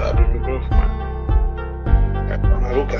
Abre 0.00 0.24
o 0.24 0.28
microfone. 0.28 1.04
É, 2.30 2.38
tá 2.38 2.60
maluca? 2.60 2.98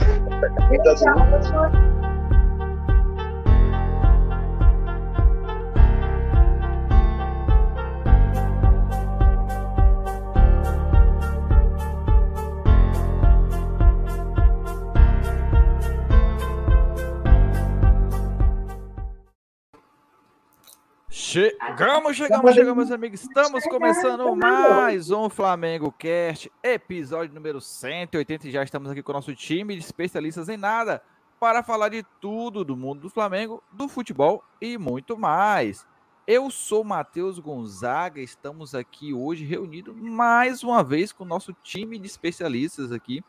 Chegamos, 21.35 22.16
chegamos, 22.16 22.55
chegamos, 22.55 22.77
meus 22.77 22.91
amigos. 22.93 23.23
Estamos 23.23 23.64
começando 23.64 24.37
mais 24.37 25.11
um 25.11 25.29
Flamengo 25.29 25.91
Cast, 25.91 26.48
episódio 26.62 27.34
número 27.34 27.60
180. 27.60 28.47
E 28.47 28.52
já 28.52 28.62
estamos 28.62 28.88
aqui 28.88 29.02
com 29.02 29.10
o 29.10 29.15
nosso 29.16 29.34
time 29.34 29.74
de 29.74 29.80
especialistas 29.80 30.48
em 30.48 30.57
nada 30.57 31.02
para 31.41 31.65
falar 31.65 31.88
de 31.88 32.05
tudo 32.20 32.65
do 32.65 32.77
mundo 32.77 33.01
do 33.01 33.10
Flamengo, 33.10 33.60
do 33.73 33.88
futebol 33.88 34.45
e 34.60 34.79
muito 34.79 35.19
mais. 35.19 35.84
Eu 36.24 36.52
sou 36.52 36.84
Matheus 36.84 37.41
Gonzaga, 37.41 38.21
estamos 38.21 38.73
aqui 38.73 39.12
hoje 39.12 39.45
reunidos 39.45 39.93
mais 39.96 40.62
uma 40.62 40.85
vez 40.85 41.10
com 41.10 41.24
o 41.24 41.27
nosso 41.27 41.52
time 41.65 41.98
de 41.98 42.07
especialistas 42.07 42.93
aqui 42.93 43.24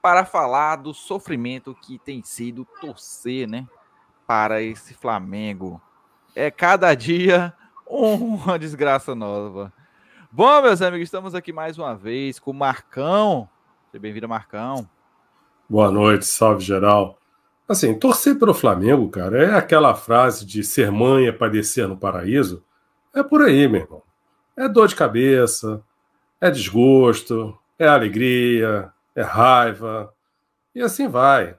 para 0.00 0.24
falar 0.24 0.76
do 0.76 0.94
sofrimento 0.94 1.74
que 1.74 1.98
tem 1.98 2.22
sido 2.22 2.64
torcer, 2.80 3.48
né, 3.48 3.66
para 4.28 4.62
esse 4.62 4.94
Flamengo 4.94 5.82
é 6.38 6.52
cada 6.52 6.94
dia 6.94 7.52
uma 7.84 8.56
desgraça 8.56 9.12
nova. 9.12 9.72
Bom, 10.30 10.62
meus 10.62 10.80
amigos, 10.80 11.06
estamos 11.08 11.34
aqui 11.34 11.52
mais 11.52 11.76
uma 11.76 11.96
vez 11.96 12.38
com 12.38 12.52
o 12.52 12.54
Marcão. 12.54 13.48
Seja 13.90 14.00
bem-vindo, 14.00 14.28
Marcão. 14.28 14.88
Boa 15.68 15.90
noite, 15.90 16.26
salve 16.26 16.62
geral. 16.62 17.18
Assim, 17.68 17.98
torcer 17.98 18.38
pelo 18.38 18.54
Flamengo, 18.54 19.10
cara, 19.10 19.42
é 19.42 19.56
aquela 19.56 19.96
frase 19.96 20.46
de 20.46 20.62
ser 20.62 20.92
mãe 20.92 21.26
é 21.26 21.32
padecer 21.32 21.88
no 21.88 21.96
paraíso. 21.96 22.62
É 23.12 23.20
por 23.20 23.42
aí, 23.42 23.66
meu 23.66 23.80
irmão. 23.80 24.02
É 24.56 24.68
dor 24.68 24.86
de 24.86 24.94
cabeça, 24.94 25.82
é 26.40 26.52
desgosto, 26.52 27.58
é 27.76 27.88
alegria, 27.88 28.92
é 29.12 29.22
raiva, 29.22 30.14
e 30.72 30.80
assim 30.82 31.08
vai. 31.08 31.57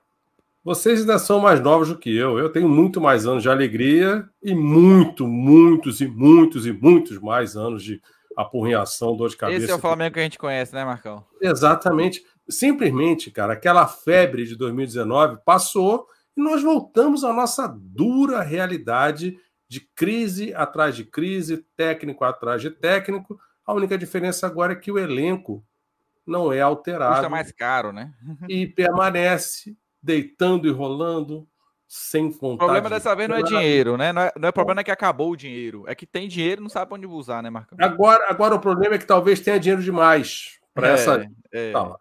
Vocês 0.70 1.00
ainda 1.00 1.18
são 1.18 1.40
mais 1.40 1.60
novos 1.60 1.88
do 1.88 1.98
que 1.98 2.16
eu. 2.16 2.38
Eu 2.38 2.48
tenho 2.48 2.70
muito 2.70 3.02
mais 3.02 3.26
anos 3.26 3.42
de 3.42 3.50
alegria 3.50 4.30
e 4.40 4.54
muito, 4.54 5.26
muitos 5.26 6.00
e 6.00 6.08
muitos 6.08 6.68
e 6.68 6.72
muitos 6.72 7.18
mais 7.18 7.58
anos 7.58 7.84
de 7.84 8.00
apurrinhação, 8.38 9.18
dor 9.18 9.30
de 9.30 9.36
cabeça. 9.36 9.64
Esse 9.64 9.72
é 9.72 9.76
o 9.76 9.80
Flamengo 9.80 10.14
que 10.14 10.20
a 10.20 10.24
gente 10.24 10.38
conhece, 10.38 10.72
né, 10.76 10.86
Marcão? 10.86 11.26
Exatamente. 11.42 12.24
Simplesmente, 12.48 13.32
cara, 13.32 13.54
aquela 13.54 13.88
febre 13.88 14.46
de 14.46 14.56
2019 14.56 15.40
passou 15.44 16.06
e 16.38 16.40
nós 16.40 16.62
voltamos 16.62 17.24
à 17.24 17.34
nossa 17.34 17.68
dura 17.68 18.44
realidade 18.44 19.40
de 19.68 19.80
crise 19.96 20.54
atrás 20.54 20.96
de 20.96 21.04
crise, 21.04 21.66
técnico 21.76 22.24
atrás 22.24 22.62
de 22.62 22.70
técnico. 22.70 23.40
A 23.66 23.74
única 23.74 23.98
diferença 23.98 24.46
agora 24.46 24.74
é 24.74 24.76
que 24.76 24.92
o 24.92 25.00
elenco 25.00 25.66
não 26.28 26.54
é 26.54 26.62
alterado. 26.62 27.14
Custa 27.14 27.28
mais 27.28 27.52
caro, 27.52 27.92
né? 27.92 28.14
e 28.48 28.68
permanece 28.68 29.76
deitando 30.02 30.68
e 30.68 30.72
rolando, 30.72 31.48
sem 31.88 32.30
vontade. 32.30 32.54
O 32.54 32.58
problema 32.58 32.90
dessa 32.90 33.16
vez 33.16 33.28
não 33.28 33.36
é 33.36 33.44
dinheiro, 33.44 33.98
né? 33.98 34.14
Não 34.14 34.22
é, 34.22 34.32
não 34.40 34.50
é 34.50 34.52
problema 34.52 34.82
é 34.82 34.84
que 34.84 34.92
acabou 34.92 35.32
o 35.32 35.36
dinheiro. 35.36 35.84
É 35.88 35.96
que 35.96 36.06
tem 36.06 36.28
dinheiro 36.28 36.62
e 36.62 36.64
não 36.64 36.70
sabe 36.70 36.94
onde 36.94 37.08
usar, 37.08 37.42
né, 37.42 37.50
Marcão? 37.50 37.78
Agora, 37.82 38.26
agora 38.30 38.56
o 38.56 38.60
problema 38.60 38.96
é 38.96 38.98
que 38.98 39.06
talvez 39.06 39.40
tenha 39.40 39.60
dinheiro 39.60 39.82
demais 39.82 40.60
para 40.74 40.90
é, 40.90 40.94
essa. 40.94 41.28
É. 41.52 41.72
Tá 41.72 41.96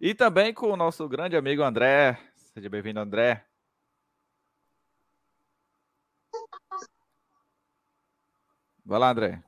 e 0.00 0.14
também 0.14 0.52
com 0.52 0.70
o 0.70 0.76
nosso 0.76 1.08
grande 1.08 1.36
amigo 1.36 1.62
André. 1.62 2.18
Seja 2.54 2.68
bem-vindo, 2.68 3.00
André. 3.00 3.44
Vai 8.84 8.98
lá, 9.00 9.10
André. 9.10 9.42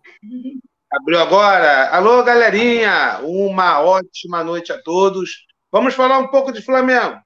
Abriu 0.90 1.20
agora. 1.20 1.90
Alô, 1.90 2.24
galerinha. 2.24 3.20
Uma 3.22 3.80
ótima 3.80 4.42
noite 4.42 4.72
a 4.72 4.82
todos. 4.82 5.46
Vamos 5.70 5.94
falar 5.94 6.18
um 6.18 6.28
pouco 6.28 6.50
de 6.50 6.62
Flamengo. 6.62 7.20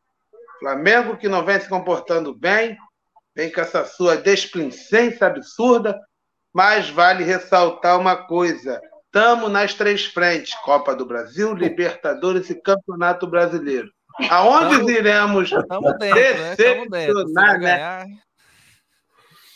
Flamengo 0.62 1.16
que 1.16 1.28
não 1.28 1.44
vem 1.44 1.58
se 1.58 1.68
comportando 1.68 2.32
bem, 2.32 2.78
vem 3.34 3.50
com 3.50 3.60
essa 3.60 3.84
sua 3.84 4.16
desplicência 4.16 5.26
absurda, 5.26 5.98
mas 6.54 6.88
vale 6.88 7.24
ressaltar 7.24 7.98
uma 7.98 8.14
coisa: 8.14 8.80
estamos 9.06 9.50
nas 9.50 9.74
três 9.74 10.06
frentes: 10.06 10.54
Copa 10.60 10.94
do 10.94 11.04
Brasil, 11.04 11.52
Libertadores 11.52 12.48
e 12.48 12.54
Campeonato 12.54 13.26
Brasileiro. 13.26 13.90
Aonde 14.30 14.76
tamo, 14.76 14.90
iremos 14.90 15.50
tamo 15.50 15.98
dentro, 15.98 16.50
decepcionar, 16.56 17.58
né? 17.58 17.76
né? 17.76 18.06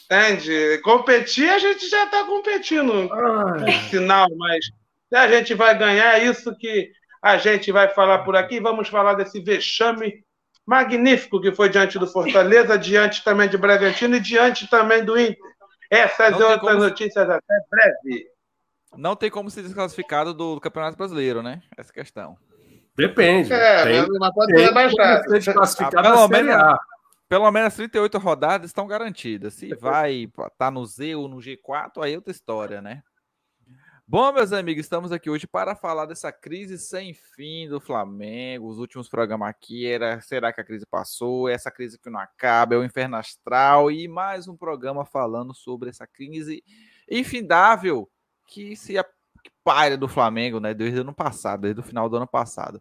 Entende? 0.06 0.78
Competir, 0.83 1.49
a 1.50 1.59
gente 1.59 1.89
já 1.89 2.05
está 2.05 2.25
competindo, 2.25 3.09
por 3.09 3.72
sinal, 3.91 4.27
mas 4.37 4.65
se 5.09 5.16
a 5.16 5.28
gente 5.28 5.55
vai 5.55 5.78
ganhar, 5.78 6.19
é 6.19 6.25
isso 6.25 6.56
que 6.56 6.91
a 7.22 7.37
gente 7.37 7.71
vai 7.71 7.89
falar 7.91 8.19
por 8.25 8.34
aqui. 8.34 8.59
Vamos 8.59 8.89
falar 8.89 9.15
desse 9.15 9.41
vexame 9.41 10.25
magnífico 10.66 11.41
que 11.41 11.53
foi 11.53 11.69
diante 11.69 11.99
do 11.99 12.06
Fortaleza, 12.06 12.77
diante 12.77 13.22
também 13.22 13.49
de 13.49 13.56
Bragantino 13.56 14.16
e 14.16 14.21
diante 14.21 14.69
também 14.69 15.04
do 15.04 15.19
Inter. 15.19 15.38
Essas 15.88 16.38
e 16.38 16.43
outras 16.43 16.78
notícias 16.78 17.31
até 17.31 17.54
breve. 17.71 18.27
Não 18.97 19.15
tem 19.15 19.31
como 19.31 19.50
ser 19.50 19.62
desclassificado 19.62 20.34
do, 20.34 20.60
Campeonato 20.60 20.97
Brasileiro, 20.97 21.43
né? 21.43 21.62
Essa 21.77 21.93
questão. 21.93 22.37
Depende. 22.97 23.53
É, 23.53 23.84
tem, 23.84 24.06
mas 24.19 24.34
pode 24.34 24.56
ser 24.56 24.65
rebaixado. 24.66 25.22
Ah, 25.94 26.03
pelo, 26.03 26.28
menos, 26.28 26.78
pelo 27.28 27.50
menos 27.53 27.75
38 27.75 28.19
rodadas 28.19 28.71
estão 28.71 28.87
garantidas. 28.87 29.54
Se 29.54 29.75
vai 29.75 30.25
estar 30.25 30.50
tá 30.59 30.71
no 30.71 30.84
Z 30.84 31.15
ou 31.15 31.28
no 31.28 31.37
G4, 31.37 32.03
aí 32.03 32.15
é 32.15 32.16
outra 32.16 32.33
história, 32.33 32.81
né? 32.81 33.03
Bom, 34.09 34.33
meus 34.33 34.53
amigos, 34.53 34.84
estamos 34.84 35.11
aqui 35.11 35.28
hoje 35.28 35.49
para 35.49 35.75
falar 35.75 36.06
dessa 36.06 36.31
crise 36.31 36.78
sem 36.78 37.12
fim 37.12 37.69
do 37.69 37.81
Flamengo. 37.81 38.69
Os 38.69 38.78
últimos 38.78 39.09
programas 39.09 39.49
aqui 39.49 39.84
era 39.84 40.21
será 40.21 40.53
que 40.53 40.61
a 40.61 40.65
crise 40.65 40.87
passou? 40.87 41.49
Essa 41.49 41.72
crise 41.72 41.99
que 41.99 42.09
não 42.09 42.21
acaba, 42.21 42.77
é 42.77 42.78
o 42.78 42.84
inferno 42.84 43.16
astral 43.16 43.91
e 43.91 44.06
mais 44.06 44.47
um 44.47 44.56
programa 44.56 45.05
falando 45.05 45.53
sobre 45.53 45.91
essa 45.91 46.06
crise 46.06 46.62
infindável 47.11 48.09
que 48.47 48.77
se 48.77 48.95
paira 49.65 49.97
do 49.97 50.06
Flamengo, 50.06 50.61
né, 50.61 50.72
desde 50.72 50.99
o 50.99 51.03
ano 51.03 51.12
passado, 51.12 51.62
desde 51.62 51.81
o 51.81 51.84
final 51.84 52.09
do 52.09 52.16
ano 52.16 52.28
passado. 52.28 52.81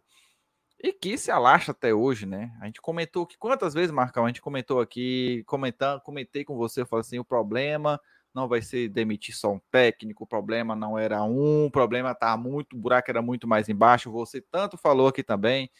E 0.80 0.92
que 0.92 1.18
se 1.18 1.32
alastra 1.32 1.72
até 1.72 1.92
hoje, 1.92 2.24
né? 2.24 2.56
A 2.60 2.66
gente 2.66 2.80
comentou 2.80 3.26
que 3.26 3.36
quantas 3.36 3.74
vezes, 3.74 3.90
Marcão, 3.90 4.26
a 4.26 4.28
gente 4.28 4.40
comentou 4.40 4.80
aqui, 4.80 5.42
comentando, 5.44 6.00
comentei 6.02 6.44
com 6.44 6.56
você, 6.56 6.82
eu 6.82 6.86
falei 6.86 7.00
assim, 7.00 7.18
o 7.18 7.24
problema 7.24 8.00
não 8.36 8.46
vai 8.46 8.60
ser 8.60 8.90
demitir 8.90 9.34
só 9.34 9.54
um 9.54 9.60
técnico, 9.70 10.24
o 10.24 10.26
problema 10.26 10.76
não 10.76 10.98
era 10.98 11.24
um, 11.24 11.64
o 11.64 11.70
problema 11.70 12.14
tá 12.14 12.36
muito, 12.36 12.76
o 12.76 12.78
buraco 12.78 13.10
era 13.10 13.22
muito 13.22 13.48
mais 13.48 13.66
embaixo. 13.66 14.12
Você 14.12 14.42
tanto 14.42 14.76
falou 14.76 15.08
aqui 15.08 15.22
também 15.22 15.70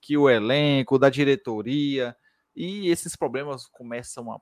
que 0.00 0.16
o 0.16 0.30
elenco, 0.30 0.98
da 0.98 1.10
diretoria, 1.10 2.16
e 2.54 2.88
esses 2.88 3.14
problemas 3.14 3.66
começam 3.66 4.32
a 4.32 4.40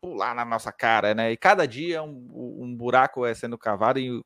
pular 0.00 0.34
na 0.34 0.44
nossa 0.44 0.72
cara, 0.72 1.14
né? 1.14 1.30
E 1.30 1.36
cada 1.36 1.66
dia 1.66 2.02
um, 2.02 2.64
um 2.64 2.76
buraco 2.76 3.24
é 3.24 3.32
sendo 3.32 3.56
cavado 3.56 4.00
e 4.00 4.20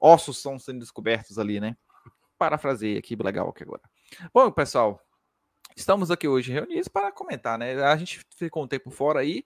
ossos 0.00 0.38
são 0.38 0.58
sendo 0.58 0.80
descobertos 0.80 1.38
ali, 1.38 1.60
né? 1.60 1.76
Parafraseei 2.36 2.98
aqui, 2.98 3.14
legal 3.14 3.50
aqui 3.50 3.62
agora. 3.62 3.82
Bom, 4.34 4.50
pessoal, 4.50 5.00
estamos 5.76 6.10
aqui 6.10 6.26
hoje 6.26 6.50
reunidos 6.50 6.88
para 6.88 7.12
comentar, 7.12 7.56
né? 7.56 7.80
A 7.84 7.96
gente 7.96 8.20
ficou 8.36 8.64
um 8.64 8.68
tempo 8.68 8.90
fora 8.90 9.20
aí, 9.20 9.44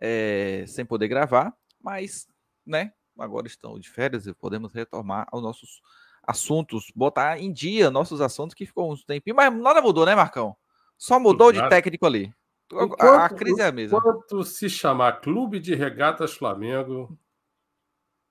é, 0.00 0.64
sem 0.66 0.84
poder 0.84 1.08
gravar, 1.08 1.54
mas, 1.80 2.26
né, 2.66 2.92
agora 3.18 3.46
estão 3.46 3.78
de 3.78 3.88
férias 3.88 4.26
e 4.26 4.32
podemos 4.32 4.72
retomar 4.72 5.26
aos 5.30 5.42
nossos 5.42 5.82
assuntos, 6.22 6.90
botar 6.94 7.38
em 7.38 7.52
dia 7.52 7.90
nossos 7.90 8.20
assuntos 8.20 8.54
que 8.54 8.66
ficou 8.66 8.90
um 8.92 8.96
tempinho, 8.96 9.36
mas 9.36 9.52
nada 9.54 9.82
mudou, 9.82 10.06
né, 10.06 10.14
Marcão? 10.14 10.56
Só 10.96 11.18
mudou 11.18 11.52
de 11.52 11.66
técnico 11.68 12.06
ali. 12.06 12.32
Enquanto, 12.72 13.02
a, 13.02 13.28
crise 13.28 13.60
é 13.60 13.66
a 13.66 13.72
mesma. 13.72 13.98
Enquanto 13.98 14.44
se 14.44 14.70
chamar 14.70 15.20
Clube 15.20 15.58
de 15.58 15.74
Regatas 15.74 16.34
Flamengo, 16.34 17.18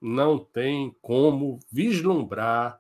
não 0.02 0.40
tem 0.40 0.96
como 1.02 1.60
vislumbrar 1.70 2.80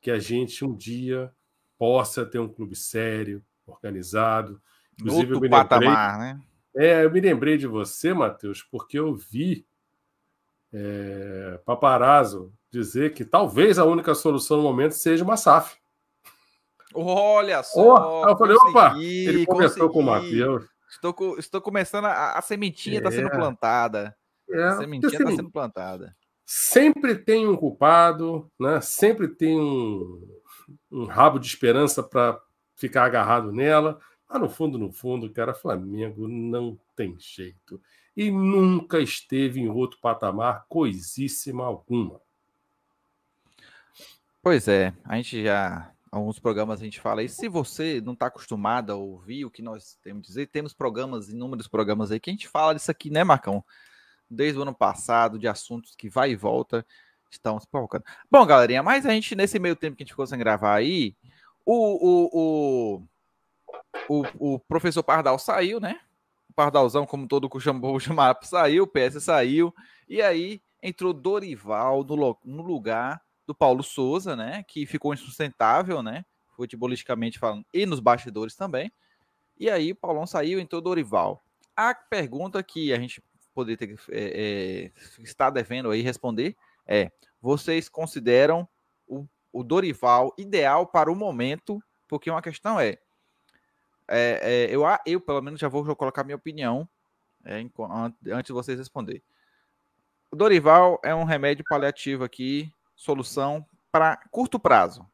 que 0.00 0.10
a 0.10 0.18
gente 0.18 0.64
um 0.64 0.74
dia 0.74 1.32
possa 1.78 2.24
ter 2.26 2.38
um 2.38 2.48
clube 2.48 2.74
sério, 2.74 3.44
organizado. 3.66 4.60
Inclusive, 4.98 5.34
Outro 5.34 5.50
patamar, 5.50 6.18
né? 6.18 6.40
É, 6.76 7.04
eu 7.04 7.10
me 7.10 7.20
lembrei 7.20 7.56
de 7.56 7.66
você, 7.66 8.12
Matheus, 8.12 8.62
porque 8.62 8.98
eu 8.98 9.14
vi 9.14 9.66
é, 10.72 11.58
Paparazzo 11.64 12.52
dizer 12.70 13.14
que 13.14 13.24
talvez 13.24 13.78
a 13.78 13.84
única 13.84 14.14
solução 14.14 14.58
no 14.58 14.62
momento 14.62 14.92
seja 14.92 15.24
uma 15.24 15.36
SAF. 15.36 15.76
Olha 16.94 17.62
só! 17.62 18.24
Oh, 18.24 18.28
eu 18.28 18.36
falei, 18.36 18.56
opa! 18.56 18.94
Ele 18.98 19.46
conversou 19.46 19.88
com 19.88 20.00
o 20.00 20.02
Matheus. 20.02 20.64
Estou, 20.90 21.38
estou 21.38 21.60
começando, 21.60 22.04
a, 22.06 22.32
a 22.32 22.42
sementinha 22.42 22.98
está 22.98 23.08
é. 23.08 23.12
sendo 23.12 23.30
plantada. 23.30 24.16
É. 24.50 24.62
A 24.62 24.76
sementinha 24.76 25.10
está 25.10 25.24
assim, 25.24 25.36
sendo 25.36 25.50
plantada. 25.50 26.16
Sempre 26.44 27.16
tem 27.16 27.48
um 27.48 27.56
culpado, 27.56 28.50
né? 28.58 28.80
sempre 28.80 29.28
tem 29.28 29.58
um, 29.58 30.22
um 30.90 31.04
rabo 31.04 31.38
de 31.38 31.46
esperança 31.46 32.02
para 32.02 32.38
ficar 32.76 33.04
agarrado 33.04 33.50
nela. 33.50 33.98
Mas 34.28 34.40
no 34.40 34.48
fundo, 34.48 34.78
no 34.78 34.92
fundo, 34.92 35.30
cara, 35.30 35.54
Flamengo 35.54 36.26
não 36.26 36.78
tem 36.96 37.16
jeito. 37.18 37.80
E 38.16 38.30
nunca 38.30 39.00
esteve 39.00 39.60
em 39.60 39.68
outro 39.68 39.98
patamar, 40.00 40.64
coisíssima 40.68 41.64
alguma. 41.64 42.20
Pois 44.42 44.68
é, 44.68 44.94
a 45.04 45.16
gente 45.16 45.42
já. 45.42 45.92
Alguns 46.10 46.38
programas 46.38 46.80
a 46.80 46.84
gente 46.84 47.00
fala, 47.00 47.22
e 47.22 47.28
se 47.28 47.46
você 47.48 48.00
não 48.00 48.14
está 48.14 48.26
acostumado 48.26 48.90
a 48.92 48.94
ouvir 48.94 49.44
o 49.44 49.50
que 49.50 49.60
nós 49.60 49.98
temos 50.02 50.24
a 50.24 50.28
dizer, 50.28 50.46
temos 50.46 50.72
programas, 50.72 51.28
inúmeros 51.28 51.68
programas 51.68 52.10
aí, 52.10 52.18
que 52.18 52.30
a 52.30 52.32
gente 52.32 52.48
fala 52.48 52.74
disso 52.74 52.90
aqui, 52.90 53.10
né, 53.10 53.22
Marcão? 53.22 53.62
Desde 54.30 54.58
o 54.58 54.62
ano 54.62 54.74
passado, 54.74 55.38
de 55.38 55.46
assuntos 55.46 55.94
que 55.94 56.08
vai 56.08 56.30
e 56.30 56.36
volta, 56.36 56.86
estão 57.30 57.60
se 57.60 57.66
provocando. 57.66 58.04
Bom, 58.30 58.46
galerinha, 58.46 58.82
mas 58.82 59.04
a 59.04 59.10
gente, 59.10 59.34
nesse 59.34 59.58
meio 59.58 59.76
tempo 59.76 59.96
que 59.96 60.02
a 60.02 60.04
gente 60.04 60.12
ficou 60.12 60.26
sem 60.26 60.38
gravar 60.38 60.74
aí, 60.74 61.14
o, 61.64 61.74
o, 61.74 62.30
o, 62.32 63.02
o, 64.08 64.54
o 64.54 64.58
professor 64.58 65.02
Pardal 65.02 65.38
saiu, 65.38 65.80
né? 65.80 66.00
O 66.48 66.52
Pardalzão, 66.54 67.06
como 67.06 67.26
todo 67.26 67.48
o 67.52 68.00
chamar, 68.00 68.38
saiu, 68.42 68.84
o 68.84 68.86
PS 68.86 69.22
saiu, 69.22 69.74
e 70.08 70.22
aí 70.22 70.62
entrou 70.82 71.12
Dorival 71.12 72.04
no, 72.04 72.38
no 72.44 72.62
lugar 72.62 73.20
do 73.46 73.54
Paulo 73.54 73.82
Souza, 73.82 74.36
né? 74.36 74.64
Que 74.68 74.86
ficou 74.86 75.14
insustentável, 75.14 76.02
né? 76.02 76.24
Futebolisticamente 76.56 77.38
falando, 77.38 77.64
e 77.72 77.86
nos 77.86 78.00
bastidores 78.00 78.54
também. 78.54 78.90
E 79.58 79.70
aí 79.70 79.92
o 79.92 79.96
Paulão 79.96 80.26
saiu, 80.26 80.60
entrou 80.60 80.80
Dorival. 80.80 81.42
A 81.74 81.94
pergunta 81.94 82.62
que 82.62 82.92
a 82.92 82.98
gente 82.98 83.22
poderia 83.54 83.76
ter 83.76 83.98
é, 84.10 84.90
é, 84.90 85.22
está 85.22 85.48
devendo 85.48 85.90
aí 85.90 86.02
responder 86.02 86.56
é: 86.86 87.10
vocês 87.40 87.88
consideram 87.88 88.68
o, 89.06 89.26
o 89.52 89.62
Dorival 89.62 90.34
ideal 90.36 90.86
para 90.86 91.10
o 91.10 91.16
momento? 91.16 91.82
Porque 92.06 92.30
uma 92.30 92.42
questão 92.42 92.78
é, 92.78 92.98
é, 94.08 94.40
é 94.42 94.74
eu, 94.74 94.82
eu 95.04 95.20
pelo 95.20 95.42
menos 95.42 95.60
já 95.60 95.68
vou 95.68 95.84
colocar 95.96 96.24
minha 96.24 96.36
opinião 96.36 96.88
é, 97.44 97.60
antes 98.32 98.46
de 98.46 98.52
vocês 98.52 98.78
responder. 98.78 99.22
O 100.30 100.36
Dorival 100.36 101.00
é 101.04 101.14
um 101.14 101.24
remédio 101.24 101.64
paliativo 101.68 102.24
aqui 102.24 102.70
solução 102.94 103.64
para 103.92 104.16
curto 104.30 104.58
prazo. 104.58 105.06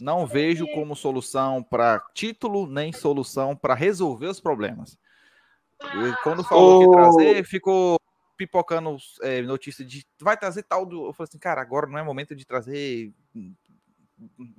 Não 0.00 0.26
vejo 0.26 0.66
como 0.74 0.96
solução 0.96 1.62
para 1.62 2.00
título, 2.14 2.66
nem 2.66 2.92
solução 2.92 3.54
para 3.54 3.74
resolver 3.74 4.26
os 4.26 4.40
problemas. 4.40 4.98
Quando 6.22 6.44
falou 6.44 6.80
que 6.80 6.96
trazer, 6.96 7.44
ficou 7.44 7.98
pipocando 8.36 8.96
é, 9.22 9.42
notícia 9.42 9.84
de 9.84 10.06
vai 10.20 10.36
trazer 10.36 10.62
tal 10.62 10.86
do. 10.86 11.06
Eu 11.06 11.12
falei 11.12 11.28
assim, 11.28 11.38
cara, 11.38 11.60
agora 11.60 11.86
não 11.86 11.98
é 11.98 12.02
momento 12.02 12.34
de 12.34 12.46
trazer 12.46 13.12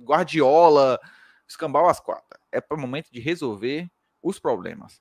Guardiola, 0.00 1.00
escambau 1.52 1.88
as 1.88 2.00
quatro. 2.00 2.38
É 2.50 2.60
para 2.60 2.76
o 2.76 2.80
momento 2.80 3.10
de 3.10 3.20
resolver 3.20 3.88
os 4.22 4.38
problemas. 4.38 5.00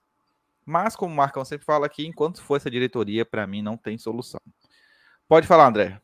Mas, 0.65 0.95
como 0.95 1.13
o 1.13 1.17
Marcão 1.17 1.43
sempre 1.43 1.65
fala 1.65 1.85
aqui, 1.85 2.05
enquanto 2.05 2.41
for 2.41 2.55
essa 2.55 2.69
diretoria, 2.69 3.25
para 3.25 3.47
mim 3.47 3.61
não 3.61 3.75
tem 3.75 3.97
solução. 3.97 4.39
Pode 5.27 5.47
falar, 5.47 5.67
André. 5.67 5.99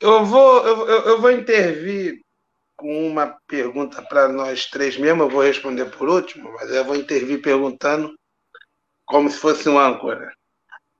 Eu 0.00 0.24
vou, 0.24 0.66
eu, 0.66 0.86
eu 0.88 1.20
vou 1.20 1.30
intervir 1.30 2.20
com 2.76 3.06
uma 3.06 3.38
pergunta 3.46 4.02
para 4.02 4.28
nós 4.28 4.66
três 4.66 4.96
mesmo, 4.96 5.22
eu 5.22 5.28
vou 5.28 5.42
responder 5.42 5.86
por 5.96 6.08
último, 6.08 6.52
mas 6.54 6.70
eu 6.70 6.84
vou 6.84 6.96
intervir 6.96 7.40
perguntando 7.40 8.12
como 9.04 9.30
se 9.30 9.38
fosse 9.38 9.68
um 9.68 9.78
âncora. 9.78 10.34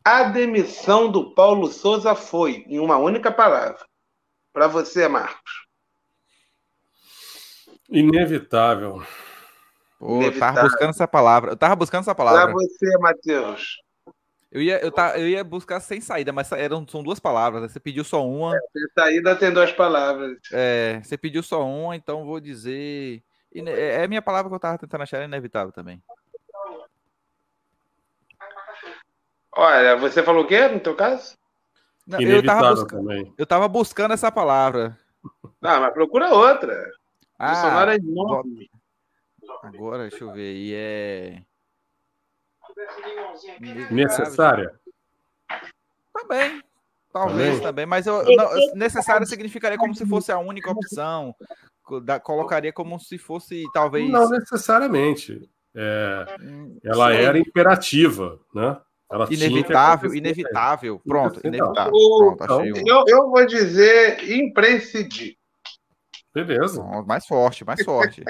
A 0.04 0.24
demissão 0.24 1.10
do 1.10 1.34
Paulo 1.34 1.68
Souza 1.68 2.14
foi, 2.14 2.64
em 2.68 2.78
uma 2.78 2.96
única 2.96 3.32
palavra. 3.32 3.84
Para 4.52 4.66
você, 4.66 5.08
Marcos. 5.08 5.61
Inevitável. 7.92 9.02
Pô, 9.98 10.16
Inevitável. 10.16 10.32
Eu 10.32 10.40
tava 10.40 10.62
buscando 10.62 10.90
essa 10.90 11.08
palavra. 11.08 11.50
Eu 11.52 11.56
tava 11.56 11.76
buscando 11.76 12.00
essa 12.00 12.14
palavra. 12.14 12.44
Para 12.46 12.52
você, 12.54 12.98
Matheus. 12.98 13.82
Eu 14.50 14.60
ia, 14.60 14.78
eu, 14.84 14.90
tá, 14.90 15.18
eu 15.18 15.26
ia 15.26 15.42
buscar 15.42 15.80
sem 15.80 16.00
saída, 16.00 16.30
mas 16.30 16.52
eram, 16.52 16.86
são 16.86 17.02
duas 17.02 17.18
palavras. 17.18 17.62
Né? 17.62 17.68
Você 17.68 17.80
pediu 17.80 18.04
só 18.04 18.26
uma. 18.26 18.54
É, 18.54 18.60
sem 18.60 18.88
saída 18.94 19.36
tem 19.36 19.52
duas 19.52 19.72
palavras. 19.72 20.38
É, 20.52 21.00
você 21.02 21.16
pediu 21.16 21.42
só 21.42 21.66
uma, 21.66 21.96
então 21.96 22.26
vou 22.26 22.38
dizer. 22.38 23.22
É, 23.54 24.00
é 24.00 24.04
a 24.04 24.08
minha 24.08 24.20
palavra 24.20 24.50
que 24.50 24.54
eu 24.54 24.60
tava 24.60 24.78
tentando 24.78 25.02
achar, 25.02 25.22
é 25.22 25.24
inevitável 25.24 25.72
também. 25.72 26.02
Olha, 29.54 29.96
você 29.96 30.22
falou 30.22 30.44
o 30.44 30.46
quê 30.46 30.68
no 30.68 30.80
teu 30.80 30.94
caso? 30.94 31.36
Não, 32.06 32.20
eu, 32.20 32.44
tava 32.44 32.70
buscando, 32.70 33.06
também. 33.06 33.34
eu 33.38 33.46
tava 33.46 33.68
buscando 33.68 34.12
essa 34.12 34.32
palavra. 34.32 34.98
Não, 35.60 35.80
mas 35.80 35.92
procura 35.92 36.34
outra. 36.34 36.90
Ah, 37.44 37.92
é 37.92 37.96
enorme. 37.96 38.70
Agora, 39.64 40.08
deixa 40.08 40.22
eu 40.22 40.32
ver. 40.32 40.54
E 40.54 40.74
é. 40.74 41.42
Necessária? 43.90 44.78
Também. 46.12 46.62
Talvez 47.12 47.56
também, 47.56 47.62
também 47.62 47.86
mas 47.86 48.06
eu, 48.06 48.24
não, 48.24 48.48
necessária 48.74 49.26
significaria 49.26 49.76
como 49.76 49.94
se 49.94 50.06
fosse 50.06 50.30
a 50.30 50.38
única 50.38 50.70
opção. 50.70 51.34
Da, 52.04 52.20
colocaria 52.20 52.72
como 52.72 52.98
se 53.00 53.18
fosse, 53.18 53.64
talvez. 53.74 54.08
Não 54.08 54.30
necessariamente. 54.30 55.50
É, 55.74 56.36
hum, 56.40 56.78
ela 56.84 57.10
Sim. 57.10 57.16
era 57.16 57.38
imperativa, 57.38 58.38
né? 58.54 58.80
Ela 59.10 59.26
inevitável, 59.30 60.14
inevitável. 60.14 61.00
Pronto, 61.00 61.40
inevitável. 61.44 61.92
Pronto, 62.38 62.78
eu, 62.86 63.04
eu 63.08 63.30
vou 63.30 63.44
dizer 63.46 64.30
imprescindível. 64.30 65.41
Beleza. 66.34 66.82
Mais 67.06 67.26
forte, 67.26 67.64
mais 67.64 67.84
forte. 67.84 68.24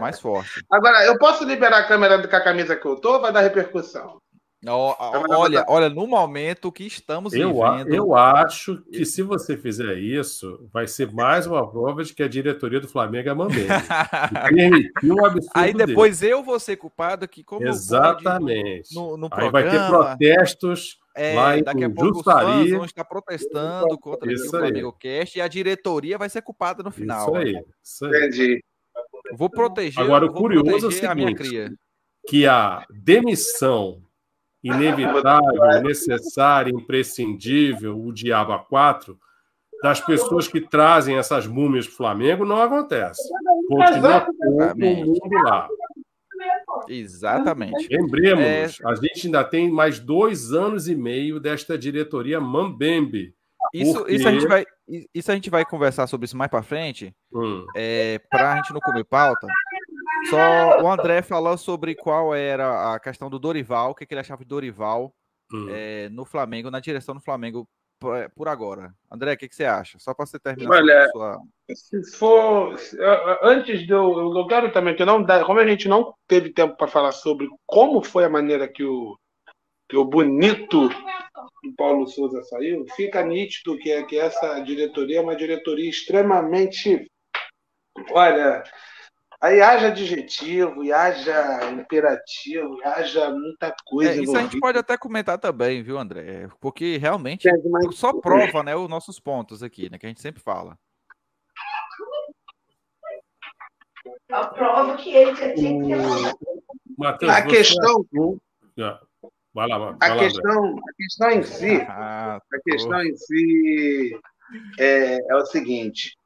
mais 0.00 0.18
forte. 0.18 0.64
Agora, 0.70 1.04
eu 1.04 1.18
posso 1.18 1.44
liberar 1.44 1.80
a 1.80 1.86
câmera 1.86 2.26
com 2.26 2.36
a 2.36 2.40
camisa 2.40 2.74
que 2.74 2.86
eu 2.86 2.96
tô 2.96 3.14
ou 3.14 3.20
vai 3.20 3.32
dar 3.32 3.40
repercussão? 3.40 4.20
Olha, 4.66 5.64
olha, 5.68 5.88
no 5.88 6.06
momento 6.06 6.72
que 6.72 6.84
estamos 6.84 7.32
eu, 7.32 7.52
vivendo. 7.52 7.94
Eu 7.94 8.14
acho 8.14 8.82
que 8.90 9.04
se 9.04 9.22
você 9.22 9.56
fizer 9.56 9.96
isso, 9.98 10.68
vai 10.72 10.86
ser 10.88 11.12
mais 11.12 11.46
uma 11.46 11.68
prova 11.70 12.02
de 12.02 12.12
que 12.12 12.22
a 12.24 12.28
diretoria 12.28 12.80
do 12.80 12.88
Flamengo 12.88 13.28
é 13.28 13.34
mambembe. 13.34 13.68
um 15.04 15.24
absurdo 15.24 15.52
Aí 15.54 15.72
depois 15.72 16.20
dele. 16.20 16.32
eu 16.32 16.42
vou 16.42 16.58
ser 16.58 16.76
culpado 16.76 17.24
aqui, 17.24 17.44
como 17.44 17.66
Exatamente. 17.68 18.92
No, 18.92 19.16
no, 19.16 19.28
no 19.28 19.30
Aí 19.30 19.50
vai 19.50 19.70
ter 19.70 19.86
protestos. 19.86 20.98
É, 21.14 21.34
lá 21.34 21.56
daqui 21.60 21.82
a 21.82 21.90
pouco 21.90 22.14
Justari. 22.14 22.46
os 22.46 22.52
fãs 22.52 22.70
vão 22.70 22.84
estar 22.84 23.04
protestando 23.04 23.98
contra 23.98 24.32
isso 24.32 24.46
o 24.46 24.50
Flamengo 24.50 24.92
Cast 24.92 25.36
e 25.36 25.42
a 25.42 25.48
diretoria 25.48 26.16
vai 26.16 26.28
ser 26.28 26.42
culpada 26.42 26.80
no 26.80 26.92
final. 26.92 27.26
Isso 27.26 27.36
aí. 27.36 27.64
Isso 27.82 28.04
aí. 28.04 28.26
Entendi. 28.26 28.64
Vou 29.36 29.50
proteger. 29.50 30.02
Agora, 30.02 30.26
o 30.26 30.32
curioso 30.32 30.86
é 30.86 30.88
o 30.88 30.92
seguinte: 30.92 31.74
que 32.28 32.46
a 32.46 32.84
demissão 32.90 34.02
inevitável, 34.68 35.82
necessária, 35.82 36.70
imprescindível, 36.70 37.98
o 37.98 38.12
diabo 38.12 38.52
a 38.52 38.58
quatro, 38.58 39.18
das 39.82 40.00
pessoas 40.00 40.48
que 40.48 40.60
trazem 40.60 41.16
essas 41.16 41.46
múmias 41.46 41.86
para 41.86 41.94
o 41.94 41.96
Flamengo 41.96 42.44
não 42.44 42.60
acontece. 42.60 43.22
Continua 43.68 44.20
todo 44.20 44.76
mundo 44.76 45.20
lá. 45.44 45.68
Exatamente. 46.88 47.88
Lembremos, 47.90 48.44
é... 48.44 48.68
a 48.84 48.94
gente 48.94 49.26
ainda 49.26 49.44
tem 49.44 49.70
mais 49.70 49.98
dois 49.98 50.52
anos 50.52 50.88
e 50.88 50.94
meio 50.94 51.40
desta 51.40 51.76
diretoria 51.76 52.40
Mambembe. 52.40 53.34
Isso, 53.72 53.98
porque... 53.98 54.14
isso, 54.14 54.28
a 54.28 54.32
gente 54.32 54.46
vai, 54.46 54.64
isso 55.14 55.30
a 55.30 55.34
gente 55.34 55.50
vai 55.50 55.64
conversar 55.64 56.06
sobre 56.06 56.24
isso 56.24 56.36
mais 56.36 56.50
para 56.50 56.62
frente, 56.62 57.14
hum. 57.32 57.66
é, 57.76 58.20
para 58.30 58.54
a 58.54 58.56
gente 58.56 58.72
não 58.72 58.80
comer 58.80 59.04
pauta. 59.04 59.46
Só 60.30 60.82
o 60.82 60.90
André 60.90 61.22
falou 61.22 61.56
sobre 61.56 61.94
qual 61.94 62.34
era 62.34 62.94
a 62.94 63.00
questão 63.00 63.30
do 63.30 63.38
Dorival, 63.38 63.90
o 63.90 63.94
que, 63.94 64.06
que 64.06 64.14
ele 64.14 64.20
achava 64.20 64.42
de 64.42 64.48
Dorival 64.48 65.12
hum. 65.52 65.68
é, 65.70 66.08
no 66.08 66.24
Flamengo, 66.24 66.70
na 66.70 66.80
direção 66.80 67.14
do 67.14 67.20
Flamengo 67.20 67.68
por 68.34 68.48
agora. 68.48 68.94
André, 69.10 69.32
o 69.32 69.36
que, 69.36 69.48
que 69.48 69.54
você 69.54 69.64
acha? 69.64 69.98
Só 69.98 70.14
para 70.14 70.24
você 70.24 70.38
terminar. 70.38 70.76
Olha, 70.76 71.08
sua... 71.10 71.38
se 71.74 72.16
for. 72.16 72.76
Antes 73.42 73.86
de 73.86 73.92
eu. 73.92 74.36
Eu 74.36 74.46
quero 74.46 74.72
também 74.72 74.94
que 74.94 75.04
não 75.04 75.22
dá. 75.22 75.44
Como 75.44 75.58
a 75.58 75.66
gente 75.66 75.88
não 75.88 76.14
teve 76.26 76.52
tempo 76.52 76.76
para 76.76 76.86
falar 76.86 77.12
sobre 77.12 77.48
como 77.66 78.02
foi 78.02 78.24
a 78.24 78.30
maneira 78.30 78.68
que 78.68 78.84
o, 78.84 79.18
que 79.88 79.96
o 79.96 80.04
bonito 80.04 80.88
do 80.88 81.74
Paulo 81.76 82.06
Souza 82.06 82.42
saiu, 82.44 82.86
fica 82.94 83.24
nítido 83.24 83.78
que, 83.78 84.02
que 84.04 84.18
essa 84.18 84.60
diretoria 84.60 85.18
é 85.18 85.22
uma 85.22 85.36
diretoria 85.36 85.90
extremamente. 85.90 87.10
Olha, 88.12 88.62
Aí 89.40 89.60
haja 89.60 89.88
adjetivo, 89.88 90.82
e 90.82 90.92
haja 90.92 91.70
imperativo, 91.70 92.76
e 92.80 92.84
haja 92.84 93.30
muita 93.30 93.72
coisa. 93.86 94.10
É, 94.10 94.16
isso 94.22 94.36
a 94.36 94.42
gente 94.42 94.58
pode 94.58 94.78
até 94.78 94.96
comentar 94.96 95.38
também, 95.38 95.80
viu, 95.80 95.96
André? 95.96 96.48
Porque 96.60 96.96
realmente 96.96 97.48
é, 97.48 97.52
só 97.92 98.12
prova 98.12 98.64
né, 98.64 98.74
os 98.74 98.88
nossos 98.88 99.20
pontos 99.20 99.62
aqui, 99.62 99.88
né? 99.88 99.96
Que 99.96 100.06
a 100.06 100.08
gente 100.08 100.20
sempre 100.20 100.42
fala. 100.42 100.76
A 104.30 104.46
prova 104.48 104.96
que 104.96 105.14
ele 105.14 105.34
já 105.36 105.54
tinha 105.54 105.82
que 105.84 106.98
Mateus, 106.98 107.32
a 107.32 107.42
questão. 107.42 108.04
É 108.76 108.98
vai 109.54 109.68
lá, 109.68 109.78
vai 109.78 110.10
a, 110.10 110.14
lá, 110.14 110.22
questão, 110.22 110.76
a 110.78 110.92
questão 110.96 111.30
em 111.30 111.42
si. 111.42 111.76
Ah, 111.88 112.36
a 112.36 112.60
questão 112.64 113.02
em 113.02 113.16
si 113.16 114.20
é, 114.78 115.18
é 115.30 115.36
o 115.36 115.46
seguinte: 115.46 116.16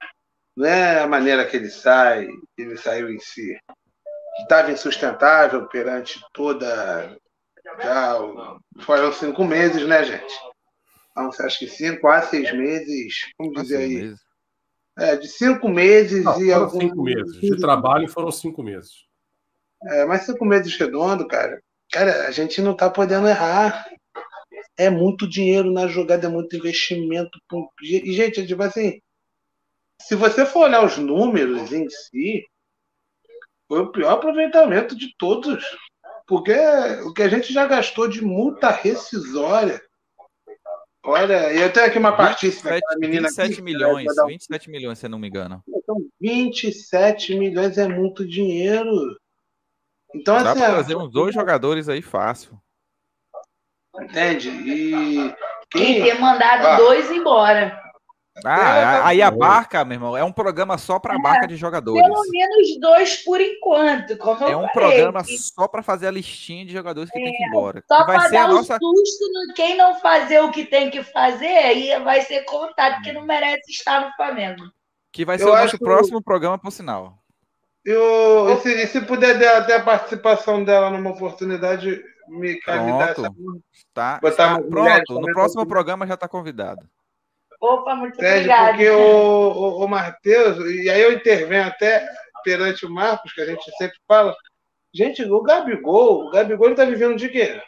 não 0.56 0.66
é 0.66 1.00
a 1.00 1.06
maneira 1.06 1.47
que 1.47 1.56
ele 1.56 1.71
sai, 1.71 2.28
ele 2.56 2.76
saiu 2.76 3.11
em 3.11 3.18
si, 3.18 3.59
que 4.37 4.42
estava 4.42 4.71
insustentável 4.71 5.66
perante 5.68 6.21
toda. 6.32 7.16
Já 7.82 8.18
foram 8.80 9.12
cinco 9.12 9.44
meses, 9.44 9.87
né, 9.87 10.04
gente? 10.04 10.35
Então, 11.11 11.30
acho 11.47 11.59
que 11.59 11.66
cinco 11.66 12.09
a 12.09 12.23
seis 12.23 12.52
meses, 12.52 13.30
vamos 13.38 13.62
dizer 13.62 13.76
aí. 13.78 13.94
Meses. 13.94 14.21
É, 14.99 15.16
de 15.16 15.26
cinco 15.26 15.68
meses 15.68 16.25
não, 16.25 16.42
e 16.42 16.52
alguns. 16.52 16.82
Cinco 16.82 17.02
meses. 17.02 17.40
De 17.40 17.56
trabalho 17.56 18.09
foram 18.09 18.30
cinco 18.30 18.62
meses. 18.62 19.06
É, 19.85 20.04
mas 20.04 20.23
cinco 20.23 20.44
meses 20.44 20.76
redondo, 20.76 21.26
cara. 21.26 21.62
Cara, 21.90 22.26
a 22.26 22.30
gente 22.30 22.61
não 22.61 22.75
tá 22.75 22.90
podendo 22.90 23.28
errar. 23.28 23.87
É 24.76 24.88
muito 24.88 25.28
dinheiro 25.28 25.71
na 25.71 25.87
jogada, 25.87 26.26
é 26.26 26.30
muito 26.30 26.56
investimento. 26.56 27.38
E, 27.82 28.12
gente, 28.12 28.47
tipo 28.47 28.62
assim, 28.62 29.00
se 30.06 30.14
você 30.14 30.44
for 30.44 30.64
olhar 30.64 30.85
os 30.85 30.99
números 30.99 31.73
em 31.73 31.88
si, 31.88 32.47
foi 33.68 33.80
o 33.80 33.92
pior 33.92 34.12
aproveitamento 34.12 34.97
de 34.97 35.14
todos. 35.16 35.64
Porque 36.26 36.54
o 37.04 37.12
que 37.12 37.23
a 37.23 37.28
gente 37.28 37.52
já 37.52 37.66
gastou 37.66 38.09
de 38.09 38.23
multa 38.23 38.71
rescisória. 38.71 39.80
Olha, 41.04 41.52
eu 41.52 41.73
tenho 41.73 41.87
aqui 41.87 41.99
uma 41.99 42.16
partícula. 42.16 42.75
27, 42.75 42.99
menina 43.00 43.28
27 43.28 43.52
aqui, 43.52 43.62
milhões, 43.62 44.06
27 44.26 44.71
milhões, 44.71 44.99
se 44.99 45.06
eu 45.06 45.11
não 45.11 45.18
me 45.18 45.28
engano. 45.28 45.62
Então, 45.66 45.97
27 46.21 47.35
milhões 47.37 47.76
é 47.76 47.88
muito 47.88 48.26
dinheiro. 48.26 49.18
Então, 50.14 50.42
Dá 50.42 50.52
assim, 50.52 50.61
pra 50.61 50.71
trazer 50.71 50.97
uns 50.97 51.11
dois 51.11 51.35
jogadores 51.35 51.88
aí 51.88 52.02
fácil. 52.02 52.56
Entende? 54.00 54.49
E. 54.50 55.35
Quem... 55.71 56.02
ter 56.02 56.21
mandado 56.21 56.66
ah. 56.66 56.76
dois 56.76 57.11
embora. 57.11 57.80
Ah, 58.44 59.06
aí 59.06 59.20
a 59.20 59.30
barca, 59.30 59.84
meu 59.84 59.96
irmão, 59.96 60.16
é 60.16 60.24
um 60.24 60.32
programa 60.32 60.78
só 60.78 60.98
para 60.98 61.14
a 61.14 61.18
é, 61.18 61.22
barca 61.22 61.46
de 61.46 61.56
jogadores. 61.56 62.02
Pelo 62.02 62.22
menos 62.30 62.80
dois 62.80 63.16
por 63.18 63.40
enquanto. 63.40 64.12
é 64.48 64.56
um 64.56 64.68
programa 64.68 65.22
só 65.24 65.68
para 65.68 65.82
fazer 65.82 66.06
a 66.06 66.10
listinha 66.10 66.64
de 66.64 66.72
jogadores 66.72 67.10
que 67.10 67.18
é, 67.18 67.22
tem 67.22 67.32
que 67.32 67.42
ir 67.42 67.46
embora. 67.46 67.84
Só 67.86 68.04
para 68.06 68.28
dar 68.28 68.48
um 68.48 68.54
nossa... 68.54 68.78
susto 68.78 69.24
no 69.32 69.54
quem 69.54 69.76
não 69.76 70.00
fazer 70.00 70.40
o 70.40 70.50
que 70.50 70.64
tem 70.64 70.90
que 70.90 71.04
fazer, 71.04 71.46
aí 71.46 72.02
vai 72.02 72.22
ser 72.22 72.44
contado 72.44 73.02
que 73.02 73.12
não 73.12 73.22
merece 73.26 73.70
estar 73.70 74.00
no 74.00 74.12
Flamengo. 74.14 74.62
Que 75.12 75.26
vai 75.26 75.38
ser 75.38 75.44
eu 75.44 75.52
o 75.52 75.56
nosso 75.56 75.78
próximo 75.78 76.22
programa, 76.22 76.58
por 76.58 76.72
sinal. 76.72 77.18
Eu, 77.84 78.48
e, 78.50 78.56
se, 78.60 78.82
e 78.82 78.86
se 78.86 79.00
puder 79.02 79.38
ter 79.66 79.74
a 79.74 79.82
participação 79.82 80.64
dela 80.64 80.88
numa 80.88 81.10
oportunidade, 81.10 82.02
me 82.28 82.58
Pronto. 82.60 83.62
Tá, 83.92 84.18
está, 84.24 84.58
pronto. 84.58 85.20
No 85.20 85.32
próximo 85.34 85.66
programa 85.66 86.06
já 86.06 86.14
está 86.14 86.26
convidado. 86.26 86.88
Opa, 87.62 87.95
muito 87.95 88.16
obrigada. 88.16 88.71
Porque 88.71 88.90
o, 88.90 88.99
o, 88.99 89.85
o 89.85 89.88
Matheus, 89.88 90.59
e 90.69 90.90
aí 90.90 91.00
eu 91.00 91.12
intervenho 91.12 91.64
até 91.64 92.04
perante 92.42 92.85
o 92.85 92.90
Marcos, 92.90 93.33
que 93.33 93.40
a 93.40 93.47
gente 93.47 93.64
sempre 93.76 93.97
fala, 94.09 94.37
gente, 94.92 95.23
o 95.23 95.40
Gabigol, 95.40 96.26
o 96.26 96.31
Gabigol 96.33 96.73
está 96.73 96.85
vivendo 96.85 97.14
de 97.14 97.28
quê? 97.28 97.62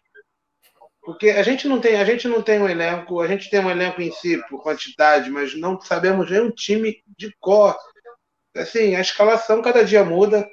Porque 1.05 1.31
a 1.31 1.45
gente 1.45 1.69
não 1.69 1.81
tem, 1.81 1.95
a 1.95 2.05
gente 2.05 2.27
não 2.27 2.43
tem 2.43 2.61
um 2.61 2.69
elenco, 2.69 3.21
a 3.21 3.29
gente 3.29 3.49
tem 3.49 3.61
um 3.61 3.71
elenco 3.71 4.03
em 4.03 4.11
si 4.11 4.43
por 4.49 4.61
quantidade, 4.65 5.31
mas 5.31 5.55
não 5.55 5.81
sabemos 5.81 6.29
nem 6.29 6.41
um 6.41 6.51
time 6.51 7.01
de 7.17 7.33
cor. 7.39 7.77
Assim, 8.57 8.97
a 8.97 9.01
escalação 9.01 9.63
cada 9.63 9.85
dia 9.85 10.05
muda. 10.05 10.45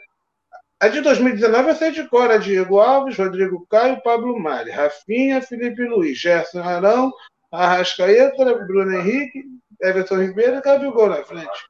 A 0.79 0.87
de 0.87 1.01
2019 1.01 1.69
eu 1.69 1.75
sei 1.75 1.91
de 1.91 2.07
cor, 2.07 2.29
a 2.29 2.37
Diego 2.37 2.79
Alves, 2.79 3.17
Rodrigo 3.17 3.65
Caio, 3.67 4.03
Pablo 4.03 4.39
Mari, 4.39 4.69
Rafinha, 4.69 5.41
Felipe 5.41 5.83
Luiz, 5.83 6.19
Gerson 6.19 6.61
Arão, 6.61 7.11
Arrascaeta, 7.51 8.55
Bruno 8.65 8.93
Henrique, 8.93 9.43
Everton 9.81 10.21
Ribeiro 10.21 10.57
e 10.57 10.61
Gabigol 10.61 11.09
na 11.09 11.23
frente. 11.23 11.69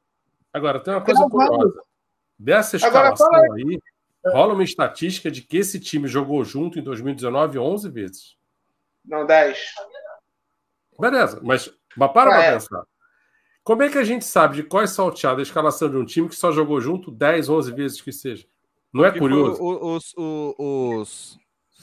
Agora, 0.52 0.80
tem 0.80 0.94
uma 0.94 1.04
coisa 1.04 1.28
curiosa. 1.28 1.82
Dessa 2.38 2.76
escalação 2.76 3.26
Agora, 3.26 3.54
aí, 3.54 3.80
rola 4.26 4.54
uma 4.54 4.64
estatística 4.64 5.30
de 5.30 5.42
que 5.42 5.58
esse 5.58 5.80
time 5.80 6.06
jogou 6.06 6.44
junto 6.44 6.78
em 6.78 6.82
2019 6.82 7.58
11 7.58 7.88
vezes. 7.88 8.36
Não, 9.04 9.26
10. 9.26 9.58
Beleza, 10.98 11.40
mas, 11.42 11.72
mas 11.96 12.12
para 12.12 12.30
ah, 12.30 12.34
pra 12.34 12.44
é. 12.44 12.52
pensar. 12.52 12.84
Como 13.64 13.82
é 13.82 13.88
que 13.88 13.98
a 13.98 14.04
gente 14.04 14.24
sabe 14.24 14.56
de 14.56 14.62
qual 14.64 14.82
é 14.82 14.86
salteada 14.86 15.40
a 15.40 15.42
escalação 15.42 15.88
de 15.88 15.96
um 15.96 16.04
time 16.04 16.28
que 16.28 16.34
só 16.34 16.50
jogou 16.50 16.80
junto 16.80 17.10
10, 17.10 17.48
11 17.48 17.72
vezes 17.72 18.00
que 18.00 18.12
seja? 18.12 18.46
Não 18.92 19.04
é 19.04 19.16
curioso? 19.16 19.62
Os, 19.62 20.12
os, 20.16 20.58
os, 20.58 21.38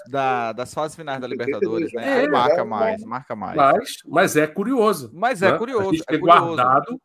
da, 0.07 0.51
das 0.53 0.73
fases 0.73 0.95
finais 0.95 1.19
da 1.19 1.27
Libertadores, 1.27 1.91
né? 1.93 2.23
É, 2.23 2.27
marca 2.27 2.65
mais, 2.65 3.03
marca 3.03 3.35
mais. 3.35 3.55
Mas, 3.55 3.93
mas 4.05 4.35
é 4.35 4.47
curioso. 4.47 5.11
Mas 5.13 5.41
é 5.41 5.51
né? 5.51 5.57
curioso. 5.57 5.89
A 5.89 5.91
gente 5.93 6.03
é 6.07 6.17
curioso. 6.17 6.55
guardado 6.55 7.01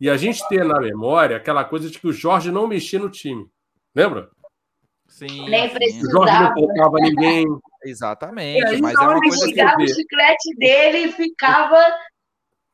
e 0.00 0.08
a 0.08 0.16
gente 0.16 0.46
ter 0.48 0.64
na 0.64 0.80
memória 0.80 1.36
aquela 1.36 1.64
coisa 1.64 1.90
de 1.90 1.98
que 1.98 2.06
o 2.06 2.12
Jorge 2.12 2.50
não 2.50 2.66
mexia 2.66 2.98
no 2.98 3.10
time. 3.10 3.46
Lembra? 3.94 4.30
Sim. 5.08 5.48
Nem 5.48 5.68
precisava. 5.70 6.06
O 6.06 6.10
Jorge 6.10 6.42
não 6.42 6.54
colocava 6.54 6.98
ninguém. 7.00 7.46
Exatamente. 7.84 8.66
Aí, 8.66 8.80
mas 8.80 8.94
é 8.94 9.00
uma 9.00 9.20
coisa 9.20 9.46
que... 9.46 9.62
o 9.62 9.88
chiclete 9.88 10.56
dele 10.56 10.98
e 10.98 11.12
ficava 11.12 11.76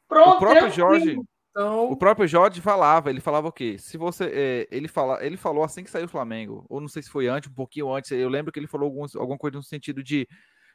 pronto. 0.08 0.36
O 0.36 0.38
próprio 0.38 0.70
Jorge. 0.70 1.16
Então... 1.54 1.88
O 1.88 1.96
próprio 1.96 2.26
Jorge 2.26 2.60
falava, 2.60 3.10
ele 3.10 3.20
falava 3.20 3.46
o 3.46 3.52
quê? 3.52 3.78
Se 3.78 3.96
você, 3.96 4.24
é, 4.24 4.68
ele 4.72 4.88
fala, 4.88 5.24
ele 5.24 5.36
falou 5.36 5.62
assim 5.62 5.84
que 5.84 5.90
saiu 5.90 6.06
o 6.06 6.08
Flamengo, 6.08 6.66
ou 6.68 6.80
não 6.80 6.88
sei 6.88 7.00
se 7.00 7.08
foi 7.08 7.28
antes, 7.28 7.48
um 7.48 7.54
pouquinho 7.54 7.94
antes. 7.94 8.10
Eu 8.10 8.28
lembro 8.28 8.50
que 8.50 8.58
ele 8.58 8.66
falou 8.66 8.86
alguns, 8.86 9.14
alguma 9.14 9.38
coisa 9.38 9.56
no 9.56 9.62
sentido 9.62 10.02
de 10.02 10.26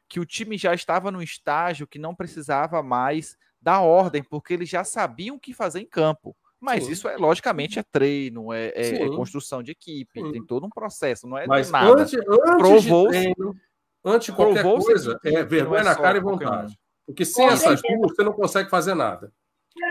que 0.08 0.22
o 0.22 0.26
time 0.26 0.58
já 0.58 0.74
estava 0.74 1.12
num 1.12 1.22
estágio 1.22 1.86
que 1.86 2.00
não 2.00 2.16
precisava 2.16 2.82
mais 2.82 3.38
dar 3.62 3.82
ordem, 3.82 4.24
porque 4.24 4.54
eles 4.54 4.70
já 4.70 4.86
sabiam 4.86 5.36
o 5.36 5.40
que 5.40 5.54
fazer 5.54 5.82
em 5.82 5.86
campo. 5.86 6.34
Mas 6.62 6.86
Sim. 6.86 6.92
isso 6.94 7.08
é 7.10 7.18
logicamente 7.18 7.78
é 7.78 7.84
treino, 7.84 8.54
é, 8.54 8.68
é, 8.70 9.04
é 9.04 9.08
construção 9.10 9.62
de 9.62 9.72
equipe, 9.72 10.22
Sim. 10.22 10.32
tem 10.32 10.46
todo 10.46 10.66
um 10.66 10.70
processo, 10.70 11.28
não 11.28 11.38
é 11.38 11.46
Mas 11.46 11.70
nada. 11.70 12.02
Antes, 12.02 12.14
antes 12.14 12.58
Provou 12.58 13.08
de 13.08 13.10
treino, 13.12 13.56
antes 14.04 14.26
de 14.28 14.32
qualquer 14.32 14.64
coisa, 14.64 15.20
é 15.26 15.44
vergonha 15.44 15.82
é 15.82 15.84
na 15.84 15.96
cara 15.96 16.18
e 16.18 16.22
vontade. 16.22 16.80
Porque 17.06 17.26
sem 17.26 17.48
essas 17.48 17.82
duas, 17.82 18.16
você 18.16 18.24
não 18.24 18.34
consegue 18.34 18.70
fazer 18.70 18.94
nada. 18.94 19.32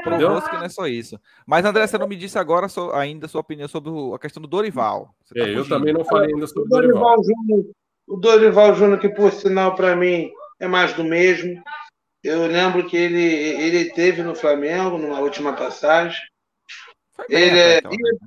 Que 0.03 0.57
não 0.57 0.65
é 0.65 0.69
só 0.69 0.87
isso. 0.87 1.19
Mas, 1.47 1.65
André, 1.65 1.87
você 1.87 1.99
não 1.99 2.09
me 2.09 2.17
disse 2.17 2.39
agora 2.39 2.69
so, 2.69 2.91
ainda 2.93 3.27
a 3.27 3.29
sua 3.29 3.41
opinião 3.41 3.69
sobre 3.69 3.91
a 4.15 4.19
questão 4.19 4.41
do 4.41 4.49
Dorival. 4.49 5.15
Tá 5.33 5.41
é, 5.41 5.57
eu 5.57 5.69
também 5.69 5.93
não 5.93 6.05
falei 6.05 6.33
ainda 6.33 6.47
sobre 6.47 6.63
o 6.63 6.69
Dorival. 6.69 7.17
Dorival 7.17 7.25
Júnior, 7.25 7.65
o 8.07 8.17
Dorival 8.17 8.75
Júnior, 8.75 8.99
que 9.01 9.09
por 9.09 9.33
sinal, 9.33 9.75
para 9.75 9.97
mim, 9.97 10.31
é 10.61 10.67
mais 10.67 10.93
do 10.95 11.05
mesmo. 11.05 11.63
Eu 12.23 12.47
lembro 12.47 12.87
que 12.87 12.97
ele, 12.97 13.23
ele 13.23 13.93
teve 13.93 14.23
no 14.23 14.35
Flamengo, 14.35 14.99
numa 14.99 15.21
última 15.21 15.53
passagem. 15.55 16.21
Ele 17.29 17.59
é, 17.59 17.79
então, 17.79 17.91
né? 17.91 18.19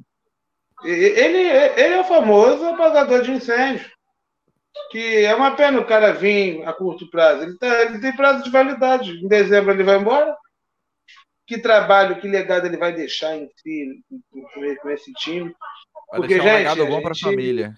ele, 0.83 1.37
ele 1.37 1.93
é 1.93 2.01
o 2.01 2.05
famoso 2.05 2.65
apagador 2.65 3.21
de 3.21 3.31
incêndio. 3.31 3.89
Que 4.89 5.25
é 5.25 5.35
uma 5.35 5.51
pena 5.51 5.79
o 5.79 5.85
cara 5.85 6.13
vir 6.13 6.65
a 6.65 6.73
curto 6.73 7.09
prazo. 7.09 7.43
Ele, 7.43 7.57
tá, 7.57 7.83
ele 7.83 7.99
tem 7.99 8.15
prazo 8.15 8.43
de 8.43 8.49
validade. 8.49 9.11
Em 9.11 9.27
dezembro 9.27 9.71
ele 9.71 9.83
vai 9.83 9.97
embora 9.97 10.35
que 11.51 11.57
trabalho, 11.57 12.17
que 12.21 12.29
legado 12.29 12.65
ele 12.65 12.77
vai 12.77 12.93
deixar 12.93 13.35
em 13.35 13.49
si 13.57 14.01
com 14.81 14.89
esse 14.89 15.11
time. 15.13 15.53
Vai 16.09 16.21
Porque, 16.21 16.35
deixar 16.35 16.43
um 16.43 16.57
gente, 16.57 16.67
legado 16.69 16.87
bom 16.87 17.01
para 17.01 17.11
a 17.11 17.15
família. 17.15 17.77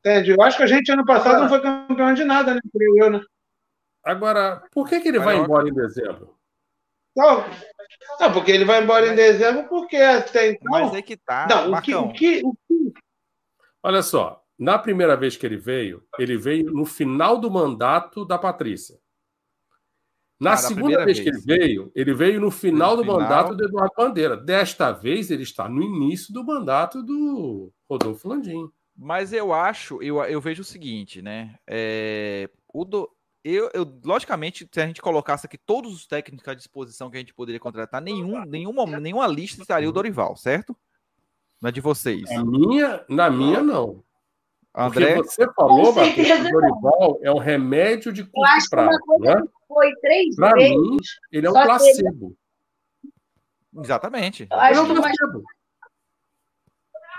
Entende? 0.00 0.30
Eu 0.32 0.42
acho 0.42 0.56
que 0.56 0.64
a 0.64 0.66
gente 0.66 0.90
ano 0.90 1.06
passado 1.06 1.42
não 1.42 1.48
foi 1.48 1.60
campeão 1.60 2.12
de 2.12 2.24
nada, 2.24 2.54
né? 2.54 2.60
Eu, 2.98 3.10
né? 3.10 3.20
Agora, 4.02 4.64
por 4.72 4.88
que, 4.88 4.98
que 5.00 5.08
ele 5.08 5.20
vai 5.20 5.36
embora 5.36 5.68
em 5.68 5.72
dezembro? 5.72 6.34
Não, 7.16 7.44
não, 8.18 8.32
porque 8.32 8.50
ele 8.50 8.64
vai 8.64 8.82
embora 8.82 9.06
em 9.06 9.14
dezembro 9.14 9.68
porque 9.68 9.96
até 9.96 10.50
então. 10.50 10.72
Mas 10.72 10.92
é 10.92 11.00
que 11.00 11.16
tá. 11.16 11.46
Não, 11.48 11.72
o 11.72 11.80
que, 11.80 11.94
o 11.94 12.12
que, 12.12 12.42
o 12.44 12.52
que... 12.66 12.92
Olha 13.80 14.02
só, 14.02 14.42
na 14.58 14.76
primeira 14.76 15.16
vez 15.16 15.36
que 15.36 15.46
ele 15.46 15.56
veio, 15.56 16.02
ele 16.18 16.36
veio 16.36 16.72
no 16.72 16.84
final 16.84 17.38
do 17.38 17.48
mandato 17.48 18.24
da 18.24 18.36
Patrícia. 18.36 18.98
Na 20.38 20.52
ah, 20.52 20.56
segunda 20.56 21.04
vez, 21.04 21.18
vez, 21.18 21.20
que 21.20 21.28
ele 21.28 21.40
veio, 21.40 21.92
ele 21.94 22.12
veio 22.12 22.40
no 22.40 22.50
final 22.50 22.90
no 22.90 22.96
do 22.98 23.02
final... 23.02 23.20
mandato 23.20 23.54
do 23.54 23.64
Eduardo 23.64 23.94
Bandeira. 23.96 24.36
Desta 24.36 24.90
vez, 24.90 25.30
ele 25.30 25.44
está 25.44 25.68
no 25.68 25.82
início 25.82 26.32
do 26.34 26.44
mandato 26.44 27.02
do 27.02 27.72
Rodolfo 27.88 28.28
Landim. 28.28 28.68
Mas 28.96 29.32
eu 29.32 29.52
acho, 29.52 30.02
eu, 30.02 30.22
eu 30.24 30.40
vejo 30.40 30.62
o 30.62 30.64
seguinte, 30.64 31.22
né? 31.22 31.56
É, 31.66 32.48
o 32.72 32.84
do, 32.84 33.10
eu, 33.44 33.70
eu, 33.74 34.00
logicamente, 34.02 34.66
se 34.72 34.80
a 34.80 34.86
gente 34.86 35.02
colocasse 35.02 35.46
aqui 35.46 35.58
todos 35.58 35.92
os 35.92 36.06
técnicos 36.06 36.48
à 36.48 36.54
disposição 36.54 37.10
que 37.10 37.16
a 37.18 37.20
gente 37.20 37.34
poderia 37.34 37.60
contratar, 37.60 38.00
nenhum, 38.00 38.42
nenhuma, 38.46 38.86
nenhuma 38.98 39.26
lista 39.26 39.60
estaria 39.60 39.88
o 39.88 39.92
Dorival, 39.92 40.34
certo? 40.34 40.74
Na 41.60 41.70
de 41.70 41.80
vocês. 41.80 42.22
Na 42.30 42.42
minha, 42.42 43.04
na 43.06 43.30
minha 43.30 43.62
não. 43.62 44.02
André, 44.74 45.14
Porque 45.14 45.30
você 45.30 45.52
falou, 45.52 45.94
Matheus, 45.94 46.26
que 46.26 46.32
o 46.32 46.50
Dorival 46.50 47.18
é 47.22 47.30
um 47.30 47.38
remédio 47.38 48.12
de 48.12 48.24
curto 48.24 48.70
prazo, 48.70 48.98
né? 49.20 49.42
Foi 49.74 49.92
três 49.96 50.36
pra 50.36 50.52
vezes. 50.52 50.76
Mim, 50.76 50.96
ele 51.32 51.46
é 51.46 51.50
um 51.50 51.52
placebo. 51.52 52.36
Ele... 53.04 53.84
Exatamente. 53.84 54.42
Ele 54.50 54.78
é 54.78 54.80
um 54.80 54.94
placebo. 54.94 55.42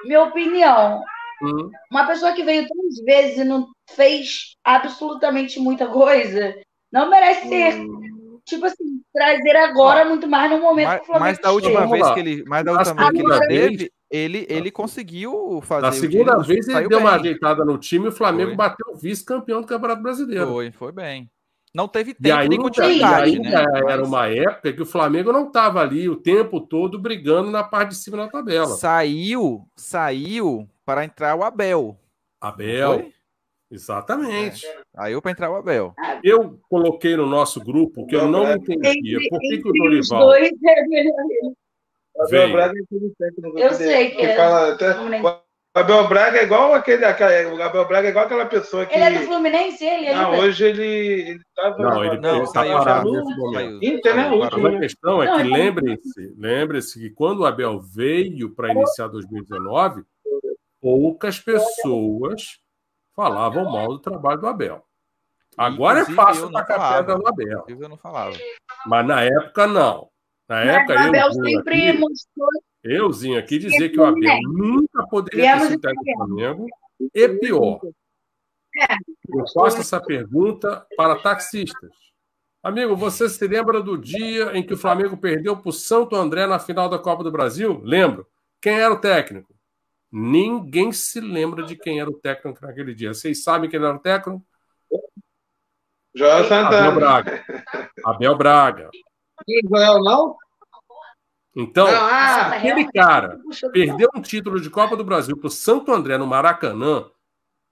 Minha 0.05 0.23
opinião. 0.23 1.03
Hum. 1.43 1.69
Uma 1.91 2.07
pessoa 2.07 2.33
que 2.33 2.43
veio 2.43 2.67
três 2.67 3.03
vezes 3.03 3.39
e 3.39 3.43
não 3.43 3.67
fez 3.89 4.55
absolutamente 4.63 5.59
muita 5.59 5.87
coisa, 5.87 6.55
não 6.91 7.09
merece 7.09 7.47
ser. 7.47 7.75
Hum. 7.81 8.39
Tipo 8.45 8.67
assim, 8.67 9.01
trazer 9.11 9.55
agora, 9.55 10.03
Não. 10.03 10.11
muito 10.11 10.27
mais 10.27 10.51
no 10.51 10.59
momento 10.59 10.87
Mas, 10.87 10.97
que 10.97 11.03
o 11.03 11.05
Flamengo 11.07 11.25
mas 11.25 11.39
da 11.39 11.51
última 11.51 11.81
chega. 11.81 11.91
Vez 11.91 12.13
que 12.13 12.19
ele, 12.19 12.43
mas 12.45 12.63
da 12.63 12.71
última 12.73 13.11
vez 13.11 13.23
que 13.23 13.31
ele 13.31 13.47
teve, 13.47 13.91
ele, 14.09 14.45
ele 14.47 14.71
conseguiu 14.71 15.61
fazer. 15.63 15.81
Na 15.81 15.91
segunda 15.91 16.37
vez 16.37 16.67
ele 16.67 16.87
deu 16.87 16.99
uma 16.99 17.13
bem. 17.13 17.19
ajeitada 17.21 17.65
no 17.65 17.77
time 17.79 18.05
e 18.05 18.09
o 18.09 18.11
Flamengo 18.11 18.49
Foi. 18.49 18.57
bateu 18.57 18.93
o 18.93 18.97
vice-campeão 18.97 19.61
do 19.61 19.67
Campeonato 19.67 20.03
Brasileiro. 20.03 20.45
Foi, 20.45 20.71
foi 20.71 20.91
bem. 20.91 21.27
Não 21.75 21.89
teve 21.89 22.11
E 22.11 22.13
tempo 22.13 22.27
nem 22.37 22.37
ainda, 22.43 22.55
e 22.55 22.57
continuidade, 22.57 23.31
ainda 23.31 23.49
né? 23.49 23.79
era 23.79 23.97
Mas 23.99 24.07
uma 24.07 24.27
época 24.29 24.71
que 24.71 24.81
o 24.81 24.85
Flamengo 24.85 25.33
não 25.33 25.47
estava 25.47 25.81
ali 25.81 26.07
o 26.07 26.15
tempo 26.15 26.61
todo 26.61 26.97
brigando 26.97 27.51
na 27.51 27.65
parte 27.65 27.89
de 27.89 27.95
cima 27.97 28.15
da 28.15 28.29
tabela. 28.29 28.67
Saiu, 28.67 29.67
saiu 29.75 30.69
para 30.85 31.03
entrar 31.03 31.35
o 31.35 31.43
Abel. 31.43 31.99
Abel, 32.39 33.11
exatamente. 33.69 34.65
Saiu 34.95 35.21
para 35.21 35.31
entrar 35.31 35.51
o 35.51 35.55
Abel. 35.57 35.93
Eu 36.23 36.57
coloquei 36.69 37.17
no 37.17 37.25
nosso 37.25 37.59
grupo 37.61 38.07
que 38.07 38.15
eu 38.15 38.25
não 38.25 38.53
entendia 38.53 39.17
Entre, 39.17 39.29
por 39.29 39.39
que, 39.41 39.57
que 39.57 39.67
o 39.67 39.73
Dorival 39.73 40.19
dois, 40.21 40.51
é 40.51 40.83
veio. 42.29 42.57
É 42.57 42.69
técnico 43.19 43.59
Eu 43.59 43.73
sei 43.73 44.11
que 44.11 44.21
é. 44.21 44.37
fala 44.37 44.71
até- 44.73 44.95
Abel 45.75 46.07
Braga 46.07 46.39
é 46.39 46.43
igual 46.43 46.73
aquele, 46.73 47.03
aquele. 47.03 47.49
O 47.49 47.61
Abel 47.61 47.85
Braga 47.85 48.07
é 48.07 48.11
igual 48.11 48.25
aquela 48.25 48.45
pessoa 48.45 48.85
que. 48.85 48.95
Ele 48.95 49.03
é 49.03 49.19
do 49.19 49.25
Fluminense, 49.25 49.83
ele? 49.83 50.13
Não, 50.13 50.31
ainda? 50.31 50.43
hoje 50.45 50.63
ele. 50.65 50.85
ele 50.85 51.39
tava, 51.53 51.77
Não, 51.77 52.03
ele- 52.05 52.17
Não, 52.21 52.35
ele 52.37 52.45
tá 52.45 52.51
saiu 52.53 52.71
já. 52.71 52.77
parado 52.79 53.11
nesse 53.11 53.37
momento. 53.37 53.83
Inter, 53.85 54.15
né? 54.15 54.29
a 54.77 54.79
questão 54.79 55.21
é 55.21 55.25
Não, 55.25 55.37
que 55.37 55.43
lembre-se, 55.43 56.33
lembre-se 56.37 56.99
que 56.99 57.09
quando 57.09 57.41
o 57.41 57.45
Abel 57.45 57.79
veio 57.81 58.55
para 58.55 58.71
iniciar 58.71 59.07
2019, 59.09 60.03
poucas 60.81 61.39
pessoas 61.39 62.59
falavam 63.13 63.65
mal 63.69 63.87
do 63.89 63.99
trabalho 63.99 64.39
do 64.39 64.47
Abel. 64.47 64.81
Agora 65.57 65.99
é 66.01 66.05
fácil 66.05 66.51
tacar 66.51 66.97
pedra 66.97 67.17
no 67.17 67.27
Abel, 67.27 67.65
Eu 67.67 67.89
não 67.89 67.97
falava. 67.97 68.35
mas 68.85 69.05
na 69.05 69.23
época 69.23 69.67
não. 69.67 70.09
Na 70.47 70.57
Mas 70.57 70.67
época 70.67 70.93
o 70.93 70.99
Abel 71.07 71.25
eu, 71.27 71.33
sempre 71.33 71.89
aqui, 71.89 71.97
mostrou 71.97 72.47
euzinho 72.93 73.39
aqui 73.39 73.57
dizer 73.57 73.89
que 73.89 73.99
o 73.99 74.05
Abel 74.05 74.39
nunca 74.43 75.05
poderia 75.07 75.59
ter 75.59 75.79
técnico 75.79 76.03
do 76.03 76.27
Flamengo 76.27 76.67
e 77.13 77.29
pior. 77.29 77.79
Eu 79.27 79.47
faço 79.53 79.77
essa 79.77 80.01
pergunta 80.01 80.85
para 80.95 81.15
taxistas. 81.15 81.91
Amigo, 82.61 82.95
você 82.95 83.29
se 83.29 83.47
lembra 83.47 83.81
do 83.81 83.97
dia 83.97 84.57
em 84.57 84.65
que 84.65 84.73
o 84.73 84.77
Flamengo 84.77 85.15
perdeu 85.15 85.55
para 85.55 85.69
o 85.69 85.73
Santo 85.73 86.15
André 86.15 86.47
na 86.47 86.59
final 86.59 86.89
da 86.89 86.97
Copa 86.97 87.23
do 87.23 87.31
Brasil? 87.31 87.79
Lembro. 87.83 88.27
Quem 88.61 88.79
era 88.79 88.93
o 88.93 88.99
técnico? 88.99 89.53
Ninguém 90.11 90.91
se 90.91 91.19
lembra 91.19 91.63
de 91.63 91.75
quem 91.75 91.99
era 91.99 92.09
o 92.09 92.17
técnico 92.17 92.65
naquele 92.65 92.95
dia. 92.95 93.13
Vocês 93.13 93.43
sabem 93.43 93.69
quem 93.69 93.79
era 93.79 93.95
o 93.95 93.99
técnico? 93.99 94.43
Joel 96.15 96.37
Abel 96.37 96.49
Santana. 96.49 96.91
Braga. 96.91 97.45
Abel 98.03 98.37
Braga. 98.37 98.89
Joel 99.69 100.03
não? 100.03 100.37
Então, 101.55 101.87
ah, 101.87 102.47
aquele 102.55 102.91
cara 102.91 103.39
perdeu 103.71 104.09
um 104.13 104.21
título 104.21 104.59
de 104.59 104.69
Copa 104.69 104.97
do 104.97 105.05
Brasil 105.05 105.37
para 105.37 105.47
o 105.47 105.51
Santo 105.51 105.93
André 105.93 106.17
no 106.17 106.27
Maracanã, 106.27 107.09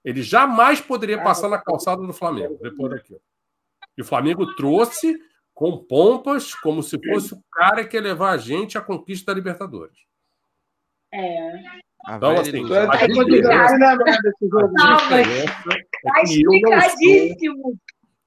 ele 0.02 0.22
jamais 0.22 0.80
poderia 0.80 1.22
passar 1.22 1.48
na 1.50 1.58
calçada 1.58 2.00
do 2.02 2.12
Flamengo, 2.12 2.58
depois 2.62 2.90
daquilo. 2.90 3.20
E 3.96 4.02
o 4.02 4.04
Flamengo 4.04 4.54
trouxe 4.54 5.18
com 5.52 5.76
pompas, 5.76 6.54
como 6.54 6.82
se 6.82 6.98
fosse 7.08 7.34
o 7.34 7.42
cara 7.52 7.84
que 7.84 7.96
ia 7.96 8.02
levar 8.02 8.30
a 8.30 8.36
gente 8.38 8.76
à 8.76 8.80
conquista 8.80 9.32
da 9.32 9.36
Libertadores. 9.36 9.96
É. 11.12 11.52
Então, 12.16 12.32
assim, 12.40 12.64
a 12.74 12.86
tá 12.86 13.06
diferença- 13.06 13.78
Não, 13.78 14.96
diferença 14.96 15.54
Tá 16.04 16.20
é 16.20 16.24
que 16.24 16.42
eu 16.42 16.50
não, 16.50 16.70
sou, 16.70 16.80
explicadíssimo. 16.80 17.78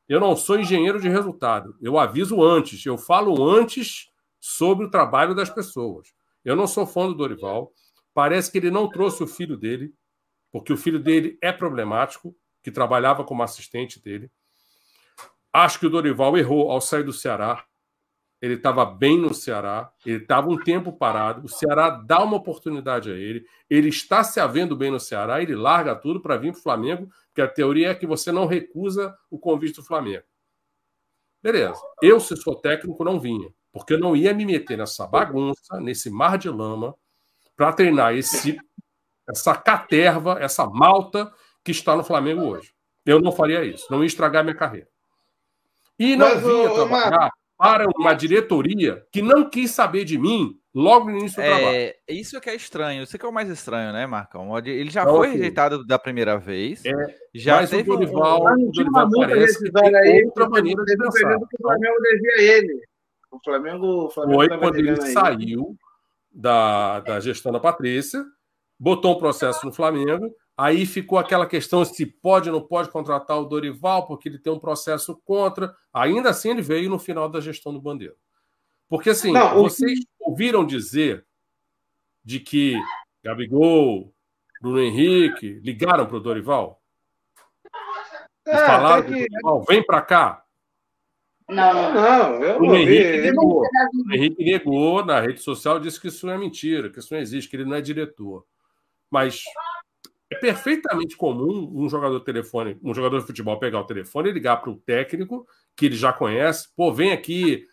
eu 0.09 0.19
não 0.19 0.35
sou 0.35 0.59
engenheiro 0.59 0.99
de 0.99 1.09
resultado. 1.09 1.75
Eu 1.81 1.97
aviso 1.99 2.41
antes, 2.43 2.83
eu 2.85 2.97
falo 2.97 3.43
antes 3.47 4.09
sobre 4.47 4.85
o 4.85 4.89
trabalho 4.89 5.35
das 5.35 5.49
pessoas. 5.49 6.13
Eu 6.43 6.55
não 6.55 6.65
sou 6.65 6.87
fã 6.87 7.05
do 7.05 7.13
Dorival. 7.13 7.73
Parece 8.13 8.49
que 8.49 8.57
ele 8.57 8.71
não 8.71 8.89
trouxe 8.89 9.21
o 9.21 9.27
filho 9.27 9.57
dele, 9.57 9.93
porque 10.51 10.71
o 10.71 10.77
filho 10.77 10.99
dele 10.99 11.37
é 11.41 11.51
problemático, 11.51 12.33
que 12.63 12.71
trabalhava 12.71 13.25
como 13.25 13.43
assistente 13.43 14.01
dele. 14.01 14.31
Acho 15.51 15.79
que 15.79 15.85
o 15.85 15.89
Dorival 15.89 16.37
errou 16.37 16.71
ao 16.71 16.79
sair 16.79 17.03
do 17.03 17.11
Ceará. 17.11 17.65
Ele 18.41 18.53
estava 18.53 18.85
bem 18.85 19.19
no 19.19 19.33
Ceará, 19.33 19.91
ele 20.05 20.21
estava 20.21 20.47
um 20.49 20.57
tempo 20.57 20.93
parado. 20.93 21.45
O 21.45 21.49
Ceará 21.49 21.89
dá 21.89 22.23
uma 22.23 22.37
oportunidade 22.37 23.11
a 23.11 23.15
ele. 23.15 23.45
Ele 23.69 23.89
está 23.89 24.23
se 24.23 24.39
havendo 24.39 24.77
bem 24.77 24.91
no 24.91 24.99
Ceará, 24.99 25.41
ele 25.41 25.55
larga 25.55 25.95
tudo 25.95 26.21
para 26.21 26.37
vir 26.37 26.51
para 26.51 26.59
o 26.59 26.63
Flamengo, 26.63 27.09
porque 27.27 27.41
a 27.41 27.47
teoria 27.47 27.89
é 27.89 27.95
que 27.95 28.07
você 28.07 28.31
não 28.31 28.45
recusa 28.45 29.17
o 29.29 29.37
convite 29.37 29.75
do 29.75 29.83
Flamengo. 29.83 30.23
Beleza. 31.43 31.81
Eu, 32.01 32.19
se 32.19 32.35
sou 32.37 32.55
técnico, 32.55 33.03
não 33.03 33.19
vinha, 33.19 33.49
porque 33.77 33.93
eu 33.93 33.99
não 33.99 34.15
ia 34.15 34.33
me 34.33 34.45
meter 34.45 34.77
nessa 34.77 35.05
bagunça, 35.07 35.79
nesse 35.79 36.09
mar 36.09 36.37
de 36.37 36.49
lama, 36.49 36.95
para 37.55 37.73
treinar 37.73 38.15
esse, 38.15 38.57
essa 39.29 39.55
caterva, 39.55 40.37
essa 40.39 40.65
malta 40.67 41.31
que 41.63 41.71
está 41.71 41.95
no 41.95 42.03
Flamengo 42.03 42.41
hoje. 42.43 42.71
Eu 43.05 43.19
não 43.21 43.31
faria 43.31 43.63
isso, 43.63 43.87
não 43.89 44.01
ia 44.01 44.07
estragar 44.07 44.43
minha 44.43 44.55
carreira. 44.55 44.87
E 45.97 46.15
não 46.15 46.27
Mas, 46.29 46.41
vinha 46.43 46.71
ô, 46.71 46.75
trabalhar 46.75 47.29
para 47.57 47.87
uma 47.97 48.13
diretoria 48.13 49.03
que 49.11 49.21
não 49.21 49.49
quis 49.49 49.71
saber 49.71 50.03
de 50.05 50.17
mim 50.17 50.59
logo 50.75 51.09
no 51.09 51.17
início 51.17 51.41
do 51.41 51.45
trabalho. 51.47 51.75
É, 51.75 51.95
isso 52.07 52.39
que 52.39 52.49
é 52.51 52.55
estranho, 52.55 53.01
isso 53.01 53.17
que 53.17 53.25
é 53.25 53.27
o 53.27 53.33
mais 53.33 53.49
estranho, 53.49 53.91
né, 53.91 54.05
Marcão? 54.05 54.55
Ele 54.59 54.91
já 54.91 55.01
Então, 55.01 55.15
foi 55.15 55.29
rejeitado 55.31 55.83
da 55.83 55.97
primeira 55.97 56.37
vez. 56.37 56.85
É, 56.85 56.91
já 57.33 57.55
mas 57.55 57.71
teve 57.71 57.89
o 57.89 57.95
um- 57.95 57.97
Dorival, 57.97 58.43
Mas 58.43 58.59
o 58.61 58.71
Dorival 58.71 59.09
parece 59.15 59.63
que 59.63 59.71
tem 59.71 59.95
aí, 59.95 60.23
outra 60.25 60.47
maneira 60.49 60.85
de 60.85 60.93
um 60.93 60.97
pensar. 60.97 61.35
o 61.37 61.47
Flamengo 61.59 61.95
devia 62.03 62.41
ele. 62.57 62.81
O 63.37 63.43
Flamengo, 63.43 64.05
o 64.05 64.09
Flamengo 64.09 64.37
Foi 64.39 64.49
tava 64.49 64.61
quando 64.61 64.75
ele 64.75 64.89
aí. 64.91 65.11
saiu 65.13 65.77
da, 66.31 66.99
da 67.01 67.19
gestão 67.19 67.51
da 67.51 67.59
Patrícia, 67.59 68.23
botou 68.79 69.15
um 69.15 69.19
processo 69.19 69.65
no 69.65 69.73
Flamengo, 69.73 70.33
aí 70.55 70.85
ficou 70.85 71.17
aquela 71.17 71.45
questão 71.45 71.83
se 71.85 72.05
pode 72.05 72.49
ou 72.49 72.59
não 72.59 72.67
pode 72.67 72.89
contratar 72.89 73.39
o 73.39 73.45
Dorival, 73.45 74.05
porque 74.07 74.27
ele 74.29 74.37
tem 74.39 74.51
um 74.51 74.59
processo 74.59 75.19
contra. 75.25 75.75
Ainda 75.93 76.29
assim, 76.29 76.49
ele 76.49 76.61
veio 76.61 76.89
no 76.89 76.99
final 76.99 77.27
da 77.29 77.39
gestão 77.41 77.73
do 77.73 77.81
Bandeira. 77.81 78.15
Porque, 78.89 79.09
assim, 79.09 79.31
Não, 79.33 79.57
o- 79.59 79.63
vocês 79.63 79.99
ouviram 80.19 80.65
dizer 80.65 81.25
de 82.23 82.39
que 82.39 82.73
Gabigol, 83.23 84.13
Bruno 84.61 84.79
Henrique 84.79 85.59
ligaram 85.63 86.05
para 86.05 86.17
o 86.17 86.19
Dorival? 86.21 86.81
É, 88.45 88.57
falaram 88.65 89.03
que- 89.03 89.27
Dorival, 89.27 89.63
vem 89.67 89.83
para 89.85 90.01
cá. 90.01 90.43
Não, 91.49 91.73
não. 91.73 91.93
Não, 91.93 92.43
eu 92.43 92.57
O 92.57 92.65
não 92.65 92.75
Henrique 92.75 93.11
vi. 93.11 93.21
negou. 93.21 93.61
O 93.61 94.13
Henrique 94.13 94.43
negou 94.43 95.05
na 95.05 95.19
rede 95.21 95.41
social, 95.41 95.79
disse 95.79 95.99
que 95.99 96.07
isso 96.09 96.25
não 96.25 96.33
é 96.33 96.37
mentira, 96.37 96.89
que 96.89 96.99
isso 96.99 97.13
não 97.13 97.21
existe, 97.21 97.49
que 97.49 97.55
ele 97.55 97.65
não 97.65 97.75
é 97.75 97.81
diretor. 97.81 98.45
Mas 99.09 99.41
é 100.29 100.35
perfeitamente 100.35 101.15
comum 101.15 101.71
um 101.73 101.89
jogador 101.89 102.19
de 102.19 102.25
telefone, 102.25 102.77
um 102.83 102.93
jogador 102.93 103.19
de 103.21 103.27
futebol 103.27 103.57
pegar 103.59 103.79
o 103.79 103.85
telefone 103.85 104.29
e 104.29 104.33
ligar 104.33 104.57
para 104.57 104.71
o 104.71 104.77
técnico 104.77 105.47
que 105.75 105.85
ele 105.85 105.95
já 105.95 106.11
conhece, 106.11 106.67
pô, 106.75 106.91
vem 106.91 107.13
aqui, 107.13 107.63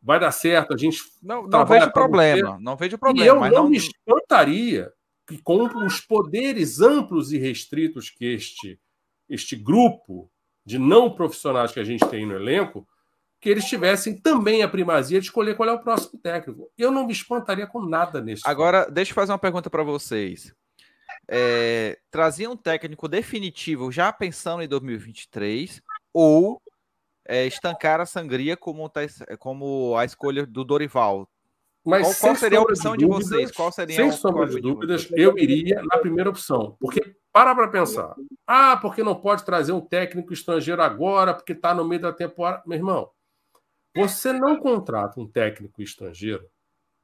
vai 0.00 0.20
dar 0.20 0.30
certo, 0.30 0.72
a 0.72 0.76
gente. 0.76 1.00
Não, 1.20 1.48
não 1.48 1.66
vejo 1.66 1.90
problema, 1.92 2.58
não 2.60 2.76
vejo 2.76 2.94
e 2.94 2.98
problema, 2.98 3.28
eu 3.28 3.40
mas 3.40 3.52
não 3.52 3.64
não, 3.64 3.70
me 3.70 3.76
espantaria 3.76 4.92
que 5.26 5.38
com 5.38 5.64
os 5.84 6.00
poderes 6.00 6.80
amplos 6.80 7.32
e 7.32 7.38
restritos 7.38 8.08
que 8.08 8.24
este, 8.24 8.78
este 9.28 9.56
grupo 9.56 10.30
de 10.64 10.78
não 10.78 11.10
profissionais 11.10 11.72
que 11.72 11.80
a 11.80 11.84
gente 11.84 12.06
tem 12.08 12.24
no 12.24 12.34
elenco, 12.34 12.86
que 13.46 13.50
eles 13.50 13.64
tivessem 13.66 14.18
também 14.18 14.64
a 14.64 14.68
primazia 14.68 15.20
de 15.20 15.26
escolher 15.26 15.54
qual 15.56 15.68
é 15.68 15.72
o 15.72 15.78
próximo 15.78 16.18
técnico. 16.20 16.68
Eu 16.76 16.90
não 16.90 17.06
me 17.06 17.12
espantaria 17.12 17.64
com 17.64 17.80
nada 17.80 18.20
nesse. 18.20 18.42
Agora, 18.44 18.90
deixa 18.90 19.12
eu 19.12 19.14
fazer 19.14 19.30
uma 19.30 19.38
pergunta 19.38 19.70
para 19.70 19.84
vocês. 19.84 20.52
É, 21.28 21.96
trazia 22.10 22.50
um 22.50 22.56
técnico 22.56 23.06
definitivo 23.06 23.92
já 23.92 24.12
pensando 24.12 24.62
em 24.64 24.68
2023 24.68 25.80
ou 26.12 26.60
é, 27.24 27.46
estancar 27.46 28.00
a 28.00 28.06
sangria 28.06 28.56
como, 28.56 28.88
tá 28.88 29.02
como 29.38 29.96
a 29.96 30.04
escolha 30.04 30.44
do 30.44 30.64
Dorival? 30.64 31.28
Mas 31.84 32.02
qual- 32.02 32.14
qual 32.16 32.34
seria 32.34 32.58
a 32.58 32.62
opção 32.62 32.96
de 32.96 33.06
dúvidas- 33.06 33.28
vocês? 33.28 33.50
Qual 33.52 33.70
seria 33.70 33.94
Sem 33.94 34.08
a 34.08 34.12
sombra 34.12 34.46
de 34.46 34.56
escolha 34.56 34.62
de 34.62 34.74
dúvidas, 34.74 35.08
eu 35.12 35.38
iria 35.38 35.80
na 35.84 35.98
primeira 35.98 36.28
opção. 36.30 36.76
Porque, 36.80 37.14
para 37.32 37.54
para 37.54 37.68
pensar. 37.68 38.12
Ah, 38.44 38.76
porque 38.82 39.04
não 39.04 39.14
pode 39.14 39.44
trazer 39.44 39.70
um 39.70 39.80
técnico 39.80 40.32
estrangeiro 40.32 40.82
agora, 40.82 41.32
porque 41.32 41.52
está 41.52 41.72
no 41.72 41.84
meio 41.84 42.02
da 42.02 42.12
temporada. 42.12 42.64
Meu 42.66 42.76
irmão, 42.76 43.08
você 43.96 44.32
não 44.32 44.58
contrata 44.58 45.20
um 45.20 45.26
técnico 45.26 45.82
estrangeiro 45.82 46.48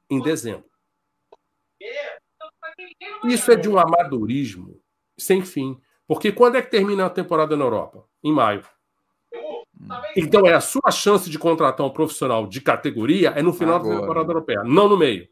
em 0.09 0.21
dezembro. 0.21 0.69
Isso 3.25 3.51
é 3.51 3.55
de 3.55 3.67
um 3.67 3.77
amadorismo 3.77 4.79
sem 5.17 5.43
fim. 5.43 5.79
Porque 6.07 6.31
quando 6.31 6.55
é 6.55 6.61
que 6.61 6.69
termina 6.69 7.05
a 7.05 7.09
temporada 7.09 7.55
na 7.57 7.63
Europa? 7.63 8.05
Em 8.23 8.31
maio. 8.31 8.63
Então 10.15 10.45
é 10.45 10.53
a 10.53 10.61
sua 10.61 10.91
chance 10.91 11.29
de 11.29 11.39
contratar 11.39 11.85
um 11.85 11.89
profissional 11.89 12.47
de 12.47 12.61
categoria 12.61 13.29
é 13.29 13.41
no 13.41 13.53
final 13.53 13.75
Agora. 13.75 13.95
da 13.95 14.01
temporada 14.01 14.31
europeia, 14.31 14.63
não 14.63 14.87
no 14.87 14.97
meio. 14.97 15.27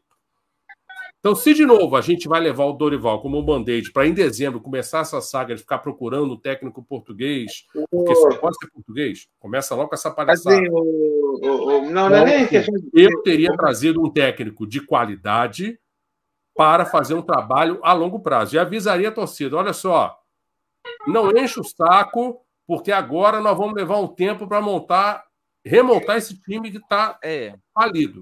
Então, 1.22 1.36
se 1.36 1.54
de 1.54 1.64
novo 1.64 1.94
a 1.94 2.00
gente 2.00 2.26
vai 2.26 2.40
levar 2.40 2.64
o 2.64 2.72
Dorival 2.72 3.22
como 3.22 3.38
um 3.38 3.44
band-aid 3.44 3.92
para 3.92 4.08
em 4.08 4.12
dezembro 4.12 4.60
começar 4.60 5.02
essa 5.02 5.20
saga 5.20 5.54
de 5.54 5.60
ficar 5.60 5.78
procurando 5.78 6.32
um 6.32 6.36
técnico 6.36 6.82
português, 6.82 7.64
porque 7.88 8.12
só 8.16 8.36
pode 8.38 8.56
ser 8.58 8.68
português, 8.72 9.28
começa 9.38 9.72
logo 9.76 9.88
com 9.88 9.94
essa 9.94 10.10
palhaçada. 10.10 10.56
Assim, 10.56 10.68
o, 10.68 11.38
o, 11.40 11.78
o, 11.78 11.90
não, 11.92 12.10
não 12.10 12.16
é 12.16 12.24
nem 12.24 12.46
questão 12.48 12.74
de... 12.74 12.90
Eu 12.92 13.22
teria 13.22 13.56
trazido 13.56 14.02
um 14.02 14.10
técnico 14.10 14.66
de 14.66 14.84
qualidade 14.84 15.78
para 16.56 16.84
fazer 16.84 17.14
um 17.14 17.22
trabalho 17.22 17.78
a 17.84 17.92
longo 17.92 18.18
prazo. 18.18 18.56
E 18.56 18.58
avisaria 18.58 19.08
a 19.08 19.12
torcida: 19.12 19.56
olha 19.56 19.72
só, 19.72 20.18
não 21.06 21.30
enche 21.30 21.60
o 21.60 21.64
saco, 21.64 22.44
porque 22.66 22.90
agora 22.90 23.40
nós 23.40 23.56
vamos 23.56 23.74
levar 23.74 23.98
um 23.98 24.08
tempo 24.08 24.48
para 24.48 24.60
montar, 24.60 25.24
remontar 25.64 26.16
esse 26.16 26.36
time 26.40 26.68
que 26.72 26.78
está 26.78 27.16
é. 27.22 27.54
falido. 27.72 28.20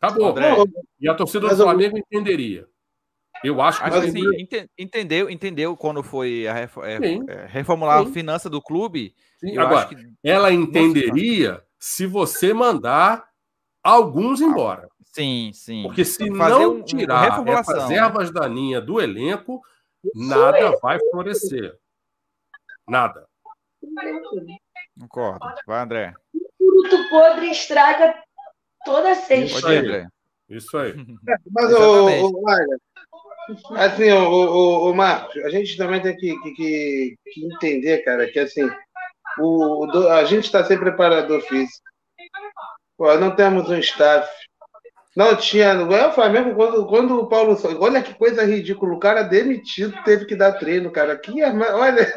Acabou. 0.00 0.30
André, 0.30 0.54
e 0.98 1.08
a 1.08 1.14
torcida 1.14 1.48
do 1.48 1.56
Flamengo 1.56 1.96
eu... 1.96 2.00
entenderia. 2.00 2.66
Eu 3.42 3.60
acho 3.62 3.78
que 3.78 3.88
acho 3.88 3.98
assim, 3.98 4.22
entendeu, 4.78 5.30
entendeu 5.30 5.76
quando 5.76 6.02
foi 6.02 6.46
a 6.46 6.52
ref, 6.52 6.76
é, 6.78 6.98
é, 7.28 7.46
reformular 7.46 8.02
sim. 8.02 8.10
a 8.10 8.12
finança 8.12 8.50
do 8.50 8.60
clube. 8.60 9.14
Agora, 9.58 9.86
que... 9.86 9.96
ela 10.22 10.52
entenderia 10.52 11.62
se 11.78 12.06
você 12.06 12.52
mandar 12.52 13.26
alguns 13.82 14.40
embora. 14.40 14.88
Sim, 15.04 15.50
sim. 15.54 15.82
Porque 15.84 16.04
se 16.04 16.30
Fazer 16.36 16.58
não 16.60 16.74
um, 16.76 16.82
tirar 16.82 17.46
essas 17.48 17.90
ervas 17.90 18.30
daninhas 18.30 18.84
do 18.84 19.00
elenco, 19.00 19.60
nada 20.14 20.78
vai 20.82 20.98
florescer. 21.10 21.74
Nada. 22.86 23.26
Concordo. 25.00 25.46
Vai, 25.66 25.82
André. 25.82 26.14
O 26.34 26.82
fruto 26.82 27.08
podre 27.08 27.50
estraga 27.50 28.14
toda 28.84 29.12
a 29.12 29.14
cesta. 29.14 29.60
Pode 29.60 29.74
ir, 29.74 29.78
André. 29.78 30.06
Isso 30.48 30.76
aí. 30.76 30.94
Mas, 31.50 31.72
o, 31.72 32.30
o, 32.30 33.74
assim, 33.76 34.10
o, 34.10 34.28
o, 34.28 34.90
o, 34.90 34.94
Marcos, 34.94 35.36
a 35.44 35.50
gente 35.50 35.76
também 35.76 36.00
tem 36.02 36.16
que, 36.16 36.36
que, 36.54 37.16
que 37.32 37.46
entender, 37.46 37.98
cara, 38.04 38.30
que 38.30 38.38
assim, 38.38 38.68
o, 39.38 39.86
a 40.10 40.24
gente 40.24 40.44
está 40.44 40.64
sem 40.64 40.78
preparador 40.78 41.40
físico. 41.42 41.88
Pô, 42.96 43.16
não 43.16 43.34
temos 43.34 43.70
um 43.70 43.78
staff. 43.78 44.28
Não 45.20 45.36
tinha. 45.36 45.66
É 45.66 46.06
o 46.06 46.12
Flamengo, 46.12 46.54
quando, 46.54 46.86
quando 46.86 47.20
o 47.20 47.26
Paulo. 47.26 47.54
Olha 47.78 48.02
que 48.02 48.14
coisa 48.14 48.42
ridícula. 48.42 48.94
O 48.94 48.98
cara 48.98 49.22
demitido 49.22 49.94
teve 50.02 50.24
que 50.24 50.34
dar 50.34 50.52
treino, 50.52 50.90
cara. 50.90 51.12
Aqui, 51.12 51.42
é 51.42 51.52
olha. 51.52 52.10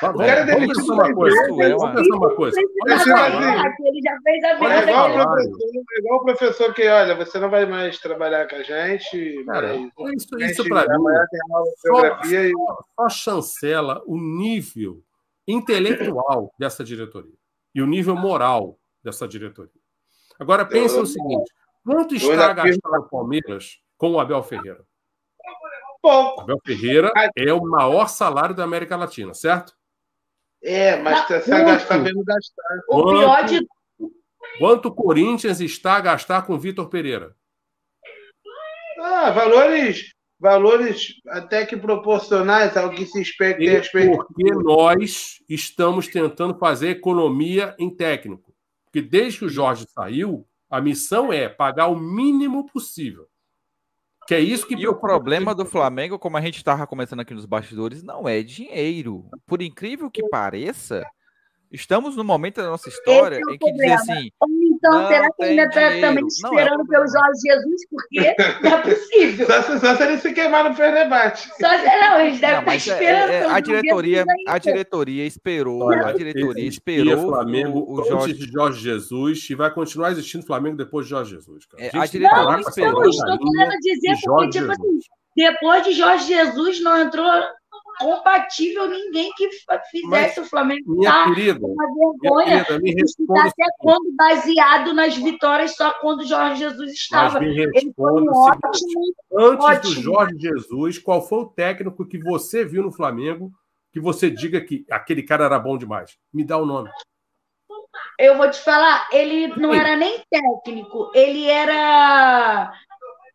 Tá 0.00 0.10
o 0.10 0.16
cara 0.16 0.44
demitido. 0.44 0.94
Uma 0.94 1.12
coisa, 1.12 1.36
é 1.36 1.76
uma, 1.76 2.00
uma 2.00 2.34
coisa. 2.34 2.58
Olha 2.84 2.94
assim, 2.94 3.10
ele 3.10 4.00
já 4.02 4.18
fez 4.24 4.44
a 4.44 4.54
vida. 4.54 4.74
É 4.74 4.82
igual, 4.82 5.12
professor, 5.12 5.84
é 5.92 5.98
igual 5.98 6.18
o 6.18 6.24
professor 6.24 6.74
que, 6.74 6.88
olha, 6.88 7.14
você 7.14 7.38
não 7.38 7.50
vai 7.50 7.66
mais 7.66 7.98
trabalhar 7.98 8.48
com 8.48 8.56
a 8.56 8.62
gente. 8.62 9.44
Cara, 9.44 9.76
isso, 9.76 10.38
isso 10.40 10.64
para 10.66 10.98
mim. 10.98 11.04
Só, 11.76 12.06
e... 12.24 12.52
só 12.96 13.08
chancela 13.10 14.02
o 14.06 14.16
nível 14.16 15.02
intelectual 15.46 16.50
dessa 16.58 16.82
diretoria 16.82 17.36
e 17.74 17.82
o 17.82 17.86
nível 17.86 18.16
moral 18.16 18.78
dessa 19.02 19.28
diretoria. 19.28 19.70
Agora, 20.40 20.64
pense 20.64 20.98
o 20.98 21.04
seguinte: 21.04 21.52
Quanto 21.84 22.14
está 22.14 22.52
gastando 22.52 22.96
o 22.98 23.08
Palmeiras 23.08 23.78
com 23.98 24.12
o 24.12 24.20
Abel 24.20 24.42
Ferreira? 24.42 24.84
Pouco. 26.00 26.42
Abel 26.42 26.58
Ferreira 26.64 27.12
é 27.36 27.52
o 27.52 27.62
maior 27.62 28.08
salário 28.08 28.54
da 28.54 28.64
América 28.64 28.96
Latina, 28.96 29.34
certo? 29.34 29.74
É, 30.62 30.96
mas 30.96 31.26
você 31.26 31.36
está 31.36 31.62
gastando 31.62 32.24
gastar. 32.24 32.80
O 32.88 33.10
pior 33.10 33.44
de. 33.44 33.66
Quanto 34.58 34.88
o 34.88 34.94
Corinthians 34.94 35.60
está 35.60 35.96
a 35.96 36.00
gastar 36.00 36.42
com 36.42 36.54
o 36.54 36.58
Vitor 36.58 36.88
Pereira? 36.88 37.36
Ah, 38.98 39.30
valores, 39.30 40.14
valores 40.38 41.20
até 41.28 41.66
que 41.66 41.76
proporcionais 41.76 42.76
ao 42.76 42.90
que 42.90 43.04
se 43.04 43.20
espera. 43.20 43.82
Porque 43.92 44.54
nós 44.54 45.42
estamos 45.48 46.08
tentando 46.08 46.58
fazer 46.58 46.90
economia 46.90 47.74
em 47.78 47.94
técnico. 47.94 48.54
Porque 48.86 49.02
desde 49.02 49.40
que 49.40 49.44
o 49.46 49.50
Jorge 49.50 49.86
saiu, 49.88 50.46
a 50.74 50.80
missão 50.80 51.32
é 51.32 51.48
pagar 51.48 51.86
o 51.86 51.96
mínimo 51.96 52.66
possível. 52.66 53.26
Que 54.26 54.34
é 54.34 54.40
isso 54.40 54.66
que 54.66 54.74
E 54.74 54.88
o 54.88 54.94
problema 54.94 55.54
do 55.54 55.64
Flamengo, 55.64 56.18
como 56.18 56.36
a 56.36 56.40
gente 56.40 56.56
estava 56.56 56.86
começando 56.86 57.20
aqui 57.20 57.32
nos 57.32 57.46
bastidores, 57.46 58.02
não 58.02 58.28
é 58.28 58.42
dinheiro. 58.42 59.28
Por 59.46 59.62
incrível 59.62 60.10
que 60.10 60.26
pareça, 60.28 61.04
Estamos 61.74 62.14
no 62.14 62.22
momento 62.22 62.62
da 62.62 62.68
nossa 62.68 62.88
história 62.88 63.36
é 63.36 63.52
em 63.52 63.58
que 63.58 63.72
dizer 63.72 63.92
assim. 63.94 64.30
Então, 64.86 65.08
será 65.08 65.30
que 65.32 65.44
ainda 65.44 65.62
está 65.64 65.80
também 66.00 66.26
esperando 66.26 66.76
não, 66.76 66.84
é 66.84 66.88
pelo 66.88 67.06
Jorge 67.06 67.40
Jesus? 67.46 67.86
Porque 67.88 68.36
não 68.62 68.70
é 68.70 68.82
possível. 68.82 69.46
só, 69.46 69.78
só 69.78 69.96
se 69.96 70.02
ele 70.02 70.18
se 70.18 70.32
queimar 70.34 70.68
no 70.68 70.76
Fernebate. 70.76 71.48
Só 71.58 71.78
se 71.78 71.86
não, 71.86 72.20
eles 72.20 72.38
devem 72.38 72.58
estar 72.58 72.76
esperando. 72.76 73.30
É, 73.30 73.34
é, 73.34 73.46
a, 73.46 73.60
diretoria, 73.60 74.24
a 74.46 74.58
diretoria 74.58 75.26
esperou. 75.26 75.84
Olha, 75.84 76.08
a 76.08 76.12
diretoria 76.12 76.68
esperou. 76.68 77.28
Flamengo 77.28 77.78
o, 77.78 78.00
o 78.00 78.04
Jorge... 78.04 78.34
de 78.34 78.52
Jorge 78.52 78.80
Jesus 78.80 79.48
e 79.48 79.54
vai 79.54 79.72
continuar 79.72 80.10
existindo 80.12 80.44
Flamengo 80.44 80.76
depois 80.76 81.06
de 81.06 81.10
Jorge 81.10 81.34
Jesus. 81.34 81.64
Cara. 81.64 81.82
É, 81.82 81.98
a, 81.98 82.06
diretoria 82.06 82.44
não, 82.44 82.60
esperou. 82.60 83.00
Não, 83.00 83.08
estou 83.08 83.38
querendo 83.38 83.78
dizer, 83.80 84.16
porque, 84.22 84.50
tipo 84.50 84.70
assim, 84.70 84.98
depois 85.34 85.84
de 85.84 85.92
Jorge 85.92 86.26
Jesus 86.26 86.80
não 86.82 87.00
entrou 87.00 87.26
compatível 87.98 88.88
ninguém 88.88 89.30
que 89.36 89.48
fizesse 89.90 90.08
Mas, 90.08 90.38
o 90.38 90.44
Flamengo 90.44 90.82
minha 90.86 91.24
querida, 91.24 91.66
uma 91.66 91.86
vergonha. 91.86 92.46
Minha 92.46 92.64
querida, 92.64 93.04
me 93.26 93.40
até 93.40 93.64
quando 93.78 94.12
baseado 94.16 94.92
nas 94.92 95.16
vitórias 95.16 95.74
só 95.76 95.92
quando 96.00 96.20
o 96.20 96.26
Jorge 96.26 96.60
Jesus 96.60 96.92
estava. 96.92 97.40
Mas 97.40 97.48
me 97.48 97.62
Ele 97.62 97.92
foi 97.94 98.12
um 98.12 98.30
ótimo, 98.30 99.14
Antes 99.36 99.64
ótimo. 99.64 99.94
do 99.94 100.02
Jorge 100.02 100.38
Jesus, 100.38 100.98
qual 100.98 101.26
foi 101.26 101.38
o 101.40 101.46
técnico 101.46 102.06
que 102.06 102.18
você 102.18 102.64
viu 102.64 102.82
no 102.82 102.92
Flamengo 102.92 103.52
que 103.92 104.00
você 104.00 104.28
diga 104.28 104.60
que 104.60 104.84
aquele 104.90 105.22
cara 105.22 105.44
era 105.44 105.58
bom 105.58 105.78
demais? 105.78 106.16
Me 106.32 106.44
dá 106.44 106.56
o 106.58 106.66
nome. 106.66 106.90
Eu 108.18 108.36
vou 108.36 108.48
te 108.50 108.60
falar, 108.60 109.08
ele 109.12 109.48
não 109.56 109.74
era 109.74 109.96
nem 109.96 110.20
técnico, 110.30 111.10
ele 111.14 111.46
era 111.48 112.72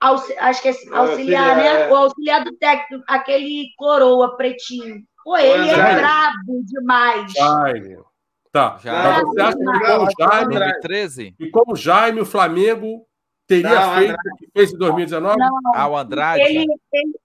acho 0.02 0.62
que 0.62 0.70
é 0.70 0.74
auxiliar, 0.92 1.58
né? 1.58 1.82
É. 1.82 1.92
O 1.92 1.96
auxiliar 1.96 2.44
do 2.44 2.54
técnico, 2.54 3.04
aquele 3.08 3.70
coroa 3.78 4.38
pretinho. 4.38 5.04
Pô, 5.24 5.38
ele 5.38 5.70
é 5.70 5.96
brabo 5.96 6.64
demais. 6.64 7.32
Jaime. 7.34 7.98
Tá. 8.52 8.78
Jaime. 8.82 9.26
Você 9.26 9.42
acha 9.42 9.58
que 9.58 9.64
com 9.64 9.72
o 9.72 10.28
Jaime, 10.28 10.60
2013? 10.60 11.36
e 11.40 11.50
como 11.50 11.76
Jaime, 11.76 12.22
o 12.22 12.26
Flamengo 12.26 13.06
teria 13.46 13.70
não, 13.70 13.96
feito 13.96 14.14
o 14.14 14.38
que 14.38 14.50
fez 14.54 14.74
em 14.74 14.78
2019? 14.78 15.38
Não, 15.38 15.50
ah, 15.76 15.88
o 15.88 15.98
Andrade? 15.98 16.42
Ele, 16.42 16.66
ele, 16.94 17.20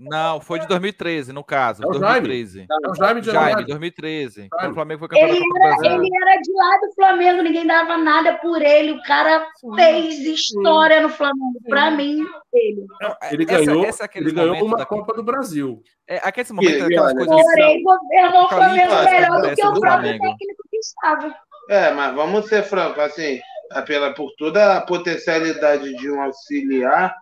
não, 0.00 0.40
foi 0.40 0.58
de 0.60 0.66
2013, 0.66 1.30
no 1.30 1.44
caso. 1.44 1.82
É 1.82 1.86
o 1.86 1.90
2013. 1.90 2.58
Jaime. 2.58 2.68
É 2.70 2.88
o 2.88 2.94
Jaime 2.94 3.20
de 3.20 3.30
Jaime, 3.30 3.66
2013. 3.66 4.48
Jaime. 4.50 4.72
o 4.72 4.74
Flamengo 4.74 4.98
foi 5.00 5.08
campeão 5.08 5.28
ele 5.28 5.44
era, 5.62 5.94
ele 5.94 6.08
era 6.22 6.40
de 6.40 6.52
lá 6.54 6.78
do 6.78 6.94
Flamengo, 6.94 7.42
ninguém 7.42 7.66
dava 7.66 7.98
nada 7.98 8.38
por 8.38 8.62
ele. 8.62 8.92
O 8.92 9.02
cara 9.02 9.46
fez 9.76 10.20
história 10.20 11.02
no 11.02 11.10
Flamengo. 11.10 11.60
Para 11.68 11.90
mim, 11.90 12.24
ele. 12.54 12.86
Ele 13.30 13.44
ganhou, 13.44 13.84
essa, 13.84 14.04
essa 14.04 14.18
ele 14.18 14.32
ganhou 14.32 14.64
uma 14.64 14.78
da... 14.78 14.86
Copa 14.86 15.12
do 15.12 15.22
Brasil. 15.22 15.82
É, 16.08 16.16
aquele 16.24 16.50
momento, 16.50 16.84
aquelas 16.84 17.12
coisas. 17.12 17.42
Porém, 17.42 17.82
governou 17.82 18.44
o 18.44 18.48
Flamengo 18.48 18.94
melhor 19.04 19.42
do 19.42 19.54
que 19.54 19.66
o 19.66 19.80
próprio 19.80 20.12
técnico 20.12 20.62
que 20.70 20.76
estava. 20.78 21.34
É, 21.68 21.92
mas 21.92 22.14
vamos 22.14 22.46
ser 22.46 22.62
francos, 22.62 23.02
assim, 23.02 23.38
pela, 23.86 24.14
por 24.14 24.32
toda 24.38 24.78
a 24.78 24.80
potencialidade 24.80 25.94
de 25.94 26.10
um 26.10 26.22
auxiliar 26.22 27.14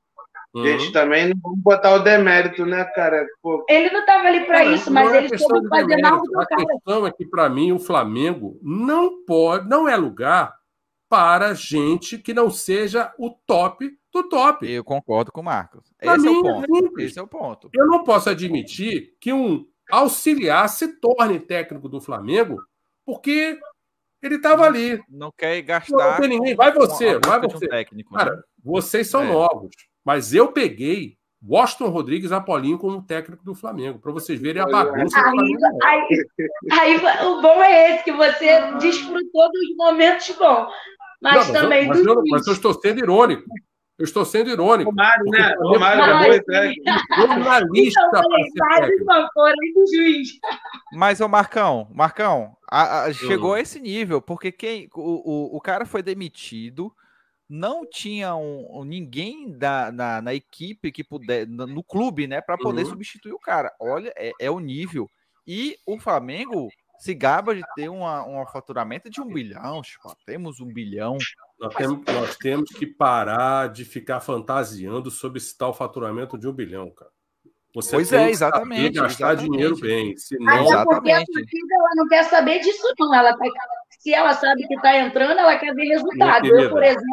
Uhum. 0.54 0.64
Gente, 0.64 0.92
também 0.92 1.28
não 1.28 1.34
vamos 1.42 1.58
botar 1.60 1.94
o 1.94 1.98
demérito, 1.98 2.64
né, 2.64 2.84
cara? 2.84 3.26
Pô. 3.42 3.64
Ele 3.68 3.90
não 3.90 4.00
estava 4.00 4.28
ali 4.28 4.46
para 4.46 4.64
isso, 4.64 4.90
mas 4.90 5.12
é 5.12 5.24
ele 5.24 5.38
soube 5.38 5.68
fazer 5.68 5.96
mal 5.98 6.22
do 6.22 6.40
A 6.40 6.46
cara. 6.46 6.66
questão 6.66 7.06
é 7.06 7.12
que, 7.12 7.26
para 7.26 7.48
mim, 7.48 7.72
o 7.72 7.78
Flamengo 7.78 8.58
não 8.62 9.24
pode, 9.24 9.68
não 9.68 9.88
é 9.88 9.96
lugar 9.96 10.56
para 11.08 11.54
gente 11.54 12.18
que 12.18 12.34
não 12.34 12.50
seja 12.50 13.12
o 13.18 13.30
top 13.30 13.90
do 14.12 14.28
top. 14.28 14.70
Eu 14.70 14.84
concordo 14.84 15.32
com 15.32 15.40
o 15.40 15.44
Marcos. 15.44 15.92
Esse 16.00 16.26
é 16.26 16.30
o 16.30 16.42
ponto. 16.42 17.00
Esse 17.00 17.18
é 17.18 17.22
o 17.22 17.28
ponto. 17.28 17.70
Eu 17.72 17.86
não 17.86 18.04
posso 18.04 18.30
admitir 18.30 19.14
que 19.20 19.32
um 19.32 19.66
auxiliar 19.90 20.68
se 20.68 20.88
torne 21.00 21.40
técnico 21.40 21.88
do 21.88 22.00
Flamengo 22.00 22.58
porque 23.06 23.58
ele 24.22 24.36
estava 24.36 24.64
ali. 24.64 25.00
Não 25.08 25.32
quer 25.32 25.60
gastar. 25.62 26.12
Não 26.12 26.20
tem 26.20 26.28
ninguém. 26.28 26.54
Vai 26.54 26.72
você, 26.72 27.18
vai 27.18 27.40
você. 27.40 27.66
Um 27.66 27.68
técnico, 27.68 28.14
Cara, 28.14 28.36
né? 28.36 28.42
vocês 28.62 29.08
são 29.08 29.22
é. 29.22 29.28
novos. 29.28 29.70
Mas 30.08 30.32
eu 30.32 30.50
peguei 30.50 31.18
Washington 31.46 31.90
Rodrigues 31.90 32.32
Apolinho 32.32 32.78
como 32.78 33.02
técnico 33.02 33.44
do 33.44 33.54
Flamengo, 33.54 33.98
para 33.98 34.10
vocês 34.10 34.40
verem 34.40 34.62
a 34.62 34.66
bagunça 34.66 35.20
aí, 35.20 35.56
aí, 35.82 36.26
aí, 36.72 37.26
o 37.26 37.42
bom 37.42 37.62
é 37.62 37.92
esse, 37.92 38.04
que 38.04 38.12
você 38.12 38.72
desfrutou 38.80 39.52
dos 39.52 39.76
momentos 39.76 40.30
bons. 40.30 40.72
Mas, 41.20 41.48
não, 41.48 41.60
também 41.60 41.88
mas, 41.88 42.02
eu, 42.02 42.22
mas 42.30 42.46
eu 42.46 42.54
estou 42.54 42.72
sendo 42.72 43.00
irônico. 43.00 43.42
Eu 43.98 44.04
estou 44.04 44.24
sendo 44.24 44.48
irônico. 44.48 44.88
Romário, 44.88 45.24
né? 45.26 45.54
Romário 45.58 46.42
é 46.52 46.72
jornalista 47.18 48.00
então, 48.08 48.22
juiz. 49.92 50.28
Mas, 50.94 51.20
o 51.20 51.28
Marcão, 51.28 51.86
Marcão, 51.92 52.56
a, 52.66 53.02
a, 53.02 53.12
chegou 53.12 53.52
a 53.52 53.60
esse 53.60 53.78
nível, 53.78 54.22
porque 54.22 54.50
quem 54.50 54.88
o, 54.94 55.52
o, 55.52 55.56
o 55.58 55.60
cara 55.60 55.84
foi 55.84 56.02
demitido 56.02 56.90
não 57.48 57.88
tinha 57.88 58.36
um, 58.36 58.84
ninguém 58.84 59.50
da, 59.50 59.90
na, 59.90 60.20
na, 60.20 60.34
equipe 60.34 60.92
que 60.92 61.02
puder, 61.02 61.46
no 61.46 61.82
clube, 61.82 62.26
né, 62.26 62.40
para 62.40 62.58
poder 62.58 62.82
uhum. 62.84 62.90
substituir 62.90 63.32
o 63.32 63.38
cara. 63.38 63.72
Olha, 63.80 64.12
é, 64.16 64.32
é, 64.38 64.50
o 64.50 64.60
nível. 64.60 65.08
E 65.46 65.78
o 65.86 65.98
Flamengo 65.98 66.68
se 66.98 67.14
gaba 67.14 67.54
de 67.54 67.62
ter 67.74 67.88
uma, 67.88 68.26
um 68.26 68.44
faturamento 68.46 69.08
de 69.08 69.20
um 69.20 69.28
bilhão. 69.28 69.80
Tipo, 69.80 70.14
temos 70.26 70.60
um 70.60 70.66
bilhão. 70.66 71.16
Nós 71.58 71.74
temos, 71.74 72.04
nós 72.04 72.36
temos 72.36 72.70
que 72.70 72.86
parar 72.86 73.68
de 73.70 73.84
ficar 73.84 74.20
fantasiando 74.20 75.10
sobre 75.10 75.38
esse 75.38 75.56
tal 75.56 75.72
faturamento 75.72 76.36
de 76.36 76.46
um 76.46 76.52
bilhão, 76.52 76.90
cara. 76.90 77.10
Você 77.74 77.92
pois 77.92 78.12
é, 78.12 78.30
exatamente. 78.30 78.94
gastar 78.94 79.34
exatamente. 79.34 79.50
dinheiro 79.50 79.76
bem. 79.78 80.16
Senão... 80.16 80.48
Até 80.48 80.62
exatamente. 80.64 80.86
porque 80.86 81.10
a 81.10 81.16
partida 81.16 81.74
ela 81.74 81.90
não 81.96 82.08
quer 82.08 82.24
saber 82.24 82.58
disso, 82.60 82.94
não. 82.98 83.14
Ela 83.14 83.36
tá, 83.36 83.44
se 83.98 84.14
ela 84.14 84.32
sabe 84.34 84.66
que 84.66 84.74
está 84.74 84.96
entrando, 84.96 85.38
ela 85.38 85.58
quer 85.58 85.74
ver 85.74 85.86
resultado. 85.88 86.46
Eu, 86.46 86.70
por 86.70 86.82
exemplo, 86.82 87.04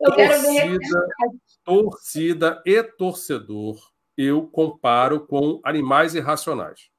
eu 0.00 0.10
torcida, 0.10 0.28
quero 0.28 0.42
ver 0.42 0.78
resultado. 0.78 1.40
Torcida 1.64 2.62
e 2.66 2.82
torcedor, 2.82 3.90
eu 4.16 4.46
comparo 4.46 5.26
com 5.26 5.60
animais 5.64 6.14
irracionais. 6.14 6.90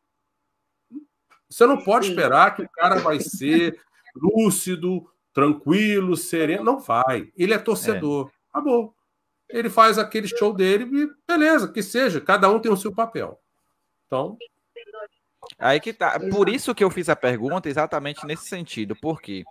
Você 1.49 1.65
não 1.65 1.83
pode 1.83 2.05
Sim. 2.05 2.11
esperar 2.11 2.55
que 2.55 2.63
o 2.63 2.69
cara 2.69 2.95
vai 2.95 3.19
ser 3.19 3.77
lúcido, 4.15 5.05
tranquilo, 5.33 6.15
sereno. 6.15 6.63
Não 6.63 6.79
vai. 6.79 7.29
Ele 7.35 7.53
é 7.53 7.57
torcedor. 7.57 8.29
É. 8.29 8.31
Acabou. 8.49 8.95
Ele 9.49 9.69
faz 9.69 9.97
aquele 9.97 10.29
show 10.29 10.53
dele 10.53 10.85
e 10.85 11.09
beleza, 11.27 11.69
que 11.69 11.83
seja. 11.83 12.21
Cada 12.21 12.49
um 12.49 12.59
tem 12.59 12.71
o 12.71 12.77
seu 12.77 12.93
papel. 12.93 13.37
Então. 14.07 14.37
Aí 15.57 15.79
que 15.79 15.93
tá. 15.93 16.19
Por 16.19 16.49
isso 16.49 16.73
que 16.75 16.83
eu 16.83 16.89
fiz 16.89 17.09
a 17.09 17.15
pergunta 17.15 17.69
exatamente 17.69 18.25
nesse 18.25 18.47
sentido. 18.47 18.95
Porque 18.95 19.43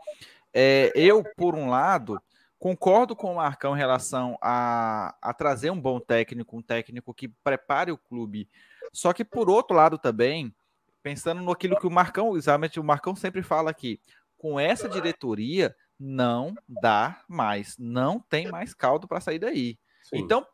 é, 0.53 0.93
eu, 0.95 1.25
por 1.37 1.55
um 1.55 1.69
lado, 1.69 2.21
concordo 2.59 3.17
com 3.17 3.33
o 3.33 3.37
Marcão 3.37 3.75
em 3.75 3.79
relação 3.79 4.37
a, 4.41 5.15
a 5.21 5.33
trazer 5.33 5.71
um 5.71 5.81
bom 5.81 6.01
técnico, 6.01 6.57
um 6.57 6.63
técnico 6.63 7.15
que 7.15 7.29
prepare 7.29 7.93
o 7.93 7.99
clube. 7.99 8.49
Só 8.93 9.13
que, 9.13 9.25
por 9.25 9.49
outro 9.49 9.77
lado, 9.77 9.99
também 9.99 10.55
pensando 11.03 11.41
no 11.41 11.53
aquilo 11.53 11.79
que 11.79 11.87
o 11.87 11.91
Marcão, 11.91 12.37
exatamente 12.37 12.79
o 12.79 12.85
Marcão 12.85 13.17
sempre 13.17 13.43
fala 13.43 13.71
aqui, 13.71 13.99
com 14.37 14.61
essa 14.61 14.89
diretoria 14.89 15.75
não 15.99 16.55
dá 16.67 17.23
mais, 17.29 17.77
não 17.79 18.19
tem 18.19 18.49
mais 18.49 18.73
caldo 18.73 19.07
para 19.07 19.21
sair 19.21 19.39
daí. 19.39 19.79
Sim. 20.03 20.19
Então, 20.19 20.47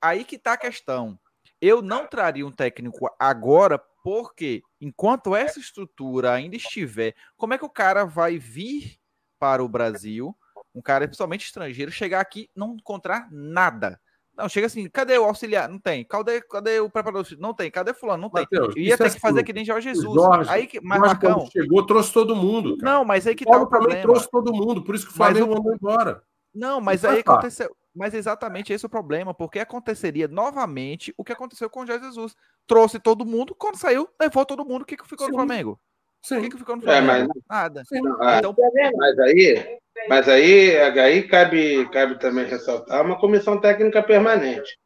aí 0.00 0.24
que 0.24 0.36
está 0.36 0.52
a 0.52 0.58
questão. 0.58 1.18
Eu 1.60 1.82
não 1.82 2.06
traria 2.06 2.46
um 2.46 2.52
técnico 2.52 3.08
agora, 3.18 3.82
porque 4.02 4.62
enquanto 4.80 5.36
essa 5.36 5.58
estrutura 5.58 6.32
ainda 6.32 6.56
estiver, 6.56 7.14
como 7.36 7.54
é 7.54 7.58
que 7.58 7.64
o 7.64 7.70
cara 7.70 8.04
vai 8.04 8.38
vir 8.38 8.98
para 9.38 9.62
o 9.62 9.68
Brasil, 9.68 10.36
um 10.74 10.82
cara 10.82 11.06
principalmente 11.06 11.44
estrangeiro, 11.44 11.90
chegar 11.90 12.20
aqui 12.20 12.48
não 12.54 12.74
encontrar 12.74 13.28
nada? 13.30 14.00
Não, 14.36 14.48
chega 14.48 14.66
assim, 14.66 14.88
cadê 14.88 15.18
o 15.18 15.24
auxiliar? 15.24 15.68
Não 15.68 15.78
tem. 15.78 16.04
Cadê, 16.04 16.40
cadê 16.40 16.80
o 16.80 16.88
preparador? 16.88 17.26
Não 17.38 17.52
tem. 17.52 17.70
Cadê 17.70 17.92
fulano? 17.92 18.22
Não 18.22 18.30
tem. 18.30 18.42
Mateus, 18.42 18.74
ia 18.76 18.96
ter 18.96 19.06
é 19.06 19.10
que 19.10 19.20
fazer 19.20 19.36
assim, 19.36 19.44
que 19.44 19.52
nem 19.52 19.64
Jorge 19.64 19.90
Jesus. 19.90 20.14
Jorge, 20.14 20.50
aí 20.50 20.66
que, 20.66 20.80
mas 20.80 20.98
Jorge, 21.00 21.14
Marcão, 21.14 21.48
chegou, 21.52 21.84
trouxe 21.84 22.12
todo 22.12 22.34
mundo. 22.34 22.78
Cara. 22.78 22.92
Não, 22.92 23.04
mas 23.04 23.26
aí 23.26 23.34
que 23.34 23.44
o 23.44 23.50
tá 23.50 23.58
o 23.58 23.66
problema. 23.66 24.00
trouxe 24.00 24.30
todo 24.30 24.52
mundo, 24.52 24.82
por 24.82 24.94
isso 24.94 25.04
que 25.04 25.12
o 25.12 25.14
Flamengo 25.14 25.48
mas, 25.48 25.56
mandou 25.56 25.74
embora. 25.74 26.22
Não, 26.54 26.80
mas 26.80 27.04
aí 27.04 27.20
aconteceu. 27.20 27.76
Mas 27.94 28.14
exatamente 28.14 28.72
esse 28.72 28.84
é 28.84 28.88
o 28.88 28.90
problema, 28.90 29.34
porque 29.34 29.58
aconteceria 29.58 30.26
novamente 30.26 31.12
o 31.16 31.24
que 31.24 31.32
aconteceu 31.32 31.68
com 31.68 31.80
o 31.80 31.86
Jorge 31.86 32.06
Jesus. 32.06 32.34
Trouxe 32.66 32.98
todo 32.98 33.26
mundo, 33.26 33.54
quando 33.54 33.76
saiu, 33.76 34.08
levou 34.20 34.46
todo 34.46 34.64
mundo. 34.64 34.82
O 34.82 34.84
que, 34.84 34.96
que 34.96 35.06
ficou 35.06 35.26
Sim. 35.26 35.32
no 35.32 35.38
Flamengo? 35.38 35.78
Sim. 36.22 36.38
O 36.38 36.42
que, 36.42 36.50
que 36.50 36.58
ficou 36.58 36.76
no 36.76 36.82
Flamengo? 36.82 37.10
É, 37.10 37.28
mas... 37.28 37.42
Nada. 37.48 37.82
Sim. 37.84 37.98
Então, 37.98 38.54
mas 38.96 39.18
aí, 39.18 39.78
mas 40.08 40.28
aí, 40.28 40.76
aí 40.78 41.22
cabe, 41.24 41.88
cabe 41.90 42.18
também 42.18 42.46
ressaltar 42.46 43.04
uma 43.04 43.18
comissão 43.18 43.60
técnica 43.60 44.02
permanente. 44.02 44.78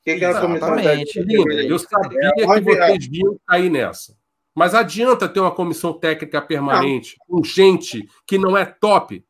O 0.00 0.04
que, 0.04 0.18
que 0.18 0.24
é 0.24 0.28
a 0.28 0.40
comissão 0.40 0.76
técnica? 0.76 1.12
permanente? 1.12 1.68
Eu 1.68 1.78
sabia 1.78 2.32
que 2.34 2.60
vocês 2.60 3.08
iam 3.12 3.36
cair 3.46 3.70
nessa. 3.70 4.16
Mas 4.54 4.74
adianta 4.74 5.28
ter 5.28 5.40
uma 5.40 5.50
comissão 5.50 5.92
técnica 5.92 6.40
permanente 6.40 7.16
não. 7.28 7.38
com 7.38 7.44
gente 7.44 8.08
que 8.26 8.38
não 8.38 8.56
é 8.56 8.64
top? 8.64 9.24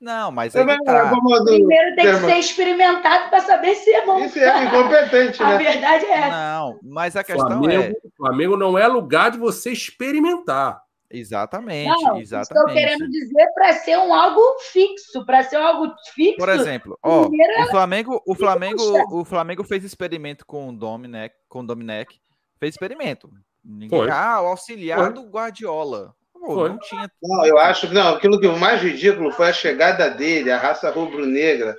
Não, 0.00 0.32
mas 0.32 0.56
aí 0.56 0.64
tá. 0.84 1.12
Primeiro 1.44 1.94
tem 1.94 2.06
que 2.06 2.20
ser 2.20 2.38
experimentado 2.38 3.28
para 3.28 3.40
saber 3.40 3.74
se 3.74 3.92
é 3.92 4.06
bom. 4.06 4.18
Isso 4.24 4.38
é 4.38 4.64
incompetente, 4.64 5.38
né? 5.44 5.54
A 5.54 5.58
verdade 5.58 6.06
é 6.06 6.12
essa. 6.12 6.30
Não, 6.30 6.80
mas 6.82 7.16
a 7.16 7.22
questão 7.22 7.46
Flamengo, 7.46 7.82
é... 7.82 8.10
Flamengo 8.16 8.56
não 8.56 8.78
é 8.78 8.86
lugar 8.86 9.30
de 9.30 9.38
você 9.38 9.70
experimentar. 9.70 10.82
Exatamente, 11.12 11.88
não, 12.04 12.18
exatamente. 12.18 12.70
Estou 12.70 12.72
querendo 12.72 13.10
dizer 13.10 13.52
para 13.52 13.72
ser 13.74 13.98
um 13.98 14.14
algo 14.14 14.40
fixo, 14.70 15.26
para 15.26 15.42
ser 15.42 15.56
algo 15.56 15.92
fixo. 16.14 16.36
Por 16.36 16.48
exemplo, 16.48 16.96
ó, 17.02 17.26
o 17.26 17.66
Flamengo, 17.68 18.22
o 18.24 18.34
Flamengo, 18.34 18.82
o 19.10 19.24
Flamengo 19.24 19.64
fez 19.64 19.82
experimento 19.82 20.46
com 20.46 20.68
o 20.68 20.72
Domenech, 20.72 21.34
com 21.48 21.60
o 21.60 21.66
Domenech, 21.66 22.20
fez 22.60 22.74
experimento. 22.74 23.28
Ninguém, 23.62 24.08
ah, 24.08 24.40
o 24.40 24.46
auxiliar 24.46 24.98
foi. 24.98 25.12
do 25.12 25.28
Guardiola. 25.28 26.14
Pô, 26.40 26.68
não 26.68 26.78
tinha. 26.78 27.10
Não, 27.22 27.44
eu 27.44 27.58
acho 27.58 27.88
que 27.88 27.94
não, 27.94 28.14
aquilo 28.14 28.40
que 28.40 28.46
o 28.46 28.58
mais 28.58 28.80
ridículo 28.80 29.30
foi 29.30 29.48
a 29.48 29.52
chegada 29.52 30.08
dele, 30.08 30.50
a 30.50 30.58
raça 30.58 30.90
rubro-negra. 30.90 31.76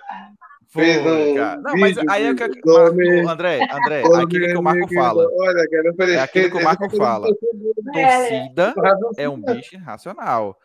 Fez 0.69 1.06
um 1.06 1.36
cara. 1.36 1.60
Não, 1.60 1.76
mas 1.76 1.97
aí 2.10 2.28
é 2.28 2.34
que 2.34 2.47
Marco, 2.47 3.30
André, 3.30 3.60
André, 3.69 4.04
aquilo 4.04 4.47
que 4.47 4.56
o 4.56 4.63
Marco 4.63 4.93
fala. 4.93 5.28
Olha, 5.30 5.67
cara, 5.69 6.12
é 6.13 6.19
aquilo 6.19 6.52
que 6.52 6.58
o 6.58 6.63
Marco 6.63 6.89
fala. 6.95 7.28
Torcida 7.28 8.74
é 9.17 9.28
um 9.28 9.41
bicho 9.41 9.76
irracional. 9.76 10.58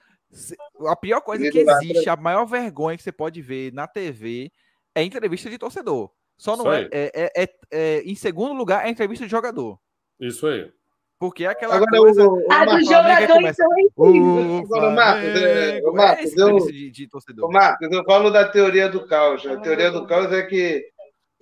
A 0.86 0.94
pior 0.94 1.20
coisa 1.22 1.50
que 1.50 1.58
existe, 1.58 2.08
a 2.08 2.14
maior 2.16 2.44
vergonha 2.44 2.96
que 2.96 3.02
você 3.02 3.10
pode 3.10 3.42
ver 3.42 3.72
na 3.72 3.88
TV 3.88 4.52
é 4.94 5.02
entrevista 5.02 5.50
de 5.50 5.58
torcedor. 5.58 6.10
Só 6.36 6.56
não 6.56 6.72
é, 6.72 6.82
é, 6.92 7.10
é, 7.14 7.30
é, 7.42 7.48
é, 7.72 8.02
Em 8.02 8.14
segundo 8.14 8.52
lugar, 8.52 8.86
é 8.86 8.90
entrevista 8.90 9.24
de 9.24 9.30
jogador. 9.30 9.78
Isso 10.20 10.46
aí. 10.46 10.70
Porque 11.18 11.44
é 11.44 11.48
aquela 11.48 11.76
Agora, 11.76 11.98
coisa. 11.98 12.26
O, 12.26 12.46
o, 12.46 12.52
a 12.52 12.64
do 12.64 12.84
jogador 12.84 13.26
começa, 13.28 13.64
então 13.80 14.58
Agora, 14.58 14.90
Marcos, 14.90 15.42
é, 15.42 15.80
o 15.82 15.92
Marcos, 15.92 16.36
eu, 16.36 16.58
de, 16.66 16.90
de 16.90 17.08
o 17.40 17.48
Marcos, 17.48 17.88
eu 17.90 18.04
falo 18.04 18.30
da 18.30 18.46
teoria 18.46 18.88
do 18.88 19.06
caos. 19.06 19.46
A 19.46 19.56
teoria 19.56 19.90
do 19.90 20.06
caos 20.06 20.30
é 20.32 20.42
que 20.42 20.84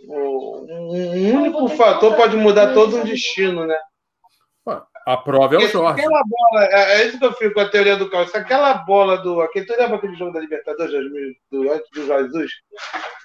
um 0.09 1.37
único 1.39 1.69
fator 1.71 2.15
pode 2.15 2.37
mudar 2.37 2.73
todo 2.73 2.99
um 2.99 3.05
destino, 3.05 3.67
né? 3.67 3.77
A 5.07 5.19
prova 5.19 5.57
é 5.57 5.59
o 5.59 5.69
Jorge. 5.69 6.01
Aquela 6.01 6.23
bola, 6.25 6.65
é, 6.65 7.03
é, 7.03 7.07
isso 7.07 7.19
que 7.19 7.27
eu 7.27 7.33
fico 7.35 7.53
com 7.53 7.61
a 7.61 7.69
teoria 7.69 7.97
do 7.97 8.09
caos. 8.09 8.31
Se 8.31 8.39
aquela 8.39 8.73
bola 8.73 9.19
do. 9.19 9.43
Aquele, 9.43 9.67
tu 9.67 9.77
lembra 9.77 9.97
aquele 9.97 10.15
jogo 10.15 10.33
da 10.33 10.41
Libertadores 10.41 10.95
do, 11.51 11.71
antes 11.71 11.91
do 11.91 12.07
Jesus? 12.07 12.51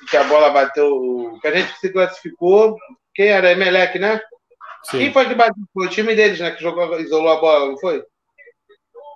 Que 0.09 0.17
a 0.17 0.25
bola 0.25 0.49
bateu. 0.49 1.37
Que 1.41 1.47
a 1.47 1.55
gente 1.55 1.71
se 1.77 1.89
classificou. 1.89 2.75
Quem 3.15 3.27
era? 3.27 3.53
Emelec, 3.53 3.97
né? 3.97 4.19
Sim. 4.83 4.99
Quem 4.99 5.13
foi 5.13 5.27
que 5.27 5.35
bateu? 5.35 5.63
Foi 5.73 5.87
o 5.87 5.89
time 5.89 6.15
deles, 6.15 6.39
né? 6.39 6.51
Que 6.51 6.61
jogou, 6.61 6.99
isolou 6.99 7.29
a 7.29 7.39
bola, 7.39 7.69
não 7.69 7.77
foi? 7.77 8.03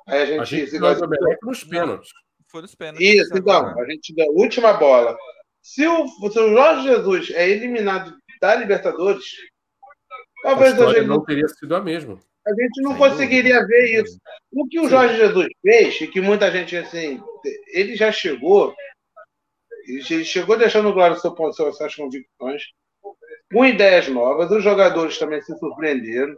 Aí 0.08 0.22
a 0.22 0.26
gente, 0.26 0.40
a 0.42 0.44
gente 0.46 0.70
se 0.70 0.80
classificou 0.80 1.38
nos 1.44 1.64
pênaltis. 1.64 2.10
Foi 2.48 2.62
nos 2.62 2.76
pênaltis. 2.76 3.08
Isso, 3.08 3.38
então. 3.38 3.80
A 3.80 3.90
gente 3.90 4.14
deu 4.14 4.26
a 4.26 4.34
última 4.34 4.74
bola. 4.74 5.18
Se 5.62 5.88
o, 5.88 6.08
se 6.08 6.40
o 6.40 6.50
Jorge 6.50 6.88
Jesus 6.88 7.32
é 7.32 7.50
eliminado 7.50 8.14
da 8.42 8.56
Libertadores, 8.56 9.26
talvez 10.44 10.80
a 10.80 10.94
gente 10.94 11.08
não 11.08 11.24
teria 11.24 11.48
sido 11.48 11.76
a 11.76 11.82
mesma. 11.82 12.20
A 12.46 12.50
gente 12.50 12.82
não 12.82 12.92
Sem 12.92 13.00
conseguiria 13.00 13.62
dúvida. 13.62 13.68
ver 13.68 14.04
isso. 14.04 14.20
O 14.52 14.68
que 14.68 14.80
o 14.82 14.90
Jorge 14.90 15.16
Jesus 15.16 15.48
fez, 15.62 16.02
e 16.02 16.08
que 16.08 16.20
muita 16.20 16.52
gente 16.52 16.76
assim, 16.76 17.24
ele 17.68 17.96
já 17.96 18.12
chegou, 18.12 18.76
ele 19.88 20.26
chegou 20.26 20.58
deixando 20.58 20.94
claro 20.94 21.18
seu, 21.18 21.34
seu, 21.54 21.72
suas 21.72 21.96
convicções, 21.96 22.64
com 23.54 23.64
ideias 23.64 24.08
novas, 24.08 24.52
os 24.52 24.64
jogadores 24.64 25.18
também 25.18 25.42
se 25.42 25.58
surpreenderam. 25.58 26.36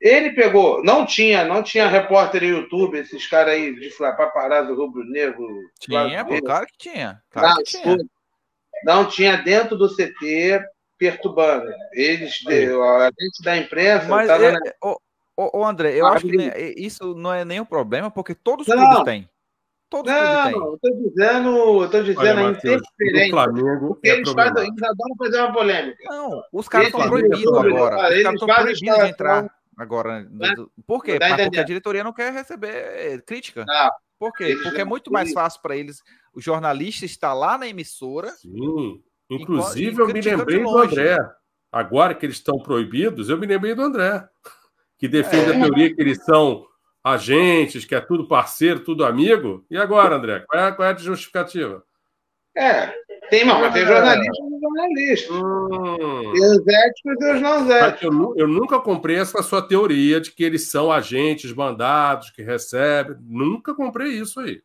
Ele 0.00 0.32
pegou, 0.32 0.82
não 0.84 1.06
tinha, 1.06 1.44
não 1.44 1.62
tinha 1.62 1.88
repórter 1.88 2.42
no 2.42 2.48
YouTube, 2.48 2.98
esses 2.98 3.26
caras 3.26 3.54
aí 3.54 3.74
de 3.74 3.88
paparazzo 3.96 4.74
rubro-negro. 4.74 5.46
Tinha, 5.80 6.24
pô, 6.24 6.42
claro 6.42 6.66
que 6.66 6.90
tinha. 6.90 7.22
Claro 7.30 7.48
não, 7.48 7.56
que 7.56 7.64
tinha. 7.64 7.96
não 8.84 9.08
tinha 9.08 9.36
dentro 9.36 9.76
do 9.76 9.88
CT 9.88 10.60
perturbando. 10.98 11.72
Eles, 11.92 12.40
a 12.46 13.10
gente 13.18 13.42
da 13.42 13.56
imprensa. 13.56 14.06
Mas, 14.08 14.28
é, 14.28 14.52
na... 14.52 14.60
ô, 14.82 15.60
ô, 15.60 15.64
André, 15.64 15.98
eu 15.98 16.06
ah, 16.06 16.14
acho 16.14 16.26
que 16.26 16.36
nem, 16.36 16.50
isso 16.76 17.14
não 17.14 17.32
é 17.32 17.44
nenhum 17.44 17.64
problema, 17.64 18.10
porque 18.10 18.34
todos 18.34 18.66
os 18.66 18.74
clubes 18.74 19.04
têm. 19.04 19.28
Todos 19.92 20.10
não, 20.10 20.50
eu 20.50 20.78
tô 20.80 20.90
dizendo, 21.04 21.82
eu 21.82 21.90
tô 21.90 22.02
dizendo 22.02 22.20
Olha, 22.20 22.46
a 22.46 22.50
interferência. 22.50 23.30
Flamengo 23.30 24.00
é 24.02 24.08
eles, 24.08 24.32
fazem, 24.32 24.66
eles 24.66 24.82
adoram 24.82 25.16
fazer 25.18 25.38
uma 25.40 25.52
polêmica. 25.52 26.02
Não, 26.08 26.42
os 26.50 26.66
caras 26.66 26.86
estão 26.86 27.10
proibidos 27.10 27.46
agora. 27.46 27.96
Os 27.96 28.00
caras 28.00 28.32
estão 28.32 28.46
proibidos 28.48 28.78
de 28.78 29.10
entrar 29.10 29.54
agora. 29.76 30.26
Né? 30.30 30.54
Por 30.86 31.04
quê? 31.04 31.18
Tá 31.18 31.36
porque 31.36 31.58
a 31.58 31.62
diretoria 31.62 32.02
não 32.02 32.14
quer 32.14 32.32
receber 32.32 33.22
crítica. 33.26 33.66
Não, 33.66 33.90
Por 34.18 34.32
quê? 34.32 34.56
Porque 34.62 34.80
é 34.80 34.84
muito 34.84 35.12
mais 35.12 35.30
fácil 35.30 35.60
para 35.60 35.76
eles. 35.76 36.02
O 36.32 36.40
jornalista 36.40 37.04
está 37.04 37.34
lá 37.34 37.58
na 37.58 37.68
emissora. 37.68 38.30
Sim. 38.30 38.98
Inclusive, 39.28 40.00
eu 40.00 40.06
me 40.06 40.22
lembrei 40.22 40.62
do 40.62 40.78
André. 40.78 41.18
Agora 41.70 42.14
que 42.14 42.24
eles 42.24 42.36
estão 42.36 42.58
proibidos, 42.58 43.28
eu 43.28 43.36
me 43.36 43.46
lembrei 43.46 43.74
do 43.74 43.82
André, 43.82 44.26
que 44.96 45.06
defende 45.06 45.52
é. 45.52 45.56
a 45.56 45.60
teoria 45.60 45.94
que 45.94 46.00
eles 46.00 46.24
são 46.24 46.66
agentes, 47.02 47.84
que 47.84 47.94
é 47.94 48.00
tudo 48.00 48.28
parceiro, 48.28 48.80
tudo 48.80 49.04
amigo. 49.04 49.64
E 49.70 49.76
agora, 49.76 50.16
André, 50.16 50.44
qual 50.46 50.64
é, 50.64 50.72
qual 50.72 50.88
é 50.88 50.92
a 50.92 50.96
justificativa? 50.96 51.82
É, 52.56 52.92
Tem, 53.30 53.46
mas 53.46 53.72
tem 53.72 53.86
jornalista 53.86 54.44
e 54.44 54.60
jornalista. 54.60 55.32
Hum. 55.32 56.32
Tem 56.32 56.42
os 56.42 56.66
éticos 56.66 57.16
e 57.20 57.32
os 57.32 57.40
não 57.40 57.72
éticos. 57.72 58.02
Eu, 58.02 58.34
eu, 58.36 58.46
nunca 58.46 58.78
comprei 58.78 59.16
essa 59.16 59.42
sua 59.42 59.62
teoria 59.66 60.20
de 60.20 60.30
que 60.30 60.44
eles 60.44 60.68
são 60.68 60.92
agentes 60.92 61.52
mandados, 61.52 62.30
que 62.30 62.42
recebem. 62.42 63.16
Nunca 63.22 63.74
comprei 63.74 64.10
isso 64.10 64.38
aí. 64.40 64.62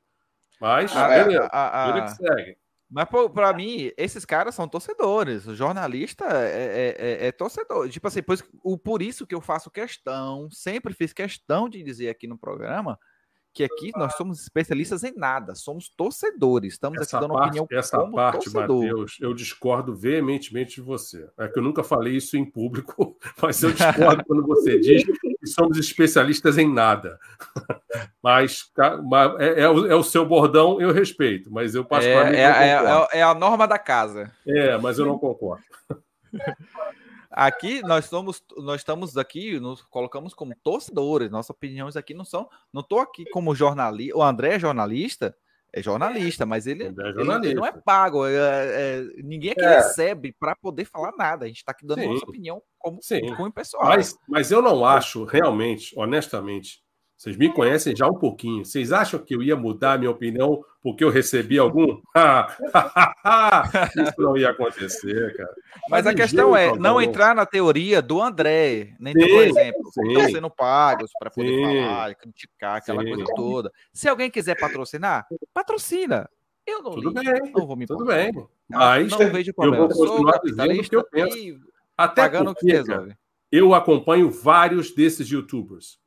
Mas, 0.60 0.96
ah, 0.96 1.08
beleza. 1.08 1.50
A, 1.52 1.86
a, 1.86 2.04
a... 2.04 2.08
segue. 2.08 2.58
Mas, 2.90 3.08
para 3.34 3.54
mim, 3.54 3.92
esses 3.98 4.24
caras 4.24 4.56
são 4.56 4.68
torcedores. 4.68 5.46
O 5.46 5.56
jornalista 5.56 6.26
é, 6.26 6.96
é, 6.98 7.26
é, 7.26 7.28
é 7.28 7.32
torcedor. 7.32 7.90
Tipo 7.90 8.08
assim, 8.08 8.22
por, 8.24 8.38
por 8.80 9.02
isso 9.02 9.28
que 9.28 9.36
eu 9.36 9.42
faço 9.42 9.70
questão, 9.70 10.50
sempre 10.50 10.94
fiz 10.94 11.12
questão 11.12 11.68
de 11.68 11.84
dizer 11.84 12.10
aqui 12.10 12.28
no 12.28 12.38
programa 12.38 12.98
que 13.58 13.64
aqui 13.64 13.92
nós 13.96 14.14
somos 14.16 14.40
especialistas 14.40 15.04
em 15.04 15.12
nada, 15.16 15.56
somos 15.56 15.90
torcedores, 15.90 16.74
estamos 16.74 17.02
essa 17.02 17.18
aqui 17.18 17.26
dando 17.26 17.34
parte, 17.34 17.60
opinião 17.60 17.68
essa 17.72 17.98
como 17.98 18.16
parte, 18.16 18.52
torcedor. 18.52 18.82
Mateus, 18.84 19.18
eu 19.20 19.34
discordo 19.34 19.96
veementemente 19.96 20.76
de 20.76 20.82
você. 20.82 21.28
É 21.40 21.48
que 21.48 21.58
eu 21.58 21.64
nunca 21.64 21.84
falei 21.84 22.16
isso 22.16 22.38
em 22.38 22.46
público, 22.46 23.18
mas 23.42 23.64
eu 23.64 23.72
discordo 23.72 24.24
quando 24.28 24.46
você 24.46 24.80
diz 24.80 25.04
que 25.04 25.48
somos 25.48 25.80
especialistas 25.80 26.60
em 26.60 26.72
nada. 26.72 27.18
mas 28.22 28.72
é, 29.40 29.64
é, 29.64 29.70
o, 29.70 29.88
é, 29.88 29.96
o, 29.96 30.04
seu 30.04 30.24
bordão, 30.24 30.80
eu 30.80 30.94
respeito, 30.94 31.52
mas 31.52 31.74
eu 31.74 31.84
particularmente 31.84 32.38
é, 32.38 32.44
é, 32.44 32.74
é, 32.74 33.20
é 33.20 33.24
a 33.24 33.34
norma 33.34 33.68
da 33.68 33.80
casa. 33.80 34.32
É, 34.46 34.78
mas 34.78 35.00
eu 35.00 35.06
não 35.08 35.18
concordo. 35.18 35.64
Aqui 37.38 37.84
nós 37.84 38.06
somos, 38.06 38.42
nós 38.58 38.82
estamos 38.82 39.16
aqui, 39.16 39.60
nos 39.60 39.84
colocamos 39.84 40.34
como 40.34 40.56
torcedores. 40.64 41.30
Nossas 41.30 41.52
opiniões 41.52 41.96
aqui 41.96 42.16
não 42.16 42.26
são. 42.26 42.50
Não 42.74 42.82
estou 42.82 43.00
aqui 43.00 43.26
como 43.30 43.54
jornalista. 43.54 44.18
O 44.18 44.24
André 44.24 44.56
é 44.56 44.60
jornalista, 44.60 45.38
é 45.72 45.80
jornalista, 45.80 46.48
mas 46.48 46.66
ele, 46.66 46.86
é 46.86 46.92
jornalista. 46.92 47.46
ele 47.46 47.54
não 47.54 47.64
é 47.64 47.72
pago. 47.72 48.26
É, 48.26 48.32
é, 48.34 49.04
ninguém 49.24 49.52
aqui 49.52 49.62
é. 49.62 49.76
recebe 49.76 50.36
para 50.40 50.56
poder 50.56 50.86
falar 50.86 51.12
nada. 51.16 51.46
A 51.46 51.48
gente 51.48 51.58
está 51.58 51.74
aqui 51.74 51.86
dando 51.86 52.02
Sim. 52.02 52.08
nossa 52.08 52.26
opinião 52.26 52.60
como, 52.80 52.98
Sim. 53.04 53.36
como 53.36 53.54
pessoal. 53.54 53.86
Mas, 53.86 54.18
mas 54.28 54.50
eu 54.50 54.60
não 54.60 54.84
acho, 54.84 55.24
realmente, 55.24 55.94
honestamente, 55.96 56.82
vocês 57.18 57.36
me 57.36 57.52
conhecem 57.52 57.96
já 57.96 58.08
um 58.08 58.14
pouquinho. 58.14 58.64
Vocês 58.64 58.92
acham 58.92 59.20
que 59.20 59.34
eu 59.34 59.42
ia 59.42 59.56
mudar 59.56 59.94
a 59.94 59.98
minha 59.98 60.12
opinião 60.12 60.64
porque 60.84 61.04
eu 61.04 61.10
recebi 61.10 61.58
algum? 61.58 62.00
Isso 64.04 64.22
não 64.22 64.38
ia 64.38 64.52
acontecer, 64.52 65.36
cara. 65.36 65.50
Mas, 65.90 66.06
Mas 66.06 66.08
a 66.08 66.14
questão 66.14 66.56
é 66.56 66.78
não 66.78 67.02
entrar 67.02 67.34
na 67.34 67.44
teoria 67.44 68.04
do 68.04 68.22
André, 68.22 68.94
nem 69.00 69.14
sim, 69.14 69.28
por 69.28 69.44
exemplo, 69.44 69.82
estão 69.88 70.30
sendo 70.30 70.50
pagos 70.52 71.10
para 71.18 71.32
poder 71.32 71.48
sim, 71.48 71.64
falar, 71.64 72.14
criticar, 72.14 72.78
aquela 72.78 73.02
sim. 73.02 73.10
coisa 73.10 73.26
toda. 73.36 73.72
Se 73.92 74.08
alguém 74.08 74.30
quiser 74.30 74.56
patrocinar, 74.60 75.26
patrocina. 75.52 76.30
Eu 76.68 76.84
não, 76.84 76.92
tudo 76.92 77.10
ligo, 77.10 77.24
bem, 77.24 77.52
não 77.52 77.66
vou 77.66 77.76
me 77.76 77.88
Tudo 77.88 78.06
bem. 78.06 78.32
Mas 78.70 79.10
não, 79.10 79.32
vejo 79.32 79.54
problema. 79.56 79.86
Eu 79.86 79.90
vou 79.90 79.98
continuar 80.06 80.40
dizendo 80.44 80.80
o 80.80 80.84
que 80.84 80.96
eu 80.96 81.04
penso. 81.04 81.38
Até 81.98 82.22
pagando 82.22 82.54
porque, 82.54 82.66
o 82.66 82.70
que 82.70 82.76
resolve. 82.76 83.16
Eu 83.52 83.74
acompanho 83.74 84.30
vários 84.30 84.94
desses 84.94 85.28
youtubers 85.32 85.98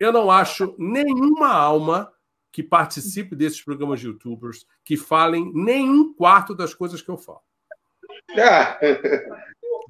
eu 0.00 0.12
não 0.12 0.30
acho 0.30 0.74
nenhuma 0.78 1.52
alma 1.52 2.10
que 2.50 2.62
participe 2.62 3.36
desses 3.36 3.62
programas 3.62 4.00
de 4.00 4.06
youtubers 4.06 4.66
que 4.84 4.96
falem 4.96 5.52
nem 5.54 5.88
um 5.88 6.12
quarto 6.14 6.54
das 6.54 6.74
coisas 6.74 7.02
que 7.02 7.10
eu 7.10 7.18
falo. 7.18 7.42
Ah, 8.36 8.78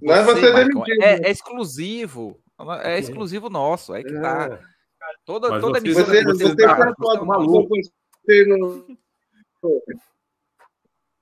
não 0.03 0.15
é 0.15 0.23
você 0.25 0.53
demitido. 0.53 1.03
É, 1.03 1.29
é, 1.29 1.31
exclusivo. 1.31 2.39
É 2.83 2.99
exclusivo 2.99 3.49
nosso. 3.49 3.95
É 3.95 4.03
que 4.03 4.13
tá. 4.13 4.61
É. 4.61 4.81
Toda, 5.25 5.61
toda 5.61 5.79
emissora 5.79 6.07
você, 6.07 6.25
você, 6.25 6.45
você, 6.45 6.57
tá, 6.57 6.95
você, 6.99 7.25
maluco. 7.25 7.75
Você, 8.25 8.45
não... 8.47 8.87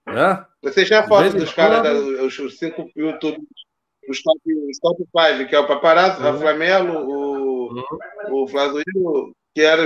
é? 0.09 0.45
você 0.63 0.85
já 0.85 1.07
foto 1.07 1.37
dos 1.37 1.53
caras, 1.53 1.97
os 1.97 2.59
cinco 2.59 2.91
youtubers, 2.97 3.43
os 4.09 4.23
top, 4.23 4.41
os 4.71 4.79
top 4.79 5.05
five, 5.17 5.49
que 5.49 5.55
é 5.55 5.59
o 5.59 5.67
Paparazzo, 5.67 6.25
uhum. 6.25 6.39
Flamelo, 6.39 7.09
o 7.09 7.58
uhum. 7.69 8.43
o 8.43 8.49
Flazoíno, 8.49 9.33
que 9.55 9.63
era 9.63 9.83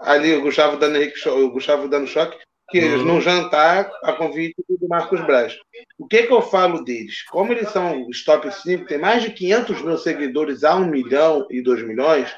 ali 0.00 0.34
o 0.34 0.42
Gustavo 0.42 0.76
dando, 0.76 0.96
Henrique, 0.96 1.28
o 1.28 1.50
Gustavo 1.50 1.88
dando 1.88 2.06
choque, 2.06 2.38
que 2.70 2.78
uhum. 2.78 2.84
eles 2.84 3.04
num 3.04 3.20
jantar 3.20 3.90
a 4.02 4.12
convite 4.12 4.56
do 4.68 4.88
Marcos 4.88 5.20
Braz. 5.20 5.56
O 5.98 6.06
que, 6.06 6.24
que 6.24 6.32
eu 6.32 6.42
falo 6.42 6.84
deles? 6.84 7.22
Como 7.30 7.52
eles 7.52 7.68
são 7.70 8.06
os 8.08 8.24
top 8.24 8.50
5, 8.50 8.86
tem 8.86 8.98
mais 8.98 9.22
de 9.22 9.30
500 9.30 9.82
mil 9.82 9.98
seguidores 9.98 10.64
a 10.64 10.76
1 10.76 10.86
milhão 10.86 11.46
e 11.50 11.62
2 11.62 11.82
milhões, 11.86 12.34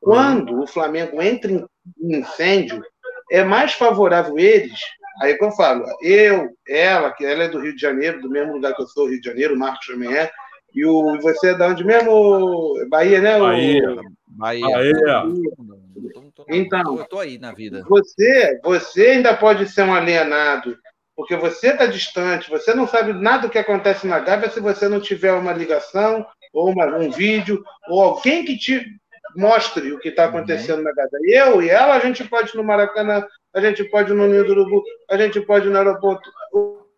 quando 0.00 0.60
o 0.60 0.66
Flamengo 0.66 1.20
entra 1.22 1.50
em 1.50 1.66
incêndio, 2.00 2.82
é 3.30 3.42
mais 3.42 3.72
favorável 3.72 4.38
eles. 4.38 4.78
Aí 5.20 5.36
que 5.36 5.44
eu 5.44 5.50
falo, 5.52 5.84
eu, 6.02 6.50
ela, 6.68 7.10
que 7.10 7.24
ela 7.24 7.44
é 7.44 7.48
do 7.48 7.60
Rio 7.60 7.74
de 7.74 7.80
Janeiro, 7.80 8.20
do 8.20 8.28
mesmo 8.28 8.52
lugar 8.52 8.74
que 8.74 8.82
eu 8.82 8.86
sou, 8.86 9.08
Rio 9.08 9.20
de 9.20 9.26
Janeiro, 9.26 9.54
o 9.54 9.58
Marcos 9.58 9.86
também 9.86 10.14
é, 10.14 10.30
e 10.74 10.84
o, 10.84 11.18
você 11.22 11.50
é 11.50 11.54
de 11.54 11.62
onde 11.62 11.84
mesmo? 11.84 12.74
Bahia, 12.90 13.20
né? 13.20 13.38
Bahia. 13.38 13.92
O... 13.92 14.15
Bahia. 14.36 14.66
Bahia. 14.66 15.24
Então, 16.48 16.98
eu 16.98 17.04
tô 17.04 17.18
aí 17.18 17.38
na 17.38 17.52
vida. 17.52 17.82
Você, 17.88 18.60
você 18.62 19.06
ainda 19.08 19.34
pode 19.34 19.68
ser 19.68 19.82
um 19.82 19.94
alienado, 19.94 20.76
porque 21.14 21.34
você 21.36 21.68
está 21.68 21.86
distante, 21.86 22.50
você 22.50 22.74
não 22.74 22.86
sabe 22.86 23.12
nada 23.12 23.46
do 23.46 23.50
que 23.50 23.58
acontece 23.58 24.06
na 24.06 24.18
Gávea 24.18 24.50
se 24.50 24.60
você 24.60 24.88
não 24.88 25.00
tiver 25.00 25.32
uma 25.32 25.52
ligação, 25.52 26.26
ou 26.52 26.70
uma, 26.70 26.86
um 26.96 27.10
vídeo, 27.10 27.64
ou 27.88 28.00
alguém 28.02 28.44
que 28.44 28.56
te 28.56 28.86
mostre 29.34 29.92
o 29.92 29.98
que 29.98 30.08
está 30.08 30.26
acontecendo 30.26 30.78
uhum. 30.78 30.84
na 30.84 30.92
Gávea. 30.92 31.18
Eu 31.24 31.62
e 31.62 31.70
ela, 31.70 31.94
a 31.94 32.00
gente 32.00 32.24
pode 32.24 32.50
ir 32.50 32.56
no 32.56 32.64
Maracanã, 32.64 33.26
a 33.54 33.60
gente 33.60 33.84
pode 33.84 34.12
ir 34.12 34.14
no 34.14 34.26
Ninho 34.26 34.44
do 34.44 34.52
Urubu, 34.52 34.82
a 35.10 35.16
gente 35.16 35.40
pode 35.40 35.66
ir 35.66 35.70
no 35.70 35.78
aeroporto. 35.78 36.30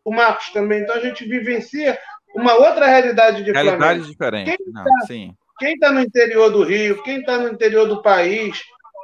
O 0.05 0.11
Marcos 0.11 0.51
também. 0.51 0.83
Então 0.83 0.97
a 0.97 1.01
gente 1.01 1.25
vivencia 1.25 1.99
uma 2.35 2.55
outra 2.55 2.87
realidade 2.87 3.45
de 3.45 3.53
realidade 3.53 3.79
Flamengo. 3.79 4.07
diferente. 4.07 4.57
Quem 4.57 4.73
Não, 4.73 4.85
tá, 4.85 5.07
sim. 5.07 5.35
Quem 5.59 5.75
está 5.75 5.93
no 5.93 6.01
interior 6.01 6.51
do 6.51 6.63
Rio, 6.63 7.03
quem 7.03 7.21
está 7.21 7.39
no 7.39 7.49
interior 7.49 7.87
do 7.87 8.03
país, 8.03 8.61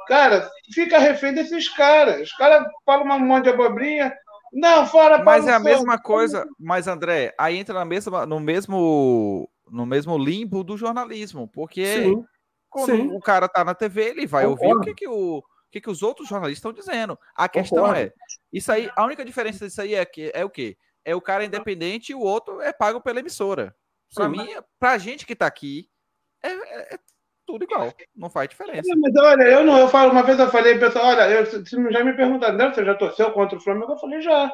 cara, 0.07 0.49
fica 0.73 0.97
refém 0.97 1.33
desses 1.33 1.69
caras. 1.69 2.21
Os 2.21 2.31
caras 2.33 2.65
falam 2.85 3.17
um 3.17 3.19
monte 3.19 3.45
de 3.45 3.49
abobrinha. 3.49 4.15
Não, 4.53 4.85
fora 4.85 5.23
Mas 5.23 5.47
é 5.47 5.53
a 5.53 5.59
mesma 5.59 5.99
coisa, 5.99 6.47
mas 6.57 6.87
André, 6.87 7.33
aí 7.37 7.57
entra 7.57 7.73
na 7.73 7.85
mesma, 7.85 8.25
no 8.25 8.39
mesmo 8.39 9.49
no 9.69 9.85
mesmo 9.85 10.17
limbo 10.17 10.63
do 10.63 10.77
jornalismo, 10.77 11.47
porque 11.47 12.03
sim, 12.03 12.23
quando 12.69 12.95
sim. 12.95 13.09
o 13.11 13.19
cara 13.19 13.49
tá 13.49 13.63
na 13.63 13.73
TV, 13.73 14.09
ele 14.09 14.27
vai 14.27 14.45
Concordo. 14.45 14.77
ouvir 14.77 14.91
o 14.91 14.93
que, 14.93 14.93
que 14.93 15.07
o 15.07 15.43
que, 15.71 15.81
que 15.81 15.89
os 15.89 16.03
outros 16.03 16.29
jornalistas 16.29 16.59
estão 16.59 16.71
dizendo. 16.71 17.19
A 17.35 17.49
questão 17.49 17.83
Concordo. 17.83 17.99
é, 17.99 18.13
isso 18.53 18.71
aí, 18.71 18.89
a 18.95 19.03
única 19.03 19.25
diferença 19.25 19.65
disso 19.65 19.81
aí 19.81 19.95
é 19.95 20.05
que 20.05 20.31
é 20.33 20.45
o 20.45 20.49
quê? 20.49 20.77
é 21.05 21.15
o 21.15 21.21
cara 21.21 21.45
independente 21.45 22.11
e 22.11 22.15
o 22.15 22.19
outro 22.19 22.59
é 22.59 22.73
pago 22.73 22.99
pela 22.99 23.19
emissora. 23.19 23.75
Para 24.13 24.27
mim, 24.27 24.47
pra 24.79 24.97
gente 24.97 25.25
que 25.25 25.35
tá 25.35 25.45
aqui, 25.45 25.87
é, 26.47 26.53
é, 26.53 26.95
é, 26.95 26.99
tudo 27.45 27.63
igual. 27.63 27.93
Não 28.15 28.29
faz 28.29 28.49
diferença. 28.49 28.91
É, 28.91 28.95
mas 28.95 29.15
olha, 29.15 29.43
eu 29.43 29.63
não, 29.63 29.77
eu 29.77 29.87
falo, 29.87 30.11
uma 30.11 30.23
vez 30.23 30.39
eu 30.39 30.49
falei, 30.49 30.77
pessoal, 30.77 31.07
olha, 31.07 31.29
eu, 31.29 31.45
se 31.45 31.91
já 31.91 32.03
me 32.03 32.13
perguntaram, 32.13 32.73
você 32.73 32.83
já 32.83 32.95
torceu 32.95 33.31
contra 33.31 33.57
o 33.57 33.61
Flamengo? 33.61 33.93
Eu 33.93 33.97
falei, 33.97 34.21
já. 34.21 34.51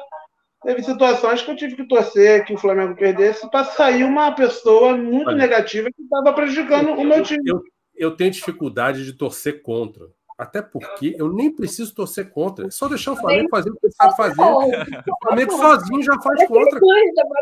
Teve 0.62 0.82
situações 0.82 1.42
que 1.42 1.50
eu 1.50 1.56
tive 1.56 1.74
que 1.74 1.88
torcer 1.88 2.44
que 2.44 2.54
o 2.54 2.58
Flamengo 2.58 2.94
perdesse 2.94 3.50
para 3.50 3.64
sair 3.64 4.04
uma 4.04 4.30
pessoa 4.32 4.96
muito 4.96 5.28
olha, 5.28 5.38
negativa 5.38 5.88
que 5.90 6.02
estava 6.02 6.32
prejudicando 6.32 6.90
eu, 6.90 6.98
o 6.98 7.04
meu 7.04 7.20
time. 7.20 7.42
Eu, 7.44 7.60
eu 7.96 8.16
tenho 8.16 8.30
dificuldade 8.30 9.04
de 9.04 9.12
torcer 9.12 9.60
contra. 9.60 10.06
Até 10.38 10.62
porque 10.62 11.14
eu 11.18 11.32
nem 11.32 11.54
preciso 11.54 11.94
torcer 11.94 12.30
contra. 12.30 12.66
É 12.66 12.70
só 12.70 12.88
deixar 12.88 13.12
o 13.12 13.16
Flamengo 13.16 13.48
fazer 13.50 13.70
o 13.70 13.74
que 13.74 13.86
ele 13.86 13.92
sabe 13.92 14.16
fazer. 14.16 14.40
O 14.40 15.16
Flamengo 15.22 15.52
sozinho 15.52 16.02
já 16.02 16.20
faz 16.20 16.46
contra. 16.46 16.80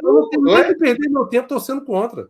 Eu 0.02 0.12
não 0.12 0.28
tenho 0.28 0.42
nem 0.42 0.64
que 0.64 0.74
perder 0.76 1.08
meu 1.10 1.26
tempo 1.26 1.48
torcendo 1.48 1.84
contra. 1.84 2.28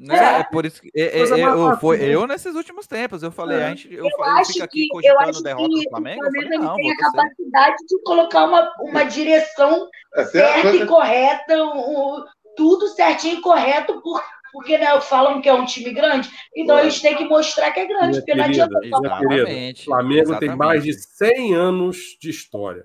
Né? 0.00 0.16
É, 0.16 0.40
é 0.40 0.44
por 0.44 0.64
isso 0.64 0.80
que 0.80 0.90
é, 0.96 1.20
é, 1.20 1.44
eu, 1.44 1.76
foi, 1.76 2.02
eu 2.02 2.26
nesses 2.26 2.54
últimos 2.54 2.86
tempos 2.86 3.22
eu 3.22 3.30
falei, 3.30 3.58
é. 3.58 3.64
a 3.64 3.68
gente, 3.68 3.92
eu, 3.92 4.06
eu, 4.06 4.10
eu 4.10 4.44
fico 4.46 4.64
aqui 4.64 4.88
que, 4.88 5.06
eu 5.06 5.20
acho 5.20 5.42
derrota 5.42 5.68
que 5.68 5.84
do 5.84 5.90
Flamengo. 5.90 6.20
O 6.20 6.30
Flamengo 6.30 6.42
falei, 6.42 6.58
não, 6.58 6.74
tem 6.76 6.90
a 6.90 6.96
capacidade 6.96 7.76
de 7.86 8.02
colocar 8.02 8.44
uma, 8.44 8.72
uma 8.80 9.04
direção 9.04 9.86
certa 10.32 10.74
e 10.74 10.86
correta, 10.86 11.62
um, 11.64 12.24
tudo 12.56 12.88
certinho 12.88 13.38
e 13.38 13.40
correto 13.42 14.00
por 14.00 14.22
porque 14.52 14.76
né, 14.76 15.00
falam 15.00 15.40
que 15.40 15.48
é 15.48 15.54
um 15.54 15.64
time 15.64 15.92
grande, 15.92 16.28
então 16.56 16.74
Pô. 16.74 16.82
eles 16.82 17.00
têm 17.00 17.16
que 17.16 17.22
mostrar 17.22 17.70
que 17.70 17.78
é 17.78 17.86
grande, 17.86 18.08
minha 18.08 18.20
porque 18.20 18.32
querida, 18.32 18.66
não 18.66 18.78
adianta 18.78 18.88
falar. 18.90 19.22
Exatamente. 19.22 19.84
Flamengo 19.84 20.22
Exatamente. 20.22 20.48
tem 20.48 20.56
mais 20.56 20.82
de 20.82 20.92
100 20.92 21.54
anos 21.54 21.96
de 22.20 22.30
história. 22.30 22.84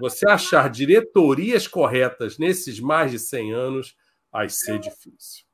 Você 0.00 0.26
achar 0.26 0.70
diretorias 0.70 1.68
corretas 1.68 2.38
nesses 2.38 2.80
mais 2.80 3.10
de 3.10 3.18
100 3.18 3.52
anos 3.52 3.94
vai 4.32 4.48
ser 4.48 4.78
difícil. 4.78 5.44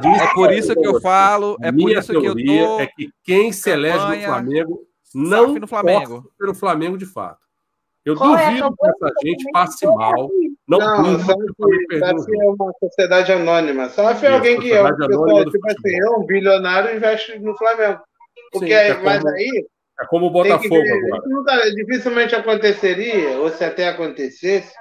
Disse, 0.00 0.22
é 0.22 0.34
por 0.34 0.52
isso 0.52 0.74
que 0.74 0.86
eu 0.86 1.00
falo, 1.00 1.56
é 1.60 1.70
por 1.70 1.90
isso 1.90 2.12
que 2.12 2.26
eu 2.26 2.34
tô 2.34 2.80
é 2.80 2.86
que 2.86 3.10
quem 3.22 3.52
se 3.52 3.70
elege 3.70 4.06
no 4.06 4.22
Flamengo 4.22 4.88
não 5.14 5.54
no 5.54 5.66
Flamengo. 5.66 6.30
pelo 6.38 6.54
Flamengo 6.54 6.98
de 6.98 7.06
fato. 7.06 7.40
Eu 8.04 8.16
Qual 8.16 8.36
é 8.36 8.46
duvido 8.46 8.66
é 8.66 8.70
que 8.70 9.04
essa 9.04 9.14
gente 9.22 9.50
passe 9.52 9.86
mal. 9.86 10.30
Não, 10.66 10.78
não 10.78 11.18
SAF 11.18 12.36
é 12.40 12.44
uma 12.48 12.72
sociedade 12.80 13.32
anônima. 13.32 13.88
SAF 13.88 14.24
é 14.24 14.30
alguém 14.30 14.58
que 14.60 14.72
é 14.72 14.82
um 14.82 14.96
pessoal, 14.96 15.44
tipo 15.44 15.70
assim, 15.70 15.94
é 15.94 16.10
um 16.10 16.24
bilionário 16.24 16.96
investe 16.96 17.38
no 17.38 17.56
Flamengo. 17.56 18.00
Porque 18.52 18.68
Sim, 18.68 18.72
é 18.72 18.94
como, 18.94 19.04
mas 19.04 19.26
aí. 19.26 19.66
É 20.00 20.06
como 20.06 20.26
o 20.26 20.30
Botafogo 20.30 20.76
agora. 20.76 21.22
Nunca, 21.26 21.70
dificilmente 21.74 22.34
aconteceria, 22.34 23.38
ou 23.38 23.50
se 23.50 23.64
até 23.64 23.88
acontecesse, 23.88 24.72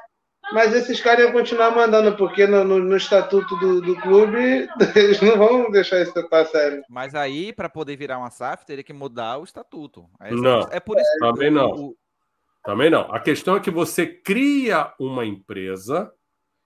Mas 0.54 0.74
esses 0.74 1.02
caras 1.02 1.26
iam 1.26 1.34
continuar 1.34 1.72
mandando, 1.72 2.16
porque 2.16 2.48
no, 2.48 2.64
no, 2.64 2.80
no 2.80 2.96
estatuto 2.96 3.56
do, 3.58 3.82
do, 3.82 3.96
clube 3.98 4.68
eles 4.96 5.22
não 5.22 5.38
vão 5.38 5.70
deixar 5.72 6.02
isso 6.02 6.18
estar 6.18 6.46
sério. 6.46 6.84
Mas 6.90 7.14
aí, 7.14 7.52
para 7.52 7.68
poder 7.68 7.98
virar 7.98 8.18
uma 8.18 8.30
SAF, 8.30 8.66
teria 8.66 8.84
que 8.84 8.94
mudar 8.94 9.38
o 9.38 9.44
estatuto. 9.44 10.10
É, 10.22 10.32
não, 10.32 10.62
é 10.72 10.80
por 10.80 10.98
isso 10.98 11.20
também 11.20 11.52
não. 11.52 11.72
O... 11.72 11.98
Também 12.64 12.90
não. 12.90 13.14
A 13.14 13.20
questão 13.20 13.56
é 13.56 13.60
que 13.60 13.72
você 13.72 14.06
cria 14.06 14.94
uma 15.00 15.26
empresa 15.26 16.12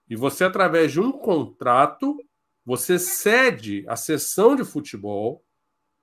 e 0.10 0.16
você, 0.16 0.44
através 0.44 0.92
de 0.92 1.00
um 1.00 1.12
contrato, 1.12 2.18
você 2.66 3.00
cede 3.00 3.84
a 3.88 3.96
sessão 3.96 4.56
de 4.56 4.64
futebol 4.64 5.44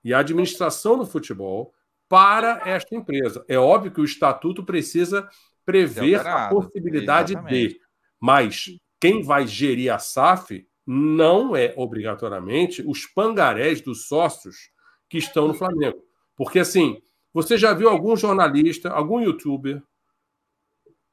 e 0.03 0.13
a 0.13 0.19
administração 0.19 0.99
do 0.99 1.07
futebol 1.07 1.73
para 2.09 2.63
esta 2.65 2.95
empresa. 2.95 3.45
É 3.47 3.59
óbvio 3.59 3.93
que 3.93 4.01
o 4.01 4.05
estatuto 4.05 4.65
precisa 4.65 5.29
prever 5.69 6.27
a 6.27 6.49
possibilidade 6.49 7.35
Exatamente. 7.35 7.75
de, 7.75 7.81
mas 8.19 8.71
quem 8.99 9.23
vai 9.23 9.47
gerir 9.47 9.93
a 9.93 9.99
SAF 9.99 10.67
não 10.87 11.55
é 11.55 11.75
obrigatoriamente 11.77 12.83
os 12.87 13.05
pangarés 13.05 13.83
dos 13.83 14.09
sócios 14.09 14.71
que 15.11 15.19
estão 15.19 15.47
no 15.47 15.53
Flamengo. 15.53 16.03
Porque 16.35 16.59
assim, 16.59 17.03
você 17.35 17.59
já 17.59 17.75
viu 17.75 17.91
algum 17.91 18.17
jornalista, 18.17 18.89
algum 18.89 19.21
youtuber 19.21 19.83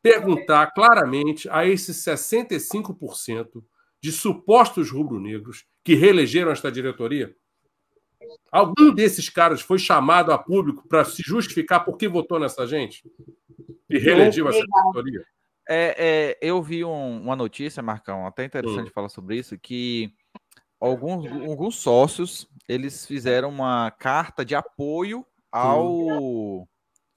perguntar 0.01 0.67
claramente 0.67 1.49
a 1.49 1.65
esses 1.65 1.97
65% 1.97 3.61
de 4.01 4.11
supostos 4.13 4.89
rubro-negros 4.89 5.65
que 5.83 5.95
reelegeram 5.95 6.51
esta 6.51 6.71
diretoria? 6.71 7.35
Algum 8.51 8.93
desses 8.93 9.29
caras 9.29 9.61
foi 9.61 9.77
chamado 9.77 10.31
a 10.31 10.37
público 10.37 10.87
para 10.87 11.03
se 11.03 11.21
justificar 11.21 11.83
por 11.83 11.97
que 11.97 12.07
votou 12.07 12.39
nessa 12.39 12.65
gente? 12.65 13.03
E 13.89 13.97
reelegeu 13.97 14.47
essa 14.47 14.59
diretoria? 14.59 15.25
É, 15.67 15.95
é, 15.97 16.37
eu 16.41 16.61
vi 16.61 16.85
um, 16.85 17.21
uma 17.21 17.35
notícia, 17.35 17.81
Marcão, 17.81 18.25
até 18.27 18.45
interessante 18.45 18.89
hum. 18.89 18.93
falar 18.93 19.09
sobre 19.09 19.35
isso, 19.37 19.57
que 19.57 20.13
alguns, 20.79 21.25
alguns 21.47 21.75
sócios 21.77 22.47
eles 22.67 23.05
fizeram 23.05 23.49
uma 23.49 23.91
carta 23.91 24.45
de 24.45 24.55
apoio 24.55 25.25
ao. 25.51 26.61
Hum. 26.61 26.67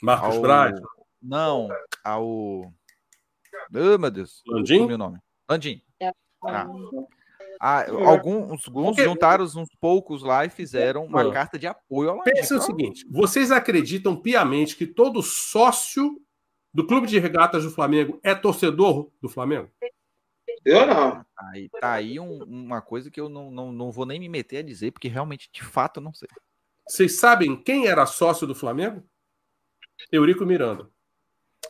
Marcos 0.03 0.37
ao, 0.37 0.43
Braz? 0.43 0.81
Não, 1.21 1.69
ao. 2.05 2.25
Oh, 2.27 2.73
meu 3.71 4.11
Deus. 4.11 4.43
Landim? 4.47 4.87
Meu 4.87 4.99
nome. 4.99 5.19
Landim. 5.49 5.83
É. 6.01 6.13
Ah. 6.45 6.67
Ah, 7.61 7.87
alguns, 7.91 8.67
alguns 8.69 8.97
juntaram 8.97 9.45
uns 9.45 9.69
poucos 9.81 10.23
lá 10.23 10.45
e 10.45 10.51
fizeram 10.51 11.05
uma 11.05 11.23
ah. 11.23 11.33
carta 11.33 11.59
de 11.59 11.67
apoio 11.67 12.11
ao 12.11 12.23
Pensa 12.23 12.57
o 12.57 12.61
seguinte: 12.61 13.05
vocês 13.11 13.51
acreditam 13.51 14.15
piamente 14.17 14.77
que 14.77 14.87
todo 14.87 15.23
sócio 15.23 16.21
do 16.73 16.87
Clube 16.87 17.07
de 17.07 17.19
Regatas 17.19 17.65
do 17.65 17.71
Flamengo 17.71 18.21
é 18.23 18.35
torcedor 18.35 19.11
do 19.21 19.29
Flamengo? 19.29 19.71
Eu 20.65 20.87
não. 20.87 21.25
Aí, 21.37 21.69
tá 21.69 21.93
aí 21.93 22.21
um, 22.21 22.43
uma 22.45 22.81
coisa 22.81 23.11
que 23.11 23.21
eu 23.21 23.29
não, 23.29 23.51
não, 23.51 23.73
não 23.73 23.91
vou 23.91 24.07
nem 24.07 24.21
me 24.21 24.29
meter 24.29 24.59
a 24.59 24.63
dizer, 24.63 24.93
porque 24.93 25.09
realmente, 25.09 25.49
de 25.53 25.63
fato, 25.63 26.01
não 26.01 26.13
sei. 26.13 26.29
Vocês 26.87 27.19
sabem 27.19 27.57
quem 27.57 27.87
era 27.87 28.07
sócio 28.07 28.47
do 28.47 28.55
Flamengo? 28.55 29.03
Eurico 30.13 30.47
Miranda. 30.47 30.89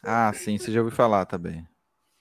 Ah, 0.03 0.33
sim, 0.33 0.59
você 0.59 0.71
já 0.71 0.81
ouviu 0.81 0.95
falar 0.95 1.27
também. 1.27 1.67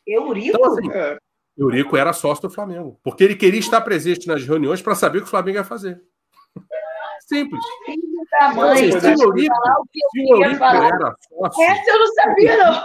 Eurico? 0.05 0.57
Então, 0.57 0.65
assim, 0.65 0.91
é. 0.91 1.17
Eurico 1.57 1.97
era 1.97 2.13
sócio 2.13 2.47
do 2.47 2.53
Flamengo, 2.53 2.99
porque 3.03 3.23
ele 3.23 3.35
queria 3.35 3.59
estar 3.59 3.81
presente 3.81 4.27
nas 4.27 4.43
reuniões 4.45 4.81
para 4.81 4.95
saber 4.95 5.19
o 5.19 5.21
que 5.21 5.27
o 5.27 5.31
Flamengo 5.31 5.57
ia 5.57 5.63
fazer. 5.63 6.01
Simples. 7.21 7.63
Mãe, 8.55 8.91
se 8.91 9.07
o 9.07 9.21
Eurico, 9.23 9.55
se 10.11 10.33
o 10.33 10.43
Eurico 10.43 10.63
era 10.63 11.15
sócio. 11.27 11.63
Essa 11.63 11.91
eu 11.91 11.99
não 11.99 12.13
sabia, 12.13 12.57
não. 12.57 12.83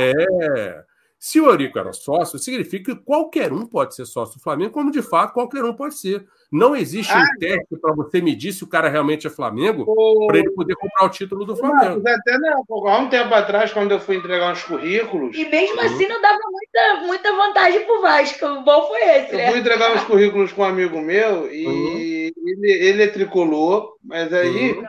É. 0.00 0.84
Se 1.18 1.40
o 1.40 1.46
Eurico 1.46 1.78
era 1.78 1.92
sócio, 1.92 2.38
significa 2.38 2.94
que 2.94 3.02
qualquer 3.02 3.52
um 3.52 3.66
pode 3.66 3.94
ser 3.94 4.04
sócio 4.04 4.36
do 4.36 4.42
Flamengo, 4.42 4.72
como 4.72 4.90
de 4.90 5.00
fato 5.00 5.32
qualquer 5.32 5.64
um 5.64 5.72
pode 5.72 5.98
ser. 5.98 6.26
Não 6.52 6.76
existe 6.76 7.12
ah, 7.12 7.18
um 7.18 7.38
teste 7.38 7.76
para 7.80 7.94
você 7.94 8.20
medir 8.20 8.52
se 8.52 8.62
o 8.62 8.68
cara 8.68 8.88
realmente 8.88 9.26
é 9.26 9.30
Flamengo 9.30 9.86
para 10.26 10.38
ele 10.38 10.50
poder 10.50 10.76
comprar 10.76 11.06
o 11.06 11.08
título 11.08 11.44
do 11.44 11.56
Flamengo. 11.56 12.02
Não, 12.04 12.14
até 12.14 12.38
não. 12.38 12.88
Há 12.88 12.98
um 12.98 13.08
tempo 13.08 13.34
atrás, 13.34 13.72
quando 13.72 13.92
eu 13.92 14.00
fui 14.00 14.16
entregar 14.16 14.52
uns 14.52 14.62
currículos. 14.62 15.36
E 15.36 15.48
mesmo 15.48 15.80
uhum. 15.80 15.86
assim 15.86 16.06
não 16.06 16.20
dava 16.20 16.38
muita, 16.50 17.06
muita 17.06 17.32
vantagem 17.32 17.84
pro 17.86 18.02
Vasco. 18.02 18.46
O 18.46 18.62
bom 18.62 18.86
foi 18.88 19.00
esse, 19.00 19.32
eu 19.32 19.38
né? 19.38 19.46
Eu 19.46 19.50
fui 19.52 19.60
entregar 19.60 19.96
uns 19.96 20.04
currículos 20.04 20.52
com 20.52 20.62
um 20.62 20.66
amigo 20.66 21.00
meu 21.00 21.52
e 21.52 21.66
uhum. 21.66 22.50
ele, 22.50 22.72
ele 22.72 23.02
é 23.02 23.08
tricolor, 23.08 23.96
mas 24.04 24.32
aí 24.32 24.72
uhum. 24.72 24.84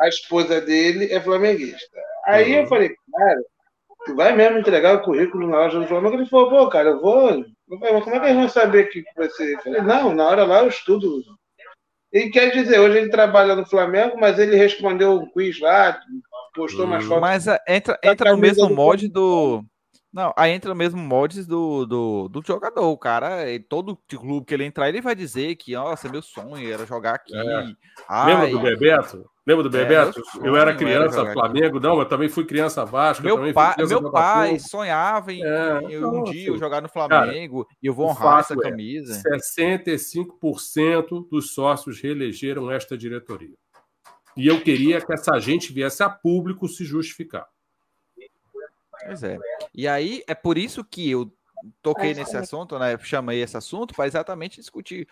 a 0.00 0.08
esposa 0.08 0.60
dele 0.60 1.12
é 1.12 1.20
flamenguista. 1.20 2.00
Aí 2.26 2.54
eu 2.54 2.66
falei, 2.66 2.88
cara, 3.12 3.40
vai 4.14 4.34
mesmo 4.34 4.58
entregar 4.58 4.94
o 4.94 5.02
currículo 5.02 5.48
na 5.48 5.58
loja 5.58 5.80
do 5.80 5.86
Flamengo? 5.86 6.16
Ele 6.16 6.26
falou, 6.26 6.50
pô, 6.50 6.68
cara, 6.68 6.90
eu 6.90 7.00
vou 7.00 7.44
como 7.68 7.84
é 7.84 8.20
que 8.20 8.26
eles 8.26 8.36
vão 8.36 8.48
saber 8.48 8.84
que 8.90 9.04
vai 9.16 9.28
ser? 9.30 9.54
Eu 9.54 9.60
falei, 9.60 9.82
não, 9.82 10.14
na 10.14 10.28
hora 10.28 10.44
lá 10.44 10.62
eu 10.62 10.68
estudo. 10.68 11.22
E 12.12 12.30
quer 12.30 12.50
dizer, 12.52 12.78
hoje 12.78 12.98
ele 12.98 13.10
trabalha 13.10 13.56
no 13.56 13.66
Flamengo, 13.66 14.16
mas 14.18 14.38
ele 14.38 14.56
respondeu 14.56 15.12
um 15.12 15.26
quiz 15.30 15.60
lá, 15.60 16.00
postou 16.54 16.84
umas 16.86 17.04
fotos. 17.04 17.20
Mas 17.20 17.48
é, 17.48 17.58
entra, 17.68 17.98
entra 18.02 18.32
no 18.32 18.38
mesmo 18.38 18.70
molde 18.70 19.08
do. 19.08 19.64
Não, 20.16 20.32
aí 20.34 20.50
entra 20.52 20.74
mesmo 20.74 20.98
molde 20.98 21.44
do, 21.44 21.84
do, 21.84 22.28
do 22.30 22.42
jogador. 22.42 22.86
O 22.86 22.96
cara, 22.96 23.44
todo 23.68 23.98
clube 24.08 24.46
que 24.46 24.54
ele 24.54 24.64
entrar, 24.64 24.88
ele 24.88 25.02
vai 25.02 25.14
dizer 25.14 25.56
que, 25.56 25.74
nossa, 25.74 26.08
meu 26.08 26.22
sonho 26.22 26.72
era 26.72 26.86
jogar 26.86 27.16
aqui. 27.16 27.36
É. 27.36 27.66
Ai, 28.08 28.32
Lembra 28.32 28.48
do 28.48 28.60
Bebeto? 28.60 29.30
Lembra 29.46 29.68
do 29.68 29.76
é, 29.76 29.84
Bebeto? 29.84 30.22
É, 30.42 30.48
eu 30.48 30.56
era 30.56 30.74
criança 30.74 31.20
era 31.20 31.34
Flamengo, 31.34 31.78
não, 31.78 31.98
eu 31.98 32.06
também 32.06 32.30
fui 32.30 32.46
criança 32.46 32.82
Vasco. 32.82 33.22
Meu, 33.22 33.52
pai, 33.52 33.74
meu 33.86 34.10
pai 34.10 34.58
sonhava 34.58 35.34
em, 35.34 35.44
é, 35.44 35.80
em 35.82 36.02
um 36.02 36.24
dia 36.24 36.44
assim, 36.44 36.46
eu 36.46 36.56
jogar 36.56 36.80
no 36.80 36.88
Flamengo 36.88 37.66
cara, 37.66 37.76
e 37.82 37.86
eu 37.86 37.92
vou 37.92 38.08
honrar 38.08 38.40
essa 38.40 38.54
é, 38.54 38.56
camisa. 38.56 39.22
65% 39.22 41.28
dos 41.30 41.52
sócios 41.52 42.00
reelegeram 42.00 42.70
esta 42.70 42.96
diretoria. 42.96 43.54
E 44.34 44.46
eu 44.46 44.62
queria 44.62 44.98
que 44.98 45.12
essa 45.12 45.38
gente 45.38 45.74
viesse 45.74 46.02
a 46.02 46.08
público 46.08 46.66
se 46.66 46.86
justificar. 46.86 47.46
Pois 49.06 49.22
é. 49.22 49.38
E 49.74 49.86
aí 49.88 50.22
é 50.26 50.34
por 50.34 50.58
isso 50.58 50.84
que 50.84 51.10
eu 51.10 51.32
toquei 51.82 52.14
nesse 52.14 52.36
assunto, 52.36 52.78
né? 52.78 52.98
Chamei 52.98 53.42
esse 53.42 53.56
assunto 53.56 53.94
para 53.94 54.06
exatamente 54.06 54.60
discutir 54.60 55.08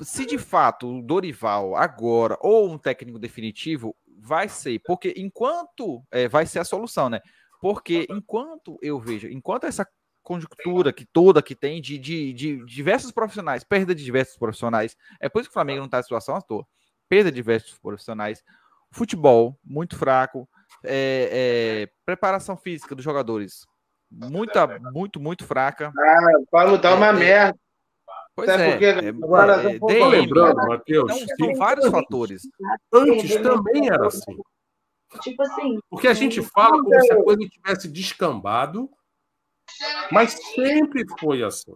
se 0.00 0.26
de 0.26 0.38
fato 0.38 0.98
o 0.98 1.02
Dorival 1.02 1.76
agora 1.76 2.36
ou 2.40 2.70
um 2.70 2.78
técnico 2.78 3.18
definitivo 3.18 3.94
vai 4.20 4.48
ser, 4.48 4.80
porque 4.84 5.14
enquanto 5.16 6.02
é, 6.10 6.28
vai 6.28 6.46
ser 6.46 6.58
a 6.58 6.64
solução, 6.64 7.08
né? 7.08 7.20
Porque 7.60 8.06
enquanto 8.10 8.78
eu 8.82 8.98
vejo, 8.98 9.28
enquanto 9.28 9.64
essa 9.64 9.86
conjuntura 10.22 10.92
que 10.92 11.06
toda 11.06 11.42
que 11.42 11.54
tem 11.54 11.80
de, 11.80 11.98
de, 11.98 12.32
de, 12.32 12.64
diversos 12.66 13.10
profissionais, 13.10 13.64
perda 13.64 13.94
de 13.94 14.04
diversos 14.04 14.36
profissionais, 14.36 14.96
é 15.20 15.28
por 15.28 15.40
isso 15.40 15.48
que 15.48 15.52
o 15.52 15.54
Flamengo 15.54 15.78
não 15.78 15.86
está 15.86 16.00
em 16.00 16.02
situação 16.02 16.36
à 16.36 16.40
toa. 16.40 16.66
Perda 17.08 17.30
de 17.30 17.36
diversos 17.36 17.78
profissionais, 17.78 18.42
futebol 18.90 19.58
muito 19.64 19.96
fraco, 19.96 20.48
é, 20.84 21.86
é, 21.86 21.88
preparação 22.04 22.56
física 22.56 22.94
dos 22.94 23.04
jogadores 23.04 23.66
muita, 24.10 24.78
muito, 24.92 25.20
muito 25.20 25.44
fraca. 25.44 25.92
Ah, 25.96 26.20
para 26.50 26.70
lutar 26.70 26.96
uma 26.96 27.08
é, 27.08 27.12
merda. 27.12 27.58
Pois 28.34 28.48
Até 28.48 28.68
é, 28.68 28.70
porque 28.70 28.84
é, 28.84 29.08
agora 29.08 29.70
é, 29.70 29.76
é, 29.76 30.06
lembrando, 30.06 30.56
Matheus, 30.56 31.10
então, 31.10 31.36
são 31.36 31.54
vários 31.56 31.88
fatores. 31.88 32.42
Antes 32.92 33.36
também 33.42 33.88
era 33.88 34.06
assim. 34.06 34.38
Tipo 35.22 35.42
assim. 35.42 35.78
Porque 35.90 36.06
a 36.06 36.14
gente 36.14 36.40
fala 36.42 36.82
como 36.82 37.00
se 37.00 37.12
a 37.12 37.22
coisa 37.22 37.40
tivesse 37.48 37.88
descambado, 37.88 38.88
mas 40.12 40.38
sempre 40.54 41.04
foi 41.18 41.42
assim. 41.42 41.74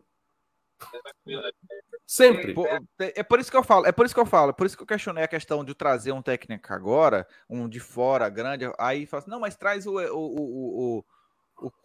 Sempre. 2.07 2.55
É 2.99 3.23
por 3.23 3.41
isso 3.41 3.51
que 3.51 3.57
eu 3.57 3.63
falo, 3.63 3.87
é 3.87 3.93
por 3.93 4.05
isso 4.05 4.15
que 4.15 4.21
eu 4.21 4.27
falo, 4.27 4.51
é 4.51 4.53
por 4.53 4.67
isso 4.67 4.77
que 4.77 4.83
eu 4.83 4.87
questionei 4.87 5.25
a 5.25 5.29
questão 5.29 5.65
de 5.65 5.75
trazer 5.75 6.13
um 6.13 6.23
técnico 6.23 6.73
agora, 6.73 7.27
um 7.49 7.69
de 7.69 7.81
fora 7.81 8.29
grande, 8.29 8.71
aí 8.79 9.07
fala 9.07 9.23
assim, 9.23 9.31
não, 9.31 9.41
mas 9.41 9.57
traz 9.57 9.87
o, 9.87 9.99
o, 9.99 10.99
o, 10.99 10.99
o 10.99 11.05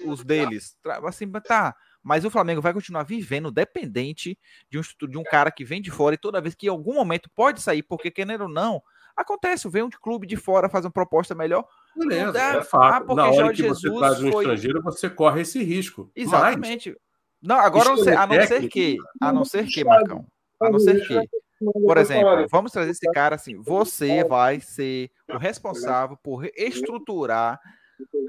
os 0.05 0.23
deles. 0.23 0.75
Assim, 1.03 1.29
tá, 1.31 1.75
mas 2.01 2.25
o 2.25 2.31
Flamengo 2.31 2.61
vai 2.61 2.73
continuar 2.73 3.03
vivendo 3.03 3.51
dependente 3.51 4.37
de 4.69 4.79
um, 4.79 4.81
de 5.07 5.17
um 5.17 5.23
cara 5.23 5.51
que 5.51 5.63
vem 5.63 5.81
de 5.81 5.91
fora 5.91 6.15
e 6.15 6.17
toda 6.17 6.41
vez 6.41 6.55
que 6.55 6.67
em 6.67 6.69
algum 6.69 6.95
momento 6.95 7.29
pode 7.35 7.61
sair, 7.61 7.83
porque 7.83 8.09
querendo 8.09 8.41
ou 8.41 8.49
não, 8.49 8.81
acontece, 9.15 9.69
vem 9.69 9.83
um 9.83 9.89
clube 9.89 10.27
de 10.27 10.35
fora 10.35 10.69
faz 10.69 10.85
uma 10.85 10.91
proposta 10.91 11.35
melhor. 11.35 11.65
Beleza, 11.95 12.39
é 12.39 12.63
fato. 12.63 13.11
Ah, 13.11 13.15
Na 13.15 13.25
hora 13.25 13.35
Jorge 13.35 13.63
que 13.63 13.67
Jesus 13.69 13.81
você 13.81 13.99
traz 13.99 14.23
um 14.23 14.31
foi... 14.31 14.43
estrangeiro, 14.43 14.81
você 14.83 15.09
corre 15.09 15.41
esse 15.41 15.63
risco. 15.63 16.11
Exatamente. 16.15 16.89
Mas, 16.89 17.06
não, 17.41 17.57
agora 17.57 17.89
não 17.89 17.97
sei, 17.97 18.13
a 18.13 18.25
não 18.25 18.47
ser 18.47 18.67
que, 18.67 18.97
a 19.21 19.31
não 19.31 19.45
ser 19.45 19.65
que, 19.67 19.83
Marcão, 19.83 20.25
a 20.61 20.69
não 20.69 20.79
ser 20.79 21.05
que, 21.07 21.29
por 21.59 21.97
exemplo, 21.97 22.47
vamos 22.49 22.71
trazer 22.71 22.91
esse 22.91 23.11
cara 23.11 23.35
assim, 23.35 23.61
você 23.61 24.23
vai 24.23 24.59
ser 24.59 25.11
o 25.29 25.38
responsável 25.38 26.17
por 26.17 26.45
estruturar 26.55 27.59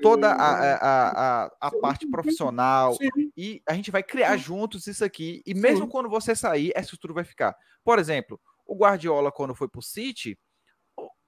toda 0.02 0.30
a, 0.30 0.74
a, 0.74 1.44
a, 1.44 1.50
a 1.60 1.70
parte 1.80 2.08
profissional 2.08 2.94
Sim. 2.94 3.08
e 3.36 3.62
a 3.68 3.74
gente 3.74 3.90
vai 3.90 4.02
criar 4.02 4.36
juntos 4.36 4.86
isso 4.86 5.04
aqui. 5.04 5.42
E 5.46 5.54
mesmo 5.54 5.84
Sim. 5.84 5.90
quando 5.90 6.08
você 6.08 6.34
sair, 6.34 6.72
essa 6.74 6.86
estrutura 6.86 7.14
vai 7.14 7.24
ficar. 7.24 7.54
Por 7.84 7.98
exemplo, 7.98 8.40
o 8.66 8.76
Guardiola, 8.76 9.32
quando 9.32 9.54
foi 9.54 9.68
para 9.68 9.78
o 9.78 9.82
City, 9.82 10.38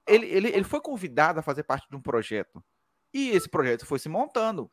ele, 0.07 0.25
ele, 0.27 0.47
ele 0.49 0.63
foi 0.63 0.81
convidado 0.81 1.39
a 1.39 1.43
fazer 1.43 1.63
parte 1.63 1.87
de 1.89 1.95
um 1.95 2.01
projeto. 2.01 2.63
E 3.13 3.29
esse 3.29 3.49
projeto 3.49 3.85
foi 3.85 3.99
se 3.99 4.09
montando. 4.09 4.71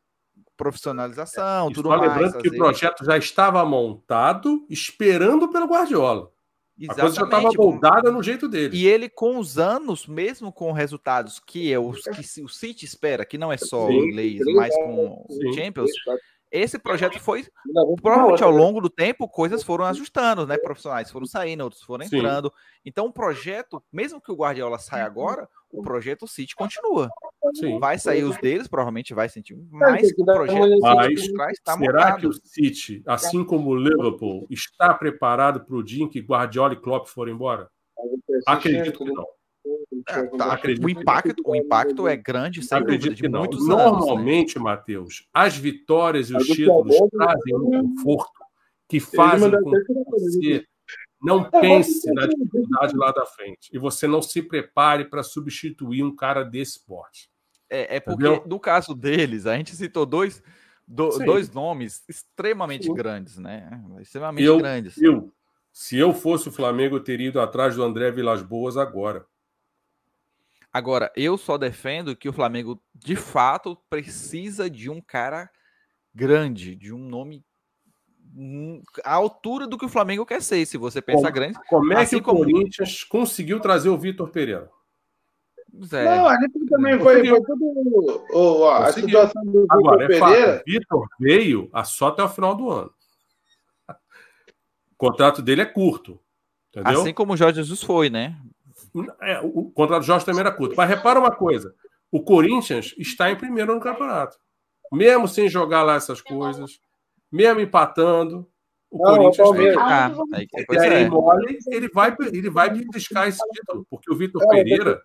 Profissionalização, 0.59 1.71
e 1.71 1.73
tudo 1.73 1.87
mais. 1.87 2.01
Lembrando 2.01 2.37
que 2.37 2.49
o 2.49 2.57
projeto 2.57 3.05
já 3.05 3.17
estava 3.17 3.63
montado, 3.63 4.65
esperando 4.69 5.47
pelo 5.47 5.67
Guardiola. 5.67 6.29
Exatamente. 6.77 6.99
A 6.99 7.01
coisa 7.01 7.15
já 7.15 7.23
estava 7.23 7.49
moldada 7.57 8.11
no 8.11 8.21
jeito 8.21 8.47
dele. 8.47 8.77
E 8.77 8.85
ele, 8.85 9.07
com 9.07 9.37
os 9.37 9.57
anos, 9.57 10.05
mesmo 10.05 10.51
com 10.51 10.73
resultados 10.73 11.39
que, 11.39 11.71
é 11.71 11.79
os, 11.79 12.01
que 12.01 12.43
o 12.43 12.49
City 12.49 12.85
espera, 12.85 13.25
que 13.25 13.37
não 13.37 13.51
é 13.51 13.57
só 13.57 13.87
sim, 13.87 13.99
o 13.99 14.05
inglês, 14.05 14.41
mas 14.53 14.75
com 14.75 15.25
o 15.27 15.53
Champions, 15.53 15.91
esse 16.51 16.77
projeto 16.77 17.19
foi. 17.19 17.45
Provavelmente 18.01 18.43
ao 18.43 18.51
longo 18.51 18.81
do 18.81 18.89
tempo, 18.89 19.29
coisas 19.29 19.63
foram 19.63 19.85
ajustando, 19.85 20.45
né? 20.45 20.57
Profissionais 20.57 21.09
foram 21.09 21.25
saindo, 21.25 21.63
outros 21.63 21.83
foram 21.83 22.03
entrando. 22.03 22.49
Sim. 22.49 22.81
Então, 22.85 23.05
o 23.05 23.13
projeto, 23.13 23.81
mesmo 23.91 24.21
que 24.21 24.31
o 24.31 24.35
Guardiola 24.35 24.79
saia 24.79 25.05
agora, 25.05 25.47
o 25.71 25.81
projeto 25.81 26.27
City 26.27 26.55
continua. 26.55 27.09
Sim. 27.55 27.79
Vai 27.79 27.97
sair 27.97 28.23
os 28.23 28.37
deles, 28.37 28.67
provavelmente 28.67 29.13
vai 29.13 29.29
sentir 29.29 29.55
mais 29.71 30.11
o 30.17 30.25
projeto 30.25 30.79
mas, 30.81 31.19
está 31.53 31.77
será 31.77 31.93
montado. 31.93 32.19
que 32.19 32.27
o 32.27 32.33
City, 32.33 33.01
assim 33.05 33.43
como 33.43 33.69
o 33.69 33.75
Liverpool, 33.75 34.45
está 34.49 34.93
preparado 34.93 35.61
para 35.65 35.75
o 35.75 35.83
dia 35.83 36.03
em 36.03 36.09
que 36.09 36.19
Guardiola 36.19 36.73
e 36.73 36.81
Klopp 36.81 37.07
forem 37.07 37.33
embora? 37.33 37.69
Acredito 38.45 39.05
que 39.05 39.11
não. 39.11 39.25
É, 40.07 40.23
tá, 40.37 40.59
o, 40.81 40.89
impacto, 40.89 41.43
o 41.45 41.55
impacto 41.55 42.07
é 42.07 42.15
grande, 42.15 42.63
sem 42.63 42.77
Acredito 42.77 43.09
dúvida, 43.09 43.29
de 43.29 43.37
muitos 43.37 43.69
anos. 43.69 43.77
Né? 43.77 43.91
Normalmente, 43.91 44.57
né? 44.57 44.63
Matheus, 44.63 45.27
as 45.33 45.57
vitórias 45.57 46.29
e 46.29 46.35
os 46.35 46.47
títulos 46.47 46.95
trazem 47.11 47.55
um 47.55 47.69
conforto 47.69 48.39
que 48.87 48.99
fazem 48.99 49.51
com 49.51 49.71
que 49.71 49.93
você 50.09 50.65
não 51.21 51.49
pense 51.49 52.11
na 52.13 52.25
dificuldade 52.25 52.95
lá 52.95 53.11
da 53.11 53.25
frente 53.25 53.69
e 53.73 53.77
você 53.77 54.07
não 54.07 54.21
se 54.21 54.41
prepare 54.41 55.05
para 55.05 55.21
substituir 55.21 56.03
um 56.03 56.15
cara 56.15 56.43
desse 56.43 56.85
porte. 56.85 57.29
É, 57.69 57.97
é 57.97 57.99
porque, 57.99 58.25
Entendeu? 58.25 58.47
no 58.47 58.59
caso 58.59 58.95
deles, 58.95 59.45
a 59.45 59.55
gente 59.55 59.75
citou 59.75 60.05
dois, 60.05 60.41
do, 60.87 61.09
dois 61.19 61.51
nomes 61.51 62.03
extremamente 62.07 62.85
Sim. 62.85 62.93
grandes, 62.93 63.37
né? 63.37 63.69
Extremamente 63.99 64.45
eu, 64.45 64.57
grandes. 64.57 64.97
Eu, 64.99 65.31
se 65.71 65.97
eu 65.97 66.13
fosse 66.13 66.49
o 66.49 66.51
Flamengo, 66.51 66.95
eu 66.95 67.03
teria 67.03 67.27
ido 67.27 67.39
atrás 67.39 67.75
do 67.75 67.83
André 67.83 68.11
Vilas 68.11 68.41
Boas 68.41 68.75
agora. 68.75 69.25
Agora, 70.71 71.11
eu 71.15 71.37
só 71.37 71.57
defendo 71.57 72.15
que 72.15 72.29
o 72.29 72.33
Flamengo, 72.33 72.81
de 72.93 73.15
fato, 73.15 73.75
precisa 73.89 74.69
de 74.69 74.89
um 74.89 75.01
cara 75.01 75.49
grande, 76.13 76.75
de 76.75 76.93
um 76.93 76.99
nome 76.99 77.43
à 79.03 79.13
altura 79.13 79.67
do 79.67 79.77
que 79.77 79.85
o 79.85 79.89
Flamengo 79.89 80.25
quer 80.25 80.41
ser, 80.41 80.65
se 80.65 80.77
você 80.77 81.01
pensar 81.01 81.31
como, 81.31 81.33
grande. 81.33 81.59
Como 81.67 81.93
é 81.93 82.01
assim 82.01 82.17
que 82.17 82.21
o 82.21 82.25
como... 82.25 82.39
Corinthians 82.39 83.03
conseguiu 83.03 83.59
trazer 83.59 83.89
o 83.89 83.97
Vitor 83.97 84.29
Pereira? 84.29 84.69
É. 85.91 86.03
Não, 86.03 86.27
ali 86.27 86.47
também 86.67 86.99
foi, 86.99 87.27
foi 87.27 87.41
tudo. 87.41 88.25
Oh, 88.31 88.61
ó, 88.61 88.73
a 88.77 88.91
situação 88.91 89.45
do 89.45 89.61
Vitor 89.61 90.01
é 90.01 90.07
Pereira. 90.07 90.51
É 90.55 90.63
Vitor 90.65 91.07
veio 91.19 91.69
a 91.71 91.83
só 91.83 92.07
até 92.07 92.23
o 92.23 92.29
final 92.29 92.55
do 92.55 92.69
ano. 92.69 92.91
O 93.87 94.95
contrato 94.97 95.41
dele 95.41 95.61
é 95.61 95.65
curto. 95.65 96.19
Entendeu? 96.69 97.01
Assim 97.01 97.13
como 97.13 97.33
o 97.33 97.37
Jorge 97.37 97.57
Jesus 97.57 97.81
foi, 97.81 98.09
né? 98.09 98.37
É, 99.21 99.39
o 99.41 99.71
contrato 99.71 100.01
do 100.01 100.05
Jorge 100.05 100.25
também 100.25 100.41
era 100.41 100.51
curto. 100.51 100.75
Mas 100.75 100.89
repara 100.89 101.19
uma 101.19 101.31
coisa: 101.31 101.73
o 102.11 102.21
Corinthians 102.21 102.93
está 102.97 103.31
em 103.31 103.35
primeiro 103.35 103.73
no 103.73 103.79
campeonato. 103.79 104.37
Mesmo 104.91 105.27
sem 105.27 105.47
jogar 105.47 105.83
lá 105.83 105.95
essas 105.95 106.19
coisas, 106.19 106.79
mesmo 107.31 107.59
empatando, 107.59 108.47
o 108.91 108.97
não, 108.97 109.17
Corinthians 109.17 109.51
tem 109.51 109.71
que 109.71 109.77
ah, 109.79 110.11
é, 110.73 111.01
é. 111.01 111.09
mole, 111.09 111.59
ele 111.67 111.89
vai 111.89 112.15
ele 112.19 112.49
vai 112.49 112.69
beliscar 112.69 113.27
esse 113.27 113.39
título, 113.53 113.85
porque 113.89 114.11
o 114.11 114.15
Vitor 114.15 114.47
Pereira 114.47 114.99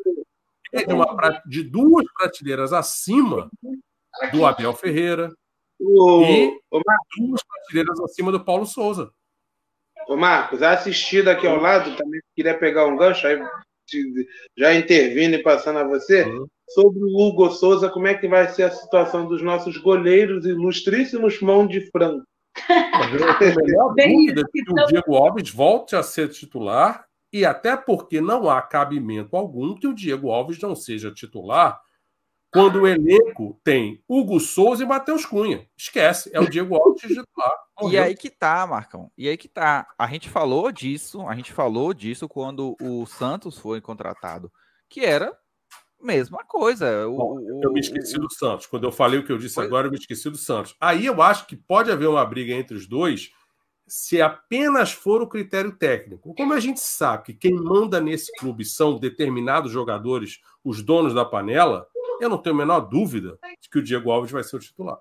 é 0.73 0.85
de, 0.85 0.93
uma, 0.93 1.43
de 1.47 1.63
duas 1.63 2.05
prateleiras 2.17 2.73
acima 2.73 3.51
do 4.33 4.47
Abel 4.47 4.73
Ferreira 4.73 5.31
o, 5.79 6.23
e 6.23 6.61
o 6.71 6.81
duas 7.19 7.43
prateleiras 7.43 8.01
acima 8.01 8.33
do 8.33 8.43
Paulo 8.43 8.65
Souza. 8.65 9.13
Ô 10.09 10.17
Marcos, 10.17 10.63
assistido 10.63 11.29
aqui 11.29 11.47
ao 11.47 11.61
lado, 11.61 11.97
também 11.97 12.21
queria 12.35 12.59
pegar 12.59 12.87
um 12.87 12.97
gancho, 12.97 13.27
aí 13.27 13.39
já 14.57 14.75
intervindo 14.75 15.35
e 15.35 15.43
passando 15.43 15.79
a 15.79 15.85
você, 15.85 16.25
uhum. 16.25 16.47
sobre 16.71 17.01
o 17.03 17.19
Hugo 17.19 17.51
Souza, 17.51 17.89
como 17.89 18.07
é 18.07 18.15
que 18.15 18.29
vai 18.29 18.49
ser 18.49 18.65
a 18.65 18.71
situação 18.71 19.27
dos 19.27 19.43
nossos 19.43 19.77
goleiros 19.79 20.47
ilustríssimos 20.47 21.41
mão 21.41 21.67
de 21.67 21.81
frango. 21.91 22.25
Eu 22.69 23.39
tenho 23.39 23.53
a 23.53 23.63
melhor 23.63 23.95
dúvida 23.95 24.45
que 24.53 24.63
o 24.71 24.87
Diego 24.87 25.17
Alves 25.17 25.51
volte 25.51 25.97
a 25.97 26.03
ser 26.03 26.29
titular 26.29 27.05
e 27.33 27.45
até 27.45 27.77
porque 27.77 28.21
não 28.21 28.49
há 28.49 28.63
cabimento 28.63 29.37
algum 29.37 29.75
que 29.75 29.89
o 29.89 29.95
Diego 29.95 30.31
Alves 30.31 30.61
não 30.61 30.77
seja 30.77 31.13
titular 31.13 31.81
quando 32.55 32.83
o 32.83 32.87
elenco 32.87 33.61
tem 33.65 34.01
Hugo 34.09 34.39
Souza 34.39 34.85
e 34.85 34.87
Matheus 34.87 35.27
Cunha. 35.27 35.67
Esquece, 35.77 36.31
é 36.33 36.39
o 36.39 36.49
Diego 36.49 36.77
Alves 36.77 37.03
titular. 37.03 37.25
E 37.91 37.99
aí 37.99 38.15
que 38.15 38.31
tá, 38.31 38.65
Marcão. 38.69 39.11
E 39.19 39.29
aí 39.29 39.37
que 39.37 39.49
tá. 39.49 39.89
A 39.99 40.07
gente 40.07 40.31
falou 40.31 40.71
disso, 40.71 41.27
a 41.27 41.35
gente 41.35 41.53
falou 41.53 41.93
disso 41.93 42.29
quando 42.29 42.77
o 42.81 43.05
Santos 43.05 43.59
foi 43.59 43.81
contratado, 43.81 44.49
que 44.89 45.01
era 45.01 45.37
mesma 46.01 46.45
coisa. 46.45 47.09
O, 47.09 47.17
Bom, 47.17 47.41
eu 47.61 47.73
me 47.73 47.81
esqueci 47.81 48.17
do 48.17 48.33
Santos. 48.33 48.67
Quando 48.67 48.85
eu 48.85 48.93
falei 48.93 49.19
o 49.19 49.27
que 49.27 49.33
eu 49.33 49.39
disse 49.39 49.57
foi... 49.57 49.65
agora, 49.65 49.89
eu 49.89 49.91
me 49.91 49.99
esqueci 49.99 50.31
do 50.31 50.39
Santos. 50.39 50.77
Aí 50.81 51.05
eu 51.05 51.21
acho 51.21 51.49
que 51.49 51.57
pode 51.57 51.91
haver 51.91 52.09
uma 52.09 52.25
briga 52.25 52.55
entre 52.55 52.77
os 52.77 52.87
dois 52.87 53.33
se 53.89 54.23
apenas 54.23 54.93
for 54.93 55.21
o 55.21 55.27
critério 55.27 55.77
técnico. 55.77 56.33
Como 56.35 56.55
a 56.55 56.61
gente 56.61 56.79
sabe 56.79 57.25
que 57.25 57.35
quem 57.35 57.55
manda 57.55 58.01
nesse 58.01 58.33
clube 58.39 58.65
são 58.65 58.99
determinados 58.99 59.73
jogadores, 59.73 60.39
os 60.63 60.81
donos 60.81 61.13
da 61.13 61.25
panela, 61.25 61.87
eu 62.21 62.29
não 62.29 62.39
tenho 62.39 62.55
a 62.55 62.59
menor 62.59 62.81
dúvida 62.81 63.39
de 63.61 63.69
que 63.69 63.79
o 63.79 63.83
Diego 63.83 64.11
Alves 64.11 64.31
vai 64.31 64.43
ser 64.43 64.57
o 64.57 64.61
titular. 64.61 64.99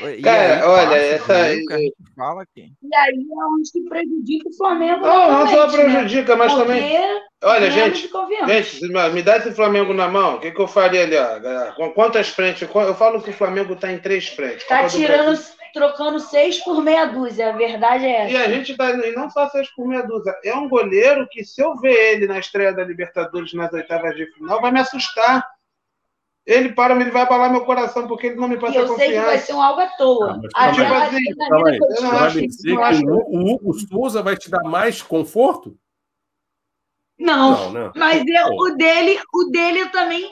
E 0.00 0.22
Cara, 0.22 0.56
aí, 0.56 0.62
olha, 0.62 0.94
essa 0.94 1.34
aí. 1.34 1.92
Fala 2.16 2.42
aqui. 2.42 2.72
E 2.82 2.94
aí 2.94 3.14
é 3.14 3.44
onde 3.46 3.72
que 3.72 3.82
prejudica 3.82 4.48
o 4.48 4.56
Flamengo. 4.56 5.00
Não, 5.04 5.32
não 5.32 5.48
só 5.48 5.66
né? 5.66 5.72
prejudica, 5.72 6.32
né? 6.34 6.38
mas 6.38 6.52
Porque 6.52 6.66
também. 6.66 7.22
Olha, 7.42 7.70
gente, 7.70 8.08
gente, 8.46 9.12
me 9.12 9.22
dá 9.22 9.38
esse 9.38 9.52
Flamengo 9.52 9.92
na 9.92 10.06
mão. 10.08 10.36
O 10.36 10.40
que, 10.40 10.52
que 10.52 10.60
eu 10.60 10.68
faria 10.68 11.02
ali, 11.02 11.16
ó? 11.16 11.72
Com 11.74 11.92
quantas 11.92 12.28
frentes? 12.28 12.62
Eu 12.62 12.94
falo 12.94 13.20
que 13.20 13.30
o 13.30 13.34
Flamengo 13.34 13.72
está 13.72 13.92
em 13.92 13.98
três 13.98 14.28
frentes. 14.28 14.62
Está 14.62 14.86
tirando, 14.86 15.36
trocando 15.72 16.18
seis 16.20 16.58
por 16.58 16.82
meia 16.82 17.06
dúzia. 17.06 17.50
A 17.50 17.56
verdade 17.56 18.04
é 18.04 18.24
essa. 18.24 18.32
E 18.32 18.36
a 18.36 18.50
gente 18.50 18.76
tá. 18.76 18.90
E 18.90 19.12
não 19.12 19.30
só 19.30 19.48
seis 19.48 19.68
por 19.74 19.86
meia 19.86 20.02
dúzia. 20.02 20.34
É 20.44 20.54
um 20.54 20.68
goleiro 20.68 21.26
que, 21.30 21.44
se 21.44 21.62
eu 21.62 21.76
ver 21.76 22.14
ele 22.14 22.26
na 22.26 22.38
estreia 22.38 22.72
da 22.72 22.84
Libertadores 22.84 23.52
nas 23.54 23.72
oitavas 23.72 24.16
de 24.16 24.26
final, 24.32 24.60
vai 24.60 24.72
me 24.72 24.80
assustar. 24.80 25.46
Ele 26.46 26.70
para, 26.70 26.98
ele 26.98 27.10
vai 27.10 27.22
abalar 27.22 27.52
meu 27.52 27.64
coração, 27.66 28.08
porque 28.08 28.28
ele 28.28 28.36
não 28.36 28.48
me 28.48 28.58
passa 28.58 28.80
confiança. 28.80 28.92
Eu 28.92 28.96
sei 28.96 29.18
que 29.18 29.26
vai 29.26 29.38
ser 29.38 29.52
um 29.52 29.60
algo 29.60 29.80
à 29.82 29.88
toa. 29.88 30.40
Ah, 30.56 30.72
tipo 30.72 30.94
assim, 30.94 31.34
você 31.34 32.74
vai 32.74 32.92
dizer 32.92 33.04
que 33.04 33.10
o 33.10 33.52
Hugo 33.52 33.74
Souza 33.74 34.22
vai 34.22 34.34
te 34.34 34.50
dar 34.50 34.62
mais 34.62 35.02
conforto? 35.02 35.76
Não, 37.18 37.72
não 37.72 37.72
né? 37.72 37.92
mas 37.96 38.22
eu, 38.26 38.46
o 38.56 38.76
dele, 38.76 39.20
o 39.34 39.50
dele 39.50 39.90
também 39.90 40.30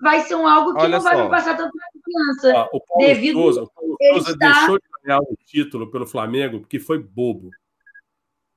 vai 0.00 0.20
ser 0.20 0.34
um 0.34 0.46
algo 0.46 0.74
que 0.74 0.82
Olha 0.82 0.96
não 0.96 1.02
vai 1.02 1.22
me 1.22 1.30
passar 1.30 1.56
tanta 1.56 1.70
confiança. 1.70 2.58
Ah, 2.58 2.68
o 2.72 2.80
Paulo 2.80 3.06
devido 3.06 3.40
Souza, 3.40 3.66
Souza 4.12 4.32
está... 4.32 4.52
deixou 4.52 4.78
de 4.78 4.84
ganhar 5.02 5.20
o 5.20 5.36
título 5.44 5.90
pelo 5.90 6.06
Flamengo 6.06 6.60
porque 6.60 6.78
foi 6.78 6.98
bobo. 6.98 7.50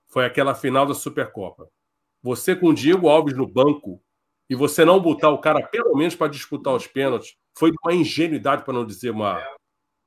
Foi 0.07 0.25
aquela 0.25 0.55
final 0.55 0.85
da 0.85 0.93
Supercopa. 0.93 1.69
Você 2.21 2.55
com 2.55 2.67
o 2.67 2.73
Diego 2.73 3.07
Alves 3.07 3.35
no 3.35 3.47
banco 3.47 4.01
e 4.49 4.55
você 4.55 4.85
não 4.85 4.99
botar 4.99 5.29
o 5.29 5.39
cara 5.39 5.65
pelo 5.67 5.95
menos 5.95 6.15
para 6.15 6.31
disputar 6.31 6.73
os 6.73 6.87
pênaltis, 6.87 7.35
foi 7.57 7.71
uma 7.83 7.93
ingenuidade, 7.93 8.63
para 8.63 8.73
não 8.73 8.85
dizer 8.85 9.09
uma 9.09 9.43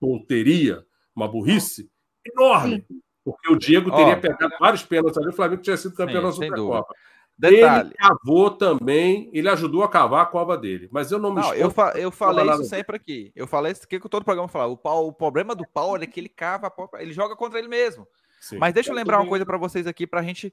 tonteria, 0.01 0.84
uma 1.14 1.28
burrice 1.28 1.91
enorme. 2.24 2.86
Porque 3.22 3.53
o 3.53 3.57
Diego 3.57 3.91
teria 3.91 4.16
oh. 4.16 4.20
pegado 4.20 4.55
vários 4.59 4.82
pênaltis 4.82 5.18
ali, 5.18 5.28
o 5.28 5.32
Flamengo 5.32 5.62
tinha 5.62 5.76
sido 5.76 5.95
campeão 5.95 6.22
da 6.22 6.32
Supercopa. 6.32 6.95
Detalhe. 7.41 7.88
Ele 7.88 7.95
cavou 7.97 8.51
também, 8.51 9.30
ele 9.32 9.49
ajudou 9.49 9.82
a 9.82 9.88
cavar 9.88 10.22
a 10.22 10.26
cova 10.26 10.59
dele. 10.59 10.88
Mas 10.93 11.11
eu 11.11 11.18
não 11.18 11.34
me 11.34 11.41
não, 11.41 11.55
eu, 11.55 11.70
fa 11.70 11.93
eu 11.97 12.11
falei 12.11 12.45
isso 12.51 12.64
sempre 12.64 12.97
aqui. 12.97 13.32
Eu 13.34 13.47
falei 13.47 13.72
isso 13.72 13.88
que 13.88 13.99
todo 13.99 14.24
programa 14.24 14.49
fala. 14.49 14.70
O, 14.70 14.76
Paulo, 14.76 15.09
o 15.09 15.12
problema 15.12 15.55
do 15.55 15.66
Paulo 15.66 16.03
é 16.03 16.07
que 16.07 16.20
ele 16.20 16.28
cava, 16.28 16.70
ele 16.99 17.12
joga 17.12 17.34
contra 17.34 17.59
ele 17.59 17.68
mesmo. 17.68 18.07
Sim. 18.41 18.59
Mas 18.59 18.74
deixa 18.74 18.91
eu 18.91 18.95
lembrar 18.95 19.20
uma 19.20 19.28
coisa 19.28 19.47
para 19.47 19.57
vocês 19.57 19.86
aqui, 19.86 20.07
para 20.07 20.20
a 20.20 20.22
gente 20.22 20.53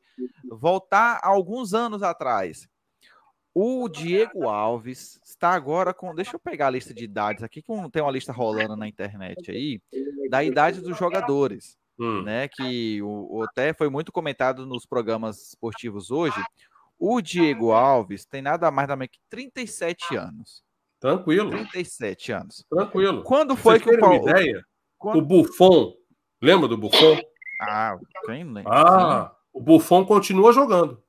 voltar 0.50 1.20
alguns 1.22 1.74
anos 1.74 2.02
atrás. 2.04 2.70
O 3.54 3.90
Diego 3.90 4.48
Alves 4.48 5.20
está 5.26 5.50
agora 5.52 5.94
com. 5.94 6.14
Deixa 6.14 6.36
eu 6.36 6.40
pegar 6.40 6.68
a 6.68 6.70
lista 6.70 6.94
de 6.94 7.04
idades 7.04 7.44
aqui, 7.44 7.62
que 7.62 7.72
tem 7.92 8.02
uma 8.02 8.12
lista 8.12 8.32
rolando 8.32 8.76
na 8.76 8.88
internet 8.88 9.50
aí, 9.50 9.82
da 10.30 10.44
idade 10.44 10.80
dos 10.80 10.98
jogadores. 10.98 11.78
Hum. 12.00 12.22
Né, 12.22 12.48
que 12.48 13.02
o, 13.02 13.40
o, 13.40 13.44
até 13.44 13.74
foi 13.74 13.90
muito 13.90 14.12
comentado 14.12 14.68
nos 14.68 14.86
programas 14.86 15.48
esportivos 15.48 16.12
hoje. 16.12 16.40
O 17.00 17.22
Diego 17.22 17.72
Alves 17.72 18.26
tem 18.26 18.42
nada 18.42 18.72
mais 18.72 18.88
menos 18.90 19.08
que 19.08 19.20
37 19.30 20.16
anos. 20.16 20.64
Tranquilo. 21.00 21.52
37 21.52 22.32
anos. 22.32 22.66
Tranquilo. 22.70 23.24
Quando 23.24 23.56
foi 23.56 23.80
Vocês 23.80 23.84
que 23.84 23.98
o 23.98 24.00
Paulo. 24.00 24.22
Uma 24.24 24.32
ideia? 24.32 24.64
Quando... 24.98 25.20
O 25.20 25.22
Buffon. 25.22 25.94
Lembra 26.42 26.68
do 26.68 26.78
Buffon? 26.78 27.20
Ah, 27.62 27.98
quem 28.26 28.44
lembra? 28.44 28.72
Ah, 28.72 29.36
o 29.54 29.62
Buffon 29.62 30.06
continua 30.06 30.52
jogando. 30.52 31.02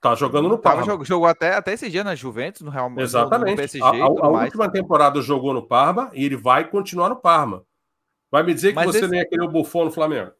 Tá 0.00 0.14
jogando 0.14 0.48
no 0.48 0.58
Parma. 0.58 0.84
Jogou, 0.84 1.04
jogou 1.04 1.26
até, 1.26 1.54
até 1.54 1.72
esse 1.72 1.88
dia 1.88 2.04
na 2.04 2.14
Juventus, 2.14 2.62
no 2.62 2.70
Real 2.70 2.88
Madrid. 2.88 3.06
Exatamente. 3.06 3.50
No 3.50 3.56
PSG, 3.56 3.82
a, 3.82 3.88
a, 3.88 4.26
a 4.26 4.28
última 4.28 4.70
temporada 4.70 5.20
jogou 5.20 5.52
no 5.52 5.66
Parma 5.66 6.10
e 6.12 6.24
ele 6.24 6.36
vai 6.36 6.68
continuar 6.68 7.08
no 7.08 7.16
Parma. 7.16 7.64
Vai 8.30 8.42
me 8.42 8.54
dizer 8.54 8.68
que 8.68 8.74
Mas 8.74 8.86
você 8.86 8.98
esse... 8.98 9.08
nem 9.08 9.20
ia 9.20 9.28
querer 9.28 9.42
o 9.42 9.50
Buffon 9.50 9.86
no 9.86 9.90
Flamengo? 9.90 10.32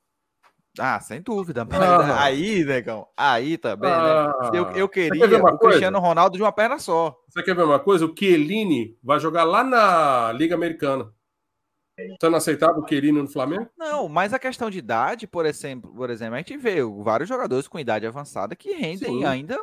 Ah, 0.79 1.01
sem 1.01 1.21
dúvida. 1.21 1.65
Mas 1.65 1.81
ah. 1.81 2.23
aí, 2.23 2.65
negão, 2.65 3.07
aí 3.17 3.57
também, 3.57 3.91
né? 3.91 3.97
ah. 3.97 4.51
né? 4.53 4.59
Eu, 4.59 4.71
eu 4.71 4.89
queria 4.89 5.27
o 5.27 5.41
coisa? 5.41 5.59
Cristiano 5.59 5.99
Ronaldo 5.99 6.37
de 6.37 6.43
uma 6.43 6.53
perna 6.53 6.79
só. 6.79 7.17
Você 7.29 7.43
quer 7.43 7.55
ver 7.55 7.65
uma 7.65 7.79
coisa? 7.79 8.07
O 8.07 8.15
Chiellini 8.17 8.97
vai 9.03 9.19
jogar 9.21 9.45
lá 9.45 9.63
na 9.65 10.33
Liga 10.33 10.55
Americana. 10.55 11.11
Você 12.21 12.29
não 12.29 12.37
aceitava 12.37 12.79
o 12.79 12.85
Querino 12.85 13.23
no 13.23 13.29
Flamengo? 13.29 13.71
Não, 13.77 14.07
mas 14.07 14.35
a 14.35 14.39
questão 14.39 14.69
de 14.69 14.79
idade, 14.79 15.27
por 15.27 15.47
exemplo, 15.47 15.91
por 15.95 16.11
exemplo, 16.11 16.35
a 16.35 16.39
gente 16.39 16.55
vê 16.59 16.83
vários 17.03 17.27
jogadores 17.27 17.67
com 17.67 17.79
idade 17.79 18.07
avançada 18.07 18.55
que 18.55 18.73
rendem 18.73 19.21
Sim. 19.21 19.25
ainda 19.25 19.59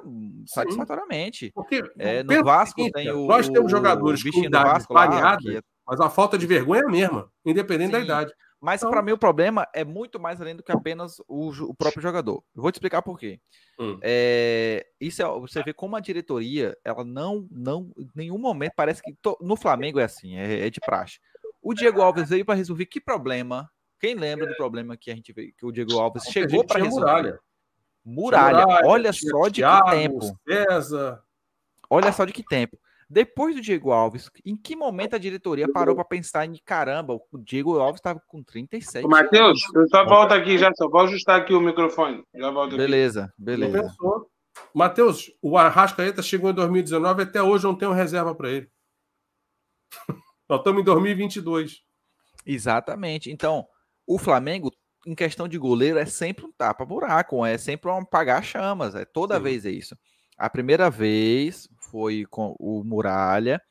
satisfatoriamente. 0.47 1.51
Porque 1.53 1.83
é, 1.99 2.23
no 2.23 2.43
Vasco 2.43 2.89
tem 2.91 3.11
o. 3.11 3.27
Nós 3.27 3.47
temos 3.47 3.69
jogadores 3.69 4.23
com 4.23 4.43
idade 4.43 4.83
variada, 4.89 5.57
é... 5.57 5.61
mas 5.85 6.01
a 6.01 6.09
falta 6.09 6.35
de 6.35 6.47
vergonha 6.47 6.81
é 6.81 6.85
a 6.85 6.91
mesma, 6.91 7.29
independente 7.45 7.91
Sim. 7.91 7.91
da 7.91 7.99
idade. 7.99 8.33
Mas 8.63 8.81
então... 8.81 8.89
para 8.89 9.01
mim 9.01 9.11
o 9.11 9.17
problema 9.17 9.67
é 9.75 9.83
muito 9.83 10.19
mais 10.19 10.39
além 10.39 10.55
do 10.55 10.63
que 10.63 10.71
apenas 10.71 11.19
o, 11.27 11.49
o 11.49 11.75
próprio 11.75 12.01
jogador. 12.01 12.43
Eu 12.55 12.61
vou 12.61 12.71
te 12.71 12.75
explicar 12.75 13.01
por 13.01 13.19
quê. 13.19 13.39
Hum. 13.77 13.99
É, 14.01 14.85
isso 14.99 15.21
é, 15.21 15.25
você 15.25 15.61
vê 15.61 15.73
como 15.73 15.95
a 15.95 15.99
diretoria, 15.99 16.77
ela 16.83 17.03
não, 17.03 17.47
não, 17.51 17.91
em 17.97 18.09
nenhum 18.15 18.37
momento 18.37 18.73
parece 18.75 19.01
que 19.01 19.13
to, 19.21 19.37
no 19.41 19.55
Flamengo 19.55 19.99
é 19.99 20.05
assim, 20.05 20.37
é, 20.37 20.67
é 20.67 20.69
de 20.69 20.79
praxe 20.79 21.19
o 21.63 21.73
Diego 21.73 22.01
Alves 22.01 22.29
veio 22.29 22.45
para 22.45 22.55
resolver 22.55 22.85
que 22.85 22.99
problema? 22.99 23.71
Quem 23.99 24.15
lembra 24.15 24.45
do 24.45 24.55
problema 24.55 24.97
que 24.97 25.09
a 25.09 25.15
gente 25.15 25.31
veio, 25.31 25.53
que 25.57 25.65
o 25.65 25.71
Diego 25.71 25.97
Alves 25.97 26.23
chegou 26.25 26.65
para 26.65 26.83
resolver? 26.83 27.05
Muralha. 27.05 27.39
Muralha. 28.03 28.65
muralha. 28.65 28.87
Olha 28.87 29.13
só 29.13 29.47
de 29.47 29.61
Thiago, 29.61 29.85
que 29.85 29.91
tempo. 29.91 30.39
César. 30.45 31.23
Olha 31.89 32.11
só 32.11 32.25
de 32.25 32.33
que 32.33 32.43
tempo. 32.43 32.77
Depois 33.13 33.53
do 33.53 33.61
Diego 33.61 33.91
Alves, 33.91 34.27
em 34.43 34.57
que 34.57 34.75
momento 34.75 35.15
a 35.15 35.19
diretoria 35.19 35.71
parou 35.71 35.95
para 35.95 36.03
pensar 36.03 36.47
em 36.47 36.59
caramba, 36.65 37.13
o 37.13 37.37
Diego 37.37 37.77
Alves 37.77 37.99
estava 37.99 38.19
com 38.27 38.41
37 38.41 39.07
Matheus, 39.07 39.61
eu 39.75 39.87
só 39.87 40.03
volto 40.03 40.31
aqui 40.31 40.57
já, 40.57 40.73
só 40.73 40.89
vou 40.89 41.01
ajustar 41.01 41.39
aqui 41.39 41.53
o 41.53 41.61
microfone. 41.61 42.23
Já 42.33 42.49
volto 42.49 42.75
beleza, 42.75 43.25
aqui. 43.25 43.33
beleza. 43.37 43.95
Matheus, 44.73 45.31
o 45.43 45.55
Arrascaeta 45.59 46.23
chegou 46.23 46.49
em 46.49 46.55
2019 46.55 47.21
até 47.21 47.39
hoje 47.39 47.65
não 47.65 47.75
tem 47.75 47.87
uma 47.87 47.93
reserva 47.93 48.33
para 48.33 48.49
ele. 48.49 48.67
Nós 50.49 50.61
estamos 50.61 50.81
em 50.81 50.83
2022. 50.83 51.81
Exatamente. 52.43 53.31
Então, 53.31 53.63
o 54.07 54.17
Flamengo, 54.17 54.71
em 55.05 55.13
questão 55.13 55.47
de 55.47 55.59
goleiro, 55.59 55.99
é 55.99 56.05
sempre 56.07 56.45
um 56.45 56.51
tapa-buraco, 56.51 57.45
é 57.45 57.59
sempre 57.59 57.91
um 57.91 57.97
apagar 57.97 58.43
chamas. 58.43 58.95
É 58.95 59.05
toda 59.05 59.37
Sim. 59.37 59.43
vez 59.43 59.65
é 59.67 59.69
isso. 59.69 59.95
A 60.35 60.49
primeira 60.49 60.89
vez 60.89 61.69
foi 61.93 62.25
com 62.27 62.55
o 62.59 62.83
Muralha, 62.83 63.61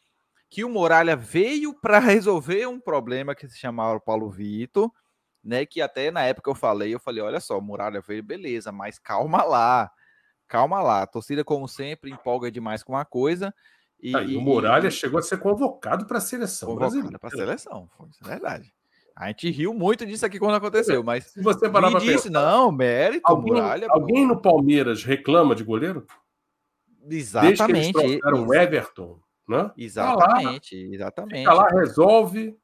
que 0.48 0.62
o 0.62 0.68
Muralha 0.68 1.16
veio 1.16 1.74
para 1.82 1.98
resolver 1.98 2.68
um 2.68 2.78
problema 2.78 3.34
que 3.34 3.48
se 3.48 3.58
chamava 3.58 3.98
Paulo 3.98 4.30
Vitor, 4.30 4.92
né? 5.42 5.66
Que 5.66 5.80
até 5.80 6.08
na 6.12 6.22
época 6.22 6.48
eu 6.48 6.54
falei, 6.54 6.94
eu 6.94 7.00
falei, 7.00 7.20
olha 7.20 7.40
só, 7.40 7.58
o 7.58 7.62
Muralha 7.62 8.00
veio, 8.00 8.22
beleza, 8.22 8.70
mas 8.70 8.96
calma 8.96 9.42
lá, 9.42 9.90
calma 10.46 10.80
lá. 10.80 11.02
A 11.02 11.06
torcida, 11.06 11.42
como 11.42 11.66
sempre, 11.66 12.12
empolga 12.12 12.48
demais 12.48 12.84
com 12.84 12.92
uma 12.92 13.04
coisa 13.04 13.52
e, 14.00 14.14
ah, 14.14 14.22
e 14.22 14.36
o 14.36 14.40
Muralha 14.40 14.86
e, 14.86 14.92
chegou 14.92 15.18
a 15.18 15.22
ser 15.22 15.38
convocado 15.38 16.06
para 16.06 16.18
a 16.18 16.20
seleção 16.20 16.76
brasileira. 16.76 17.18
Para 17.18 17.28
a 17.28 17.32
seleção, 17.32 17.88
foi 17.96 18.08
isso 18.10 18.20
é 18.24 18.28
verdade. 18.28 18.72
A 19.16 19.26
gente 19.26 19.50
riu 19.50 19.74
muito 19.74 20.06
disso 20.06 20.24
aqui 20.24 20.38
quando 20.38 20.54
aconteceu, 20.54 21.02
mas 21.02 21.24
se 21.24 21.42
você 21.42 21.68
parar 21.68 21.90
para 21.90 22.00
disse, 22.00 22.28
pensar, 22.28 22.30
não, 22.30 22.70
mérito, 22.70 23.22
alguém, 23.24 23.52
Muralha. 23.52 23.86
Alguém 23.90 24.26
no 24.26 24.40
Palmeiras 24.40 25.02
reclama 25.02 25.56
de 25.56 25.64
goleiro? 25.64 26.06
Exatamente. 27.08 27.92
Desde 27.92 27.92
que 27.92 28.26
eles 28.28 28.40
o 28.40 28.54
Everton, 28.54 29.20
né? 29.48 29.70
Exatamente, 29.76 30.76
tá 30.76 30.88
lá, 30.88 30.94
exatamente. 30.94 31.38
Fica 31.40 31.54
lá, 31.54 31.68
resolve 31.68 32.56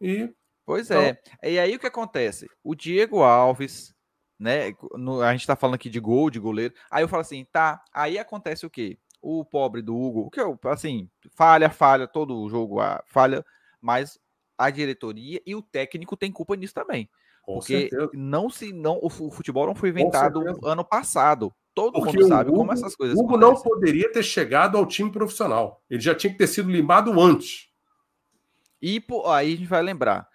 e 0.00 0.32
Pois 0.64 0.90
então... 0.90 1.00
é. 1.02 1.18
E 1.44 1.58
aí 1.58 1.76
o 1.76 1.78
que 1.78 1.86
acontece? 1.86 2.48
O 2.62 2.74
Diego 2.74 3.22
Alves, 3.22 3.94
né? 4.38 4.72
No, 4.94 5.22
a 5.22 5.30
gente 5.30 5.42
está 5.42 5.54
falando 5.54 5.76
aqui 5.76 5.88
de 5.88 6.00
gol, 6.00 6.28
de 6.28 6.40
goleiro. 6.40 6.74
Aí 6.90 7.04
eu 7.04 7.08
falo 7.08 7.20
assim, 7.20 7.46
tá. 7.52 7.80
Aí 7.92 8.18
acontece 8.18 8.66
o 8.66 8.70
quê? 8.70 8.98
o 9.26 9.44
pobre 9.44 9.82
do 9.82 9.96
Hugo, 9.96 10.30
que 10.30 10.40
eu, 10.40 10.56
assim, 10.66 11.10
falha, 11.32 11.68
falha, 11.68 12.06
todo 12.06 12.40
o 12.40 12.48
jogo 12.48 12.76
falha, 13.06 13.44
mas 13.80 14.18
a 14.56 14.70
diretoria 14.70 15.42
e 15.44 15.54
o 15.54 15.62
técnico 15.62 16.16
tem 16.16 16.30
culpa 16.30 16.54
nisso 16.54 16.72
também. 16.72 17.10
Com 17.42 17.54
porque 17.54 17.88
certeza. 17.88 18.10
não 18.14 18.48
se 18.48 18.72
não 18.72 19.00
o 19.02 19.10
futebol 19.10 19.66
não 19.66 19.74
foi 19.74 19.88
inventado 19.88 20.42
ano 20.64 20.84
passado. 20.84 21.52
Todo 21.76 21.92
porque 21.92 22.16
mundo 22.16 22.28
sabe 22.28 22.48
Hugo, 22.48 22.60
como 22.60 22.72
essas 22.72 22.96
coisas. 22.96 23.14
O 23.14 23.20
Hugo 23.20 23.36
acontecem. 23.36 23.54
não 23.54 23.62
poderia 23.62 24.10
ter 24.10 24.22
chegado 24.22 24.78
ao 24.78 24.86
time 24.86 25.12
profissional. 25.12 25.84
Ele 25.90 26.00
já 26.00 26.14
tinha 26.14 26.32
que 26.32 26.38
ter 26.38 26.46
sido 26.46 26.70
limado 26.70 27.20
antes. 27.20 27.68
E 28.80 29.04
aí 29.26 29.52
a 29.52 29.56
gente 29.58 29.68
vai 29.68 29.82
lembrar. 29.82 30.26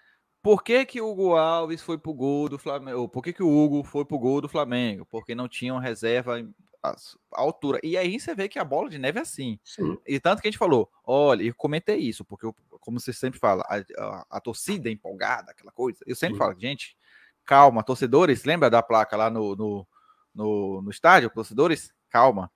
Por 0.43 0.63
que, 0.63 0.85
que 0.85 1.01
o 1.01 1.09
Hugo 1.09 1.35
Alves 1.35 1.81
foi 1.81 1.97
pro 1.97 2.13
gol 2.13 2.47
do 2.47 2.59
Flamengo? 2.59 3.09
Por 3.09 3.23
que, 3.23 3.33
que 3.33 3.41
o 3.41 3.49
Hugo 3.49 3.83
foi 3.83 4.05
pro 4.05 4.19
gol 4.19 4.39
do 4.39 4.47
Flamengo? 4.47 5.03
Porque 5.09 5.33
não 5.33 5.47
tinham 5.47 5.79
reserva 5.79 6.47
a, 6.83 6.95
altura. 7.31 7.79
E 7.81 7.97
aí 7.97 8.19
você 8.19 8.35
vê 8.35 8.47
que 8.47 8.59
a 8.59 8.63
bola 8.63 8.87
de 8.87 8.99
neve 8.99 9.17
é 9.17 9.23
assim. 9.23 9.59
Sim. 9.63 9.97
E 10.05 10.19
tanto 10.19 10.43
que 10.43 10.47
a 10.47 10.51
gente 10.51 10.59
falou, 10.59 10.91
olha, 11.03 11.41
eu 11.41 11.55
comentei 11.55 11.97
isso, 11.97 12.23
porque 12.23 12.45
eu, 12.45 12.55
como 12.79 12.99
você 12.99 13.11
sempre 13.11 13.39
fala, 13.39 13.63
a, 13.67 13.77
a, 13.97 14.25
a 14.29 14.39
torcida 14.39 14.89
é 14.89 14.91
empolgada, 14.91 15.51
aquela 15.51 15.71
coisa. 15.71 15.97
Eu 16.05 16.15
sempre 16.15 16.35
Sim. 16.35 16.39
falo, 16.39 16.59
gente, 16.59 16.95
calma, 17.43 17.81
torcedores, 17.81 18.43
lembra 18.43 18.69
da 18.69 18.83
placa 18.83 19.17
lá 19.17 19.29
no, 19.31 19.55
no, 19.55 19.87
no, 20.33 20.81
no 20.81 20.89
estádio, 20.89 21.29
torcedores? 21.29 21.93
Calma. 22.09 22.51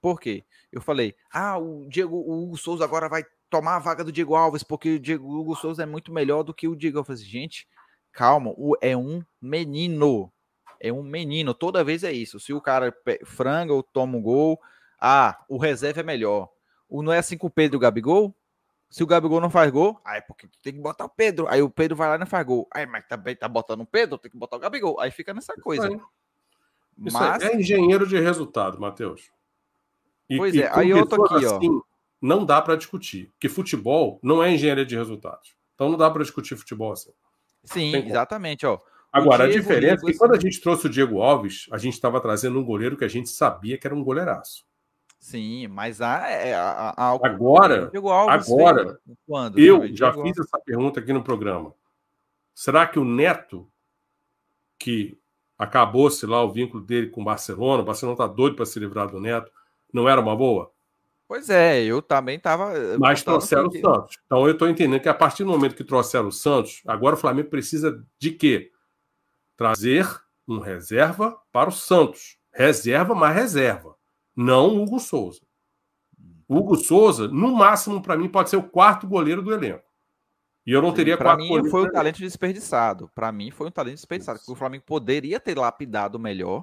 Por 0.00 0.20
quê? 0.20 0.44
Eu 0.70 0.80
falei, 0.80 1.14
ah, 1.32 1.58
o 1.58 1.86
Diego, 1.88 2.16
o 2.16 2.42
Hugo 2.42 2.56
Souza 2.56 2.84
agora 2.84 3.08
vai 3.08 3.24
tomar 3.50 3.76
a 3.76 3.80
vaga 3.80 4.04
do 4.04 4.12
Diego 4.12 4.34
Alves, 4.34 4.62
porque 4.62 4.96
o 4.96 5.00
Diego 5.00 5.26
o 5.26 5.40
Hugo 5.40 5.56
Souza 5.56 5.82
é 5.82 5.86
muito 5.86 6.12
melhor 6.12 6.42
do 6.42 6.54
que 6.54 6.68
o 6.68 6.76
Diego 6.76 6.98
Alves. 6.98 7.24
Gente, 7.24 7.66
calma, 8.12 8.52
o, 8.56 8.76
é 8.80 8.96
um 8.96 9.24
menino 9.40 10.30
é 10.80 10.92
um 10.92 11.02
menino, 11.02 11.54
toda 11.54 11.84
vez 11.84 12.04
é 12.04 12.12
isso. 12.12 12.38
Se 12.38 12.52
o 12.52 12.60
cara 12.60 12.94
franga 13.24 13.72
ou 13.72 13.82
toma 13.82 14.16
um 14.16 14.22
gol, 14.22 14.60
ah, 15.00 15.38
o 15.48 15.58
reserva 15.58 16.00
é 16.00 16.04
melhor. 16.04 16.48
O, 16.88 17.02
não 17.02 17.12
é 17.12 17.18
assim 17.18 17.36
com 17.36 17.48
o 17.48 17.50
Pedro 17.50 17.76
e 17.76 17.78
o 17.78 17.80
Gabigol? 17.80 18.34
Se 18.88 19.02
o 19.02 19.06
Gabigol 19.06 19.40
não 19.40 19.50
faz 19.50 19.70
gol, 19.70 20.00
aí 20.02 20.22
porque 20.22 20.48
tem 20.62 20.72
que 20.72 20.80
botar 20.80 21.04
o 21.04 21.10
Pedro. 21.10 21.46
Aí 21.48 21.60
o 21.60 21.68
Pedro 21.68 21.96
vai 21.96 22.08
lá 22.08 22.14
e 22.14 22.18
não 22.18 22.26
faz 22.26 22.46
gol. 22.46 22.66
Aí, 22.72 22.86
mas 22.86 23.06
também 23.06 23.36
tá 23.36 23.46
botando 23.46 23.82
o 23.82 23.86
Pedro, 23.86 24.16
tem 24.16 24.30
que 24.30 24.38
botar 24.38 24.56
o 24.56 24.60
Gabigol. 24.60 24.98
Aí 24.98 25.10
fica 25.10 25.34
nessa 25.34 25.54
coisa. 25.56 25.88
Isso 27.04 27.18
mas... 27.18 27.42
é 27.42 27.56
engenheiro 27.56 28.06
de 28.06 28.18
resultado, 28.18 28.80
Matheus. 28.80 29.30
E, 30.28 30.36
pois 30.36 30.54
é, 30.54 30.70
aí 30.72 30.90
eu 30.90 31.06
tô 31.06 31.24
aqui, 31.24 31.46
assim, 31.46 31.68
ó. 31.70 31.80
Não 32.20 32.44
dá 32.44 32.60
para 32.60 32.76
discutir, 32.76 33.32
que 33.38 33.48
futebol 33.48 34.18
não 34.22 34.42
é 34.42 34.52
engenharia 34.52 34.84
de 34.84 34.96
resultados. 34.96 35.56
Então 35.74 35.88
não 35.88 35.96
dá 35.96 36.10
para 36.10 36.22
discutir 36.22 36.56
futebol 36.56 36.92
assim. 36.92 37.12
Sim, 37.62 37.94
exatamente, 37.94 38.66
ó. 38.66 38.78
Agora, 39.12 39.44
a 39.44 39.50
diferença 39.50 40.04
é 40.04 40.12
que 40.12 40.18
quando 40.18 40.34
a 40.34 40.40
gente 40.40 40.60
trouxe 40.60 40.86
o 40.86 40.90
Diego 40.90 41.22
Alves, 41.22 41.66
a 41.70 41.78
gente 41.78 41.94
estava 41.94 42.20
trazendo 42.20 42.58
um 42.58 42.64
goleiro 42.64 42.96
que 42.96 43.04
a 43.04 43.08
gente 43.08 43.30
sabia 43.30 43.78
que 43.78 43.86
era 43.86 43.94
um 43.94 44.02
goleiraço. 44.04 44.66
Sim, 45.18 45.66
mas 45.68 46.00
há, 46.00 46.28
é, 46.28 46.54
há, 46.54 46.94
há 46.96 47.10
agora, 47.10 47.90
agora, 48.28 49.00
quando? 49.26 49.58
Eu 49.58 49.94
já 49.94 50.12
fiz 50.12 50.38
essa 50.38 50.58
pergunta 50.64 51.00
aqui 51.00 51.12
no 51.12 51.24
programa. 51.24 51.74
Será 52.54 52.86
que 52.86 52.98
o 52.98 53.04
Neto, 53.04 53.70
que 54.78 55.18
acabou-se 55.58 56.24
lá 56.24 56.42
o 56.42 56.52
vínculo 56.52 56.82
dele 56.82 57.08
com 57.08 57.20
o 57.20 57.24
Barcelona, 57.24 57.82
o 57.82 57.86
Barcelona 57.86 58.14
está 58.14 58.26
doido 58.26 58.56
para 58.56 58.66
se 58.66 58.78
livrar 58.78 59.10
do 59.10 59.20
Neto, 59.20 59.50
não 59.92 60.08
era 60.08 60.20
uma 60.20 60.36
boa? 60.36 60.70
Pois 61.26 61.50
é, 61.50 61.82
eu 61.82 62.00
também 62.00 62.36
estava. 62.36 62.72
Eh, 62.72 62.96
mas 62.98 63.22
trouxeram 63.22 63.68
o 63.68 63.72
Santos. 63.72 64.16
Então 64.24 64.46
eu 64.46 64.52
estou 64.52 64.66
entendendo 64.66 65.00
que 65.00 65.08
a 65.10 65.14
partir 65.14 65.44
do 65.44 65.50
momento 65.50 65.74
que 65.74 65.84
trouxeram 65.84 66.28
o 66.28 66.32
Santos, 66.32 66.80
agora 66.86 67.16
o 67.16 67.18
Flamengo 67.18 67.50
precisa 67.50 68.02
de 68.18 68.30
quê? 68.30 68.72
trazer 69.58 70.08
um 70.46 70.60
reserva 70.60 71.36
para 71.52 71.68
o 71.68 71.72
Santos. 71.72 72.38
Reserva, 72.54 73.14
mas 73.14 73.34
reserva. 73.34 73.96
Não 74.34 74.80
Hugo 74.80 75.00
Souza. 75.00 75.40
Hugo 76.48 76.76
Souza, 76.76 77.26
no 77.26 77.54
máximo, 77.54 78.00
para 78.00 78.16
mim, 78.16 78.28
pode 78.28 78.48
ser 78.48 78.56
o 78.56 78.62
quarto 78.62 79.06
goleiro 79.06 79.42
do 79.42 79.52
elenco. 79.52 79.84
E 80.68 80.72
eu 80.72 80.82
não 80.82 80.92
teria 80.92 81.16
quatro 81.16 81.46
mim 81.46 81.70
foi 81.70 81.86
um 81.86 81.90
talento 81.90 82.18
desperdiçado. 82.18 83.10
Para 83.14 83.32
mim 83.32 83.50
foi 83.50 83.68
um 83.68 83.70
talento 83.70 83.94
desperdiçado. 83.94 84.38
Porque 84.38 84.52
o 84.52 84.54
Flamengo 84.54 84.84
poderia 84.84 85.40
ter 85.40 85.56
lapidado 85.56 86.18
melhor. 86.18 86.62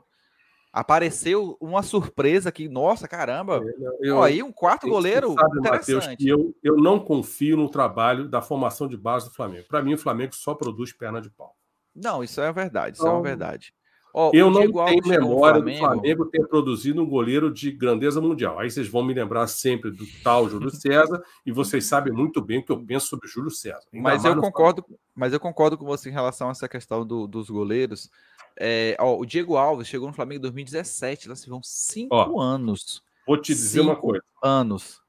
Apareceu 0.72 1.58
uma 1.60 1.82
surpresa 1.82 2.51
que, 2.51 2.70
nossa, 2.70 3.08
caramba. 3.08 3.64
Eu, 3.99 4.22
aí 4.22 4.43
um 4.43 4.51
quarto 4.51 4.88
goleiro 4.88 5.34
sabe, 5.34 5.58
interessante. 5.58 6.06
Mateus, 6.06 6.20
eu, 6.22 6.56
eu 6.62 6.78
não 6.78 6.99
confio 6.99 7.58
no 7.58 7.68
trabalho 7.68 8.30
da 8.30 8.43
formação 8.43 8.88
de 8.88 8.95
base 8.95 9.28
do 9.28 9.34
Flamengo. 9.34 9.66
Para 9.68 9.82
mim, 9.82 9.95
o 9.95 9.97
Flamengo 9.97 10.36
só 10.36 10.53
produz 10.53 10.93
perna 10.93 11.20
de 11.20 11.32
pau. 11.32 11.56
Não, 11.95 12.24
isso 12.24 12.39
é 12.39 12.53
verdade, 12.53 12.97
isso 12.97 13.01
então, 13.01 13.16
é 13.16 13.16
uma 13.16 13.22
então, 13.22 13.28
verdade. 13.28 13.74
Oh, 14.18 14.32
eu 14.34 14.49
não 14.49 14.61
tenho 14.61 15.05
memória 15.05 15.59
Flamengo... 15.59 15.70
do 15.72 15.78
Flamengo 15.78 16.26
ter 16.28 16.47
produzido 16.47 17.01
um 17.01 17.05
goleiro 17.05 17.53
de 17.53 17.70
grandeza 17.70 18.22
mundial. 18.22 18.57
Aí 18.57 18.72
vocês 18.72 18.88
vão 18.88 19.03
me 19.03 19.13
lembrar 19.13 19.45
sempre 19.47 19.91
do 19.91 20.05
tal 20.24 20.49
Júlio 20.49 20.72
César, 20.72 21.22
e 21.45 21.51
vocês 21.51 21.86
sabem 21.86 22.13
muito 22.13 22.41
bem 22.41 22.59
o 22.59 22.63
que 22.63 22.72
eu 22.72 22.82
penso 22.82 23.07
sobre 23.07 23.28
Júlio 23.28 23.51
César. 23.51 23.84
mas 23.91 24.24
eu 24.24 24.39
concordo, 24.39 24.86
mas 25.13 25.34
eu 25.34 25.39
concordo 25.39 25.78
com 25.78 25.84
você 25.84 26.07
em 26.07 26.13
relação 26.13 26.47
a 26.47 26.51
essa 26.51 26.70
questão 26.70 27.05
do, 27.05 27.28
dos 27.28 27.49
goleiros, 27.49 28.09
É, 28.57 28.95
ó, 29.01 29.18
o 29.18 29.26
Diego 29.26 29.57
Alves 29.57 29.86
chegou 29.86 30.07
no 30.07 30.13
Flamengo 30.13 30.39
em 30.39 30.43
2017, 30.43 31.28
lá 31.28 31.36
se 31.36 31.49
vão 31.49 31.61
cinco 31.61 32.16
ó, 32.16 32.39
anos. 32.39 33.03
Vou 33.28 33.36
te 33.36 33.53
dizer 33.53 33.82
cinco 33.82 33.91
uma 33.91 33.95
coisa. 33.97 34.24
Anos. 34.41 35.01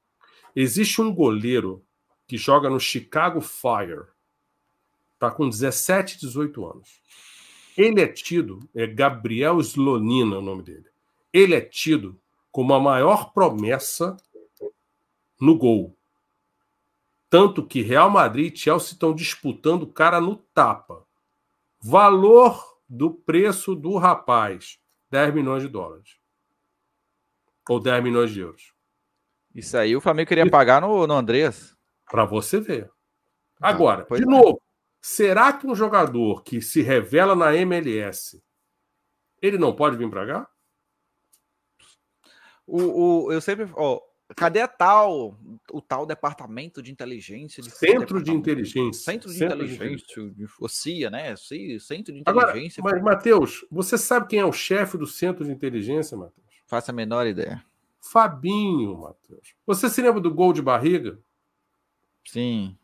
Existe 0.53 1.01
um 1.01 1.15
goleiro 1.15 1.81
que 2.27 2.35
joga 2.35 2.69
no 2.69 2.77
Chicago 2.77 3.39
Fire. 3.39 4.03
Tá 5.17 5.31
com 5.31 5.47
17, 5.47 6.19
18 6.19 6.65
anos. 6.65 6.99
Ele 7.77 8.01
é 8.01 8.07
tido, 8.07 8.67
é 8.73 8.87
Gabriel 8.87 9.59
Slonina 9.59 10.35
é 10.35 10.39
o 10.39 10.41
nome 10.41 10.63
dele. 10.63 10.89
Ele 11.31 11.53
é 11.53 11.61
tido 11.61 12.19
como 12.51 12.73
a 12.73 12.79
maior 12.79 13.31
promessa 13.31 14.17
no 15.39 15.55
gol. 15.55 15.95
Tanto 17.29 17.65
que 17.65 17.83
Real 17.83 18.09
Madrid 18.09 18.51
e 18.51 18.57
Chelsea 18.57 18.93
estão 18.93 19.13
disputando 19.13 19.83
o 19.83 19.91
cara 19.91 20.19
no 20.19 20.37
tapa. 20.37 21.05
Valor 21.79 22.79
do 22.89 23.11
preço 23.11 23.75
do 23.75 23.97
rapaz: 23.97 24.79
10 25.11 25.35
milhões 25.35 25.61
de 25.61 25.69
dólares. 25.69 26.17
Ou 27.69 27.79
10 27.79 28.03
milhões 28.03 28.31
de 28.31 28.39
euros. 28.39 28.73
Isso 29.53 29.77
aí 29.77 29.95
o 29.95 30.01
Flamengo 30.01 30.29
queria 30.29 30.49
pagar 30.49 30.81
no, 30.81 31.05
no 31.05 31.13
Andreas. 31.13 31.75
Para 32.09 32.25
você 32.25 32.59
ver. 32.59 32.89
Ah, 33.61 33.69
Agora, 33.69 34.07
ah, 34.09 34.15
de 34.15 34.23
é. 34.23 34.25
novo, 34.25 34.61
será 35.07 35.53
que 35.53 35.65
um 35.65 35.73
jogador 35.73 36.43
que 36.43 36.61
se 36.61 36.81
revela 36.81 37.33
na 37.33 37.55
MLS 37.55 38.43
ele 39.41 39.57
não 39.57 39.73
pode 39.73 39.95
vir 39.95 40.09
para 40.09 40.27
cá? 40.27 40.49
O, 42.65 43.25
o, 43.25 43.31
eu 43.31 43.39
sempre. 43.39 43.69
Ó, 43.73 44.01
Cadê 44.35 44.59
a 44.59 44.67
tal, 44.67 45.39
o 45.71 45.81
tal 45.81 46.05
departamento 46.05 46.83
de 46.83 46.91
inteligência? 46.91 47.63
De 47.63 47.71
centro 47.71 48.21
de 48.21 48.31
inteligência. 48.31 49.01
Centro 49.01 49.29
de 49.29 49.37
centro 49.37 49.63
inteligência, 49.63 50.29
de... 50.31 50.45
o 50.59 50.67
CIA, 50.67 51.09
né? 51.09 51.33
CIA, 51.37 51.79
centro 51.79 52.13
de 52.13 52.19
inteligência. 52.19 52.81
Agora, 52.81 53.01
mas, 53.01 53.01
Matheus, 53.01 53.65
você 53.71 53.97
sabe 53.97 54.27
quem 54.27 54.39
é 54.39 54.45
o 54.45 54.51
chefe 54.51 54.97
do 54.97 55.07
centro 55.07 55.45
de 55.45 55.51
inteligência, 55.51 56.17
Matheus? 56.17 56.45
Faça 56.65 56.91
a 56.91 56.93
menor 56.93 57.25
ideia. 57.25 57.63
Fabinho, 58.01 58.97
Matheus. 58.97 59.55
Você 59.65 59.89
se 59.89 60.01
lembra 60.01 60.19
do 60.19 60.33
gol 60.33 60.51
de 60.51 60.61
barriga? 60.61 61.17
Sim. 62.27 62.77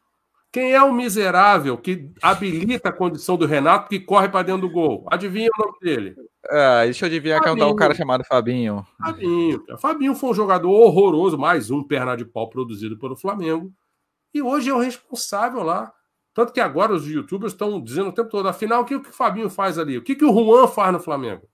Quem 0.53 0.71
é 0.71 0.83
o 0.83 0.93
miserável 0.93 1.75
que 1.75 2.11
habilita 2.21 2.89
a 2.89 2.93
condição 2.93 3.35
do 3.35 3.47
Renato 3.47 3.89
que 3.89 3.99
corre 3.99 4.29
para 4.29 4.43
dentro 4.43 4.61
do 4.61 4.69
gol? 4.69 5.03
Adivinha 5.09 5.49
o 5.51 5.65
nome 5.65 5.79
dele? 5.81 6.15
Ah, 6.47 6.83
deixa 6.83 7.05
eu 7.05 7.07
adivinhar 7.07 7.39
Fabinho. 7.39 7.55
cantar 7.55 7.71
um 7.71 7.75
cara 7.75 7.95
chamado 7.95 8.23
Fabinho. 8.23 8.85
Fabinho. 8.99 9.63
Fabinho 9.79 10.13
foi 10.13 10.29
um 10.29 10.33
jogador 10.35 10.69
horroroso, 10.69 11.39
mais 11.39 11.71
um 11.71 11.81
perna 11.81 12.15
de 12.15 12.23
pau 12.23 12.47
produzido 12.51 12.99
pelo 12.99 13.15
Flamengo. 13.15 13.73
E 14.31 14.43
hoje 14.43 14.69
é 14.69 14.73
o 14.75 14.79
responsável 14.79 15.63
lá. 15.63 15.91
Tanto 16.35 16.53
que 16.53 16.59
agora 16.59 16.93
os 16.93 17.07
youtubers 17.07 17.53
estão 17.53 17.81
dizendo 17.81 18.09
o 18.09 18.13
tempo 18.13 18.29
todo, 18.29 18.47
afinal, 18.47 18.83
o 18.83 18.85
que 18.85 18.95
o 18.95 19.03
Fabinho 19.03 19.49
faz 19.49 19.79
ali? 19.79 19.97
O 19.97 20.03
que, 20.03 20.13
que 20.13 20.25
o 20.25 20.31
Juan 20.31 20.67
faz 20.67 20.93
no 20.93 20.99
Flamengo? 20.99 21.49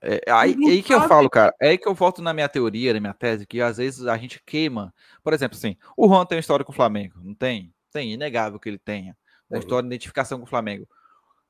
É, 0.00 0.20
aí, 0.30 0.56
aí 0.64 0.80
que 0.80 0.94
eu 0.94 1.00
falo, 1.08 1.28
cara. 1.28 1.52
É 1.60 1.70
aí 1.70 1.78
que 1.78 1.88
eu 1.88 1.94
volto 1.94 2.22
na 2.22 2.32
minha 2.32 2.48
teoria, 2.48 2.94
na 2.94 3.00
minha 3.00 3.14
tese, 3.14 3.44
que 3.44 3.60
às 3.60 3.78
vezes 3.78 4.06
a 4.06 4.16
gente 4.16 4.40
queima. 4.46 4.94
Por 5.24 5.32
exemplo, 5.32 5.56
assim, 5.56 5.76
o 5.96 6.06
Juan 6.06 6.24
tem 6.24 6.36
uma 6.36 6.40
história 6.40 6.64
com 6.64 6.70
o 6.70 6.74
Flamengo, 6.74 7.20
não 7.20 7.34
tem? 7.34 7.71
Tem, 7.92 8.12
inegável 8.12 8.58
que 8.58 8.68
ele 8.68 8.78
tenha. 8.78 9.16
Uma 9.48 9.58
história 9.58 9.82
de 9.82 9.94
identificação 9.94 10.38
com 10.38 10.44
o 10.44 10.48
Flamengo. 10.48 10.88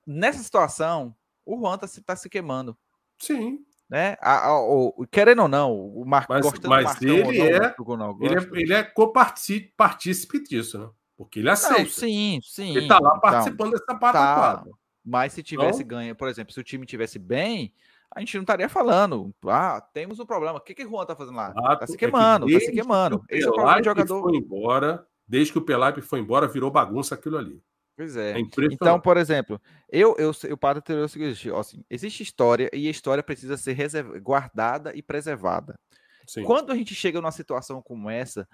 Nessa 0.06 0.42
situação, 0.42 1.14
o 1.46 1.58
Juan 1.58 1.78
tá 1.78 1.86
se, 1.86 2.02
tá 2.02 2.16
se 2.16 2.28
queimando. 2.28 2.76
Sim. 3.18 3.64
Né? 3.88 4.16
A, 4.20 4.48
a, 4.48 4.58
o, 4.58 5.06
querendo 5.10 5.42
ou 5.42 5.48
não, 5.48 5.72
o 5.72 6.04
Marcos 6.04 6.34
mas, 6.34 6.60
mas 6.64 7.02
ele, 7.02 7.22
não, 7.22 7.30
é, 7.30 7.74
ele 8.20 8.34
é, 8.34 8.48
ele 8.54 8.72
é 8.72 8.82
copartícipe 8.82 10.42
disso, 10.42 10.78
né? 10.78 10.88
Porque 11.16 11.40
ele 11.40 11.50
aceita. 11.50 11.82
Não, 11.82 11.88
sim, 11.88 12.40
sim. 12.42 12.76
Ele 12.76 12.88
tá 12.88 12.98
lá 12.98 13.20
participando 13.20 13.68
então, 13.68 13.86
dessa 13.86 13.98
pataquada. 13.98 14.70
Tá. 14.70 14.76
Mas 15.04 15.32
se 15.32 15.42
tivesse 15.42 15.82
então, 15.82 15.98
ganho, 15.98 16.16
por 16.16 16.28
exemplo, 16.28 16.52
se 16.52 16.60
o 16.60 16.64
time 16.64 16.86
tivesse 16.86 17.18
bem, 17.18 17.72
a 18.10 18.20
gente 18.20 18.34
não 18.34 18.42
estaria 18.42 18.68
falando. 18.68 19.34
Ah, 19.46 19.80
temos 19.92 20.18
um 20.18 20.26
problema. 20.26 20.58
O 20.58 20.60
que, 20.60 20.74
que 20.74 20.84
o 20.84 20.88
Juan 20.88 21.04
tá 21.04 21.14
fazendo 21.14 21.36
lá? 21.36 21.52
Ah, 21.56 21.76
tá 21.76 21.86
se 21.86 21.96
queimando, 21.96 22.48
é 22.48 22.54
tá 22.54 22.60
se 22.60 22.72
queimando. 22.72 23.22
Esse 23.28 23.46
é 23.46 23.50
o 23.50 23.52
problema 23.52 23.80
de 23.80 23.84
jogador. 23.84 24.22
Foi 24.22 24.36
embora, 24.36 25.06
Desde 25.26 25.52
que 25.52 25.58
o 25.58 25.64
Pelaipe 25.64 26.00
foi 26.00 26.20
embora, 26.20 26.48
virou 26.48 26.70
bagunça 26.70 27.14
aquilo 27.14 27.38
ali. 27.38 27.62
Pois 27.96 28.16
é. 28.16 28.32
é 28.32 28.40
então, 28.70 28.98
por 29.00 29.16
exemplo, 29.16 29.60
eu, 29.88 30.16
eu, 30.18 30.32
eu 30.44 30.56
paro 30.56 30.80
ter 30.80 30.94
o 30.94 31.08
seguinte: 31.08 31.50
assim, 31.50 31.84
existe 31.90 32.22
história 32.22 32.70
e 32.72 32.88
a 32.88 32.90
história 32.90 33.22
precisa 33.22 33.56
ser 33.56 33.76
guardada 34.20 34.92
e 34.94 35.02
preservada. 35.02 35.78
Sim. 36.26 36.44
Quando 36.44 36.72
a 36.72 36.76
gente 36.76 36.94
chega 36.94 37.20
numa 37.20 37.32
situação 37.32 37.82
como 37.82 38.08
essa, 38.08 38.48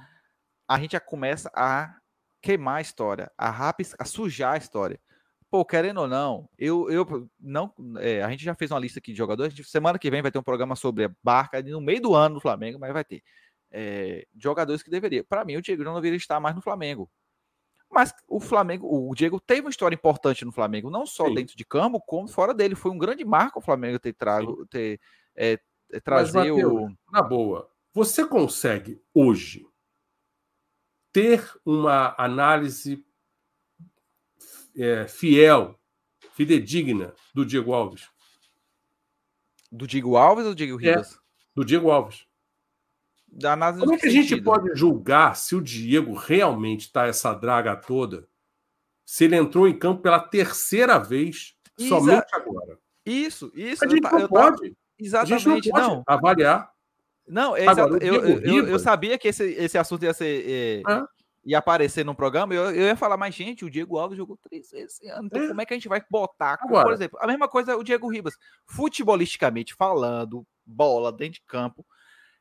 a 0.67 0.79
gente 0.79 0.93
já 0.93 1.01
começa 1.01 1.51
a 1.55 1.95
queimar 2.43 2.77
a 2.77 2.81
história, 2.81 3.31
a, 3.37 3.51
rapis, 3.51 3.95
a 3.99 4.05
sujar 4.05 4.55
a 4.55 4.59
história. 4.59 5.01
Pô, 5.51 5.65
querendo 5.65 6.01
ou 6.01 6.09
não, 6.09 6.49
eu, 6.59 6.91
eu 6.91 7.29
não. 7.41 7.73
É, 8.01 8.23
a 8.23 8.31
gente 8.31 8.45
já 8.45 8.55
fez 8.55 8.71
uma 8.71 8.79
lista 8.79 8.99
aqui 8.99 9.13
de 9.13 9.19
jogadores. 9.19 9.55
Semana 9.71 9.99
que 9.99 10.11
vem 10.11 10.21
vai 10.21 10.31
ter 10.31 10.39
um 10.39 10.43
programa 10.43 10.77
sobre 10.77 11.11
barca 11.23 11.63
no 11.63 11.81
meio 11.81 12.03
do 12.03 12.15
ano 12.15 12.35
do 12.35 12.41
Flamengo, 12.41 12.79
mas 12.79 12.93
vai 12.93 13.05
ter 13.05 13.23
é, 13.71 14.27
jogadores 14.37 14.83
que 14.83 14.91
deveria. 14.91 15.25
Para 15.25 15.45
mim, 15.45 15.57
o 15.57 15.63
Diego 15.63 15.85
não 15.85 15.95
deveria 15.95 16.17
estar 16.17 16.41
mais 16.41 16.55
no 16.55 16.63
Flamengo. 16.63 17.11
Mas 17.91 18.13
o 18.27 18.39
Flamengo, 18.39 18.87
o 18.87 19.15
Diego 19.15 19.41
teve 19.41 19.63
uma 19.63 19.71
história 19.71 19.95
importante 19.95 20.45
no 20.45 20.53
Flamengo, 20.53 20.91
não 20.91 21.07
só 21.07 21.27
Sim. 21.27 21.35
dentro 21.35 21.57
de 21.57 21.65
campo, 21.65 22.01
como 22.01 22.29
fora 22.29 22.53
dele. 22.53 22.75
Foi 22.75 22.91
um 22.91 22.99
grande 22.99 23.25
marco 23.25 23.61
o 23.61 23.63
Flamengo 23.63 23.99
ter 23.99 24.13
trago, 24.13 24.67
ter, 24.67 25.01
é, 25.35 25.59
trazer 26.05 26.53
Mas, 26.53 26.65
o. 26.65 26.89
Na 27.11 27.23
boa, 27.23 27.71
você 27.95 28.27
consegue 28.27 29.03
hoje 29.15 29.67
ter 31.13 31.51
uma 31.65 32.15
análise 32.19 33.05
é, 34.77 35.09
fiel, 35.09 35.79
fidedigna 36.33 37.15
do 37.35 37.45
Diego 37.45 37.73
Alves? 37.73 38.09
Do 39.73 39.87
Diego 39.87 40.17
Alves 40.17 40.45
ou 40.45 40.53
do 40.53 40.57
Diego 40.57 40.79
é, 40.81 40.91
Ribas? 40.91 41.15
É, 41.15 41.19
do 41.55 41.65
Diego 41.65 41.91
Alves. 41.91 42.28
Como 43.79 43.95
é 43.95 43.99
que 43.99 44.07
a 44.07 44.11
gente 44.11 44.41
pode 44.41 44.75
julgar 44.75 45.37
se 45.37 45.55
o 45.55 45.61
Diego 45.61 46.15
realmente 46.15 46.87
está 46.87 47.07
essa 47.07 47.33
draga 47.35 47.77
toda, 47.77 48.29
se 49.05 49.25
ele 49.25 49.37
entrou 49.37 49.69
em 49.69 49.79
campo 49.79 50.03
pela 50.03 50.21
terceira 50.21 50.99
vez, 50.99 51.55
Exa 51.79 51.89
somente 51.89 52.35
agora? 52.35 52.79
Isso, 53.05 53.51
isso. 53.55 53.85
A 53.85 53.89
gente 53.89 54.03
não 54.03 54.19
eu 54.19 54.29
pode. 54.29 54.77
Exatamente, 54.99 55.49
a 55.49 55.55
gente 55.55 55.71
não, 55.71 56.03
pode 56.03 56.05
avaliar. 56.07 56.71
Não, 57.27 57.57
é 57.57 57.65
eu, 57.67 57.99
eu, 57.99 58.41
eu, 58.41 58.69
eu, 58.69 58.79
sabia 58.79 59.17
que 59.19 59.29
esse, 59.29 59.45
esse 59.53 59.79
assunto 59.79 60.03
ia 60.03 60.13
ser. 60.13 60.45
É, 60.47 60.83
ia 61.45 61.59
aparecer 61.59 62.05
no 62.05 62.15
programa, 62.15 62.53
eu, 62.53 62.65
eu 62.67 62.87
ia 62.87 62.97
falar, 62.97 63.17
mas, 63.17 63.35
gente, 63.35 63.65
o 63.65 63.71
Diego 63.71 63.97
Alves 63.97 64.19
jogou 64.19 64.37
três 64.37 64.71
vezes 64.71 65.01
esse 65.01 65.09
ano. 65.09 65.27
Então, 65.27 65.43
é. 65.43 65.49
como 65.49 65.61
é 65.61 65.65
que 65.65 65.73
a 65.73 65.77
gente 65.77 65.89
vai 65.89 66.05
botar? 66.11 66.59
Agora, 66.61 66.85
por 66.85 66.93
exemplo, 66.93 67.19
a 67.23 67.27
mesma 67.27 67.49
coisa 67.49 67.77
o 67.77 67.83
Diego 67.83 68.11
Ribas. 68.11 68.37
Futebolisticamente 68.67 69.75
falando, 69.75 70.47
bola 70.67 71.11
dentro 71.11 71.35
de 71.35 71.43
campo, 71.47 71.87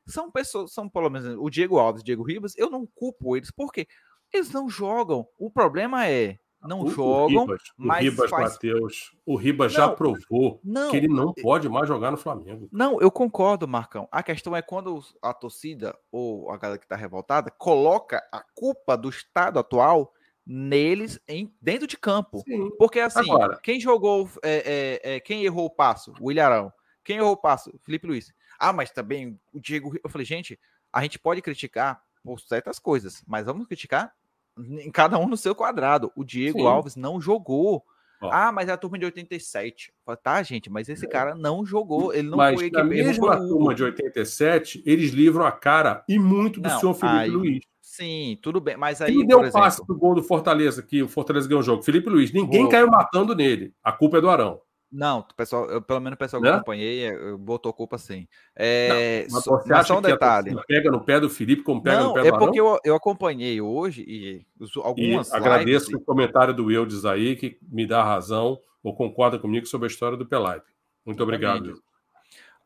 são 0.08 0.32
pessoas, 0.32 0.74
são 0.74 0.90
pelo 0.90 1.10
menos 1.10 1.36
o 1.40 1.50
Diego 1.50 1.78
Alves, 1.78 2.02
o 2.02 2.06
Diego 2.06 2.24
Ribas, 2.24 2.54
eu 2.58 2.70
não 2.70 2.86
culpo 2.86 3.36
eles, 3.36 3.52
porque 3.52 3.88
eles 4.34 4.52
não 4.52 4.70
jogam. 4.70 5.28
O 5.38 5.50
problema 5.50 6.08
é, 6.08 6.38
não 6.62 6.82
o, 6.82 6.90
jogam, 6.90 7.44
o 7.44 7.46
Ribas, 7.46 7.62
mas 7.78 8.00
o 8.00 8.10
Ribas 8.10 8.30
faz... 8.30 8.54
Mateus, 8.54 9.16
o 9.26 9.36
Ribas 9.36 9.74
não, 9.74 9.80
já 9.80 9.90
provou 9.90 10.60
não, 10.64 10.92
que 10.92 10.98
ele 10.98 11.08
não 11.08 11.34
pode 11.34 11.70
mais 11.70 11.88
jogar 11.88 12.12
no 12.12 12.18
Flamengo. 12.18 12.68
Não, 12.72 13.00
eu 13.00 13.12
concordo, 13.12 13.68
Marcão. 13.68 14.08
A 14.12 14.24
questão 14.24 14.56
é 14.56 14.62
quando 14.62 15.02
a 15.22 15.34
torcida 15.34 15.98
ou 16.12 16.50
a 16.52 16.58
galera 16.58 16.80
que 16.80 16.86
está 16.86 16.96
revoltada 16.96 17.52
coloca 17.52 18.22
a 18.32 18.44
culpa 18.56 18.98
do 18.98 19.10
estado 19.10 19.60
atual 19.60 20.14
neles 20.46 21.20
em 21.28 21.54
dentro 21.62 21.86
de 21.86 21.98
campo. 21.98 22.40
Sim. 22.48 22.72
Porque 22.78 23.00
assim, 23.00 23.20
Agora, 23.20 23.60
quem 23.62 23.80
jogou, 23.80 24.30
é, 24.42 25.02
é, 25.04 25.16
é, 25.16 25.20
quem 25.20 25.44
errou 25.44 25.66
o 25.66 25.70
passo? 25.70 26.14
O 26.22 26.32
Ilharão. 26.32 26.72
Quem 27.04 27.18
errou 27.18 27.34
o 27.34 27.38
passo? 27.38 27.72
Felipe 27.84 28.08
Luiz. 28.08 28.34
Ah, 28.60 28.74
mas 28.74 28.92
também 28.92 29.40
o 29.54 29.60
Diego. 29.60 29.98
Eu 30.04 30.10
falei, 30.10 30.26
gente, 30.26 30.60
a 30.92 31.02
gente 31.02 31.20
pode 31.20 31.42
criticar 31.42 32.02
por 32.24 32.40
certas 32.40 32.80
coisas, 32.80 33.24
mas 33.28 33.46
vamos 33.46 33.68
criticar 33.68 34.14
em 34.58 34.92
cada 34.92 35.18
um 35.18 35.28
no 35.28 35.38
seu 35.38 35.54
quadrado. 35.54 36.12
O 36.16 36.24
Diego 36.24 36.60
Sim. 36.60 36.68
Alves 36.68 36.96
não 36.96 37.22
jogou. 37.22 37.84
Ó. 38.20 38.32
Ah, 38.32 38.52
mas 38.52 38.68
é 38.68 38.72
a 38.72 38.78
turma 38.78 38.98
de 38.98 39.06
87. 39.06 39.94
Falei, 40.04 40.20
tá, 40.22 40.42
gente, 40.42 40.70
mas 40.70 40.90
esse 40.90 41.06
é. 41.06 41.10
cara 41.10 41.36
não 41.36 41.66
jogou. 41.66 42.14
Ele 42.14 42.28
não 42.28 42.38
mas 42.38 42.60
foi 42.60 42.72
na 42.72 42.84
mesma 42.84 43.38
turma 43.38 43.76
de 43.76 43.84
87, 43.84 44.82
eles 44.86 45.12
livram 45.12 45.46
a 45.46 45.52
cara 45.52 46.04
e 46.10 46.18
muito 46.18 46.60
do 46.60 46.68
não, 46.68 46.80
senhor 46.80 46.94
Felipe 46.96 47.18
aí, 47.18 47.30
Luiz. 47.30 47.60
Sim, 47.80 48.38
tudo 48.42 48.60
bem, 48.60 48.76
mas 48.76 49.02
aí. 49.02 49.14
Quem 49.14 49.26
deu 49.26 49.40
o 49.40 49.52
passe 49.52 49.86
pro 49.86 49.98
gol 49.98 50.14
do 50.14 50.24
Fortaleza, 50.24 50.84
que 50.84 51.02
o 51.02 51.08
Fortaleza 51.08 51.48
ganhou 51.48 51.62
o 51.62 51.64
jogo? 51.64 51.84
Felipe 51.84 52.10
Luiz. 52.10 52.32
Ninguém 52.32 52.68
caiu 52.70 52.88
matando 52.88 53.36
nele. 53.36 53.74
A 53.84 53.92
culpa 53.92 54.18
é 54.18 54.22
do 54.22 54.30
Arão. 54.30 54.62
Não, 54.92 55.22
pessoal, 55.36 55.70
eu, 55.70 55.82
pelo 55.82 56.00
menos 56.00 56.16
o 56.16 56.20
pessoal 56.20 56.42
que 56.42 56.48
eu 56.48 56.54
acompanhei 56.54 57.10
eu 57.10 57.38
botou 57.38 57.74
culpa 57.74 57.98
sim. 57.98 58.26
É, 58.56 59.28
não, 59.30 59.42
mas, 59.46 59.66
mas 59.68 59.88
só 59.88 59.98
um 59.98 60.02
detalhe. 60.02 60.56
Pega 60.66 60.90
no 60.90 61.04
pé 61.04 61.20
do 61.20 61.30
Felipe 61.30 61.62
como 61.62 61.84
pega 61.84 62.00
não, 62.00 62.08
no 62.10 62.14
pé 62.14 62.22
do 62.22 62.28
É 62.28 62.40
porque 62.40 62.60
eu, 62.60 62.80
eu 62.86 62.96
acompanhei 62.96 63.60
hoje 63.60 64.06
e 64.08 64.46
algumas. 64.78 65.30
E 65.30 65.36
agradeço 65.36 65.96
o 65.96 66.00
comentário 66.00 66.54
do 66.54 66.72
Eudes 66.72 67.04
aí, 67.04 67.36
que 67.36 67.58
me 67.70 67.86
dá 67.86 68.02
razão 68.02 68.60
ou 68.82 68.96
concorda 68.96 69.38
comigo 69.38 69.66
sobre 69.66 69.88
a 69.88 69.92
história 69.92 70.18
do 70.18 70.26
Pelaipe. 70.26 70.72
Muito 71.06 71.22
obrigado. 71.22 71.82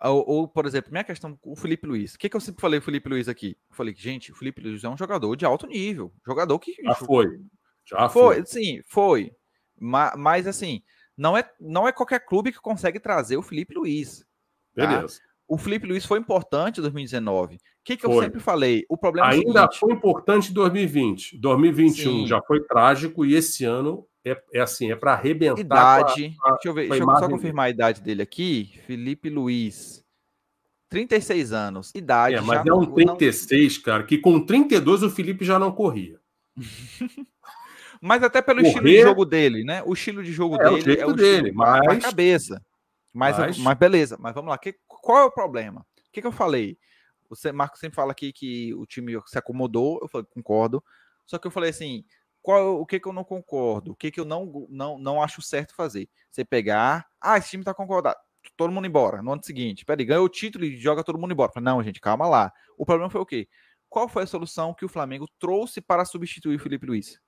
Ou, 0.03 0.23
ou, 0.27 0.47
por 0.47 0.65
exemplo, 0.65 0.91
minha 0.91 1.03
questão 1.03 1.35
com 1.35 1.51
o 1.51 1.55
Felipe 1.55 1.87
Luiz. 1.87 2.13
O 2.13 2.19
que, 2.19 2.29
que 2.29 2.35
eu 2.35 2.41
sempre 2.41 2.61
falei 2.61 2.79
o 2.79 2.81
Felipe 2.83 3.09
Luiz 3.09 3.27
aqui? 3.27 3.57
Eu 3.69 3.75
falei 3.75 3.93
que, 3.93 4.01
gente, 4.01 4.31
o 4.31 4.35
Felipe 4.35 4.61
Luiz 4.61 4.83
é 4.83 4.89
um 4.89 4.97
jogador 4.97 5.35
de 5.35 5.45
alto 5.45 5.65
nível. 5.65 6.11
Jogador 6.25 6.57
que. 6.59 6.75
Já 6.83 6.93
foi. 6.95 7.39
Já 7.83 8.09
foi. 8.09 8.35
foi. 8.35 8.45
Sim, 8.45 8.81
foi. 8.85 9.31
Mas, 9.79 10.13
mas 10.15 10.47
assim 10.47 10.83
Não 11.17 11.37
é, 11.37 11.49
não 11.59 11.87
é 11.87 11.91
qualquer 11.91 12.25
clube 12.25 12.51
que 12.51 12.59
consegue 12.59 12.99
trazer 12.99 13.37
o 13.37 13.41
Felipe 13.41 13.75
Luiz. 13.75 14.25
Tá? 14.75 14.87
Beleza. 14.87 15.19
O 15.47 15.57
Felipe 15.57 15.85
Luiz 15.85 16.05
foi 16.05 16.17
importante 16.17 16.79
em 16.79 16.81
2019. 16.81 17.55
O 17.55 17.59
que, 17.83 17.97
que 17.97 18.05
eu 18.05 18.21
sempre 18.21 18.39
falei? 18.39 18.85
O 18.87 18.97
problema 18.97 19.29
Ainda 19.29 19.63
é 19.65 19.75
foi 19.75 19.91
importante 19.91 20.51
em 20.51 20.53
2020. 20.53 21.37
2021 21.39 22.11
Sim. 22.11 22.27
já 22.27 22.41
foi 22.41 22.63
trágico 22.63 23.25
e 23.25 23.35
esse 23.35 23.65
ano 23.65 24.07
é, 24.23 24.41
é 24.53 24.61
assim, 24.61 24.91
é 24.91 24.95
para 24.95 25.13
arrebentar. 25.13 25.59
Idade. 25.59 26.37
A, 26.41 26.49
a, 26.49 26.51
deixa 26.53 26.69
eu 26.69 26.73
ver, 26.73 26.87
deixa 26.87 27.03
eu 27.03 27.17
só 27.17 27.27
confirmar 27.27 27.65
a 27.65 27.69
idade 27.69 28.01
dele 28.01 28.21
aqui. 28.21 28.79
Felipe 28.85 29.29
Luiz. 29.29 30.05
36 30.89 31.53
anos. 31.53 31.91
Idade. 31.95 32.35
É, 32.35 32.41
mas 32.41 32.65
é 32.65 32.73
um 32.73 32.85
36, 32.85 33.77
não... 33.77 33.83
cara, 33.83 34.03
que 34.03 34.17
com 34.17 34.45
32 34.45 35.03
o 35.03 35.09
Felipe 35.09 35.43
já 35.43 35.57
não 35.57 35.71
corria. 35.71 36.19
mas 38.01 38.23
até 38.23 38.41
pelo 38.41 38.61
Correr... 38.61 38.69
estilo 38.69 38.87
de 38.87 39.01
jogo 39.01 39.25
dele, 39.25 39.63
né? 39.63 39.83
O 39.85 39.93
estilo 39.93 40.23
de 40.23 40.33
jogo 40.33 40.55
é, 40.55 40.69
dele 40.69 40.99
é 40.99 41.05
o 41.05 41.13
dele, 41.13 41.51
mas 41.51 42.03
cabeça. 42.03 42.59
Mas, 43.13 43.37
mas... 43.37 43.57
mas 43.59 43.77
beleza, 43.77 44.17
mas 44.19 44.33
vamos 44.33 44.49
lá. 44.49 44.57
Que, 44.57 44.75
qual 44.87 45.19
é 45.19 45.25
o 45.25 45.31
problema? 45.31 45.81
O 45.81 46.11
que, 46.11 46.19
que 46.19 46.27
eu 46.27 46.31
falei? 46.31 46.77
O 47.29 47.53
Marco 47.53 47.77
sempre 47.77 47.95
fala 47.95 48.11
aqui 48.11 48.33
que 48.33 48.73
o 48.73 48.85
time 48.85 49.13
se 49.27 49.37
acomodou, 49.37 49.99
eu 50.01 50.07
falei, 50.07 50.27
concordo. 50.31 50.83
Só 51.25 51.37
que 51.37 51.45
eu 51.45 51.51
falei 51.51 51.69
assim: 51.69 52.03
qual, 52.41 52.81
o 52.81 52.85
que, 52.85 52.99
que 52.99 53.07
eu 53.07 53.13
não 53.13 53.23
concordo? 53.23 53.91
O 53.91 53.95
que, 53.95 54.09
que 54.09 54.19
eu 54.19 54.25
não, 54.25 54.67
não, 54.69 54.97
não 54.97 55.21
acho 55.21 55.41
certo 55.41 55.75
fazer? 55.75 56.09
Você 56.29 56.43
pegar, 56.43 57.07
ah, 57.21 57.37
esse 57.37 57.51
time 57.51 57.63
tá 57.63 57.73
concordado, 57.73 58.17
todo 58.57 58.71
mundo 58.73 58.87
embora. 58.87 59.21
No 59.21 59.33
ano 59.33 59.43
seguinte, 59.43 59.85
peraí, 59.85 60.05
ganhou 60.05 60.25
o 60.25 60.29
título 60.29 60.65
e 60.65 60.77
joga 60.77 61.03
todo 61.03 61.19
mundo 61.19 61.31
embora. 61.31 61.51
Não, 61.61 61.83
gente, 61.83 62.01
calma 62.01 62.27
lá. 62.27 62.51
O 62.77 62.85
problema 62.85 63.09
foi 63.09 63.21
o 63.21 63.25
quê? 63.25 63.47
Qual 63.87 64.09
foi 64.09 64.23
a 64.23 64.27
solução 64.27 64.73
que 64.73 64.85
o 64.85 64.89
Flamengo 64.89 65.27
trouxe 65.37 65.81
para 65.81 66.03
substituir 66.03 66.55
o 66.55 66.59
Felipe 66.59 66.87
Luiz? 66.87 67.19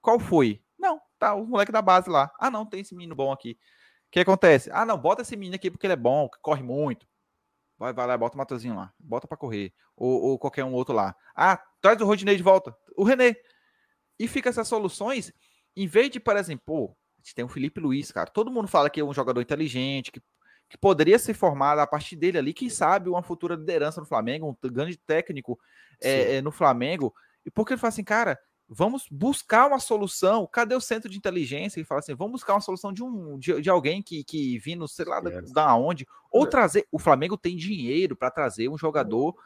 Qual 0.00 0.18
foi? 0.18 0.62
Não, 0.78 1.00
tá 1.18 1.34
o 1.34 1.46
moleque 1.46 1.72
da 1.72 1.82
base 1.82 2.08
lá. 2.08 2.30
Ah, 2.38 2.50
não, 2.50 2.64
tem 2.64 2.80
esse 2.80 2.94
menino 2.94 3.14
bom 3.14 3.32
aqui. 3.32 3.52
O 3.52 4.10
que 4.10 4.20
acontece? 4.20 4.70
Ah, 4.72 4.84
não, 4.84 4.98
bota 4.98 5.22
esse 5.22 5.36
menino 5.36 5.56
aqui 5.56 5.70
porque 5.70 5.86
ele 5.86 5.92
é 5.92 5.96
bom, 5.96 6.28
corre 6.42 6.62
muito. 6.62 7.06
Vai, 7.78 7.92
vai 7.92 8.06
lá, 8.06 8.18
bota 8.18 8.34
o 8.34 8.38
Matozinho 8.38 8.74
lá. 8.74 8.92
Bota 8.98 9.26
para 9.26 9.38
correr. 9.38 9.72
Ou, 9.96 10.22
ou, 10.22 10.38
qualquer 10.38 10.64
um 10.64 10.72
outro 10.74 10.94
lá. 10.94 11.16
Ah, 11.34 11.62
traz 11.80 12.00
o 12.00 12.04
Rodinei 12.04 12.36
de 12.36 12.42
volta. 12.42 12.76
O 12.96 13.04
René. 13.04 13.34
E 14.18 14.28
fica 14.28 14.50
essas 14.50 14.68
soluções, 14.68 15.32
em 15.74 15.86
vez 15.86 16.10
de, 16.10 16.20
por 16.20 16.36
exemplo, 16.36 16.62
pô, 16.66 16.96
a 17.16 17.22
gente 17.22 17.34
tem 17.34 17.44
o 17.44 17.48
Felipe 17.48 17.80
Luiz, 17.80 18.12
cara. 18.12 18.30
Todo 18.30 18.50
mundo 18.50 18.68
fala 18.68 18.90
que 18.90 19.00
é 19.00 19.04
um 19.04 19.14
jogador 19.14 19.40
inteligente, 19.40 20.12
que, 20.12 20.20
que 20.68 20.76
poderia 20.76 21.18
ser 21.18 21.32
formado 21.32 21.78
a 21.78 21.86
partir 21.86 22.16
dele 22.16 22.36
ali, 22.36 22.52
quem 22.52 22.68
sabe 22.68 23.08
uma 23.08 23.22
futura 23.22 23.54
liderança 23.54 23.98
no 23.98 24.06
Flamengo, 24.06 24.50
um 24.50 24.68
grande 24.68 24.98
técnico 24.98 25.58
é, 26.02 26.36
é, 26.36 26.42
no 26.42 26.52
Flamengo. 26.52 27.14
E 27.46 27.50
porque 27.50 27.72
ele 27.72 27.80
fala 27.80 27.88
assim, 27.88 28.04
cara, 28.04 28.38
vamos 28.72 29.08
buscar 29.10 29.66
uma 29.66 29.80
solução. 29.80 30.46
Cadê 30.46 30.76
o 30.76 30.80
centro 30.80 31.10
de 31.10 31.18
inteligência? 31.18 31.80
E 31.80 31.84
fala 31.84 31.98
assim, 31.98 32.14
vamos 32.14 32.34
buscar 32.34 32.54
uma 32.54 32.60
solução 32.60 32.92
de 32.92 33.02
um 33.02 33.36
de, 33.36 33.60
de 33.60 33.68
alguém 33.68 34.00
que, 34.00 34.22
que 34.22 34.58
vindo, 34.60 34.86
sei 34.86 35.04
lá, 35.04 35.18
da, 35.18 35.40
da 35.40 35.74
onde, 35.74 36.06
ou 36.30 36.44
é. 36.44 36.48
trazer. 36.48 36.86
O 36.92 36.98
Flamengo 36.98 37.36
tem 37.36 37.56
dinheiro 37.56 38.14
para 38.14 38.30
trazer 38.30 38.68
um 38.68 38.78
jogador 38.78 39.36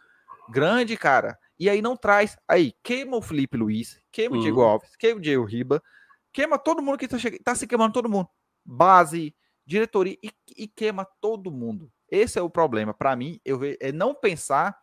grande, 0.51 0.95
cara. 0.97 1.39
E 1.59 1.71
aí 1.71 1.81
não 1.81 1.97
traz. 1.97 2.37
Aí 2.47 2.75
queima 2.83 3.17
o 3.17 3.23
Felipe 3.23 3.57
Luiz, 3.57 3.99
queima 4.13 4.35
uhum. 4.35 4.41
o 4.41 4.43
Diego 4.43 4.61
uhum. 4.61 4.69
Alves, 4.69 4.95
queima 4.97 5.19
o 5.19 5.23
Diego 5.23 5.45
Riba, 5.45 5.83
queima 6.31 6.59
todo 6.59 6.83
mundo 6.83 6.99
que 6.99 7.09
tá, 7.09 7.19
che... 7.19 7.39
tá 7.43 7.55
se 7.55 7.67
queimando 7.67 7.95
todo 7.95 8.11
mundo. 8.11 8.29
Base, 8.63 9.35
diretoria 9.65 10.19
e, 10.23 10.31
e 10.55 10.69
queima 10.69 11.07
todo 11.21 11.51
mundo. 11.51 11.91
Esse 12.11 12.39
é 12.39 12.43
o 12.43 12.51
problema. 12.51 12.93
Para 12.93 13.17
mim, 13.17 13.41
eu 13.43 13.59
ve... 13.59 13.79
é 13.81 13.91
não 13.91 14.15
pensar, 14.15 14.79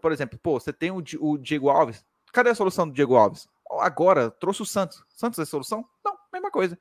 por 0.00 0.12
exemplo, 0.12 0.38
pô, 0.40 0.60
você 0.60 0.72
tem 0.72 0.92
o, 0.92 1.02
o 1.18 1.36
Diego 1.36 1.68
Alves. 1.68 2.04
Cadê 2.32 2.50
a 2.50 2.54
solução 2.54 2.86
do 2.86 2.94
Diego 2.94 3.16
Alves? 3.16 3.48
Agora, 3.80 4.30
trouxe 4.30 4.62
o 4.62 4.66
Santos. 4.66 5.02
Santos 5.08 5.38
é 5.38 5.44
solução? 5.44 5.84
Não, 6.04 6.16
mesma 6.32 6.50
coisa. 6.50 6.78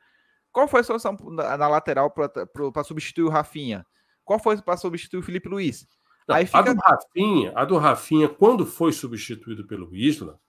Qual 0.52 0.68
foi 0.68 0.82
a 0.82 0.84
solução 0.84 1.18
na, 1.32 1.58
na 1.58 1.68
lateral 1.68 2.10
para 2.10 2.84
substituir 2.84 3.26
o 3.26 3.30
Rafinha? 3.30 3.86
Qual 4.24 4.40
foi 4.40 4.62
para 4.62 4.78
substituir 4.78 5.20
o 5.20 5.24
Felipe 5.24 5.50
Luiz? 5.50 5.88
Não, 6.28 6.36
Aí 6.36 6.46
fica... 6.46 6.60
A 6.60 6.74
do 6.74 6.80
Rafinha, 6.80 7.54
a 7.56 7.66
do 7.66 7.78
Rafinha, 7.78 8.30
quando 8.30 8.66
foi 8.66 8.92
substituído 8.92 9.68
pelo 9.68 9.94
Isla, 9.96 10.40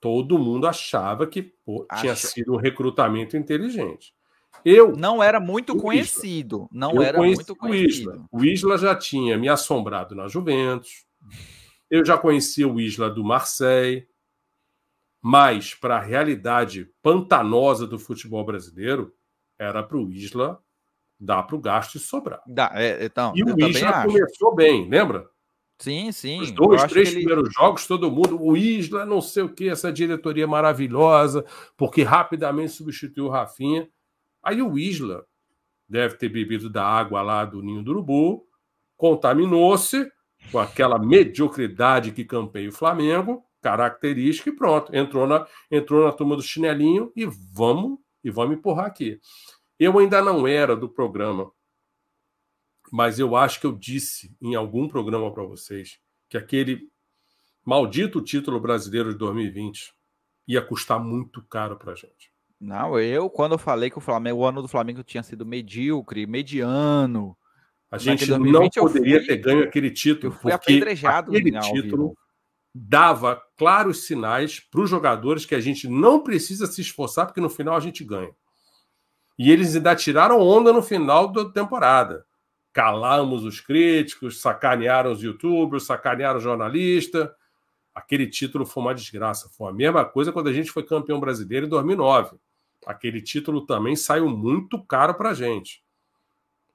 todo 0.00 0.38
mundo 0.38 0.66
achava 0.66 1.26
que 1.26 1.42
pô, 1.42 1.86
tinha 2.00 2.14
sido 2.16 2.54
um 2.54 2.56
recrutamento 2.56 3.36
inteligente. 3.36 4.14
Eu 4.64 4.96
não 4.96 5.22
era 5.22 5.38
muito 5.38 5.76
conhecido, 5.76 6.56
Isla. 6.56 6.68
não 6.72 6.94
eu 6.94 7.02
era 7.02 7.18
muito 7.18 7.54
conhecido. 7.54 8.10
O 8.10 8.12
Isla. 8.12 8.28
o 8.32 8.44
Isla 8.44 8.78
já 8.78 8.94
tinha 8.94 9.36
me 9.36 9.48
assombrado 9.48 10.14
na 10.14 10.26
Juventus. 10.28 11.04
Eu 11.90 12.04
já 12.04 12.16
conhecia 12.16 12.66
o 12.66 12.80
Isla 12.80 13.10
do 13.10 13.24
Marseille 13.24 14.06
mas 15.22 15.74
para 15.74 15.96
a 15.96 16.00
realidade 16.00 16.90
pantanosa 17.02 17.86
do 17.86 17.98
futebol 17.98 18.44
brasileiro, 18.44 19.12
era 19.58 19.82
para 19.82 19.96
o 19.96 20.10
Isla 20.10 20.58
dar 21.18 21.42
para 21.42 21.56
o 21.56 21.60
gasto 21.60 21.96
e 21.96 21.98
sobrar. 21.98 22.40
Dá, 22.46 22.70
é, 22.74 23.04
então, 23.04 23.32
e 23.34 23.42
o 23.42 23.68
Isla 23.68 24.04
começou 24.04 24.54
bem, 24.54 24.88
lembra? 24.88 25.28
Sim, 25.80 26.10
sim. 26.10 26.40
Os 26.40 26.50
dois, 26.50 26.82
três 26.84 27.10
primeiros 27.10 27.44
ele... 27.44 27.54
jogos, 27.54 27.86
todo 27.86 28.10
mundo, 28.10 28.40
o 28.40 28.56
Isla, 28.56 29.06
não 29.06 29.20
sei 29.20 29.44
o 29.44 29.48
que, 29.48 29.68
essa 29.68 29.92
diretoria 29.92 30.46
maravilhosa, 30.46 31.44
porque 31.76 32.02
rapidamente 32.02 32.72
substituiu 32.72 33.26
o 33.26 33.30
Rafinha. 33.30 33.88
Aí 34.42 34.60
o 34.60 34.78
Isla 34.78 35.24
deve 35.88 36.16
ter 36.16 36.28
bebido 36.28 36.68
da 36.68 36.84
água 36.84 37.22
lá 37.22 37.44
do 37.44 37.62
Ninho 37.62 37.82
do 37.82 37.92
Urubu, 37.92 38.44
contaminou-se 38.96 40.10
com 40.50 40.58
aquela 40.58 40.98
mediocridade 40.98 42.12
que 42.12 42.24
campeia 42.24 42.68
o 42.68 42.72
Flamengo, 42.72 43.44
característica 43.60 44.50
e 44.50 44.56
pronto. 44.56 44.94
Entrou 44.94 45.26
na, 45.26 45.46
entrou 45.70 46.04
na 46.04 46.12
turma 46.12 46.36
do 46.36 46.42
chinelinho 46.42 47.12
e 47.16 47.26
vamos 47.26 47.98
e 48.22 48.30
vamos 48.30 48.56
empurrar 48.56 48.86
aqui. 48.86 49.20
Eu 49.78 49.98
ainda 49.98 50.20
não 50.22 50.46
era 50.46 50.76
do 50.76 50.88
programa, 50.88 51.50
mas 52.92 53.18
eu 53.18 53.36
acho 53.36 53.60
que 53.60 53.66
eu 53.66 53.72
disse 53.72 54.36
em 54.40 54.54
algum 54.54 54.88
programa 54.88 55.32
para 55.32 55.44
vocês 55.44 55.98
que 56.28 56.36
aquele 56.36 56.88
maldito 57.64 58.20
título 58.22 58.60
brasileiro 58.60 59.12
de 59.12 59.18
2020 59.18 59.94
ia 60.46 60.62
custar 60.62 60.98
muito 60.98 61.42
caro 61.42 61.76
para 61.76 61.94
gente. 61.94 62.32
Não, 62.60 62.98
eu 62.98 63.30
quando 63.30 63.52
eu 63.52 63.58
falei 63.58 63.88
que 63.88 63.98
o 63.98 64.00
Flamengo, 64.00 64.40
o 64.40 64.44
ano 64.44 64.62
do 64.62 64.68
Flamengo 64.68 65.04
tinha 65.04 65.22
sido 65.22 65.46
medíocre, 65.46 66.26
mediano, 66.26 67.36
a 67.90 67.98
gente 67.98 68.26
2020, 68.26 68.76
não 68.76 68.86
poderia 68.86 69.18
fui, 69.18 69.26
ter 69.26 69.36
ganho 69.36 69.64
aquele 69.64 69.90
título. 69.90 70.32
Eu 70.32 70.36
fui 70.38 70.52
apedrejado 70.52 71.30
aquele 71.30 71.58
título 71.60 72.16
dava 72.74 73.42
claros 73.56 74.04
sinais 74.04 74.60
para 74.60 74.80
os 74.80 74.90
jogadores 74.90 75.44
que 75.44 75.54
a 75.54 75.60
gente 75.60 75.88
não 75.88 76.22
precisa 76.22 76.66
se 76.66 76.80
esforçar, 76.80 77.26
porque 77.26 77.40
no 77.40 77.50
final 77.50 77.76
a 77.76 77.80
gente 77.80 78.04
ganha. 78.04 78.30
E 79.38 79.50
eles 79.50 79.76
ainda 79.76 79.94
tiraram 79.94 80.40
onda 80.40 80.72
no 80.72 80.82
final 80.82 81.28
da 81.28 81.44
temporada. 81.48 82.26
Calamos 82.72 83.44
os 83.44 83.60
críticos, 83.60 84.40
sacanearam 84.40 85.12
os 85.12 85.22
youtubers, 85.22 85.86
sacanearam 85.86 86.38
o 86.38 86.42
jornalista. 86.42 87.34
Aquele 87.94 88.26
título 88.28 88.66
foi 88.66 88.82
uma 88.82 88.94
desgraça. 88.94 89.48
Foi 89.50 89.70
a 89.70 89.72
mesma 89.72 90.04
coisa 90.04 90.32
quando 90.32 90.48
a 90.48 90.52
gente 90.52 90.70
foi 90.70 90.82
campeão 90.82 91.18
brasileiro 91.20 91.66
em 91.66 91.68
2009. 91.68 92.36
Aquele 92.86 93.20
título 93.20 93.64
também 93.64 93.96
saiu 93.96 94.28
muito 94.28 94.82
caro 94.84 95.14
para 95.14 95.30
a 95.30 95.34
gente. 95.34 95.82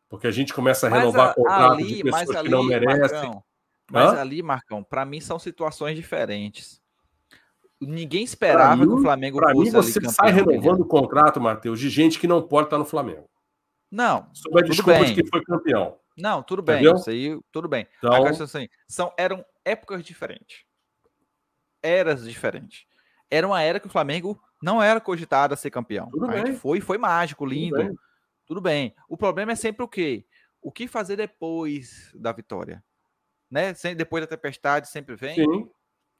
Porque 0.09 0.27
a 0.27 0.31
gente 0.31 0.53
começa 0.53 0.87
a 0.87 0.89
renovar 0.89 1.33
contratos 1.33 1.87
de 1.87 2.03
pessoas 2.03 2.29
ali, 2.29 2.45
que 2.45 2.49
não 2.49 2.63
merecem. 2.63 2.99
Marcão, 2.99 3.43
mas 3.91 4.13
Hã? 4.13 4.21
ali, 4.21 4.41
Marcão, 4.41 4.83
para 4.83 5.05
mim 5.05 5.19
são 5.19 5.37
situações 5.37 5.95
diferentes. 5.95 6.81
Ninguém 7.81 8.23
esperava 8.23 8.77
mim, 8.77 8.87
que 8.87 8.93
o 8.93 9.01
Flamengo 9.01 9.39
fosse. 9.39 9.53
Para 9.53 9.61
mim, 9.61 9.71
você 9.71 10.09
sai 10.09 10.31
renovando 10.31 10.81
o 10.81 10.85
contrato, 10.85 11.41
Matheus, 11.41 11.79
de 11.79 11.89
gente 11.89 12.19
que 12.19 12.27
não 12.27 12.41
pode 12.41 12.67
estar 12.67 12.77
no 12.77 12.85
Flamengo. 12.85 13.29
Não. 13.91 14.27
Sob 14.33 14.59
a 14.59 14.63
desculpa 14.63 14.99
bem. 14.99 15.13
de 15.13 15.21
que 15.21 15.29
foi 15.29 15.43
campeão. 15.43 15.97
Não, 16.17 16.41
tudo 16.41 16.61
bem. 16.61 16.75
Entendeu? 16.75 16.95
Isso 16.95 17.09
aí, 17.09 17.39
tudo 17.51 17.67
bem. 17.67 17.87
Então... 17.97 18.25
assim, 18.25 18.67
são, 18.87 19.13
eram 19.17 19.43
épocas 19.65 20.03
diferentes. 20.03 20.63
Eras 21.81 22.23
diferentes. 22.23 22.85
Era 23.29 23.45
uma 23.45 23.61
era 23.61 23.79
que 23.79 23.87
o 23.87 23.91
Flamengo 23.91 24.41
não 24.61 24.81
era 24.81 25.01
cogitado 25.01 25.53
a 25.53 25.57
ser 25.57 25.69
campeão. 25.69 26.09
Tudo 26.09 26.25
a 26.25 26.29
bem. 26.29 26.55
foi, 26.55 26.79
foi 26.79 26.97
mágico, 26.97 27.45
lindo. 27.45 27.75
Tudo 27.75 27.87
bem. 27.87 27.97
tudo 28.45 28.61
bem. 28.61 28.95
O 29.09 29.17
problema 29.17 29.51
é 29.51 29.55
sempre 29.55 29.83
o 29.83 29.87
quê? 29.87 30.25
O 30.61 30.71
que 30.71 30.87
fazer 30.87 31.17
depois 31.17 32.11
da 32.15 32.31
vitória? 32.31 32.83
Né? 33.53 33.73
Sem, 33.75 33.95
depois 33.95 34.23
da 34.23 34.27
tempestade 34.27 34.89
sempre 34.89 35.15
vem. 35.15 35.35
Sim. 35.35 35.69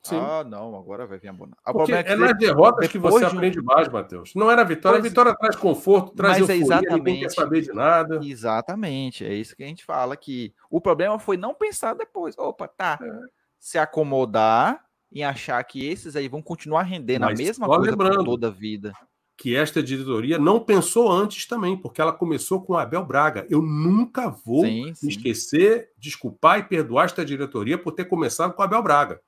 Sim. 0.04 0.20
Ah, 0.20 0.44
não, 0.44 0.76
agora 0.76 1.08
vai 1.08 1.18
vir 1.18 1.30
a 1.30 1.34
bona. 1.34 1.56
Porque 1.66 1.94
é, 1.94 2.02
é 2.02 2.16
nas 2.16 2.38
derrotas 2.38 2.90
que 2.90 3.00
você 3.00 3.20
de 3.20 3.26
aprende 3.26 3.62
mais, 3.62 3.88
Matheus. 3.88 4.36
Não 4.36 4.52
era 4.52 4.62
a 4.62 4.66
vitória, 4.66 5.00
pois... 5.00 5.06
a 5.06 5.10
vitória 5.10 5.36
traz 5.36 5.56
conforto, 5.56 6.14
traz 6.14 6.40
Mas 6.40 6.50
é 6.50 6.54
euforia, 6.54 6.62
é 6.62 6.66
exatamente, 6.66 6.98
ninguém 6.98 7.20
quer 7.22 7.30
saber 7.32 7.62
de 7.62 7.74
nada. 7.74 8.20
Exatamente, 8.22 9.26
é 9.26 9.34
isso 9.34 9.56
que 9.56 9.64
a 9.64 9.66
gente 9.66 9.86
fala 9.86 10.14
aqui. 10.14 10.54
O 10.70 10.82
problema 10.82 11.18
foi 11.18 11.38
não 11.38 11.56
pensar 11.56 11.94
depois. 11.96 12.38
Opa, 12.38 12.68
tá. 12.68 13.00
É. 13.02 13.20
Se 13.58 13.78
acomodar 13.78 14.84
em 15.10 15.24
achar 15.24 15.64
que 15.64 15.88
esses 15.88 16.18
aí 16.18 16.28
vão 16.28 16.42
continuar 16.42 16.84
rendendo 16.84 17.22
Mas 17.22 17.40
a 17.40 17.44
mesma 17.44 17.66
coisa 17.66 17.96
toda 18.26 18.48
a 18.48 18.52
vida 18.52 18.94
que 19.38 19.56
esta 19.56 19.82
diretoria 19.82 20.38
não 20.38 20.60
pensou 20.60 21.12
antes 21.12 21.48
também, 21.48 21.76
porque 21.76 22.02
ela 22.02 22.14
começou 22.14 22.62
com 22.62 22.78
Abel 22.78 23.04
Braga. 23.06 23.46
Eu 23.50 23.62
nunca 23.62 24.30
vou 24.30 24.66
sim, 24.66 24.94
sim. 24.94 25.08
esquecer, 25.08 25.90
desculpar 25.98 26.60
e 26.60 26.64
perdoar 26.64 27.06
esta 27.06 27.26
diretoria 27.26 27.78
por 27.78 27.94
ter 27.94 28.06
começado 28.06 28.54
com 28.54 28.62
Abel 28.62 28.84
Braga. 28.84 29.22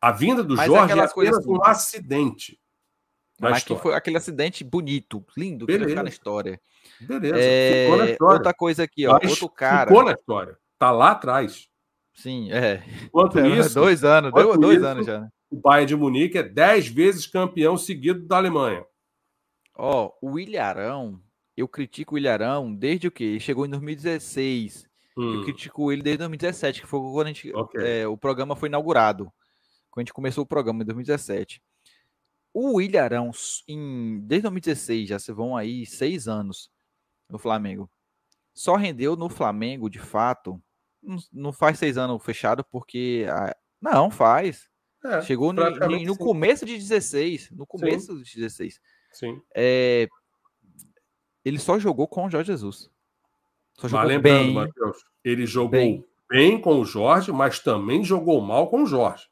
A 0.00 0.10
vinda 0.10 0.42
do 0.42 0.56
Mas 0.56 0.66
Jorge 0.66 0.98
é 0.98 1.02
apenas 1.02 1.46
um 1.46 1.62
acidente. 1.62 2.58
Mas 3.38 3.62
que 3.62 3.76
foi 3.76 3.94
aquele 3.94 4.16
acidente 4.16 4.64
bonito, 4.64 5.24
lindo, 5.36 5.66
Beleza. 5.66 5.78
que 5.80 5.84
vai 5.84 5.88
ficar 5.90 6.02
na 6.02 6.08
história. 6.08 6.60
Beleza. 7.00 7.36
É... 7.38 7.96
Na 7.96 8.10
história. 8.10 8.34
Outra 8.38 8.54
coisa 8.54 8.82
aqui, 8.84 9.06
ó. 9.06 9.18
Mas 9.20 9.30
outro 9.30 9.48
cara. 9.50 9.88
Ficou 9.88 10.04
na 10.04 10.12
história. 10.12 10.56
Tá 10.78 10.90
lá 10.90 11.10
atrás. 11.10 11.68
Sim, 12.14 12.50
é. 12.50 12.82
Enquanto 13.04 13.38
é, 13.40 13.48
isso. 13.48 13.74
Dois 13.74 14.02
anos, 14.04 14.32
deu 14.32 14.58
dois 14.58 14.78
isso, 14.78 14.86
anos 14.86 15.06
já. 15.06 15.20
Né? 15.20 15.28
O 15.50 15.56
Bayern 15.56 15.86
de 15.86 15.96
Munique 15.96 16.38
é 16.38 16.42
dez 16.42 16.88
vezes 16.88 17.26
campeão 17.26 17.76
seguido 17.76 18.26
da 18.26 18.36
Alemanha. 18.36 18.84
Ó, 19.76 20.12
o 20.22 20.38
Ilharão, 20.38 21.20
eu 21.56 21.68
critico 21.68 22.14
o 22.14 22.18
Ilharão 22.18 22.74
desde 22.74 23.08
o 23.08 23.10
que? 23.10 23.24
Ele 23.24 23.40
chegou 23.40 23.66
em 23.66 23.70
2016. 23.70 24.86
Hum. 25.16 25.34
Eu 25.34 25.44
critico 25.44 25.92
ele 25.92 26.02
desde 26.02 26.18
2017, 26.18 26.80
que 26.80 26.86
foi 26.86 27.00
quando 27.00 27.26
a 27.26 27.32
gente, 27.32 27.54
okay. 27.54 28.00
é, 28.00 28.08
o 28.08 28.16
programa 28.16 28.56
foi 28.56 28.68
inaugurado. 28.68 29.32
Quando 29.90 30.00
a 30.00 30.04
gente 30.04 30.12
começou 30.12 30.44
o 30.44 30.46
programa 30.46 30.82
em 30.82 30.86
2017. 30.86 31.62
O 32.52 32.80
Ilharão, 32.80 33.30
em, 33.68 34.20
desde 34.20 34.42
2016, 34.42 35.08
já 35.08 35.18
se 35.18 35.32
vão 35.32 35.56
aí 35.56 35.84
seis 35.84 36.26
anos 36.26 36.70
no 37.28 37.38
Flamengo. 37.38 37.90
Só 38.54 38.76
rendeu 38.76 39.14
no 39.14 39.28
Flamengo, 39.28 39.90
de 39.90 39.98
fato. 39.98 40.60
Não, 41.02 41.16
não 41.32 41.52
faz 41.52 41.78
seis 41.78 41.98
anos 41.98 42.22
fechado, 42.24 42.64
porque. 42.64 43.26
A, 43.28 43.54
não, 43.80 44.10
faz. 44.10 44.68
É, 45.04 45.20
Chegou 45.22 45.52
no, 45.52 45.62
no 45.70 46.16
começo 46.16 46.64
de 46.64 46.76
16. 46.76 47.50
No 47.50 47.66
começo 47.66 48.16
sim. 48.16 48.22
de 48.22 48.36
16. 48.36 48.80
Sim. 49.16 49.40
É, 49.54 50.06
ele 51.42 51.58
só 51.58 51.78
jogou 51.78 52.06
com 52.06 52.26
o 52.26 52.30
Jorge 52.30 52.52
Jesus. 52.52 52.90
Só 53.78 53.88
jogou 53.88 54.06
lembrando, 54.06 54.44
bem, 54.44 54.52
Matheus, 54.52 54.98
ele 55.24 55.46
jogou 55.46 55.70
bem. 55.70 56.04
bem 56.28 56.60
com 56.60 56.80
o 56.80 56.84
Jorge, 56.84 57.32
mas 57.32 57.58
também 57.58 58.04
jogou 58.04 58.42
mal 58.42 58.68
com 58.68 58.82
o 58.82 58.86
Jorge. 58.86 59.26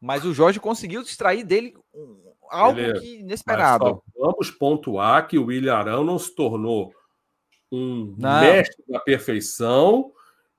Mas 0.00 0.24
o 0.24 0.32
Jorge 0.32 0.58
conseguiu 0.58 1.02
extrair 1.02 1.44
dele 1.44 1.74
algo 2.50 2.76
Beleza. 2.76 3.00
que 3.00 3.18
inesperado. 3.18 4.02
vamos 4.16 4.50
pontuar 4.50 5.28
que 5.28 5.38
o 5.38 5.46
William 5.46 5.74
Arão 5.74 6.02
não 6.02 6.18
se 6.18 6.34
tornou 6.34 6.94
um 7.70 8.14
não. 8.16 8.40
mestre 8.40 8.82
da 8.88 8.98
perfeição 9.00 10.10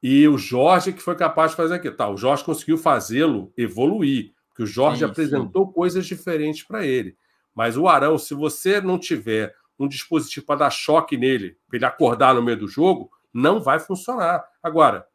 e 0.03 0.27
o 0.27 0.37
Jorge 0.37 0.93
que 0.93 1.01
foi 1.01 1.15
capaz 1.15 1.51
de 1.51 1.57
fazer 1.57 1.75
aqui. 1.75 1.89
Tá, 1.89 2.07
o 2.07 2.17
Jorge 2.17 2.43
conseguiu 2.43 2.77
fazê-lo 2.77 3.51
evoluir, 3.57 4.35
porque 4.49 4.63
o 4.63 4.67
Jorge 4.67 4.99
sim, 4.99 5.05
apresentou 5.05 5.65
sim. 5.65 5.73
coisas 5.73 6.05
diferentes 6.05 6.61
para 6.61 6.85
ele. 6.85 7.17
Mas 7.59 7.75
o 7.75 7.89
Arão, 7.89 8.17
se 8.17 8.33
você 8.33 8.79
não 8.79 8.97
tiver 8.97 9.53
um 9.77 9.85
dispositivo 9.85 10.45
para 10.45 10.59
dar 10.61 10.69
choque 10.69 11.17
nele, 11.17 11.57
para 11.67 11.75
ele 11.75 11.83
acordar 11.83 12.33
no 12.33 12.41
meio 12.41 12.57
do 12.57 12.69
jogo, 12.69 13.11
não 13.33 13.59
vai 13.59 13.77
funcionar. 13.81 14.47
Agora, 14.63 15.05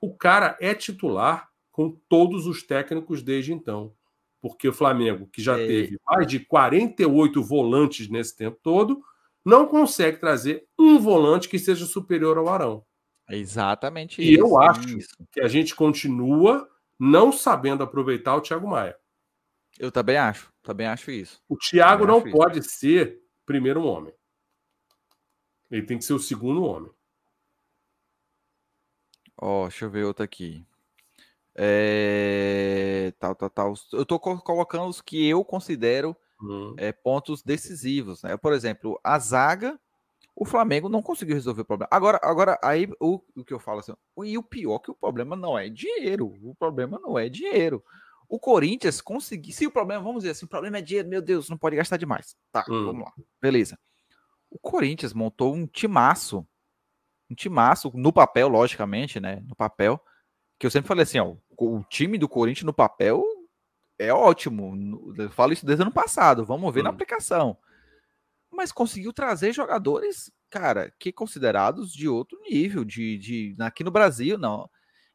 o 0.00 0.14
cara 0.14 0.56
é 0.60 0.72
titular 0.72 1.50
com 1.72 1.98
todos 2.08 2.46
os 2.46 2.62
técnicos 2.62 3.24
desde 3.24 3.52
então. 3.52 3.92
Porque 4.40 4.68
o 4.68 4.72
Flamengo, 4.72 5.26
que 5.32 5.42
já 5.42 5.58
é. 5.58 5.66
teve 5.66 5.98
mais 6.06 6.28
de 6.28 6.38
48 6.38 7.42
volantes 7.42 8.08
nesse 8.08 8.36
tempo 8.36 8.60
todo, 8.62 9.02
não 9.44 9.66
consegue 9.66 10.18
trazer 10.18 10.68
um 10.78 11.00
volante 11.00 11.48
que 11.48 11.58
seja 11.58 11.86
superior 11.86 12.38
ao 12.38 12.48
Arão. 12.48 12.84
É 13.28 13.36
exatamente 13.36 14.22
e 14.22 14.34
isso. 14.34 14.34
E 14.34 14.38
eu 14.38 14.60
acho 14.60 14.96
isso. 14.96 15.16
que 15.32 15.40
a 15.40 15.48
gente 15.48 15.74
continua 15.74 16.70
não 17.00 17.32
sabendo 17.32 17.82
aproveitar 17.82 18.36
o 18.36 18.40
Thiago 18.40 18.68
Maia. 18.68 18.96
Eu 19.78 19.90
também 19.90 20.16
acho, 20.16 20.52
também 20.62 20.86
acho 20.86 21.10
isso. 21.10 21.42
O 21.48 21.56
Thiago 21.56 22.06
não 22.06 22.22
pode 22.22 22.60
isso. 22.60 22.70
ser 22.70 23.20
primeiro 23.46 23.82
homem. 23.82 24.14
Ele 25.70 25.86
tem 25.86 25.98
que 25.98 26.04
ser 26.04 26.12
o 26.12 26.18
segundo 26.18 26.62
homem. 26.64 26.90
Ó, 29.40 29.62
oh, 29.62 29.68
deixa 29.68 29.86
eu 29.86 29.90
ver 29.90 30.04
outro 30.04 30.22
aqui. 30.22 30.64
É... 31.54 33.12
Tal, 33.18 33.34
tal, 33.34 33.50
tal. 33.50 33.74
Eu 33.92 34.04
tô 34.04 34.18
colocando 34.18 34.86
os 34.86 35.00
que 35.00 35.26
eu 35.28 35.44
considero 35.44 36.16
hum. 36.40 36.74
é, 36.76 36.92
pontos 36.92 37.42
decisivos, 37.42 38.22
né? 38.22 38.36
Por 38.36 38.52
exemplo, 38.52 39.00
a 39.02 39.18
zaga, 39.18 39.80
o 40.36 40.44
Flamengo 40.44 40.88
não 40.88 41.02
conseguiu 41.02 41.34
resolver 41.34 41.62
o 41.62 41.64
problema. 41.64 41.88
Agora, 41.90 42.20
agora 42.22 42.58
aí 42.62 42.88
o, 43.00 43.20
o 43.36 43.44
que 43.44 43.52
eu 43.52 43.58
falo 43.58 43.80
assim, 43.80 43.94
e 44.24 44.36
o 44.36 44.42
pior 44.42 44.76
é 44.76 44.78
que 44.80 44.90
o 44.90 44.94
problema 44.94 45.34
não 45.34 45.58
é 45.58 45.68
dinheiro. 45.68 46.26
O 46.42 46.54
problema 46.54 46.98
não 46.98 47.18
é 47.18 47.28
dinheiro. 47.28 47.82
O 48.28 48.38
Corinthians 48.38 49.00
conseguiu. 49.00 49.52
Se 49.52 49.66
o 49.66 49.70
problema, 49.70 50.02
vamos 50.02 50.22
dizer 50.22 50.32
assim, 50.32 50.46
o 50.46 50.48
problema 50.48 50.78
é 50.78 50.82
dinheiro, 50.82 51.08
meu 51.08 51.20
Deus, 51.20 51.48
não 51.48 51.58
pode 51.58 51.76
gastar 51.76 51.96
demais. 51.96 52.36
Tá, 52.50 52.64
hum. 52.68 52.86
vamos 52.86 53.04
lá. 53.04 53.12
Beleza. 53.40 53.78
O 54.50 54.58
Corinthians 54.58 55.12
montou 55.12 55.54
um 55.54 55.66
timaço. 55.66 56.46
Um 57.30 57.34
timaço, 57.34 57.90
no 57.94 58.12
papel, 58.12 58.48
logicamente, 58.48 59.18
né? 59.18 59.42
No 59.46 59.56
papel 59.56 60.02
que 60.62 60.66
eu 60.66 60.70
sempre 60.70 60.86
falei 60.86 61.02
assim, 61.02 61.18
ó, 61.18 61.34
o 61.58 61.82
time 61.88 62.16
do 62.16 62.28
Corinthians 62.28 62.64
no 62.64 62.72
papel 62.72 63.24
é 63.98 64.12
ótimo. 64.12 65.12
Eu 65.18 65.28
falo 65.30 65.52
isso 65.52 65.66
desde 65.66 65.82
o 65.82 65.86
ano 65.86 65.92
passado. 65.92 66.44
Vamos 66.44 66.72
ver 66.72 66.80
hum. 66.80 66.84
na 66.84 66.90
aplicação. 66.90 67.56
Mas 68.48 68.70
conseguiu 68.70 69.12
trazer 69.12 69.52
jogadores, 69.52 70.30
cara, 70.48 70.92
que 71.00 71.10
considerados 71.10 71.92
de 71.92 72.08
outro 72.08 72.38
nível, 72.42 72.84
de, 72.84 73.18
de 73.18 73.56
aqui 73.58 73.82
no 73.82 73.90
Brasil, 73.90 74.38
não. 74.38 74.70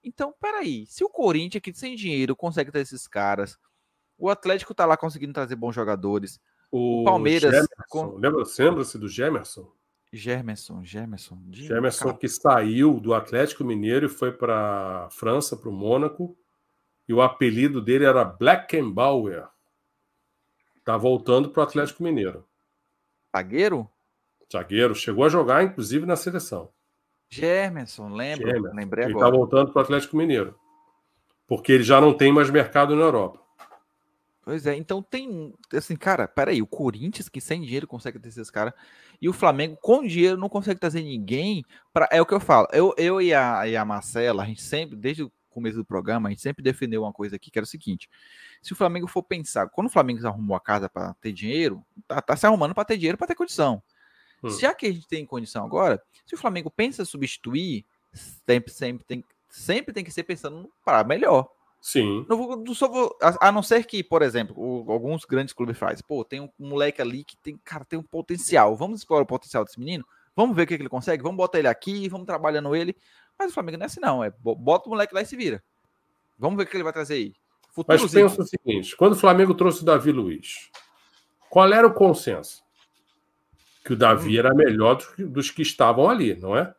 Então, 0.07 0.33
peraí, 0.39 0.85
se 0.87 1.03
o 1.03 1.09
Corinthians 1.09 1.59
aqui 1.59 1.73
sem 1.73 1.93
dinheiro 1.93 2.33
consegue 2.33 2.71
ter 2.71 2.79
esses 2.79 3.05
caras, 3.05 3.57
o 4.17 4.29
Atlético 4.29 4.73
tá 4.73 4.85
lá 4.85 4.95
conseguindo 4.95 5.33
trazer 5.33 5.57
bons 5.57 5.75
jogadores, 5.75 6.39
o, 6.71 7.01
o 7.01 7.03
Palmeiras. 7.03 7.67
Com... 7.89 8.15
Lembra-se 8.15 8.97
do 8.97 9.09
Gemerson? 9.09 9.69
Germerson, 10.13 10.81
Germerson. 10.81 11.37
Germerson 11.51 12.13
que 12.13 12.29
saiu 12.29 13.01
do 13.01 13.13
Atlético 13.13 13.65
Mineiro 13.65 14.05
e 14.05 14.09
foi 14.09 14.31
para 14.31 15.09
França, 15.11 15.57
para 15.57 15.69
o 15.69 15.73
Mônaco. 15.73 16.37
E 17.05 17.13
o 17.13 17.21
apelido 17.21 17.81
dele 17.81 18.05
era 18.05 18.23
Blackenbauer. 18.23 19.45
Tá 20.85 20.95
voltando 20.95 21.49
para 21.49 21.59
o 21.59 21.63
Atlético 21.63 22.01
Mineiro. 22.01 22.47
Zagueiro? 23.35 23.89
Zagueiro. 24.51 24.95
Chegou 24.95 25.25
a 25.25 25.29
jogar, 25.29 25.63
inclusive, 25.63 26.05
na 26.05 26.15
seleção. 26.15 26.71
Germerson, 27.29 28.09
lembro. 28.09 28.47
Gemerson. 28.47 28.75
Lembrei 28.75 29.05
agora. 29.05 29.17
Ele 29.17 29.25
está 29.25 29.37
voltando 29.37 29.71
para 29.71 29.79
o 29.79 29.83
Atlético 29.83 30.17
Mineiro. 30.17 30.55
Porque 31.47 31.71
ele 31.71 31.83
já 31.83 32.01
não 32.01 32.13
tem 32.13 32.31
mais 32.31 32.49
mercado 32.49 32.95
na 32.95 33.03
Europa. 33.03 33.39
Pois 34.47 34.65
é, 34.65 34.75
então 34.75 35.01
tem. 35.01 35.53
Assim, 35.73 35.97
cara, 35.97 36.25
peraí, 36.25 36.61
o 36.61 36.67
Corinthians 36.67 37.27
que 37.27 37.41
sem 37.41 37.61
dinheiro 37.61 37.85
consegue 37.85 38.17
ter 38.17 38.29
esses 38.29 38.49
caras, 38.49 38.73
e 39.21 39.27
o 39.27 39.33
Flamengo 39.33 39.77
com 39.81 40.07
dinheiro 40.07 40.37
não 40.37 40.47
consegue 40.47 40.79
trazer 40.79 41.01
ninguém. 41.01 41.65
Pra, 41.93 42.07
é 42.09 42.21
o 42.21 42.25
que 42.25 42.33
eu 42.33 42.39
falo. 42.39 42.65
Eu, 42.71 42.93
eu 42.97 43.21
e, 43.21 43.33
a, 43.33 43.67
e 43.67 43.75
a 43.75 43.83
Marcela, 43.83 44.43
a 44.43 44.45
gente 44.45 44.61
sempre, 44.61 44.95
desde 44.95 45.23
o 45.23 45.31
começo 45.49 45.75
do 45.75 45.83
programa, 45.83 46.29
a 46.29 46.31
gente 46.31 46.41
sempre 46.41 46.63
defendeu 46.63 47.01
uma 47.01 47.11
coisa 47.11 47.35
aqui, 47.35 47.51
que 47.51 47.59
era 47.59 47.65
o 47.65 47.67
seguinte: 47.67 48.09
se 48.61 48.71
o 48.71 48.75
Flamengo 48.75 49.05
for 49.05 49.21
pensar, 49.21 49.67
quando 49.67 49.87
o 49.87 49.89
Flamengo 49.89 50.25
arrumou 50.25 50.55
a 50.55 50.61
casa 50.61 50.87
para 50.87 51.13
ter 51.15 51.33
dinheiro, 51.33 51.83
tá, 52.07 52.21
tá, 52.21 52.35
se 52.37 52.45
arrumando 52.45 52.73
para 52.73 52.85
ter 52.85 52.95
dinheiro, 52.95 53.17
para 53.17 53.27
ter 53.27 53.35
condição. 53.35 53.83
Hum. 54.43 54.49
Já 54.49 54.73
que 54.73 54.85
a 54.85 54.91
gente 54.91 55.07
tem 55.07 55.25
condição 55.25 55.65
agora, 55.65 56.01
se 56.25 56.35
o 56.35 56.37
Flamengo 56.37 56.69
pensa 56.69 57.05
substituir, 57.05 57.85
sempre, 58.45 58.71
sempre, 58.71 59.03
tem, 59.05 59.23
sempre 59.49 59.93
tem 59.93 60.03
que 60.03 60.11
ser 60.11 60.23
pensando 60.23 60.69
para 60.83 61.03
melhor. 61.03 61.49
Sim. 61.81 62.25
Não 62.27 62.37
vou, 62.37 62.57
não 62.57 62.73
só 62.73 62.87
vou, 62.87 63.15
a, 63.21 63.47
a, 63.47 63.51
não 63.51 63.63
ser 63.63 63.85
que, 63.85 64.03
por 64.03 64.21
exemplo, 64.21 64.55
o, 64.57 64.91
alguns 64.91 65.25
grandes 65.25 65.53
clubes 65.53 65.77
fazem. 65.77 66.03
Pô, 66.07 66.23
tem 66.25 66.41
um, 66.41 66.49
moleque 66.59 67.01
ali 67.01 67.23
que 67.23 67.37
tem, 67.37 67.57
cara, 67.63 67.85
tem 67.85 67.97
um 67.97 68.03
potencial. 68.03 68.75
Vamos 68.75 68.99
explorar 68.99 69.23
o 69.23 69.27
potencial 69.27 69.63
desse 69.63 69.79
menino? 69.79 70.05
Vamos 70.35 70.55
ver 70.55 70.63
o 70.63 70.67
que, 70.67 70.75
que 70.75 70.81
ele 70.81 70.89
consegue? 70.89 71.23
Vamos 71.23 71.37
botar 71.37 71.59
ele 71.59 71.67
aqui, 71.67 72.09
vamos 72.09 72.27
trabalhando 72.27 72.75
ele. 72.75 72.95
Mas 73.37 73.51
o 73.51 73.53
Flamengo 73.53 73.77
não 73.77 73.85
é 73.85 73.87
assim, 73.87 73.99
não. 73.99 74.23
É 74.23 74.31
bota 74.31 74.87
o 74.87 74.91
moleque 74.91 75.13
lá 75.13 75.21
e 75.21 75.25
se 75.25 75.35
vira. 75.35 75.63
Vamos 76.37 76.57
ver 76.57 76.63
o 76.63 76.67
que 76.67 76.75
ele 76.75 76.83
vai 76.83 76.93
trazer 76.93 77.15
aí. 77.15 77.33
Futuro 77.71 78.01
Mas 78.01 78.11
pensa 78.11 78.41
o 78.41 78.45
seguinte: 78.45 78.95
quando 78.95 79.13
o 79.13 79.17
Flamengo 79.17 79.53
trouxe 79.53 79.81
o 79.81 79.85
Davi 79.85 80.11
Luiz, 80.11 80.69
qual 81.49 81.71
era 81.71 81.87
o 81.87 81.93
consenso? 81.93 82.63
Que 83.87 83.93
o 83.93 83.97
Davi 83.97 84.37
era 84.37 84.53
melhor 84.53 84.97
dos 85.17 85.49
que 85.49 85.61
estavam 85.61 86.09
ali, 86.09 86.35
não 86.35 86.55
é? 86.55 86.73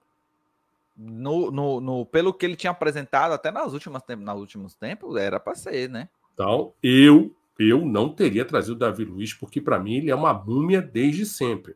no, 0.98 1.50
no, 1.52 1.80
no, 1.80 2.06
pelo 2.06 2.34
que 2.34 2.44
ele 2.44 2.56
tinha 2.56 2.72
apresentado 2.72 3.32
até 3.32 3.52
nas 3.52 3.72
últimas, 3.72 4.02
nos 4.18 4.40
últimos 4.40 4.74
tempos, 4.74 5.16
era 5.16 5.38
para 5.38 5.54
ser, 5.54 5.88
né? 5.88 6.08
Então, 6.34 6.72
eu 6.82 7.34
eu 7.58 7.84
não 7.84 8.08
teria 8.08 8.44
trazido 8.44 8.76
o 8.76 8.78
Davi 8.78 9.04
Luiz, 9.04 9.34
porque 9.34 9.60
para 9.60 9.80
mim 9.80 9.96
ele 9.96 10.10
é 10.10 10.14
uma 10.14 10.32
múmia 10.32 10.80
desde 10.80 11.26
sempre. 11.26 11.74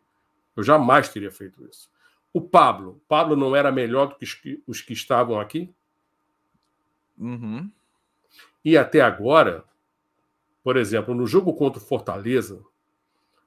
Eu 0.55 0.62
jamais 0.62 1.09
teria 1.09 1.30
feito 1.30 1.64
isso. 1.66 1.91
O 2.33 2.41
Pablo, 2.41 3.03
Pablo 3.09 3.35
não 3.35 3.55
era 3.57 3.72
melhor 3.72 4.07
do 4.07 4.14
que 4.14 4.24
os 4.24 4.35
que, 4.35 4.62
os 4.64 4.80
que 4.80 4.93
estavam 4.93 5.41
aqui? 5.41 5.68
Uhum. 7.18 7.68
E 8.64 8.76
até 8.76 9.01
agora, 9.01 9.64
por 10.62 10.76
exemplo, 10.76 11.16
no 11.16 11.26
jogo 11.26 11.53
contra 11.53 11.83
o 11.83 11.85
Fortaleza, 11.85 12.62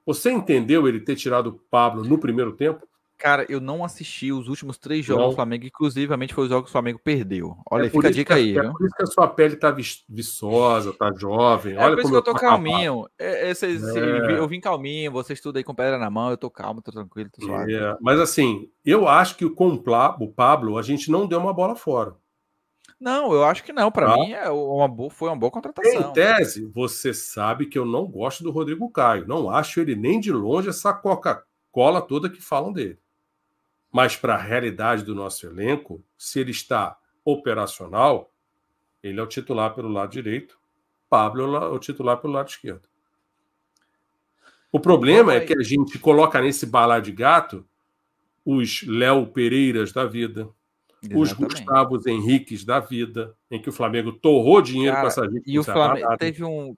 você 0.06 0.30
entendeu 0.30 0.86
ele 0.86 1.00
ter 1.00 1.16
tirado 1.16 1.48
o 1.48 1.52
Pablo 1.52 2.04
no 2.04 2.16
primeiro 2.16 2.52
tempo? 2.52 2.86
Cara, 3.18 3.46
eu 3.48 3.60
não 3.60 3.82
assisti 3.82 4.30
os 4.30 4.46
últimos 4.46 4.76
três 4.76 5.04
jogos 5.04 5.22
não. 5.22 5.30
do 5.30 5.34
Flamengo, 5.34 5.64
inclusivamente 5.64 6.34
foi 6.34 6.44
os 6.44 6.50
jogos 6.50 6.66
que 6.66 6.68
o 6.68 6.72
Flamengo 6.72 7.00
perdeu. 7.02 7.56
Olha, 7.70 7.86
é 7.86 7.90
fica 7.90 8.08
a 8.08 8.10
dica 8.10 8.34
que, 8.34 8.40
aí. 8.40 8.58
É 8.58 8.62
por 8.70 8.86
isso 8.86 8.94
que 8.94 9.02
a 9.02 9.06
sua 9.06 9.26
pele 9.26 9.56
tá 9.56 9.74
viçosa, 10.06 10.92
tá 10.92 11.10
jovem. 11.16 11.74
É 11.74 11.78
Olha 11.78 11.94
por 11.94 12.02
isso 12.02 12.10
que 12.10 12.16
eu 12.16 12.22
tô 12.22 12.34
calminho. 12.34 13.06
É, 13.18 13.50
é, 13.50 13.52
é. 13.52 14.38
Eu 14.38 14.46
vim 14.46 14.60
calminho, 14.60 15.10
você 15.10 15.32
estuda 15.32 15.58
aí 15.58 15.64
com 15.64 15.74
pedra 15.74 15.98
na 15.98 16.10
mão, 16.10 16.30
eu 16.30 16.36
tô 16.36 16.50
calmo, 16.50 16.82
tô 16.82 16.92
tranquilo, 16.92 17.30
tô 17.32 17.42
suave. 17.42 17.74
É, 17.74 17.96
mas 18.02 18.20
assim, 18.20 18.68
eu 18.84 19.08
acho 19.08 19.36
que 19.36 19.48
com 19.48 19.68
o 19.68 20.32
Pablo, 20.32 20.76
a 20.76 20.82
gente 20.82 21.10
não 21.10 21.26
deu 21.26 21.40
uma 21.40 21.54
bola 21.54 21.74
fora. 21.74 22.14
Não, 22.98 23.32
eu 23.32 23.44
acho 23.44 23.62
que 23.62 23.72
não. 23.72 23.90
Para 23.90 24.12
ah. 24.12 24.16
mim 24.16 24.32
é 24.32 24.48
uma 24.48 24.88
boa, 24.88 25.10
foi 25.10 25.28
uma 25.28 25.36
boa 25.36 25.50
contratação. 25.50 26.10
Em 26.10 26.12
tese, 26.12 26.64
você 26.66 27.12
sabe 27.12 27.66
que 27.66 27.78
eu 27.78 27.84
não 27.84 28.06
gosto 28.06 28.42
do 28.42 28.50
Rodrigo 28.50 28.90
Caio. 28.90 29.26
Não 29.26 29.50
acho 29.50 29.80
ele 29.80 29.94
nem 29.94 30.18
de 30.18 30.32
longe 30.32 30.68
essa 30.68 30.92
Coca-Cola 30.92 32.00
toda 32.00 32.30
que 32.30 32.40
falam 32.40 32.72
dele. 32.72 32.98
Mas 33.92 34.16
para 34.16 34.34
a 34.34 34.42
realidade 34.42 35.04
do 35.04 35.14
nosso 35.14 35.46
elenco, 35.46 36.02
se 36.16 36.40
ele 36.40 36.50
está 36.50 36.98
operacional, 37.24 38.32
ele 39.02 39.20
é 39.20 39.22
o 39.22 39.26
titular 39.26 39.74
pelo 39.74 39.88
lado 39.88 40.10
direito, 40.10 40.58
Pablo 41.08 41.56
é 41.56 41.68
o 41.68 41.78
titular 41.78 42.16
pelo 42.18 42.32
lado 42.32 42.48
esquerdo. 42.48 42.88
O 44.72 44.80
problema 44.80 45.34
é 45.34 45.40
que 45.40 45.56
a 45.56 45.62
gente 45.62 45.98
coloca 45.98 46.40
nesse 46.40 46.66
bala 46.66 47.00
de 47.00 47.12
gato 47.12 47.66
os 48.44 48.82
Léo 48.86 49.26
Pereiras 49.26 49.92
da 49.92 50.04
vida, 50.04 50.48
Exatamente. 51.02 51.22
os 51.22 51.32
Gustavos 51.32 52.06
Henriques 52.06 52.64
da 52.64 52.80
vida, 52.80 53.34
em 53.50 53.60
que 53.60 53.68
o 53.68 53.72
Flamengo 53.72 54.12
torrou 54.12 54.62
dinheiro 54.62 54.94
Cara, 54.94 55.02
com 55.02 55.08
essa 55.08 55.30
gente. 55.30 55.42
E 55.46 55.58
o 55.58 55.64
Flamengo 55.64 56.16
teve 56.16 56.44
um. 56.44 56.74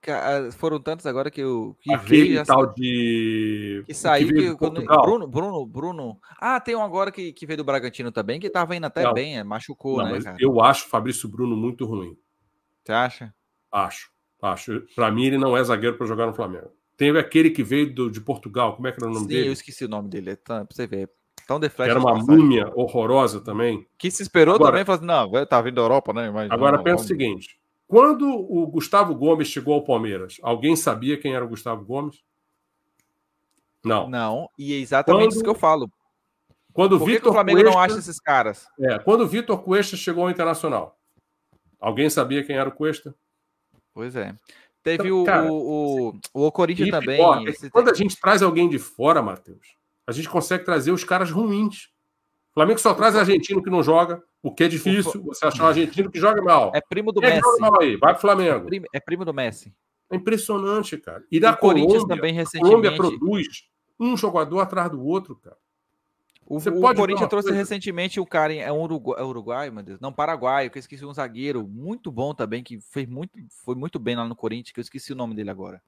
Foram 0.58 0.80
tantos 0.80 1.06
agora 1.06 1.30
que 1.30 1.40
eu. 1.40 1.76
Que 1.80 1.92
Aquele 1.92 2.28
veio, 2.28 2.44
tal 2.44 2.66
de. 2.74 3.84
Que 3.86 3.94
saiu. 3.94 4.28
Que, 4.28 4.56
que, 4.56 4.56
Bruno, 4.56 5.26
Bruno, 5.28 5.66
Bruno. 5.66 6.18
Ah, 6.40 6.60
tem 6.60 6.74
um 6.74 6.82
agora 6.82 7.12
que, 7.12 7.32
que 7.32 7.46
veio 7.46 7.58
do 7.58 7.64
Bragantino 7.64 8.10
também, 8.10 8.40
que 8.40 8.50
tava 8.50 8.74
indo 8.74 8.86
até 8.86 9.04
não, 9.04 9.14
bem, 9.14 9.38
é, 9.38 9.44
machucou, 9.44 9.98
não, 9.98 10.12
né? 10.12 10.20
Cara? 10.20 10.36
Eu 10.40 10.60
acho 10.60 10.86
o 10.86 10.88
Fabrício 10.88 11.28
Bruno 11.28 11.56
muito 11.56 11.86
ruim. 11.86 12.16
Você 12.84 12.92
acha? 12.92 13.34
Acho. 13.70 14.10
Acho. 14.42 14.84
Para 14.94 15.10
mim, 15.10 15.26
ele 15.26 15.38
não 15.38 15.56
é 15.56 15.62
zagueiro 15.62 15.96
para 15.96 16.06
jogar 16.06 16.26
no 16.26 16.34
Flamengo. 16.34 16.70
Teve 16.96 17.18
aquele 17.18 17.50
que 17.50 17.62
veio 17.62 17.94
do, 17.94 18.10
de 18.10 18.20
Portugal, 18.20 18.74
como 18.74 18.88
é 18.88 18.92
que 18.92 18.98
era 19.00 19.08
o 19.08 19.14
nome 19.14 19.26
Sim, 19.26 19.32
dele? 19.32 19.48
Eu 19.48 19.52
esqueci 19.52 19.84
o 19.84 19.88
nome 19.88 20.08
dele, 20.08 20.30
é 20.30 20.36
pra 20.36 20.66
você 20.68 20.86
ver. 20.86 21.08
Tão 21.49 21.59
deflete. 21.59 21.88
Era 21.88 21.99
uma 21.99 22.14
múmia 22.14 22.70
horrorosa 22.74 23.40
também. 23.40 23.88
Que 23.96 24.11
se 24.11 24.22
esperou 24.22 24.57
agora, 24.57 24.72
também, 24.72 24.84
falou 24.84 24.99
assim, 24.99 25.32
não, 25.32 25.46
tá 25.46 25.62
vindo 25.62 25.76
da 25.76 25.80
Europa, 25.80 26.12
né? 26.12 26.30
Mas, 26.30 26.51
agora 26.51 26.76
não, 26.76 26.84
pensa 26.84 26.96
vamos... 26.96 27.07
o 27.07 27.09
seguinte: 27.09 27.59
quando 27.86 28.28
o 28.28 28.66
Gustavo 28.66 29.14
Gomes 29.14 29.49
chegou 29.49 29.72
ao 29.72 29.82
Palmeiras, 29.82 30.36
alguém 30.42 30.76
sabia 30.76 31.16
quem 31.16 31.34
era 31.34 31.42
o 31.42 31.49
Gustavo 31.49 31.86
Gomes? 31.86 32.22
Não. 33.82 34.11
Não, 34.11 34.51
e 34.59 34.74
é 34.74 34.76
exatamente 34.76 35.22
quando, 35.22 35.32
isso 35.32 35.42
que 35.42 35.49
eu 35.49 35.55
falo. 35.55 35.90
Quando 36.70 36.99
Por 36.99 37.09
que, 37.09 37.18
que 37.18 37.28
o 37.28 37.32
Flamengo 37.32 37.61
Cuesta, 37.61 37.74
não 37.74 37.82
acha 37.82 37.99
esses 37.99 38.20
caras? 38.20 38.66
É, 38.78 38.99
quando 38.99 39.22
o 39.22 39.26
Vitor 39.26 39.62
Cuesta 39.62 39.96
chegou 39.96 40.24
ao 40.24 40.30
Internacional, 40.30 40.99
alguém 41.80 42.11
sabia 42.11 42.44
quem 42.44 42.57
era 42.57 42.68
o 42.68 42.72
Cuesta? 42.72 43.14
Pois 43.94 44.14
é. 44.14 44.34
Teve 44.82 45.09
então, 45.09 45.22
o, 45.22 45.24
cara, 45.24 45.51
o, 45.51 46.12
o, 46.34 46.46
o 46.46 46.53
Corinthians 46.53 46.90
também. 46.90 47.16
Pior, 47.16 47.42
quando 47.72 47.90
a 47.90 47.94
gente 47.94 48.20
traz 48.20 48.42
alguém 48.42 48.68
de 48.68 48.78
fora, 48.78 49.22
Matheus, 49.22 49.78
a 50.09 50.12
gente 50.12 50.28
consegue 50.28 50.64
trazer 50.64 50.90
os 50.90 51.04
caras 51.04 51.30
ruins. 51.30 51.90
O 52.50 52.54
Flamengo 52.54 52.80
só 52.80 52.94
traz 52.94 53.14
argentino 53.14 53.62
que 53.62 53.68
não 53.68 53.82
joga, 53.82 54.22
o 54.42 54.50
que 54.50 54.64
é 54.64 54.68
difícil. 54.68 55.22
Você 55.22 55.44
achar 55.44 55.64
um 55.64 55.66
argentino 55.66 56.11
que 56.11 56.18
joga 56.18 56.40
mal. 56.40 56.72
É 56.74 56.80
primo 56.80 57.12
do 57.12 57.20
Messi. 57.20 57.42
Joga 57.42 57.59
mal 57.61 57.82
aí, 57.82 57.96
vai 57.96 58.14
pro 58.14 58.22
Flamengo. 58.22 58.64
É 58.64 58.68
primo, 58.68 58.86
é 58.94 59.00
primo 59.00 59.24
do 59.26 59.34
Messi. 59.34 59.70
É 60.11 60.16
impressionante, 60.16 60.96
cara. 60.96 61.22
E 61.30 61.38
da 61.38 61.54
Corinthians 61.54 62.04
Colômbia, 62.04 62.16
também 62.16 62.32
recentemente. 62.32 62.66
A 62.66 62.68
Colômbia 62.70 62.96
produz 62.96 63.68
um 64.00 64.16
jogador 64.16 64.61
atrás 64.61 64.90
do 64.90 65.04
outro, 65.04 65.36
cara. 65.36 65.59
O, 66.46 66.59
Você 66.59 66.70
o 66.70 66.80
pode 66.80 66.98
Corinthians 66.98 67.28
trouxe 67.28 67.48
coisa... 67.48 67.62
recentemente 67.62 68.18
o 68.18 68.24
cara, 68.24 68.54
é 68.54 68.72
um 68.72 68.80
Uruguai, 68.80 69.20
é 69.20 69.22
Uruguai, 69.22 69.70
meu 69.70 69.82
Deus, 69.82 70.00
não, 70.00 70.11
Paraguai, 70.11 70.70
que 70.70 70.78
eu 70.78 70.80
esqueci 70.80 71.04
um 71.04 71.12
zagueiro 71.12 71.68
muito 71.68 72.11
bom 72.11 72.32
também, 72.32 72.62
que 72.62 72.80
fez 72.80 73.06
muito, 73.06 73.38
foi 73.62 73.74
muito 73.74 73.98
bem 73.98 74.16
lá 74.16 74.26
no 74.26 74.34
Corinthians, 74.34 74.72
que 74.72 74.80
eu 74.80 74.82
esqueci 74.82 75.12
o 75.12 75.16
nome 75.16 75.34
dele 75.34 75.50
agora. 75.50 75.82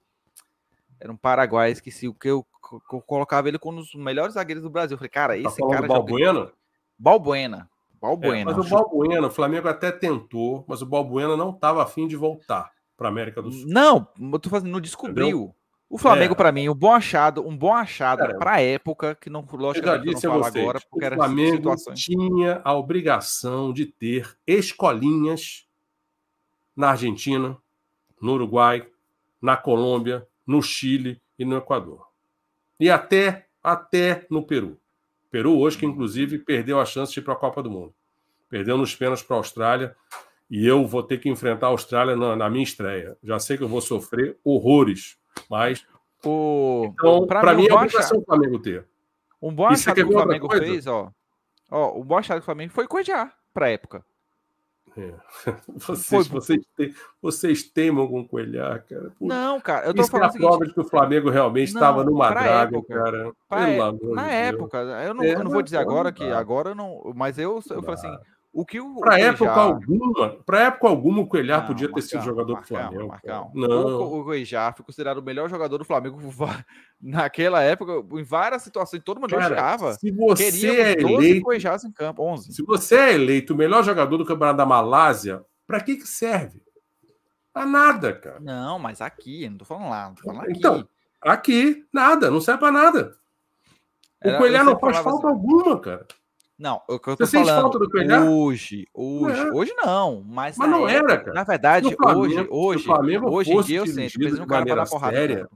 Era 1.01 1.11
um 1.11 1.17
paraguai, 1.17 1.71
esqueci 1.73 2.07
o 2.07 2.15
que 2.15 2.29
eu, 2.29 2.47
eu 2.93 3.01
colocava 3.01 3.49
ele 3.49 3.59
como 3.59 3.79
um 3.79 3.81
dos 3.81 3.95
melhores 3.95 4.35
zagueiros 4.35 4.63
do 4.63 4.69
Brasil. 4.69 4.95
Eu 4.95 4.99
falei, 4.99 5.11
cara, 5.11 5.33
tá 5.33 5.49
esse 5.49 5.59
tá 5.59 5.69
cara. 5.69 5.87
Balbuena? 5.87 6.41
Joga... 6.41 6.53
Balbuena. 6.99 7.71
Balbuena. 8.01 8.51
É, 8.51 8.55
mas 8.55 8.67
o 8.67 8.69
Balbuena, 8.69 9.27
o 9.27 9.31
Flamengo 9.31 9.69
até 9.69 9.91
tentou, 9.91 10.65
mas 10.69 10.83
o 10.83 10.87
Balbuena 10.87 11.37
não 11.37 11.51
estava 11.51 11.83
afim 11.83 12.07
de 12.07 12.17
voltar 12.17 12.71
para 12.97 13.09
América 13.09 13.41
do 13.41 13.51
Sul. 13.51 13.67
Não, 13.67 14.07
eu 14.19 14.39
tô 14.39 14.51
fazendo, 14.51 14.71
não 14.71 14.81
descobriu. 14.81 15.27
Entendeu? 15.27 15.55
O 15.89 15.99
Flamengo, 15.99 16.35
é. 16.35 16.37
para 16.37 16.53
mim, 16.53 16.69
um 16.69 16.75
bom 16.75 16.93
achado, 16.93 17.45
um 17.45 17.57
bom 17.57 17.75
achado 17.75 18.39
para 18.39 18.53
a 18.53 18.63
época, 18.63 19.17
que 19.17 19.29
não, 19.29 19.45
logicamente, 19.53 20.07
eu 20.07 20.13
já 20.13 20.15
disse 20.15 20.27
não 20.27 20.35
falo 20.35 20.45
agora, 20.45 20.81
porque 20.89 21.05
o 21.05 21.15
Flamengo 21.15 21.57
situações. 21.57 22.01
tinha 22.01 22.61
a 22.63 22.75
obrigação 22.75 23.73
de 23.73 23.87
ter 23.87 24.39
escolinhas 24.47 25.67
na 26.77 26.91
Argentina, 26.91 27.59
no 28.23 28.35
Uruguai, 28.35 28.87
na 29.43 29.57
Colômbia, 29.57 30.25
no 30.51 30.61
Chile 30.61 31.23
e 31.39 31.45
no 31.45 31.57
Equador. 31.57 32.09
E 32.81 32.91
até, 32.91 33.47
até 33.63 34.27
no 34.29 34.45
Peru. 34.45 34.77
Peru 35.31 35.57
hoje, 35.57 35.79
que 35.79 35.87
inclusive 35.87 36.39
perdeu 36.39 36.81
a 36.81 36.85
chance 36.85 37.13
de 37.13 37.21
ir 37.21 37.23
para 37.23 37.35
a 37.35 37.37
Copa 37.37 37.63
do 37.63 37.71
Mundo. 37.71 37.95
Perdeu 38.49 38.77
nos 38.77 38.93
pênaltis 38.97 39.23
para 39.23 39.37
a 39.37 39.39
Austrália 39.39 39.95
e 40.51 40.67
eu 40.67 40.85
vou 40.85 41.05
ter 41.05 41.19
que 41.19 41.29
enfrentar 41.29 41.69
a 41.69 41.71
Austrália 41.71 42.17
na, 42.17 42.35
na, 42.35 42.51
minha 42.51 42.65
estreia. 42.65 43.17
Já 43.23 43.39
sei 43.39 43.57
que 43.57 43.63
eu 43.63 43.69
vou 43.69 43.81
sofrer 43.81 44.37
horrores, 44.43 45.17
mas 45.49 45.87
o 46.25 46.93
então 46.93 47.29
para 47.29 47.55
mim, 47.55 47.63
mim 47.63 47.69
é 47.69 47.75
obrigação 47.75 48.19
o 48.19 48.25
Flamengo 48.25 48.59
ter. 48.59 48.85
Um 49.41 49.55
bom 49.55 49.69
achado 49.69 49.95
que 49.95 50.03
o 50.03 50.13
Flamengo 50.13 50.49
fez, 50.51 50.87
ó. 50.89 51.13
Ó, 51.71 51.97
o 51.97 52.03
bom 52.03 52.19
achado 52.19 52.39
que 52.39 52.43
o 52.43 52.45
Flamengo 52.45 52.73
foi 52.73 52.89
coediar 52.89 53.33
para 53.55 53.67
a 53.67 53.71
época. 53.71 54.05
É. 54.97 55.13
Vocês, 55.69 56.29
vocês, 56.29 56.61
te, 56.77 56.95
vocês 57.23 57.63
temam 57.63 58.09
com 58.09 58.27
coelhar, 58.27 58.85
cara. 58.89 59.13
não, 59.21 59.61
cara, 59.61 59.87
eu 59.87 59.95
tô 59.95 60.03
Isso 60.03 60.11
falando. 60.11 60.33
É 60.33 60.37
a 60.37 60.39
prova 60.39 60.67
de 60.67 60.75
que 60.75 60.81
o 60.81 60.85
Flamengo 60.85 61.31
realmente 61.31 61.69
estava 61.69 62.05
numa 62.05 62.29
draga, 62.31 62.77
época, 62.77 62.95
cara. 62.95 63.33
Pra 63.49 63.93
na 64.15 64.31
época, 64.31 64.79
eu 64.79 65.15
não, 65.15 65.25
é, 65.25 65.35
eu 65.35 65.45
não 65.45 65.51
vou 65.51 65.63
dizer 65.63 65.79
agora 65.79 66.13
que 66.13 66.25
agora 66.25 66.75
não. 66.75 67.13
Mas 67.15 67.39
eu, 67.39 67.63
eu 67.71 67.83
falei 67.83 67.95
assim: 67.95 68.19
o 68.53 68.65
que 68.65 68.81
o. 68.81 68.97
Para 68.97 69.21
época 69.21 69.45
Cuejá... 69.45 69.61
alguma, 69.61 70.29
para 70.45 70.61
época 70.65 70.89
alguma, 70.89 71.21
o 71.21 71.27
Coelhar 71.27 71.61
não, 71.61 71.67
podia 71.69 71.93
ter 71.93 72.03
sido 72.03 72.23
jogador 72.23 72.55
Marcão, 72.55 72.77
do 72.77 72.83
Flamengo. 72.83 73.09
Marcão. 73.09 73.51
Não. 73.55 74.01
O, 74.01 74.21
o 74.21 74.25
foi 74.25 74.85
considerado 74.85 75.19
o 75.19 75.23
melhor 75.23 75.49
jogador 75.49 75.79
do 75.79 75.85
Flamengo 75.85 76.19
naquela 77.01 77.63
época, 77.63 78.05
em 78.19 78.25
várias 78.25 78.63
situações, 78.63 79.03
todo 79.05 79.21
mundo 79.21 79.31
Cara, 79.31 79.95
Se 79.95 80.11
você 80.11 80.81
é 80.81 81.01
eleito, 81.01 81.53
em 81.53 81.93
campo, 81.93 82.23
11. 82.23 82.53
Se 82.53 82.63
você 82.63 82.97
é 82.97 83.15
eleito 83.15 83.55
o 83.55 83.57
melhor 83.57 83.85
jogador 83.85 84.17
do 84.17 84.27
Campeonato 84.27 84.57
da 84.57 84.67
Malásia, 84.67 85.45
para 85.65 85.81
que 85.81 85.97
que 85.97 86.07
serve? 86.07 86.61
Para 87.53 87.67
nada, 87.67 88.13
cara. 88.13 88.41
Não, 88.41 88.79
mas 88.81 89.01
aqui, 89.01 89.49
não 89.49 89.59
tô 89.59 89.65
falando 89.65 89.91
lá, 89.91 90.09
não 90.09 90.15
tô 90.15 90.23
falando 90.25 90.43
aqui. 90.43 90.53
Então, 90.57 90.89
aqui, 91.21 91.87
nada, 91.93 92.31
não 92.31 92.41
serve 92.41 92.59
para 92.61 92.73
nada. 92.73 93.17
O 94.25 94.29
Era, 94.29 94.39
Coelhar 94.39 94.65
não 94.65 94.79
faz 94.79 94.99
falta 94.99 95.29
assim. 95.29 95.37
alguma, 95.37 95.81
cara. 95.81 96.07
Não, 96.61 96.83
o 96.87 96.99
que 96.99 97.09
eu 97.09 97.17
tô 97.17 97.25
Você 97.25 97.43
falando 97.43 97.81
hoje, 98.31 98.87
hoje, 98.93 99.41
é. 99.41 99.51
hoje 99.51 99.73
não, 99.83 100.23
mas, 100.23 100.59
mas 100.59 100.69
não 100.69 100.87
época, 100.87 101.13
era, 101.15 101.21
cara. 101.23 101.33
Na 101.33 101.43
verdade, 101.43 101.97
Flamengo, 101.97 102.21
hoje, 102.21 102.47
hoje, 102.51 103.25
hoje 103.25 103.53
em 103.53 103.63
dia 103.63 103.79
eu 103.79 103.87
sinto, 103.87 104.19
precisa 104.19 104.43
um 104.43 104.47
cara 104.47 104.67
para 104.67 104.85
porrada. 104.85 105.17
Séria, 105.17 105.49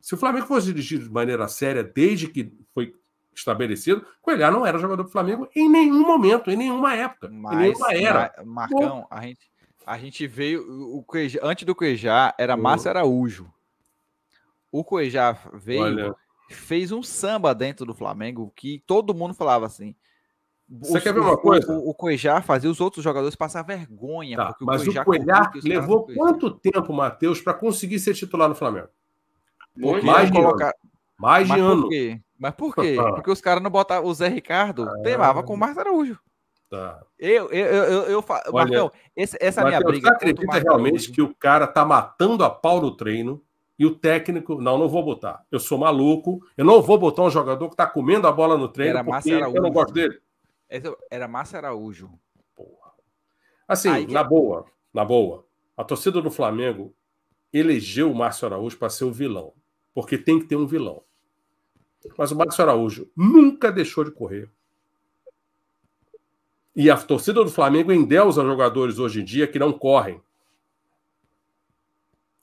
se 0.00 0.14
o 0.14 0.16
Flamengo 0.16 0.46
fosse 0.46 0.68
dirigido 0.68 1.04
de 1.04 1.12
maneira 1.12 1.46
séria 1.46 1.84
desde 1.84 2.26
que 2.26 2.50
foi 2.72 2.94
estabelecido, 3.34 4.02
Coelhar 4.22 4.50
não 4.50 4.64
era 4.64 4.78
jogador 4.78 5.02
do 5.02 5.10
Flamengo 5.10 5.46
em 5.54 5.68
nenhum 5.68 6.06
momento, 6.06 6.50
em 6.50 6.56
nenhuma 6.56 6.94
época, 6.94 7.28
mas, 7.30 7.52
em 7.52 7.58
nenhuma 7.58 7.92
era. 7.92 8.32
Marcão, 8.42 9.06
a 9.10 9.20
gente, 9.20 9.52
a 9.84 9.98
gente 9.98 10.26
veio, 10.26 10.96
o 10.96 11.02
Cuejá, 11.02 11.38
antes 11.42 11.66
do 11.66 11.74
Cuejá 11.74 12.34
era 12.38 12.56
Márcio 12.56 12.88
Araújo. 12.88 13.52
O 14.72 14.82
Cuejá 14.82 15.36
veio, 15.52 15.82
Olha. 15.82 16.14
fez 16.48 16.92
um 16.92 17.02
samba 17.02 17.54
dentro 17.54 17.84
do 17.84 17.92
Flamengo 17.94 18.50
que 18.56 18.82
todo 18.86 19.14
mundo 19.14 19.34
falava 19.34 19.66
assim, 19.66 19.94
você 20.70 20.98
o, 20.98 21.02
quer 21.02 21.12
ver 21.12 21.20
uma 21.20 21.36
coisa? 21.36 21.72
O, 21.72 21.90
o 21.90 21.94
Cuejá 21.94 22.40
fazia 22.40 22.70
os 22.70 22.80
outros 22.80 23.02
jogadores 23.02 23.34
passar 23.34 23.62
vergonha. 23.62 24.36
Tá, 24.36 24.56
mas 24.60 24.86
o 24.86 25.04
Cuejá 25.04 25.50
levou 25.64 26.06
quanto 26.06 26.50
tempo, 26.50 26.92
Matheus, 26.92 27.40
para 27.40 27.54
conseguir 27.54 27.98
ser 27.98 28.14
titular 28.14 28.48
no 28.48 28.54
Flamengo? 28.54 28.88
mais 30.04 30.30
de 30.30 30.36
colocar... 30.36 30.66
ano. 30.66 30.74
Mais 31.18 31.46
de 31.46 31.52
mas 31.52 31.60
ano. 31.60 31.82
Por 31.82 31.88
quê? 31.90 32.20
Mas 32.38 32.54
por 32.54 32.74
quê? 32.74 32.96
Porque 33.14 33.30
os 33.30 33.40
caras 33.40 33.62
não 33.62 33.70
botavam. 33.70 34.08
O 34.08 34.14
Zé 34.14 34.28
Ricardo 34.28 34.88
ah, 34.88 35.02
temava 35.02 35.42
com 35.42 35.54
o 35.54 35.58
Marcos 35.58 35.78
Araújo. 35.78 36.18
Tá. 36.70 37.02
Eu, 37.18 37.50
eu, 37.50 37.66
eu, 37.66 38.02
eu, 38.04 38.24
Olha, 38.28 38.52
Marcão, 38.52 38.92
esse, 39.16 39.36
essa 39.40 39.62
Mateus, 39.62 39.82
minha 39.82 39.90
briga. 39.90 40.08
Você 40.08 40.14
acredita 40.14 40.58
realmente 40.58 40.92
Araújo... 40.92 41.12
que 41.12 41.22
o 41.22 41.34
cara 41.34 41.66
tá 41.66 41.84
matando 41.84 42.44
a 42.44 42.50
pau 42.50 42.80
no 42.80 42.96
treino 42.96 43.42
e 43.76 43.84
o 43.84 43.94
técnico, 43.94 44.60
não, 44.60 44.78
não 44.78 44.88
vou 44.88 45.02
botar. 45.02 45.42
Eu 45.50 45.58
sou 45.58 45.76
maluco, 45.78 46.40
eu 46.56 46.64
não 46.64 46.80
vou 46.80 46.96
botar 46.96 47.22
um 47.22 47.30
jogador 47.30 47.68
que 47.68 47.76
tá 47.76 47.86
comendo 47.86 48.28
a 48.28 48.32
bola 48.32 48.56
no 48.56 48.68
treino 48.68 48.98
Era 48.98 49.04
porque 49.04 49.30
eu 49.32 49.52
não 49.54 49.70
gosto 49.70 49.92
dele. 49.92 50.20
Era 51.10 51.26
Márcio 51.26 51.58
Araújo. 51.58 52.10
Porra. 52.54 52.92
Assim, 53.66 53.88
Aí, 53.88 54.06
na 54.06 54.22
boa, 54.22 54.64
na 54.94 55.04
boa. 55.04 55.44
A 55.76 55.82
torcida 55.82 56.22
do 56.22 56.30
Flamengo 56.30 56.94
elegeu 57.52 58.10
o 58.10 58.14
Márcio 58.14 58.46
Araújo 58.46 58.78
para 58.78 58.88
ser 58.88 59.04
o 59.04 59.12
vilão. 59.12 59.52
Porque 59.92 60.16
tem 60.16 60.38
que 60.38 60.46
ter 60.46 60.56
um 60.56 60.66
vilão. 60.66 61.02
Mas 62.16 62.30
o 62.30 62.36
Márcio 62.36 62.62
Araújo 62.62 63.10
nunca 63.16 63.72
deixou 63.72 64.04
de 64.04 64.12
correr. 64.12 64.48
E 66.74 66.88
a 66.88 66.96
torcida 66.96 67.42
do 67.42 67.50
Flamengo 67.50 67.92
endeusa 67.92 68.42
jogadores 68.42 68.98
hoje 68.98 69.20
em 69.20 69.24
dia 69.24 69.48
que 69.48 69.58
não 69.58 69.72
correm. 69.72 70.22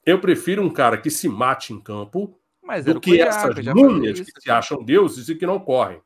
Eu 0.05 0.19
prefiro 0.19 0.61
um 0.61 0.69
cara 0.69 0.97
que 0.97 1.09
se 1.09 1.27
mate 1.27 1.73
em 1.73 1.79
campo 1.79 2.37
do 2.85 2.99
que 2.99 3.21
essas 3.21 3.65
múmias 3.65 4.19
que 4.19 4.41
se 4.41 4.51
acham 4.51 4.83
deuses 4.83 5.29
e 5.29 5.35
que 5.35 5.45
não 5.45 5.59
correm. 5.59 6.01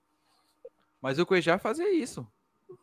Mas 1.01 1.17
o 1.19 1.25
Cuejá 1.25 1.57
fazia 1.57 1.91
isso. 1.93 2.27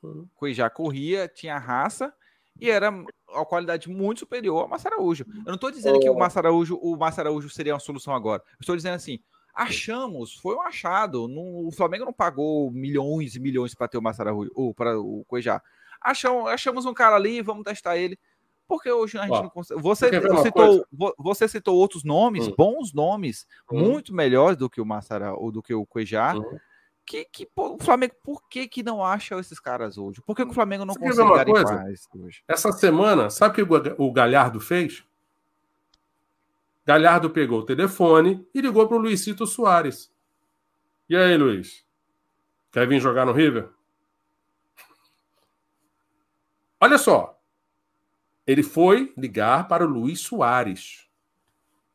Uhum. 0.03 0.27
O 0.35 0.39
Cuejá 0.39 0.69
corria, 0.69 1.29
tinha 1.29 1.59
raça 1.59 2.13
e 2.61 2.69
era 2.69 2.93
a 3.35 3.45
qualidade 3.45 3.89
muito 3.89 4.21
superior 4.21 4.63
ao 4.63 4.69
Massa 4.69 4.89
Araújo. 4.89 5.25
Eu 5.29 5.45
não 5.47 5.55
estou 5.55 5.71
dizendo 5.71 6.01
que 6.01 6.11
o 6.11 6.19
Massa 6.19 6.41
Araújo, 6.41 6.77
o 6.77 6.97
Massa 6.97 7.21
Araújo 7.21 7.49
seria 7.49 7.75
uma 7.75 7.81
solução 7.81 8.15
agora. 8.15 8.43
Eu 8.53 8.59
estou 8.61 8.75
dizendo 8.75 8.95
assim, 8.95 9.21
achamos, 9.55 10.35
foi 10.35 10.57
um 10.57 10.63
achado. 10.63 11.29
No, 11.29 11.69
o 11.69 11.71
Flamengo 11.71 12.05
não 12.05 12.13
pagou 12.13 12.71
milhões 12.71 13.37
e 13.37 13.41
milhões 13.41 13.75
para 13.75 13.89
ter 13.89 13.99
o 13.99 14.03
Massa 14.03 14.23
Araújo, 14.23 14.51
ou 14.55 14.75
para 14.75 14.99
o 14.99 15.25
Cuejá. 15.27 15.63
Achamos, 16.01 16.51
achamos 16.51 16.87
um 16.87 16.95
cara 16.95 17.17
ali, 17.17 17.41
vamos 17.41 17.65
testar 17.65 17.97
ele. 17.97 18.19
Porque 18.67 18.91
hoje 18.91 19.17
a 19.17 19.23
gente 19.23 19.33
Ó, 19.33 19.43
não 19.43 19.51
consegue. 19.51 19.81
Você 19.81 20.11
citou, 20.43 20.87
você 21.17 21.49
citou 21.49 21.75
outros 21.77 22.05
nomes, 22.05 22.49
hum. 22.49 22.55
bons 22.57 22.93
nomes, 22.93 23.47
hum. 23.71 23.79
muito 23.79 24.15
melhores 24.15 24.59
do 24.59 24.69
que 24.69 24.81
o 24.81 24.85
Massara 24.85 25.33
ou 25.33 25.51
do 25.51 25.63
que 25.63 25.73
o 25.73 25.87
Cuejá. 25.87 26.35
Hum. 26.35 26.59
Que, 27.09 27.25
que 27.25 27.47
pô, 27.47 27.75
o 27.75 27.83
Flamengo, 27.83 28.15
por 28.23 28.47
que, 28.51 28.69
que 28.69 28.83
não 28.83 29.03
acha 29.03 29.41
esses 29.41 29.59
caras 29.59 29.97
hoje? 29.97 30.21
Por 30.21 30.37
que, 30.37 30.45
que 30.45 30.51
o 30.51 30.55
Flamengo 30.55 30.85
não 30.85 30.93
você 30.93 31.01
consegue 31.01 31.35
garimpar 31.37 31.87
hoje? 32.15 32.45
Essa 32.47 32.71
semana, 32.71 33.31
sabe 33.31 33.63
o 33.63 33.67
que 33.81 33.95
o 33.97 34.13
Galhardo 34.13 34.61
fez? 34.61 35.03
Galhardo 36.85 37.31
pegou 37.31 37.61
o 37.61 37.65
telefone 37.65 38.47
e 38.55 38.61
ligou 38.61 38.87
para 38.87 38.99
o 38.99 39.01
Luizito 39.01 39.47
Soares. 39.47 40.13
E 41.09 41.17
aí, 41.17 41.35
Luiz? 41.39 41.83
Quer 42.71 42.87
vir 42.87 43.01
jogar 43.01 43.25
no 43.25 43.33
River? 43.33 43.71
Olha 46.79 46.99
só, 46.99 47.41
ele 48.47 48.63
foi 48.63 49.15
ligar 49.17 49.67
para 49.67 49.83
o 49.83 49.89
Luiz 49.89 50.21
Soares. 50.21 51.09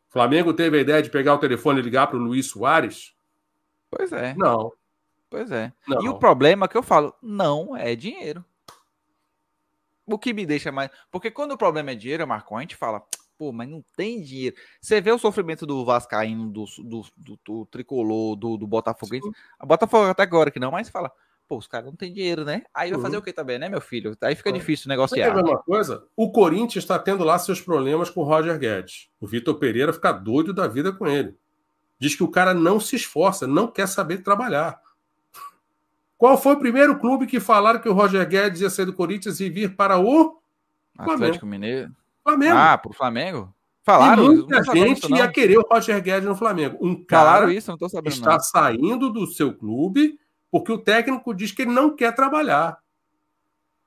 O 0.10 0.14
Flamengo 0.14 0.56
teve 0.56 0.80
a 0.80 0.82
ideia 0.82 1.04
de 1.04 1.12
pegar 1.12 1.36
o 1.36 1.40
telefone 1.40 1.82
e 1.82 1.84
ligar 1.84 2.08
para 2.08 2.18
o 2.18 2.20
Luiz 2.20 2.48
Soares? 2.48 3.16
Pois 3.92 4.12
é. 4.12 4.34
Não. 4.34 4.74
Pois 5.34 5.52
é. 5.52 5.74
Não. 5.88 6.00
E 6.04 6.08
o 6.08 6.20
problema 6.20 6.66
é 6.66 6.68
que 6.68 6.78
eu 6.78 6.84
falo, 6.84 7.12
não 7.20 7.76
é 7.76 7.96
dinheiro. 7.96 8.46
O 10.06 10.16
que 10.16 10.32
me 10.32 10.46
deixa 10.46 10.72
mais. 10.72 10.92
Porque 11.10 11.32
quando 11.32 11.54
o 11.54 11.58
problema 11.58 11.90
é 11.90 11.96
dinheiro, 11.96 12.28
Marcon, 12.28 12.56
a 12.56 12.62
gente 12.62 12.76
fala, 12.76 13.02
pô, 13.36 13.52
mas 13.52 13.68
não 13.68 13.84
tem 13.98 14.22
dinheiro. 14.22 14.56
Você 14.80 15.02
vê 15.02 15.12
o 15.12 15.18
sofrimento 15.18 15.66
do 15.66 15.84
Vascaíno, 15.84 16.52
do, 16.52 16.66
do, 16.84 17.02
do, 17.18 17.40
do 17.44 17.66
tricolor, 17.66 18.36
do, 18.36 18.58
do 18.58 18.68
Botafogo. 18.68 19.34
A 19.58 19.66
Botafogo 19.66 20.08
até 20.08 20.22
agora 20.22 20.52
que 20.52 20.60
não, 20.60 20.70
mas 20.70 20.90
fala, 20.90 21.12
Pô, 21.48 21.58
os 21.58 21.66
caras 21.66 21.88
não 21.88 21.96
têm 21.96 22.14
dinheiro, 22.14 22.46
né? 22.46 22.62
Aí 22.72 22.92
vai 22.92 22.98
uhum. 22.98 23.04
fazer 23.04 23.18
o 23.18 23.22
que 23.24 23.34
também, 23.34 23.58
né, 23.58 23.68
meu 23.68 23.82
filho? 23.82 24.16
Aí 24.22 24.36
fica 24.36 24.52
é. 24.52 24.54
difícil 24.54 24.88
negociar. 24.88 25.30
Sabe 25.30 25.40
a 25.40 25.44
mesma 25.44 25.64
coisa? 25.64 26.06
O 26.16 26.32
Corinthians 26.32 26.84
está 26.84 27.00
tendo 27.00 27.24
lá 27.24 27.40
seus 27.40 27.60
problemas 27.60 28.12
com 28.12 28.22
o 28.22 28.24
Roger 28.24 28.60
Guedes. 28.60 29.10
O 29.20 29.26
Vitor 29.26 29.56
Pereira 29.56 29.92
fica 29.92 30.12
doido 30.12 30.54
da 30.54 30.68
vida 30.68 30.94
com 30.94 31.08
ele. 31.08 31.36
Diz 32.00 32.16
que 32.16 32.24
o 32.24 32.30
cara 32.30 32.54
não 32.54 32.80
se 32.80 32.96
esforça, 32.96 33.48
não 33.48 33.68
quer 33.68 33.88
saber 33.88 34.20
trabalhar. 34.20 34.80
Qual 36.24 36.38
foi 36.38 36.54
o 36.54 36.58
primeiro 36.58 36.98
clube 37.00 37.28
que 37.28 37.38
falaram 37.38 37.82
que 37.82 37.90
o 37.90 37.92
Roger 37.92 38.26
Guedes 38.26 38.62
ia 38.62 38.70
sair 38.70 38.86
do 38.86 38.94
Corinthians 38.94 39.42
e 39.42 39.50
vir 39.50 39.76
para 39.76 40.00
o 40.00 40.40
Atlético 40.98 41.46
Mineiro? 41.46 41.92
Flamengo. 42.24 42.58
Ah, 42.58 42.78
para 42.78 42.92
o 42.92 42.94
Flamengo? 42.94 43.54
Falaram. 43.84 44.32
E 44.32 44.38
muita 44.38 44.64
gente 44.64 45.00
isso, 45.00 45.14
ia 45.14 45.28
querer 45.28 45.58
o 45.58 45.68
Roger 45.70 46.02
Guedes 46.02 46.30
no 46.30 46.34
Flamengo. 46.34 46.78
Um 46.80 46.96
cara 47.04 47.26
Falaram 47.26 47.52
isso, 47.52 47.70
não 47.70 47.78
tô 47.78 47.90
sabendo. 47.90 48.14
Está 48.14 48.32
não. 48.32 48.40
saindo 48.40 49.12
do 49.12 49.28
seu 49.28 49.54
clube 49.54 50.18
porque 50.50 50.72
o 50.72 50.78
técnico 50.78 51.34
diz 51.34 51.52
que 51.52 51.64
ele 51.64 51.72
não 51.72 51.94
quer 51.94 52.16
trabalhar. 52.16 52.80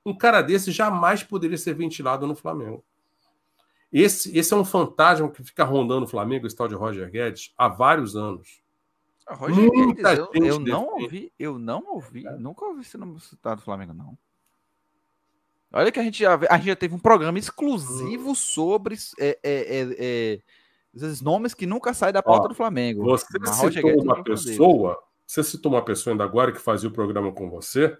Um 0.05 0.15
cara 0.15 0.43
desse 0.43 0.71
jamais 0.71 1.23
poderia 1.23 1.57
ser 1.57 1.73
ventilado 1.73 2.27
no 2.27 2.35
Flamengo. 2.35 2.85
Esse, 3.91 4.37
esse 4.37 4.53
é 4.53 4.55
um 4.55 4.63
fantasma 4.63 5.27
que 5.31 5.43
fica 5.43 5.63
rondando 5.63 6.05
o 6.05 6.07
Flamengo, 6.07 6.45
esse 6.45 6.55
tal 6.55 6.67
de 6.67 6.75
Roger 6.75 7.09
Guedes, 7.09 7.51
há 7.57 7.67
vários 7.67 8.15
anos. 8.15 8.61
A 9.27 9.35
Roger 9.35 9.55
Muita 9.55 10.15
Guedes, 10.15 10.27
eu, 10.33 10.45
eu 10.45 10.59
não 10.59 10.87
ouvi, 10.87 11.33
eu 11.37 11.59
não 11.59 11.83
ouvi, 11.87 12.25
é. 12.25 12.31
nunca 12.37 12.65
ouvi 12.65 12.81
esse 12.81 12.97
nome 12.97 13.19
citado 13.19 13.61
do 13.61 13.65
Flamengo, 13.65 13.93
não. 13.93 14.17
Olha 15.73 15.91
que 15.91 15.99
a 15.99 16.03
gente 16.03 16.19
já, 16.19 16.33
a 16.49 16.57
gente 16.57 16.67
já 16.67 16.75
teve 16.75 16.95
um 16.95 16.99
programa 16.99 17.37
exclusivo 17.37 18.33
sobre 18.33 18.95
é, 19.19 19.37
é, 19.43 19.79
é, 19.79 19.95
é 19.99 20.39
esses 20.93 21.21
nomes 21.21 21.53
que 21.53 21.65
nunca 21.65 21.93
saem 21.93 22.13
da 22.13 22.23
pauta 22.23 22.45
Ó, 22.45 22.47
do 22.47 22.55
Flamengo. 22.55 23.03
Você 23.03 23.27
citou 23.53 24.01
uma 24.01 24.23
pessoa 24.23 25.07
você 25.27 25.43
citou 25.43 25.73
uma 25.73 25.83
pessoa 25.83 26.13
ainda 26.13 26.23
agora 26.23 26.53
que 26.53 26.59
fazia 26.59 26.87
o 26.87 26.93
programa 26.93 27.33
com 27.33 27.49
você, 27.49 27.97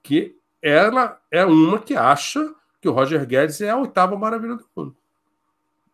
que 0.00 0.38
ela 0.62 1.20
é 1.28 1.44
uma 1.44 1.80
que 1.80 1.96
acha 1.96 2.54
que 2.80 2.88
o 2.88 2.92
Roger 2.92 3.26
Guedes 3.26 3.60
é 3.60 3.70
a 3.70 3.76
oitava 3.76 4.16
maravilha 4.16 4.54
do 4.54 4.64
mundo. 4.76 4.96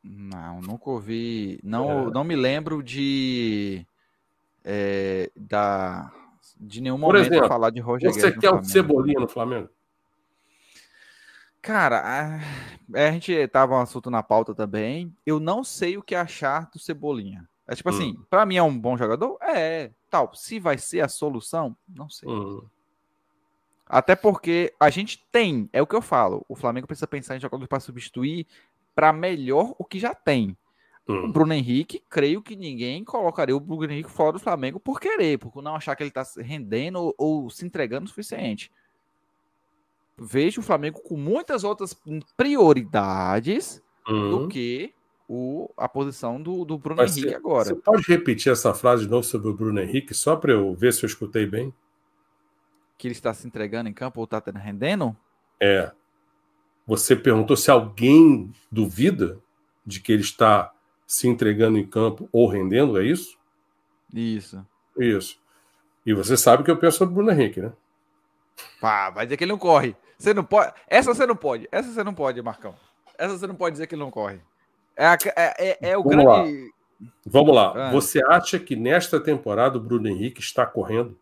Não, 0.04 0.60
nunca 0.60 0.90
ouvi. 0.90 1.58
Não, 1.64 2.08
é. 2.08 2.10
não 2.10 2.22
me 2.22 2.36
lembro 2.36 2.82
de. 2.82 3.86
É, 4.64 5.30
da, 5.36 6.12
de 6.58 6.80
nenhum 6.80 6.96
Por 6.96 7.14
momento 7.14 7.26
exemplo, 7.26 7.48
falar 7.48 7.70
de 7.70 7.80
Roger 7.80 8.12
você 8.12 8.22
Guedes. 8.22 8.40
Quer 8.40 8.52
o 8.52 8.64
Cebolinha 8.64 9.20
no 9.20 9.28
Flamengo? 9.28 9.68
Cara, 11.60 12.00
a, 12.00 13.06
a 13.06 13.10
gente 13.12 13.46
tava 13.48 13.74
um 13.74 13.80
assunto 13.80 14.10
na 14.10 14.22
pauta 14.22 14.54
também. 14.54 15.14
Eu 15.26 15.40
não 15.40 15.62
sei 15.62 15.96
o 15.96 16.02
que 16.02 16.14
achar 16.14 16.70
do 16.70 16.78
Cebolinha. 16.78 17.48
É 17.66 17.74
tipo 17.74 17.90
assim, 17.90 18.12
hum. 18.12 18.14
assim, 18.16 18.26
para 18.30 18.46
mim 18.46 18.56
é 18.56 18.62
um 18.62 18.78
bom 18.78 18.96
jogador? 18.96 19.36
É, 19.42 19.90
tal. 20.10 20.34
Se 20.34 20.58
vai 20.58 20.78
ser 20.78 21.00
a 21.00 21.08
solução, 21.08 21.76
não 21.88 22.08
sei. 22.08 22.28
Hum. 22.28 22.62
Até 23.86 24.14
porque 24.14 24.74
a 24.78 24.90
gente 24.90 25.26
tem, 25.32 25.68
é 25.72 25.80
o 25.80 25.86
que 25.86 25.96
eu 25.96 26.02
falo, 26.02 26.44
o 26.48 26.54
Flamengo 26.54 26.86
precisa 26.86 27.06
pensar 27.06 27.36
em 27.36 27.40
jogadores 27.40 27.68
para 27.68 27.80
substituir 27.80 28.46
para 28.94 29.12
melhor 29.12 29.74
o 29.78 29.84
que 29.84 29.98
já 29.98 30.14
tem. 30.14 30.56
Hum. 31.08 31.24
O 31.24 31.32
Bruno 31.32 31.54
Henrique, 31.54 32.02
creio 32.08 32.42
que 32.42 32.54
ninguém 32.54 33.02
colocaria 33.02 33.56
o 33.56 33.60
Bruno 33.60 33.90
Henrique 33.90 34.10
fora 34.10 34.32
do 34.32 34.38
Flamengo 34.38 34.78
por 34.78 35.00
querer, 35.00 35.38
por 35.38 35.62
não 35.62 35.74
achar 35.74 35.96
que 35.96 36.02
ele 36.02 36.10
está 36.10 36.22
rendendo 36.42 36.98
ou, 36.98 37.14
ou 37.16 37.50
se 37.50 37.64
entregando 37.64 38.04
o 38.04 38.08
suficiente. 38.08 38.70
Vejo 40.18 40.60
o 40.60 40.64
Flamengo 40.64 41.00
com 41.00 41.16
muitas 41.16 41.64
outras 41.64 41.98
prioridades 42.36 43.82
do 44.06 44.44
hum. 44.44 44.48
que 44.48 44.92
o, 45.28 45.70
a 45.76 45.88
posição 45.88 46.42
do, 46.42 46.64
do 46.64 46.76
Bruno 46.76 47.00
Mas 47.00 47.16
Henrique 47.16 47.34
agora. 47.34 47.66
Você 47.66 47.74
pode 47.74 48.02
repetir 48.06 48.52
essa 48.52 48.74
frase 48.74 49.04
de 49.04 49.10
novo 49.10 49.22
sobre 49.22 49.48
o 49.48 49.54
Bruno 49.54 49.80
Henrique, 49.80 50.12
só 50.12 50.36
para 50.36 50.52
eu 50.52 50.74
ver 50.74 50.92
se 50.92 51.04
eu 51.04 51.06
escutei 51.06 51.46
bem? 51.46 51.72
Que 52.98 53.06
ele 53.06 53.12
está 53.12 53.32
se 53.32 53.46
entregando 53.46 53.88
em 53.88 53.92
campo 53.94 54.20
ou 54.20 54.24
está 54.24 54.42
rendendo? 54.56 55.16
É. 55.60 55.92
Você 56.86 57.14
perguntou 57.14 57.56
se 57.56 57.70
alguém 57.70 58.50
duvida 58.70 59.38
de 59.86 60.00
que 60.00 60.12
ele 60.12 60.22
está 60.22 60.72
se 61.08 61.26
entregando 61.26 61.78
em 61.78 61.86
campo 61.86 62.28
ou 62.30 62.46
rendendo, 62.46 63.00
é 63.00 63.04
isso? 63.04 63.38
Isso. 64.12 64.64
Isso. 64.98 65.40
E 66.04 66.12
você 66.12 66.36
sabe 66.36 66.62
que 66.62 66.70
eu 66.70 66.76
penso 66.76 66.98
sobre 66.98 67.12
o 67.12 67.14
Bruno 67.16 67.32
Henrique, 67.32 67.62
né? 67.62 67.72
Pá, 68.78 69.08
vai 69.08 69.24
dizer 69.24 69.38
que 69.38 69.44
ele 69.44 69.52
não 69.52 69.58
corre. 69.58 69.96
Você 70.18 70.34
não 70.34 70.44
pode. 70.44 70.74
Essa 70.86 71.14
você 71.14 71.26
não 71.26 71.34
pode. 71.34 71.66
Essa 71.72 71.90
você 71.90 72.04
não 72.04 72.12
pode, 72.12 72.42
Marcão. 72.42 72.74
Essa 73.16 73.38
você 73.38 73.46
não 73.46 73.54
pode 73.54 73.72
dizer 73.72 73.86
que 73.86 73.94
ele 73.94 74.02
não 74.02 74.10
corre. 74.10 74.40
É, 74.94 75.06
é, 75.06 75.68
é, 75.68 75.90
é 75.92 75.98
o 75.98 76.02
Vamos 76.02 76.24
grande. 76.24 76.62
Lá. 76.62 77.08
Vamos 77.24 77.54
lá. 77.54 77.88
Ah. 77.88 77.92
Você 77.92 78.20
acha 78.26 78.58
que 78.58 78.76
nesta 78.76 79.18
temporada 79.18 79.78
o 79.78 79.80
Bruno 79.80 80.08
Henrique 80.08 80.40
está 80.40 80.66
correndo? 80.66 81.18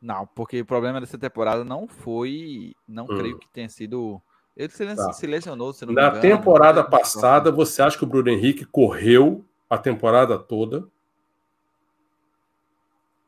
Não, 0.00 0.26
porque 0.26 0.60
o 0.60 0.66
problema 0.66 1.00
dessa 1.00 1.18
temporada 1.18 1.64
não 1.64 1.86
foi. 1.86 2.74
Não 2.88 3.04
hum. 3.04 3.18
creio 3.18 3.38
que 3.38 3.48
tenha 3.48 3.68
sido. 3.68 4.22
Ele 4.56 4.68
se, 4.70 4.94
tá. 4.94 5.12
se 5.12 5.26
lesionou. 5.26 5.72
Se 5.72 5.86
Na 5.86 5.92
engano, 5.92 6.20
temporada 6.20 6.84
passada, 6.84 7.50
você 7.50 7.82
acha 7.82 7.96
que 7.96 8.04
o 8.04 8.06
Bruno 8.06 8.28
Henrique 8.28 8.64
correu 8.64 9.44
a 9.68 9.78
temporada 9.78 10.38
toda? 10.38 10.86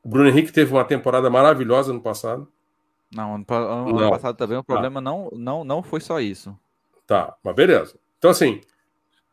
O 0.02 0.08
Bruno 0.08 0.28
Henrique 0.28 0.52
teve 0.52 0.72
uma 0.72 0.84
temporada 0.84 1.30
maravilhosa 1.30 1.92
no 1.92 2.00
passado. 2.00 2.46
Não, 3.14 3.36
ano, 3.36 3.46
ano 3.48 4.00
não. 4.00 4.10
passado 4.10 4.36
também 4.36 4.58
o 4.58 4.62
tá. 4.62 4.66
problema 4.66 5.00
tá. 5.00 5.00
não, 5.00 5.30
não, 5.32 5.64
não 5.64 5.82
foi 5.82 6.00
só 6.00 6.20
isso. 6.20 6.54
Tá, 7.06 7.36
mas 7.42 7.54
beleza. 7.54 7.98
Então, 8.18 8.30
assim, 8.30 8.60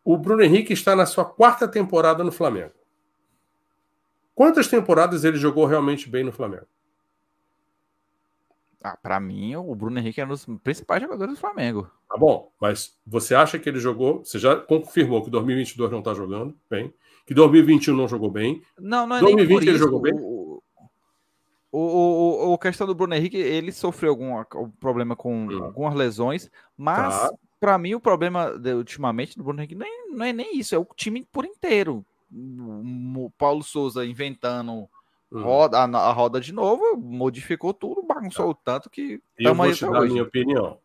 o 0.03 0.17
Bruno 0.17 0.43
Henrique 0.43 0.71
está 0.71 0.95
na 0.95 1.05
sua 1.05 1.25
quarta 1.25 1.67
temporada 1.67 2.23
no 2.23 2.31
Flamengo. 2.31 2.73
Quantas 4.33 4.67
temporadas 4.67 5.23
ele 5.23 5.37
jogou 5.37 5.65
realmente 5.65 6.09
bem 6.09 6.23
no 6.23 6.31
Flamengo? 6.31 6.67
Ah, 8.83 8.97
para 8.97 9.19
mim, 9.19 9.55
o 9.55 9.75
Bruno 9.75 9.99
Henrique 9.99 10.19
é 10.19 10.25
um 10.25 10.29
dos 10.29 10.45
principais 10.63 11.01
jogadores 11.01 11.35
do 11.35 11.39
Flamengo. 11.39 11.89
Tá 12.09 12.17
bom, 12.17 12.51
mas 12.59 12.97
você 13.05 13.35
acha 13.35 13.59
que 13.59 13.69
ele 13.69 13.79
jogou? 13.79 14.23
Você 14.25 14.39
já 14.39 14.55
confirmou 14.55 15.23
que 15.23 15.29
2022 15.29 15.91
não 15.91 15.99
está 15.99 16.13
jogando 16.13 16.55
bem, 16.69 16.93
que 17.25 17.33
2021 17.33 17.95
não 17.95 18.07
jogou 18.07 18.31
bem? 18.31 18.61
Não, 18.79 19.05
não 19.05 19.17
é 19.17 19.19
2020 19.19 19.47
nem 19.47 19.59
por 19.59 19.67
ele 19.67 19.77
jogou 19.77 20.01
bem? 20.01 20.13
O, 20.13 20.61
o, 21.71 21.79
o, 21.79 22.53
o, 22.53 22.57
questão 22.57 22.85
do 22.85 22.95
Bruno 22.95 23.13
Henrique, 23.13 23.37
ele 23.37 23.71
sofreu 23.71 24.09
algum 24.09 24.43
problema 24.79 25.15
com 25.15 25.47
hum. 25.47 25.63
algumas 25.63 25.95
lesões, 25.95 26.49
mas 26.75 27.17
tá 27.17 27.31
para 27.61 27.77
mim, 27.77 27.93
o 27.93 27.99
problema 27.99 28.57
de, 28.57 28.73
ultimamente 28.73 29.37
do 29.37 29.43
Bruno 29.43 29.59
Henrique 29.59 29.75
nem, 29.75 30.09
não 30.09 30.25
é 30.25 30.33
nem 30.33 30.57
isso, 30.57 30.73
é 30.73 30.79
o 30.79 30.87
time 30.95 31.23
por 31.31 31.45
inteiro. 31.45 32.03
O, 32.33 33.29
Paulo 33.37 33.61
Souza 33.61 34.03
inventando 34.03 34.89
uhum. 35.31 35.43
roda, 35.43 35.79
a, 35.79 35.83
a, 35.83 36.11
roda 36.11 36.39
de 36.39 36.53
novo, 36.53 36.97
modificou 36.97 37.73
tudo, 37.73 38.03
bagunçou 38.03 38.53
tá. 38.53 38.73
tanto 38.73 38.89
que. 38.89 39.21
Eu 39.37 39.55
vou 39.55 39.71
te 39.71 39.85
dar 39.85 40.03
a 40.03 40.05
minha 40.05 40.23
opinião. 40.23 40.77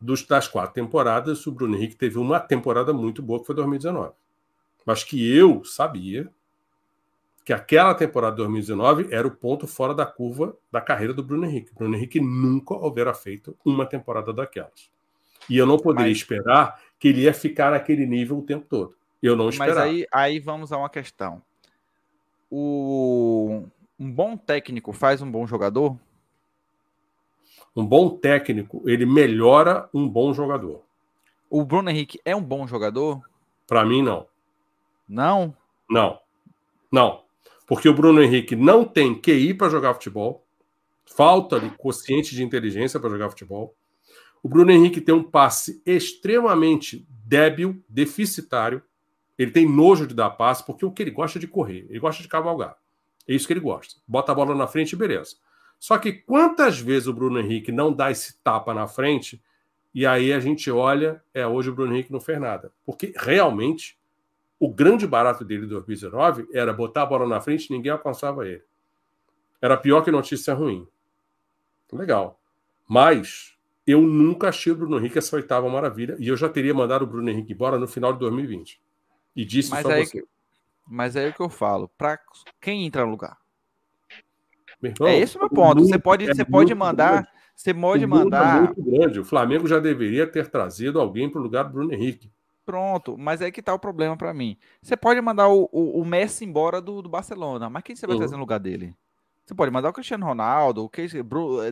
Dos, 0.00 0.24
das 0.24 0.46
quatro 0.46 0.74
temporadas, 0.74 1.44
o 1.46 1.52
Bruno 1.52 1.76
Henrique 1.76 1.96
teve 1.96 2.18
uma 2.18 2.38
temporada 2.38 2.92
muito 2.92 3.20
boa, 3.20 3.40
que 3.40 3.46
foi 3.46 3.54
2019. 3.56 4.12
Mas 4.86 5.02
que 5.02 5.36
eu 5.36 5.64
sabia 5.64 6.30
que 7.44 7.52
aquela 7.52 7.94
temporada 7.94 8.32
de 8.32 8.42
2019 8.42 9.08
era 9.10 9.26
o 9.26 9.30
ponto 9.30 9.66
fora 9.66 9.94
da 9.94 10.06
curva 10.06 10.54
da 10.70 10.80
carreira 10.80 11.12
do 11.12 11.22
Bruno 11.22 11.46
Henrique. 11.46 11.72
O 11.72 11.78
Bruno 11.78 11.96
Henrique 11.96 12.20
nunca 12.20 12.74
houvera 12.74 13.12
feito 13.12 13.56
uma 13.64 13.86
temporada 13.86 14.32
daquelas. 14.32 14.90
E 15.48 15.56
eu 15.56 15.66
não 15.66 15.78
poderia 15.78 16.10
Mas... 16.10 16.18
esperar 16.18 16.78
que 16.98 17.08
ele 17.08 17.22
ia 17.22 17.32
ficar 17.32 17.70
naquele 17.70 18.06
nível 18.06 18.38
o 18.38 18.42
tempo 18.42 18.66
todo. 18.68 18.94
Eu 19.22 19.34
não 19.34 19.48
esperava. 19.48 19.80
Mas 19.80 19.88
aí, 19.88 20.06
aí 20.12 20.38
vamos 20.38 20.72
a 20.72 20.78
uma 20.78 20.90
questão. 20.90 21.42
O... 22.50 23.64
Um 23.98 24.12
bom 24.12 24.36
técnico 24.36 24.92
faz 24.92 25.20
um 25.20 25.30
bom 25.30 25.46
jogador? 25.46 25.98
Um 27.74 27.84
bom 27.84 28.10
técnico, 28.10 28.82
ele 28.88 29.04
melhora 29.04 29.88
um 29.92 30.08
bom 30.08 30.32
jogador. 30.32 30.82
O 31.50 31.64
Bruno 31.64 31.90
Henrique 31.90 32.20
é 32.24 32.34
um 32.34 32.42
bom 32.42 32.66
jogador? 32.66 33.20
Para 33.66 33.84
mim, 33.84 34.02
não. 34.02 34.26
Não? 35.08 35.56
Não. 35.90 36.20
Não. 36.92 37.22
Porque 37.66 37.88
o 37.88 37.94
Bruno 37.94 38.22
Henrique 38.22 38.54
não 38.54 38.84
tem 38.84 39.20
QI 39.20 39.52
para 39.52 39.68
jogar 39.68 39.94
futebol. 39.94 40.44
Falta-lhe 41.04 41.70
consciente 41.70 42.34
de 42.34 42.42
inteligência 42.42 43.00
para 43.00 43.10
jogar 43.10 43.30
futebol. 43.30 43.74
O 44.42 44.48
Bruno 44.48 44.70
Henrique 44.70 45.00
tem 45.00 45.14
um 45.14 45.22
passe 45.22 45.82
extremamente 45.84 47.06
débil, 47.08 47.82
deficitário. 47.88 48.82
Ele 49.36 49.50
tem 49.50 49.68
nojo 49.68 50.06
de 50.06 50.14
dar 50.14 50.30
passe, 50.30 50.64
porque 50.64 50.84
o 50.84 50.90
que 50.92 51.02
ele 51.02 51.10
gosta 51.10 51.38
é 51.38 51.40
de 51.40 51.48
correr, 51.48 51.86
ele 51.88 51.98
gosta 51.98 52.22
de 52.22 52.28
cavalgar. 52.28 52.76
É 53.28 53.34
isso 53.34 53.46
que 53.46 53.52
ele 53.52 53.60
gosta. 53.60 54.00
Bota 54.08 54.32
a 54.32 54.34
bola 54.34 54.54
na 54.54 54.66
frente, 54.66 54.96
beleza. 54.96 55.36
Só 55.78 55.98
que 55.98 56.12
quantas 56.12 56.80
vezes 56.80 57.06
o 57.06 57.12
Bruno 57.12 57.38
Henrique 57.38 57.70
não 57.70 57.92
dá 57.92 58.10
esse 58.10 58.42
tapa 58.42 58.72
na 58.72 58.88
frente 58.88 59.40
e 59.94 60.06
aí 60.06 60.32
a 60.32 60.40
gente 60.40 60.70
olha, 60.70 61.22
é 61.32 61.46
hoje 61.46 61.70
o 61.70 61.74
Bruno 61.74 61.92
Henrique 61.92 62.12
não 62.12 62.20
fez 62.20 62.40
nada. 62.40 62.72
Porque 62.84 63.12
realmente 63.16 63.98
o 64.58 64.72
grande 64.72 65.06
barato 65.06 65.44
dele 65.44 65.66
em 65.66 65.68
2019 65.68 66.48
era 66.52 66.72
botar 66.72 67.02
a 67.02 67.06
bola 67.06 67.26
na 67.26 67.40
frente 67.40 67.66
e 67.66 67.72
ninguém 67.72 67.92
alcançava 67.92 68.46
ele. 68.48 68.62
Era 69.60 69.76
pior 69.76 70.02
que 70.02 70.10
notícia 70.10 70.54
ruim. 70.54 70.86
Legal. 71.92 72.40
Mas 72.88 73.56
eu 73.86 74.02
nunca 74.02 74.48
achei 74.48 74.72
o 74.72 74.76
Bruno 74.76 74.98
Henrique 74.98 75.18
essa 75.18 75.36
oitava 75.36 75.68
maravilha 75.68 76.16
e 76.18 76.28
eu 76.28 76.36
já 76.36 76.48
teria 76.48 76.74
mandado 76.74 77.02
o 77.02 77.06
Bruno 77.06 77.28
Henrique 77.30 77.52
embora 77.52 77.78
no 77.78 77.86
final 77.86 78.12
de 78.12 78.18
2020. 78.18 78.80
E 79.36 79.44
disse 79.44 79.70
mas 79.70 79.86
aí 79.86 80.04
você. 80.04 80.24
Mas 80.88 81.16
é 81.16 81.28
o 81.28 81.32
que 81.32 81.40
eu 81.40 81.50
falo, 81.50 81.88
para 81.98 82.18
quem 82.60 82.86
entra 82.86 83.04
no 83.04 83.10
lugar? 83.10 83.36
Irmão, 84.82 85.08
é 85.08 85.18
esse 85.18 85.36
o 85.36 85.40
meu 85.40 85.50
ponto. 85.50 85.84
Você 85.84 85.98
pode, 85.98 86.24
é 86.28 86.34
você 86.34 86.44
pode 86.44 86.74
mandar, 86.74 87.12
grande. 87.12 87.28
você 87.54 87.74
pode 87.74 88.04
o 88.04 88.08
mandar. 88.08 88.56
É 88.56 88.60
muito 88.62 88.82
grande. 88.82 89.20
O 89.20 89.24
Flamengo 89.24 89.66
já 89.66 89.78
deveria 89.78 90.26
ter 90.26 90.48
trazido 90.48 91.00
alguém 91.00 91.28
para 91.28 91.40
o 91.40 91.42
lugar 91.42 91.64
do 91.64 91.72
Bruno 91.72 91.92
Henrique. 91.92 92.30
Pronto, 92.64 93.16
mas 93.18 93.40
é 93.40 93.50
que 93.50 93.62
tá 93.62 93.74
o 93.74 93.78
problema 93.78 94.16
para 94.16 94.32
mim. 94.32 94.56
Você 94.82 94.96
pode 94.96 95.20
mandar 95.20 95.48
o, 95.48 95.68
o, 95.72 96.00
o, 96.00 96.04
Messi 96.04 96.44
embora 96.44 96.80
do, 96.80 97.00
do 97.00 97.08
Barcelona, 97.08 97.70
mas 97.70 97.82
quem 97.82 97.96
você 97.96 98.06
vai 98.06 98.14
uhum. 98.14 98.20
trazer 98.20 98.34
no 98.34 98.40
lugar 98.40 98.60
dele? 98.60 98.94
Você 99.44 99.54
pode 99.54 99.72
mandar 99.72 99.88
o 99.88 99.92
Cristiano 99.92 100.26
Ronaldo, 100.26 100.84
o 100.84 100.88
que, 100.88 101.06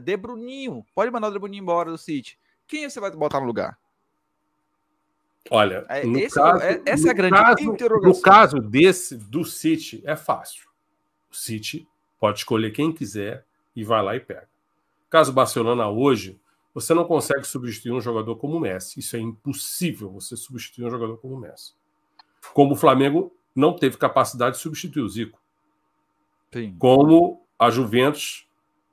De 0.03 0.17
Bruninho. 0.17 0.85
Pode 0.95 1.11
mandar 1.11 1.29
o 1.29 1.31
De 1.31 1.39
Bruninho 1.39 1.63
embora 1.63 1.91
do 1.91 1.99
City. 1.99 2.39
Quem 2.67 2.89
você 2.89 2.99
vai 2.99 3.11
botar 3.11 3.41
no 3.41 3.47
lugar? 3.47 3.79
Olha, 5.51 5.85
é, 5.89 6.05
no 6.05 6.19
esse, 6.19 6.35
caso, 6.35 6.63
é, 6.63 6.83
essa 6.85 7.09
é 7.09 7.11
a 7.11 7.15
grande 7.15 7.37
caso, 7.37 7.63
interrogação. 7.63 8.13
No 8.13 8.21
caso 8.21 8.61
desse 8.61 9.17
do 9.17 9.45
City, 9.45 10.03
é 10.05 10.17
fácil. 10.17 10.67
O 11.31 11.35
City 11.35 11.87
pode 12.19 12.39
escolher 12.39 12.71
quem 12.71 12.93
quiser 12.93 13.45
e 13.75 13.85
vai 13.85 14.03
lá 14.03 14.17
e 14.17 14.21
pega. 14.21 14.49
Caso 15.09 15.33
Barcelona 15.33 15.89
hoje, 15.89 16.41
você 16.75 16.93
não 16.93 17.05
consegue 17.05 17.47
substituir 17.47 17.93
um 17.93 18.01
jogador 18.01 18.37
como 18.37 18.57
o 18.57 18.61
Messi. 18.61 19.01
Isso 19.01 19.17
é 19.17 19.19
impossível 19.19 20.11
você 20.11 20.37
substituir 20.37 20.87
um 20.87 20.91
jogador 20.91 21.17
como 21.19 21.35
o 21.35 21.41
Messi. 21.41 21.75
Como 22.53 22.75
o 22.75 22.77
Flamengo 22.77 23.33
não 23.55 23.75
teve 23.75 23.97
capacidade 23.97 24.57
de 24.57 24.63
substituir 24.63 25.03
o 25.03 25.09
Zico. 25.09 25.41
Sim. 26.53 26.77
Como 26.79 27.43
a 27.59 27.71
Juventus, 27.71 28.47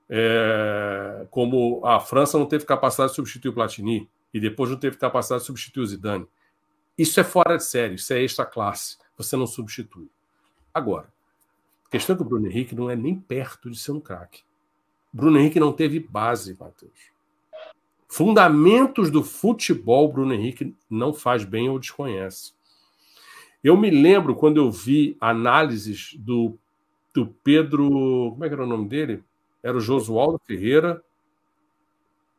é... 0.09 1.27
como 1.29 1.85
a 1.85 1.99
França 1.99 2.37
não 2.37 2.45
teve 2.45 2.65
capacidade 2.65 3.11
de 3.11 3.15
substituir 3.15 3.49
o 3.49 3.53
Platini 3.53 4.09
e 4.33 4.39
depois 4.39 4.69
não 4.69 4.77
teve 4.77 4.97
capacidade 4.97 5.41
de 5.41 5.47
substituir 5.47 5.83
o 5.83 5.87
Zidane. 5.87 6.27
Isso 6.97 7.19
é 7.19 7.23
fora 7.23 7.57
de 7.57 7.63
série, 7.63 7.95
isso 7.95 8.13
é 8.13 8.21
extra 8.21 8.45
classe. 8.45 8.97
Você 9.17 9.35
não 9.35 9.47
substitui. 9.47 10.09
Agora, 10.73 11.11
a 11.85 11.89
questão 11.89 12.15
é 12.15 12.17
que 12.17 12.23
o 12.23 12.27
Bruno 12.27 12.47
Henrique 12.47 12.75
não 12.75 12.89
é 12.89 12.95
nem 12.95 13.19
perto 13.19 13.69
de 13.69 13.77
ser 13.77 13.91
um 13.91 13.99
craque. 13.99 14.43
Bruno 15.11 15.37
Henrique 15.37 15.59
não 15.59 15.71
teve 15.71 15.99
base, 15.99 16.57
Matheus. 16.59 17.11
Fundamentos 18.07 19.09
do 19.09 19.23
futebol, 19.23 20.11
Bruno 20.11 20.33
Henrique 20.33 20.75
não 20.89 21.13
faz 21.13 21.43
bem 21.43 21.69
ou 21.69 21.79
desconhece. 21.79 22.53
Eu 23.63 23.77
me 23.77 23.89
lembro 23.89 24.35
quando 24.35 24.57
eu 24.57 24.69
vi 24.69 25.17
análises 25.21 26.15
do, 26.19 26.57
do 27.13 27.27
Pedro. 27.43 28.31
Como 28.31 28.43
é 28.43 28.47
que 28.47 28.53
era 28.53 28.65
o 28.65 28.67
nome 28.67 28.87
dele? 28.87 29.23
Era 29.63 29.77
o 29.77 29.81
Josualdo 29.81 30.39
Ferreira. 30.45 31.03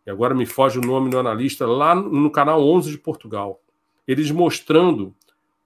E 0.06 0.10
agora 0.10 0.35
me 0.35 0.44
foge 0.44 0.78
o 0.78 0.82
nome 0.82 1.09
do 1.09 1.18
analista, 1.18 1.66
lá 1.66 1.94
no 1.94 2.31
canal 2.31 2.62
11 2.62 2.90
de 2.90 2.98
Portugal. 2.98 3.60
Eles 4.06 4.31
mostrando 4.31 5.14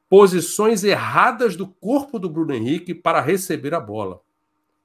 posições 0.09 0.85
erradas 0.85 1.57
do 1.57 1.67
corpo 1.67 2.19
do 2.19 2.29
Bruno 2.29 2.55
Henrique 2.55 2.95
para 2.95 3.21
receber 3.21 3.75
a 3.75 3.81
bola. 3.81 4.21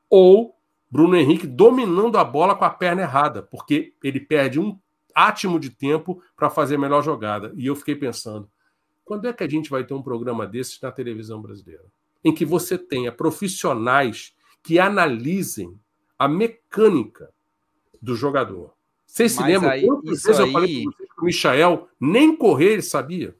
Ou 0.09 0.55
Bruno 0.89 1.15
Henrique 1.15 1.47
dominando 1.47 2.17
a 2.17 2.23
bola 2.23 2.55
com 2.55 2.65
a 2.65 2.69
perna 2.69 3.01
errada, 3.01 3.41
porque 3.41 3.93
ele 4.03 4.19
perde 4.19 4.59
um 4.59 4.77
átimo 5.15 5.59
de 5.59 5.69
tempo 5.69 6.21
para 6.35 6.49
fazer 6.49 6.75
a 6.75 6.79
melhor 6.79 7.03
jogada. 7.03 7.53
E 7.55 7.65
eu 7.65 7.75
fiquei 7.75 7.95
pensando, 7.95 8.49
quando 9.05 9.27
é 9.27 9.33
que 9.33 9.43
a 9.43 9.49
gente 9.49 9.69
vai 9.69 9.83
ter 9.83 9.93
um 9.93 10.01
programa 10.01 10.45
desses 10.45 10.79
na 10.81 10.91
televisão 10.91 11.41
brasileira? 11.41 11.85
Em 12.23 12.33
que 12.33 12.45
você 12.45 12.77
tenha 12.77 13.11
profissionais 13.11 14.35
que 14.61 14.79
analisem 14.79 15.77
a 16.17 16.27
mecânica 16.27 17.29
do 18.01 18.15
jogador. 18.15 18.73
Vocês 19.05 19.33
se 19.33 19.43
lembram 19.43 19.69
aí, 19.69 19.85
quantas 19.85 20.23
vezes 20.23 20.39
aí... 20.39 20.47
eu 20.47 20.51
falei 20.51 20.85
que 20.85 21.21
o 21.21 21.25
Michael 21.25 21.87
nem 21.99 22.35
correr 22.35 22.73
ele 22.73 22.81
sabia? 22.81 23.35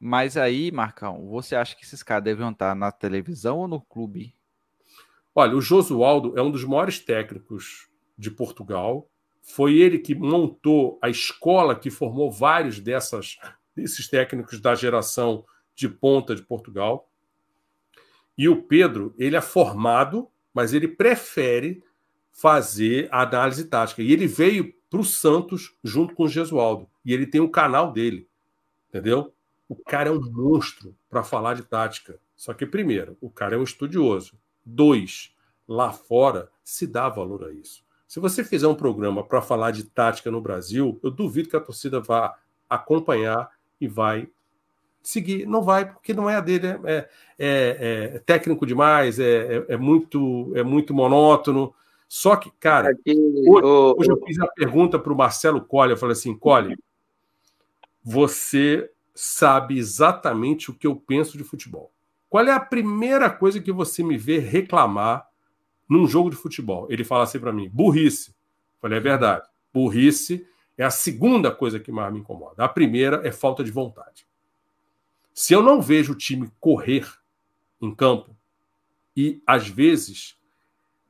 Mas 0.00 0.36
aí, 0.36 0.70
Marcão, 0.70 1.26
você 1.28 1.56
acha 1.56 1.74
que 1.76 1.84
esses 1.84 2.02
caras 2.02 2.24
devem 2.24 2.48
estar 2.50 2.74
na 2.74 2.92
televisão 2.92 3.58
ou 3.58 3.68
no 3.68 3.80
clube? 3.80 4.34
Olha, 5.34 5.56
o 5.56 5.60
Josualdo 5.60 6.38
é 6.38 6.42
um 6.42 6.50
dos 6.50 6.64
maiores 6.64 7.00
técnicos 7.00 7.88
de 8.16 8.30
Portugal. 8.30 9.08
Foi 9.42 9.76
ele 9.76 9.98
que 9.98 10.14
montou 10.14 10.98
a 11.02 11.08
escola 11.08 11.74
que 11.74 11.90
formou 11.90 12.30
vários 12.30 12.80
dessas, 12.80 13.38
desses 13.74 14.08
técnicos 14.08 14.60
da 14.60 14.74
geração 14.74 15.44
de 15.74 15.88
ponta 15.88 16.34
de 16.34 16.42
Portugal. 16.42 17.10
E 18.36 18.48
o 18.48 18.62
Pedro, 18.62 19.14
ele 19.18 19.36
é 19.36 19.40
formado, 19.40 20.28
mas 20.54 20.72
ele 20.72 20.86
prefere 20.86 21.82
fazer 22.32 23.08
a 23.10 23.22
análise 23.22 23.64
tática. 23.64 24.02
E 24.02 24.12
ele 24.12 24.26
veio 24.26 24.72
para 24.88 25.00
o 25.00 25.04
Santos 25.04 25.76
junto 25.82 26.14
com 26.14 26.24
o 26.24 26.28
Gesualdo. 26.28 26.88
E 27.04 27.12
ele 27.12 27.26
tem 27.26 27.40
um 27.40 27.50
canal 27.50 27.92
dele, 27.92 28.28
entendeu? 28.88 29.34
O 29.68 29.76
cara 29.76 30.08
é 30.08 30.12
um 30.12 30.20
monstro 30.20 30.94
para 31.10 31.22
falar 31.22 31.54
de 31.54 31.62
tática. 31.62 32.18
Só 32.34 32.54
que, 32.54 32.64
primeiro, 32.64 33.16
o 33.20 33.28
cara 33.28 33.56
é 33.56 33.58
um 33.58 33.64
estudioso. 33.64 34.38
Dois, 34.64 35.34
lá 35.66 35.92
fora 35.92 36.50
se 36.64 36.86
dá 36.86 37.08
valor 37.08 37.44
a 37.44 37.52
isso. 37.52 37.84
Se 38.06 38.20
você 38.20 38.42
fizer 38.42 38.66
um 38.66 38.74
programa 38.74 39.22
para 39.22 39.42
falar 39.42 39.70
de 39.70 39.84
tática 39.84 40.30
no 40.30 40.40
Brasil, 40.40 40.98
eu 41.02 41.10
duvido 41.10 41.50
que 41.50 41.56
a 41.56 41.60
torcida 41.60 42.00
vá 42.00 42.34
acompanhar 42.68 43.50
e 43.78 43.86
vai 43.86 44.28
seguir. 45.02 45.46
Não 45.46 45.62
vai, 45.62 45.92
porque 45.92 46.14
não 46.14 46.28
é 46.28 46.36
a 46.36 46.40
dele. 46.40 46.68
É, 46.68 46.78
é, 46.86 47.08
é, 47.38 48.16
é 48.16 48.18
técnico 48.20 48.64
demais, 48.64 49.18
é, 49.18 49.56
é, 49.56 49.64
é, 49.74 49.76
muito, 49.76 50.52
é 50.54 50.62
muito 50.62 50.94
monótono. 50.94 51.74
Só 52.08 52.36
que, 52.36 52.50
cara, 52.58 52.90
Aqui, 52.90 53.14
hoje, 53.14 53.66
o, 53.66 53.94
hoje, 53.98 54.10
eu 54.10 54.22
fiz 54.24 54.38
a 54.40 54.46
pergunta 54.46 54.98
para 54.98 55.12
o 55.12 55.16
Marcelo 55.16 55.60
Colli. 55.60 55.92
Eu 55.92 55.98
falei 55.98 56.14
assim: 56.14 56.34
Colli, 56.34 56.76
você 58.02 58.90
sabe 59.20 59.78
exatamente 59.78 60.70
o 60.70 60.74
que 60.74 60.86
eu 60.86 60.96
penso 60.96 61.36
de 61.36 61.44
futebol. 61.44 61.92
Qual 62.28 62.44
é 62.44 62.52
a 62.52 62.60
primeira 62.60 63.30
coisa 63.30 63.60
que 63.60 63.72
você 63.72 64.02
me 64.02 64.16
vê 64.16 64.38
reclamar 64.38 65.28
num 65.88 66.06
jogo 66.06 66.28
de 66.30 66.36
futebol. 66.36 66.86
Ele 66.90 67.02
fala 67.02 67.24
assim 67.24 67.40
para 67.40 67.52
mim: 67.52 67.68
burrice. 67.70 68.30
Eu 68.30 68.34
falei, 68.82 68.98
é 68.98 69.00
verdade. 69.00 69.48
Burrice 69.72 70.46
é 70.76 70.84
a 70.84 70.90
segunda 70.90 71.50
coisa 71.50 71.80
que 71.80 71.90
mais 71.90 72.12
me 72.12 72.20
incomoda. 72.20 72.62
A 72.62 72.68
primeira 72.68 73.26
é 73.26 73.32
falta 73.32 73.64
de 73.64 73.70
vontade. 73.70 74.26
Se 75.32 75.52
eu 75.54 75.62
não 75.62 75.80
vejo 75.80 76.12
o 76.12 76.16
time 76.16 76.50
correr 76.60 77.08
em 77.80 77.94
campo, 77.94 78.36
e 79.16 79.40
às 79.46 79.68
vezes 79.68 80.36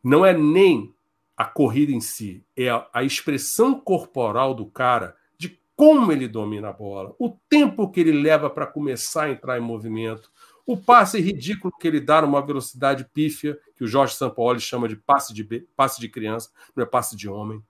não 0.02 0.24
é 0.24 0.32
nem 0.32 0.94
a 1.36 1.44
corrida 1.44 1.92
em 1.92 2.00
si, 2.00 2.44
é 2.56 2.68
a, 2.68 2.86
a 2.92 3.04
expressão 3.04 3.78
corporal 3.78 4.54
do 4.54 4.66
cara 4.66 5.16
como 5.78 6.10
ele 6.10 6.26
domina 6.26 6.70
a 6.70 6.72
bola, 6.72 7.14
o 7.20 7.38
tempo 7.48 7.88
que 7.88 8.00
ele 8.00 8.10
leva 8.10 8.50
para 8.50 8.66
começar 8.66 9.26
a 9.26 9.30
entrar 9.30 9.56
em 9.56 9.60
movimento, 9.60 10.28
o 10.66 10.76
passe 10.76 11.20
ridículo 11.20 11.72
que 11.78 11.86
ele 11.86 12.00
dá 12.00 12.20
numa 12.20 12.44
velocidade 12.44 13.06
pífia, 13.14 13.56
que 13.76 13.84
o 13.84 13.86
Jorge 13.86 14.16
Sampaoli 14.16 14.58
chama 14.58 14.88
de 14.88 14.96
passe 14.96 15.32
de, 15.32 15.44
passe 15.76 16.00
de 16.00 16.08
criança, 16.08 16.50
não 16.74 16.82
é 16.82 16.86
passe 16.86 17.14
de 17.14 17.28
homem. 17.28 17.62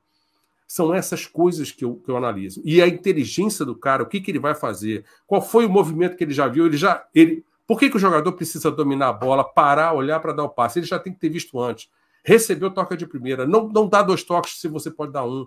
São 0.66 0.94
essas 0.94 1.26
coisas 1.26 1.70
que 1.70 1.84
eu, 1.84 1.96
que 1.96 2.10
eu 2.10 2.16
analiso. 2.16 2.62
E 2.64 2.80
a 2.80 2.88
inteligência 2.88 3.62
do 3.62 3.76
cara, 3.76 4.04
o 4.04 4.06
que, 4.06 4.22
que 4.22 4.30
ele 4.30 4.38
vai 4.38 4.54
fazer, 4.54 5.04
qual 5.26 5.42
foi 5.42 5.66
o 5.66 5.70
movimento 5.70 6.16
que 6.16 6.24
ele 6.24 6.32
já 6.32 6.48
viu, 6.48 6.64
ele 6.64 6.78
já. 6.78 7.06
Ele, 7.14 7.44
por 7.66 7.78
que, 7.78 7.90
que 7.90 7.96
o 7.98 8.00
jogador 8.00 8.32
precisa 8.32 8.70
dominar 8.70 9.10
a 9.10 9.12
bola, 9.12 9.44
parar, 9.44 9.92
olhar 9.92 10.18
para 10.18 10.32
dar 10.32 10.44
o 10.44 10.48
passe? 10.48 10.78
Ele 10.78 10.86
já 10.86 10.98
tem 10.98 11.12
que 11.12 11.20
ter 11.20 11.28
visto 11.28 11.60
antes. 11.60 11.90
Recebeu 12.24 12.70
toca 12.70 12.96
de 12.96 13.06
primeira. 13.06 13.46
Não, 13.46 13.68
não 13.68 13.86
dá 13.86 14.02
dois 14.02 14.22
toques 14.22 14.58
se 14.58 14.66
você 14.66 14.90
pode 14.90 15.12
dar 15.12 15.26
um. 15.26 15.46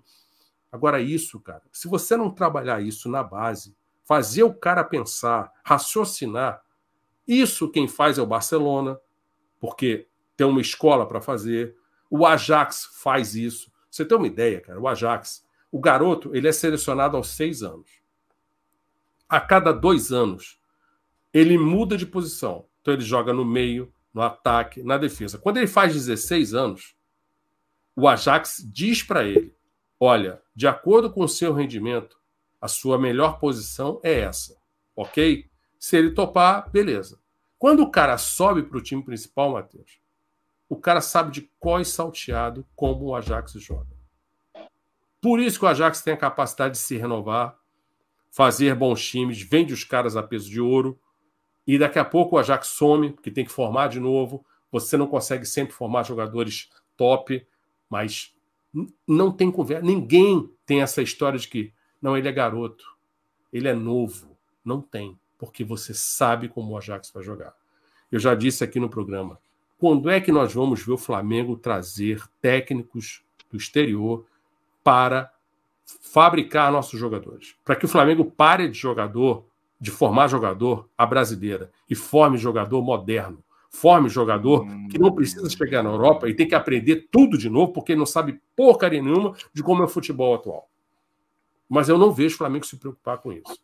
Agora, 0.72 1.02
isso, 1.02 1.40
cara, 1.40 1.64
se 1.72 1.88
você 1.88 2.16
não 2.16 2.30
trabalhar 2.30 2.82
isso 2.82 3.10
na 3.10 3.22
base, 3.22 3.76
fazer 4.06 4.44
o 4.44 4.54
cara 4.54 4.84
pensar, 4.84 5.52
raciocinar, 5.64 6.62
isso 7.28 7.70
quem 7.70 7.88
faz 7.88 8.18
é 8.18 8.22
o 8.22 8.28
Barcelona, 8.28 9.00
porque 9.60 10.08
tem 10.36 10.48
uma 10.48 10.62
escola 10.62 11.08
para 11.08 11.22
fazer. 11.22 11.76
O 12.10 12.26
Ajax 12.26 12.90
faz 13.02 13.36
isso. 13.36 13.72
Você 13.90 14.06
tem 14.06 14.18
uma 14.18 14.28
ideia, 14.28 14.62
cara? 14.62 14.80
O 14.80 14.88
Ajax, 14.88 15.46
o 15.72 15.80
garoto, 15.80 16.36
ele 16.36 16.48
é 16.48 16.52
selecionado 16.52 17.16
aos 17.16 17.30
seis 17.30 17.62
anos. 17.62 18.02
A 19.30 19.40
cada 19.40 19.72
dois 19.72 20.12
anos, 20.12 20.60
ele 21.34 21.58
muda 21.58 21.98
de 21.98 22.06
posição. 22.06 22.66
Então, 22.82 22.94
ele 22.94 23.04
joga 23.04 23.32
no 23.32 23.46
meio, 23.46 23.94
no 24.14 24.22
ataque, 24.22 24.84
na 24.84 24.98
defesa. 24.98 25.38
Quando 25.38 25.58
ele 25.58 25.68
faz 25.68 25.94
16 25.94 26.54
anos, 26.54 26.96
o 27.96 28.08
Ajax 28.08 28.62
diz 28.74 29.04
para 29.04 29.24
ele: 29.24 29.56
olha, 30.04 30.42
de 30.56 30.68
acordo 30.68 31.12
com 31.12 31.24
o 31.24 31.30
seu 31.30 31.54
rendimento, 31.54 32.18
a 32.60 32.68
sua 32.68 32.98
melhor 32.98 33.38
posição 33.40 34.02
é 34.02 34.22
essa, 34.22 34.58
ok? 34.96 35.48
Se 35.78 35.96
ele 35.96 36.12
topar, 36.12 36.68
beleza. 36.72 37.20
Quando 37.60 37.84
o 37.84 37.92
cara 37.92 38.18
sobe 38.18 38.64
para 38.64 38.80
o 38.80 38.82
time 38.82 39.04
principal, 39.04 39.52
Matheus, 39.52 40.00
o 40.68 40.76
cara 40.76 41.02
sabe 41.02 41.32
de 41.32 41.42
qual 41.60 41.86
salteado 41.86 42.66
como 42.76 43.06
o 43.06 43.16
Ajax 43.16 43.52
joga. 43.54 43.96
Por 45.22 45.40
isso 45.40 45.60
que 45.60 45.66
o 45.66 45.68
Ajax 45.68 46.02
tem 46.02 46.16
a 46.16 46.18
capacidade 46.18 46.74
de 46.74 46.80
se 46.80 46.98
renovar, 46.98 47.60
fazer 48.32 48.74
bons 48.74 49.08
times, 49.08 49.40
vende 49.44 49.72
os 49.72 49.84
caras 49.84 50.18
a 50.18 50.24
peso 50.24 50.50
de 50.50 50.60
ouro, 50.60 51.00
e 51.68 51.78
daqui 51.78 52.00
a 52.00 52.06
pouco 52.06 52.36
o 52.36 52.40
Ajax 52.40 52.70
some, 52.70 53.12
porque 53.12 53.30
tem 53.30 53.46
que 53.46 53.52
formar 53.52 53.88
de 53.88 54.00
novo. 54.00 54.44
Você 54.72 54.98
não 54.98 55.06
consegue 55.06 55.46
sempre 55.46 55.74
formar 55.74 56.04
jogadores 56.04 56.72
top, 56.98 57.46
mas 57.88 58.34
não 59.08 59.32
tem 59.32 59.52
conversa. 59.52 59.86
Ninguém 59.86 60.50
tem 60.66 60.82
essa 60.82 61.02
história 61.02 61.38
de 61.38 61.48
que 61.48 61.74
não, 62.02 62.18
ele 62.18 62.28
é 62.28 62.32
garoto, 62.32 62.86
ele 63.52 63.68
é 63.68 63.74
novo. 63.74 64.38
Não 64.64 64.82
tem, 64.82 65.18
porque 65.38 65.64
você 65.64 65.94
sabe 65.94 66.48
como 66.48 66.74
o 66.74 66.78
Ajax 66.78 67.12
vai 67.12 67.24
jogar. 67.24 67.54
Eu 68.12 68.20
já 68.20 68.36
disse 68.36 68.64
aqui 68.64 68.80
no 68.80 68.90
programa. 68.90 69.40
Quando 69.78 70.10
é 70.10 70.22
que 70.22 70.32
nós 70.32 70.54
vamos 70.54 70.84
ver 70.86 70.94
o 70.94 70.98
Flamengo 70.98 71.56
trazer 71.56 72.24
técnicos 72.40 73.24
do 73.50 73.58
exterior 73.58 74.26
para 74.84 75.32
fabricar 75.86 76.72
nossos 76.72 77.00
jogadores? 77.00 77.56
Para 77.66 77.76
que 77.76 77.86
o 77.86 77.90
Flamengo 77.90 78.26
pare 78.26 78.68
de 78.68 78.78
jogador, 78.78 79.46
de 79.80 79.90
formar 79.90 80.28
jogador 80.28 80.88
a 80.96 81.06
brasileira 81.06 81.72
e 81.90 81.96
forme 81.96 82.38
jogador 82.38 82.82
moderno 82.82 83.44
forme 83.72 84.10
jogador 84.10 84.68
que 84.90 85.00
não 85.00 85.16
precisa 85.16 85.50
chegar 85.50 85.82
na 85.82 85.90
Europa 85.90 86.28
e 86.28 86.36
tem 86.36 86.48
que 86.48 86.54
aprender 86.54 87.08
tudo 87.10 87.38
de 87.38 87.50
novo, 87.50 87.72
porque 87.72 87.96
não 87.96 88.06
sabe 88.06 88.40
porcaria 88.56 89.02
nenhuma 89.02 89.34
de 89.54 89.64
como 89.64 89.82
é 89.82 89.86
o 89.86 89.88
futebol 89.88 90.36
atual. 90.36 90.70
Mas 91.70 91.88
eu 91.88 91.98
não 91.98 92.12
vejo 92.12 92.36
o 92.36 92.38
Flamengo 92.38 92.66
se 92.66 92.76
preocupar 92.76 93.18
com 93.20 93.32
isso. 93.32 93.58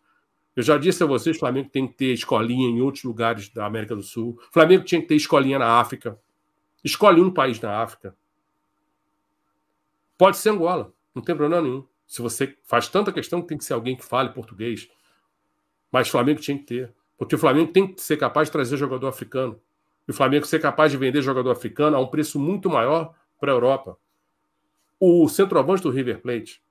Eu 0.56 0.64
já 0.64 0.78
disse 0.78 1.04
a 1.04 1.06
vocês, 1.06 1.36
o 1.36 1.40
Flamengo 1.40 1.70
tem 1.70 1.86
que 1.86 1.94
ter 1.94 2.14
escolinha 2.14 2.70
em 2.70 2.82
outros 2.82 3.04
lugares 3.04 3.50
da 3.50 3.66
América 3.66 3.96
do 3.96 4.02
Sul. 4.02 4.40
O 4.50 4.54
Flamengo 4.54 4.86
tinha 4.86 5.02
que 5.02 5.08
ter 5.08 5.16
escolinha 5.16 5.60
na 5.60 5.78
África. 5.78 6.18
Escolhe 6.84 7.22
um 7.22 7.30
país 7.30 7.60
na 7.60 7.78
África. 7.78 8.16
Pode 10.18 10.38
ser 10.38 10.50
Angola, 10.50 10.94
não 11.14 11.22
tem 11.22 11.36
problema 11.36 11.62
nenhum. 11.62 11.86
Se 12.08 12.22
você 12.22 12.58
faz 12.64 12.88
tanta 12.88 13.12
questão 13.12 13.42
que 13.42 13.50
tem 13.50 13.58
que 13.58 13.66
ser 13.66 13.74
alguém 13.74 13.96
que 13.96 14.06
fale 14.06 14.30
português. 14.30 14.90
Mas 15.92 16.08
o 16.08 16.12
Flamengo 16.12 16.40
tinha 16.40 16.58
que 16.58 16.64
ter. 16.64 16.94
Porque 17.18 17.36
o 17.36 17.38
Flamengo 17.38 17.74
tem 17.74 17.94
que 17.94 18.02
ser 18.02 18.16
capaz 18.16 18.48
de 18.48 18.54
trazer 18.54 18.78
jogador 18.78 19.08
africano 19.08 19.60
e 20.08 20.12
o 20.12 20.14
Flamengo 20.14 20.46
ser 20.46 20.60
capaz 20.60 20.92
de 20.92 20.98
vender 20.98 21.22
jogador 21.22 21.52
africano 21.52 21.98
a 21.98 22.00
um 22.00 22.08
preço 22.08 22.40
muito 22.40 22.70
maior 22.70 23.14
para 23.40 23.52
a 23.52 23.56
Europa. 23.56 23.98
O 25.00 25.28
centroavante 25.28 25.84
do 25.84 25.90
River 25.90 26.22
Plate, 26.22 26.64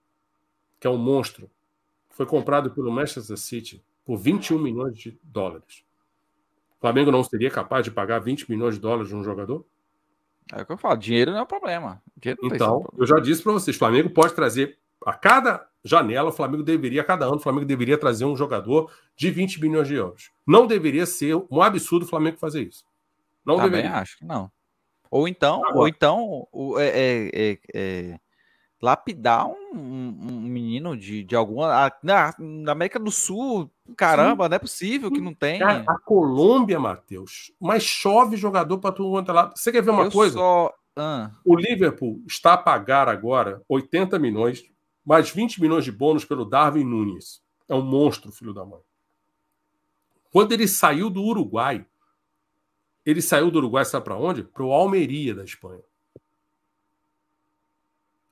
que 0.80 0.86
é 0.86 0.90
um 0.90 0.96
monstro, 0.96 1.50
foi 2.10 2.26
comprado 2.26 2.70
pelo 2.70 2.90
Manchester 2.90 3.36
City 3.36 3.84
por 4.04 4.16
21 4.16 4.58
milhões 4.58 4.98
de 4.98 5.18
dólares. 5.22 5.84
O 6.78 6.80
Flamengo 6.80 7.10
não 7.10 7.22
seria 7.22 7.50
capaz 7.50 7.84
de 7.84 7.90
pagar 7.90 8.20
20 8.20 8.50
milhões 8.50 8.74
de 8.74 8.80
dólares 8.80 9.08
de 9.08 9.16
um 9.16 9.22
jogador? 9.22 9.66
É 10.52 10.62
o 10.62 10.66
que 10.66 10.72
eu 10.72 10.78
falo, 10.78 10.96
dinheiro 10.96 11.32
não 11.32 11.40
é 11.40 11.42
o 11.42 11.46
problema. 11.46 12.00
então, 12.42 12.80
problema. 12.80 12.88
eu 12.98 13.06
já 13.06 13.16
disse 13.16 13.42
para 13.42 13.52
vocês, 13.52 13.74
o 13.76 13.78
Flamengo 13.78 14.10
pode 14.10 14.34
trazer 14.34 14.78
a 15.04 15.12
cada 15.12 15.68
janela, 15.84 16.30
o 16.30 16.32
Flamengo 16.32 16.62
deveria, 16.62 17.02
a 17.02 17.04
cada 17.04 17.26
ano, 17.26 17.36
o 17.36 17.40
Flamengo 17.40 17.66
deveria 17.66 17.98
trazer 17.98 18.24
um 18.24 18.36
jogador 18.36 18.90
de 19.16 19.30
20 19.30 19.60
milhões 19.60 19.88
de 19.88 19.94
euros. 19.94 20.30
Não 20.46 20.66
deveria 20.66 21.06
ser 21.06 21.36
um 21.50 21.60
absurdo 21.62 22.04
o 22.04 22.08
Flamengo 22.08 22.38
fazer 22.38 22.62
isso. 22.62 22.84
Não 23.46 23.56
Também 23.56 23.70
deveria. 23.70 23.98
acho 23.98 24.18
que 24.18 24.24
não. 24.24 24.50
Ou 25.10 25.28
então, 25.28 25.62
Agora. 25.64 25.78
ou 25.78 25.88
então 25.88 26.48
é, 26.78 26.86
é, 26.86 27.30
é, 27.32 27.58
é, 27.74 28.20
lapidar 28.82 29.46
um, 29.46 29.54
um, 29.72 30.40
menino 30.40 30.96
de, 30.96 31.22
de 31.22 31.36
alguma. 31.36 31.92
Na, 32.02 32.34
na 32.38 32.72
América 32.72 32.98
do 32.98 33.10
Sul, 33.10 33.70
caramba, 33.96 34.44
Sim. 34.44 34.48
não 34.50 34.56
é 34.56 34.58
possível 34.58 35.10
que 35.10 35.20
não 35.20 35.32
tem. 35.32 35.60
Cara, 35.60 35.84
a 35.86 35.98
Colômbia, 36.00 36.80
Matheus, 36.80 37.52
mas 37.60 37.84
chove 37.84 38.36
jogador 38.36 38.78
para 38.78 38.92
tudo 38.92 39.10
quanto 39.10 39.30
é 39.30 39.34
lá. 39.34 39.52
Você 39.54 39.70
quer 39.70 39.82
ver 39.82 39.90
uma 39.90 40.04
Eu 40.04 40.10
coisa? 40.10 40.34
Só... 40.34 40.74
Ah. 40.98 41.30
O 41.44 41.54
Liverpool 41.54 42.22
está 42.26 42.54
a 42.54 42.58
pagar 42.58 43.06
agora 43.06 43.62
80 43.68 44.18
milhões, 44.18 44.64
mais 45.04 45.30
20 45.30 45.60
milhões 45.60 45.84
de 45.84 45.92
bônus 45.92 46.24
pelo 46.24 46.44
Darwin 46.44 46.84
Nunes. 46.84 47.42
É 47.68 47.74
um 47.74 47.82
monstro, 47.82 48.32
filho 48.32 48.54
da 48.54 48.64
mãe. 48.64 48.80
Quando 50.32 50.52
ele 50.52 50.66
saiu 50.66 51.10
do 51.10 51.22
Uruguai, 51.22 51.84
ele 53.06 53.22
saiu 53.22 53.50
do 53.52 53.58
Uruguai, 53.58 53.84
sabe 53.84 54.04
para 54.04 54.16
onde? 54.16 54.42
Para 54.42 54.64
o 54.64 54.72
Almeria 54.72 55.32
da 55.32 55.44
Espanha. 55.44 55.82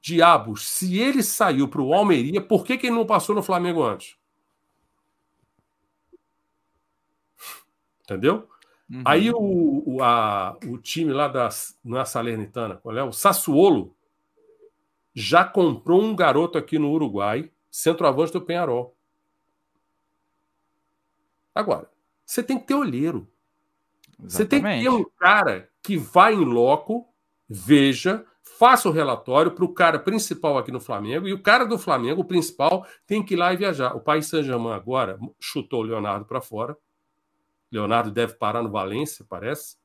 Diabos, 0.03 0.69
se 0.69 0.99
ele 0.99 1.23
saiu 1.23 1.69
para 1.69 1.81
o 1.81 1.95
Almeria, 1.95 2.43
por 2.43 2.65
que, 2.65 2.77
que 2.77 2.89
ele 2.89 2.97
não 2.97 3.07
passou 3.07 3.35
no 3.35 3.43
Flamengo 3.43 3.83
antes? 3.83 4.19
Entendeu? 8.03 8.49
Uhum. 8.91 9.03
Aí 9.07 9.31
o, 9.31 9.83
o, 9.87 10.03
a, 10.03 10.59
o 10.67 10.77
time 10.77 11.13
lá 11.13 11.29
da 11.29 11.49
na 11.83 12.05
Salernitana, 12.05 12.77
qual 12.77 12.99
é? 12.99 13.03
O 13.03 13.13
Sassuolo 13.13 13.97
já 15.15 15.45
comprou 15.45 16.03
um 16.03 16.15
garoto 16.15 16.59
aqui 16.59 16.79
no 16.79 16.91
Uruguai, 16.91 17.51
centroavante 17.71 18.33
do 18.33 18.43
Penharol. 18.43 18.95
Agora, 21.55 21.89
você 22.27 22.43
tem 22.43 22.59
que 22.59 22.67
ter 22.67 22.75
olheiro. 22.75 23.33
Você 24.29 24.45
tem 24.45 24.63
que 24.63 24.83
ter 24.83 24.89
um 24.89 25.05
cara 25.19 25.69
que 25.83 25.97
vai 25.97 26.35
em 26.35 26.45
loco, 26.45 27.07
veja, 27.49 28.25
faça 28.43 28.89
o 28.89 28.93
relatório 28.93 29.51
para 29.51 29.65
o 29.65 29.73
cara 29.73 29.99
principal 29.99 30.57
aqui 30.57 30.71
no 30.71 30.81
Flamengo, 30.81 31.27
e 31.27 31.33
o 31.33 31.43
cara 31.43 31.65
do 31.65 31.79
Flamengo, 31.79 32.23
o 32.23 32.25
principal, 32.25 32.87
tem 33.07 33.23
que 33.23 33.35
ir 33.35 33.37
lá 33.37 33.53
e 33.53 33.57
viajar. 33.57 33.95
O 33.95 34.01
País 34.01 34.27
Saint-Germain 34.27 34.73
agora 34.73 35.19
chutou 35.41 35.81
o 35.81 35.85
Leonardo 35.85 36.25
para 36.25 36.41
fora. 36.41 36.77
Leonardo 37.71 38.11
deve 38.11 38.35
parar 38.35 38.63
no 38.63 38.71
Valência, 38.71 39.27
parece. 39.29 39.77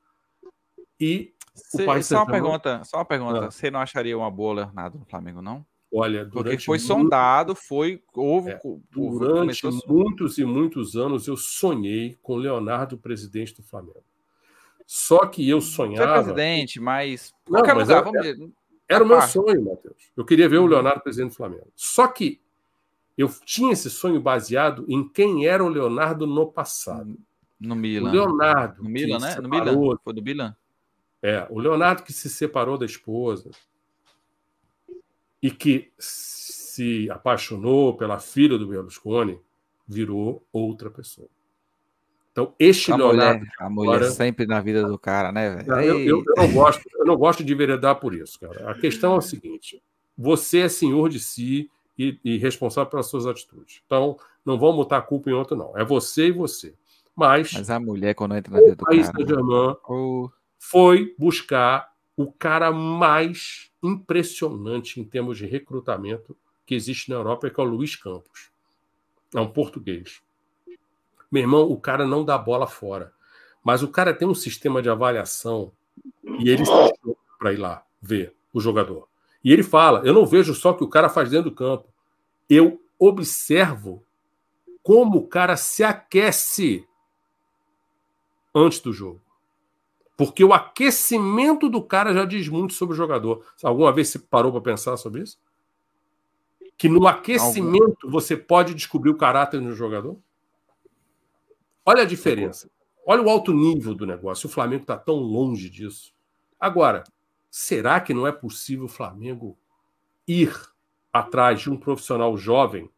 E 0.99 1.33
Cê, 1.53 1.83
o 1.83 1.85
País 1.85 2.05
só 2.05 2.17
uma 2.17 2.27
pergunta, 2.27 2.83
só 2.83 2.97
uma 2.97 3.05
pergunta. 3.05 3.45
Ah. 3.45 3.51
Você 3.51 3.71
não 3.71 3.79
acharia 3.79 4.17
uma 4.17 4.29
boa 4.29 4.53
Leonardo 4.55 4.99
no 4.99 5.05
Flamengo, 5.05 5.41
não? 5.41 5.65
Olha, 5.91 6.29
porque 6.31 6.59
foi 6.59 6.77
muito... 6.77 6.87
sondado, 6.87 7.55
foi 7.55 8.03
houve, 8.13 8.51
é, 8.51 8.59
durante 8.91 9.67
muitos 9.87 10.37
e 10.37 10.45
muitos 10.45 10.95
anos 10.95 11.27
eu 11.27 11.35
sonhei 11.35 12.15
com 12.21 12.35
Leonardo 12.35 12.95
presidente 12.97 13.55
do 13.55 13.63
Flamengo. 13.63 14.03
Só 14.91 15.27
que 15.27 15.47
eu 15.47 15.61
sonhava. 15.61 16.15
Foi 16.15 16.33
presidente, 16.33 16.79
mas. 16.79 17.31
Não, 17.47 17.61
mas 17.61 17.87
lugar, 17.87 17.91
era, 17.91 18.01
vamos 18.01 18.21
ver. 18.23 18.49
Era 18.89 19.03
o 19.03 19.07
meu 19.07 19.21
sonho, 19.21 19.63
Matheus. 19.63 20.11
Eu 20.17 20.25
queria 20.25 20.49
ver 20.49 20.57
o 20.57 20.63
uhum. 20.63 20.67
Leonardo 20.67 21.01
presidente 21.01 21.29
do 21.29 21.35
Flamengo. 21.35 21.71
Só 21.75 22.07
que 22.07 22.41
eu 23.15 23.29
tinha 23.45 23.71
esse 23.71 23.87
sonho 23.87 24.19
baseado 24.19 24.83
em 24.89 25.07
quem 25.07 25.45
era 25.45 25.63
o 25.63 25.67
Leonardo 25.69 26.25
no 26.25 26.51
passado. 26.51 27.15
No 27.59 27.75
Milan. 27.75 28.09
O 28.09 28.11
Leonardo. 28.11 28.81
No 28.81 28.89
Milan, 28.89 29.19
né? 29.19 29.35
No 29.35 29.47
Milan. 29.47 29.97
Foi 30.03 30.11
do 30.11 30.23
Milan? 30.23 30.55
É, 31.21 31.45
o 31.51 31.59
Leonardo 31.59 32.01
que 32.01 32.11
se 32.11 32.27
separou 32.27 32.75
da 32.75 32.87
esposa 32.87 33.51
e 35.39 35.51
que 35.51 35.93
se 35.99 37.07
apaixonou 37.11 37.95
pela 37.95 38.17
filha 38.17 38.57
do 38.57 38.67
Berlusconi, 38.67 39.39
virou 39.87 40.43
outra 40.51 40.89
pessoa. 40.89 41.29
Então, 42.39 42.55
este 42.57 42.91
a 42.91 42.95
Leonardo. 42.95 43.39
Mulher, 43.39 43.53
a 43.59 43.69
mulher 43.69 43.95
agora, 43.95 44.11
sempre 44.11 44.45
na 44.45 44.61
vida 44.61 44.87
do 44.87 44.97
cara, 44.97 45.31
né, 45.31 45.55
velho? 45.55 45.73
Eu, 45.81 45.99
eu, 45.99 46.23
eu, 46.25 46.33
não 46.37 46.53
gosto, 46.53 46.89
eu 46.95 47.05
não 47.05 47.17
gosto 47.17 47.43
de 47.43 47.51
enveredar 47.51 47.99
por 47.99 48.13
isso, 48.13 48.39
cara. 48.39 48.71
A 48.71 48.73
questão 48.75 49.13
é 49.15 49.17
o 49.17 49.21
seguinte: 49.21 49.83
você 50.17 50.59
é 50.59 50.69
senhor 50.69 51.09
de 51.09 51.19
si 51.19 51.69
e, 51.97 52.17
e 52.23 52.37
responsável 52.37 52.89
pelas 52.89 53.07
suas 53.07 53.27
atitudes. 53.27 53.81
Então, 53.85 54.17
não 54.45 54.57
vamos 54.57 54.77
botar 54.77 54.97
a 54.97 55.01
culpa 55.01 55.29
em 55.29 55.33
outro, 55.33 55.57
não. 55.57 55.77
É 55.77 55.83
você 55.83 56.27
e 56.27 56.31
você. 56.31 56.73
Mas. 57.13 57.51
Mas 57.51 57.69
a 57.69 57.79
mulher, 57.79 58.13
quando 58.13 58.35
entra 58.35 58.53
na 58.53 58.59
vida 58.59 58.75
do 58.75 58.85
país 58.85 59.09
cara. 59.09 59.27
Germain 59.27 59.75
oh. 59.89 60.29
foi 60.57 61.13
buscar 61.19 61.91
o 62.15 62.31
cara 62.31 62.71
mais 62.71 63.69
impressionante 63.83 64.99
em 64.99 65.03
termos 65.03 65.37
de 65.37 65.45
recrutamento 65.45 66.35
que 66.65 66.73
existe 66.73 67.09
na 67.09 67.17
Europa, 67.17 67.49
que 67.49 67.59
é 67.59 67.63
o 67.63 67.67
Luiz 67.67 67.97
Campos. 67.97 68.49
É 69.35 69.39
um 69.41 69.47
português. 69.47 70.21
Meu 71.31 71.43
irmão, 71.43 71.69
o 71.69 71.79
cara 71.79 72.05
não 72.05 72.25
dá 72.25 72.37
bola 72.37 72.67
fora. 72.67 73.13
Mas 73.63 73.83
o 73.83 73.87
cara 73.87 74.13
tem 74.13 74.27
um 74.27 74.33
sistema 74.33 74.81
de 74.81 74.89
avaliação 74.89 75.71
e 76.39 76.49
ele 76.49 76.63
para 77.37 77.53
ir 77.53 77.57
lá 77.57 77.83
ver 78.01 78.35
o 78.53 78.59
jogador. 78.59 79.07
E 79.43 79.51
ele 79.51 79.63
fala: 79.63 80.01
eu 80.05 80.13
não 80.13 80.25
vejo 80.25 80.53
só 80.53 80.71
o 80.71 80.77
que 80.77 80.83
o 80.83 80.89
cara 80.89 81.09
faz 81.09 81.29
dentro 81.29 81.49
do 81.49 81.55
campo. 81.55 81.87
eu 82.49 82.81
observo 82.97 84.03
como 84.83 85.19
o 85.19 85.27
cara 85.27 85.55
se 85.55 85.83
aquece 85.83 86.85
antes 88.53 88.79
do 88.79 88.91
jogo. 88.91 89.21
Porque 90.17 90.43
o 90.43 90.51
aquecimento 90.51 91.69
do 91.69 91.81
cara 91.81 92.13
já 92.13 92.25
diz 92.25 92.49
muito 92.49 92.73
sobre 92.73 92.93
o 92.93 92.97
jogador. 92.97 93.45
Alguma 93.63 93.93
vez 93.93 94.09
você 94.09 94.19
parou 94.19 94.51
para 94.51 94.59
pensar 94.59 94.97
sobre 94.97 95.21
isso? 95.21 95.39
Que 96.77 96.89
no 96.89 97.07
aquecimento 97.07 97.99
Algum. 98.03 98.11
você 98.11 98.35
pode 98.35 98.73
descobrir 98.73 99.11
o 99.11 99.17
caráter 99.17 99.61
do 99.61 99.73
jogador? 99.73 100.17
Olha 101.89 102.03
a 102.03 102.05
diferença. 102.05 102.69
Olha 103.03 103.23
o 103.23 103.29
alto 103.31 103.51
nível 103.51 103.95
do 103.95 104.05
negócio. 104.05 104.47
O 104.47 104.51
Flamengo 104.51 104.83
está 104.83 104.95
tão 104.95 105.15
longe 105.15 105.67
disso. 105.67 106.13
Agora, 106.59 107.03
será 107.49 107.99
que 107.99 108.13
não 108.13 108.27
é 108.27 108.31
possível 108.31 108.85
o 108.85 108.87
Flamengo 108.87 109.57
ir 110.27 110.53
atrás 111.11 111.61
de 111.61 111.71
um 111.71 111.75
profissional 111.75 112.37
jovem, 112.37 112.91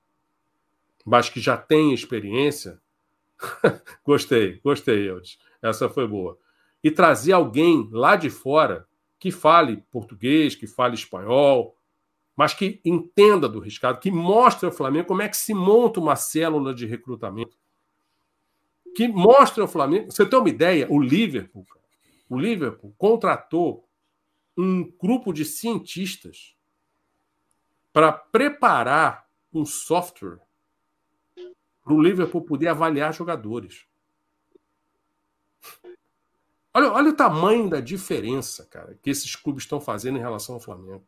mas 1.05 1.29
que 1.29 1.39
já 1.39 1.55
tem 1.55 1.93
experiência? 1.93 2.81
gostei, 4.03 4.59
gostei, 4.61 5.09
Eudes. 5.09 5.39
Essa 5.61 5.87
foi 5.87 6.05
boa 6.05 6.37
e 6.83 6.91
trazer 6.91 7.31
alguém 7.31 7.87
lá 7.93 8.17
de 8.17 8.29
fora 8.29 8.85
que 9.17 9.31
fale 9.31 9.85
português, 9.89 10.53
que 10.53 10.67
fale 10.67 10.95
espanhol, 10.95 11.77
mas 12.35 12.53
que 12.53 12.81
entenda 12.83 13.47
do 13.47 13.61
riscado, 13.61 14.01
que 14.01 14.11
mostre 14.11 14.65
ao 14.65 14.73
Flamengo 14.73 15.07
como 15.07 15.21
é 15.21 15.29
que 15.29 15.37
se 15.37 15.53
monta 15.53 15.97
uma 16.01 16.17
célula 16.17 16.73
de 16.73 16.85
recrutamento. 16.85 17.55
Que 18.95 19.07
mostre 19.07 19.61
ao 19.61 19.67
Flamengo. 19.67 20.11
Você 20.11 20.25
tem 20.25 20.39
uma 20.39 20.49
ideia? 20.49 20.87
O 20.89 20.99
Liverpool, 20.99 21.65
o 22.29 22.37
Liverpool 22.37 22.93
contratou 22.97 23.87
um 24.57 24.91
grupo 24.91 25.33
de 25.33 25.45
cientistas 25.45 26.55
para 27.93 28.11
preparar 28.11 29.27
um 29.53 29.65
software 29.65 30.39
para 31.83 31.93
o 31.93 32.01
Liverpool 32.01 32.41
poder 32.41 32.67
avaliar 32.67 33.13
jogadores. 33.13 33.85
Olha, 36.73 36.91
olha 36.91 37.09
o 37.09 37.15
tamanho 37.15 37.69
da 37.69 37.81
diferença, 37.81 38.65
cara, 38.65 38.97
que 39.01 39.09
esses 39.09 39.35
clubes 39.35 39.63
estão 39.63 39.81
fazendo 39.81 40.17
em 40.17 40.21
relação 40.21 40.55
ao 40.55 40.61
Flamengo. 40.61 41.05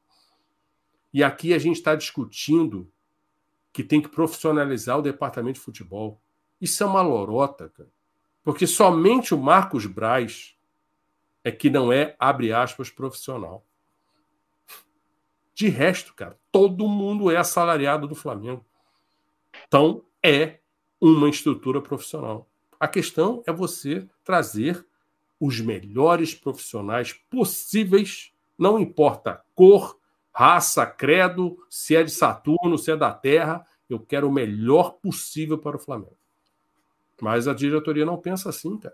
E 1.13 1.23
aqui 1.23 1.53
a 1.53 1.59
gente 1.59 1.77
está 1.77 1.95
discutindo 1.95 2.91
que 3.71 3.83
tem 3.83 4.01
que 4.01 4.09
profissionalizar 4.09 4.97
o 4.97 5.01
departamento 5.01 5.59
de 5.59 5.65
futebol. 5.65 6.21
Isso 6.63 6.81
é 6.81 6.85
uma 6.85 7.01
lorota, 7.01 7.67
cara. 7.67 7.89
Porque 8.41 8.65
somente 8.65 9.33
o 9.33 9.37
Marcos 9.37 9.85
Braz 9.85 10.55
é 11.43 11.51
que 11.51 11.69
não 11.69 11.91
é, 11.91 12.15
abre 12.17 12.53
aspas, 12.53 12.89
profissional. 12.89 13.65
De 15.53 15.67
resto, 15.67 16.13
cara, 16.13 16.39
todo 16.53 16.87
mundo 16.87 17.29
é 17.29 17.35
assalariado 17.35 18.07
do 18.07 18.15
Flamengo. 18.15 18.65
Então, 19.67 20.05
é 20.23 20.59
uma 21.01 21.27
estrutura 21.27 21.81
profissional. 21.81 22.49
A 22.79 22.87
questão 22.87 23.43
é 23.45 23.51
você 23.51 24.07
trazer 24.23 24.87
os 25.41 25.59
melhores 25.59 26.33
profissionais 26.33 27.11
possíveis, 27.29 28.33
não 28.57 28.79
importa 28.79 29.43
cor, 29.53 29.99
raça, 30.31 30.85
credo, 30.85 31.57
se 31.69 31.93
é 31.93 32.03
de 32.03 32.11
Saturno, 32.11 32.77
se 32.77 32.89
é 32.89 32.95
da 32.95 33.11
Terra, 33.11 33.67
eu 33.89 33.99
quero 33.99 34.29
o 34.29 34.31
melhor 34.31 34.93
possível 34.93 35.57
para 35.57 35.75
o 35.75 35.79
Flamengo. 35.79 36.22
Mas 37.23 37.47
a 37.47 37.53
diretoria 37.53 38.05
não 38.05 38.17
pensa 38.17 38.49
assim, 38.49 38.77
cara. 38.77 38.93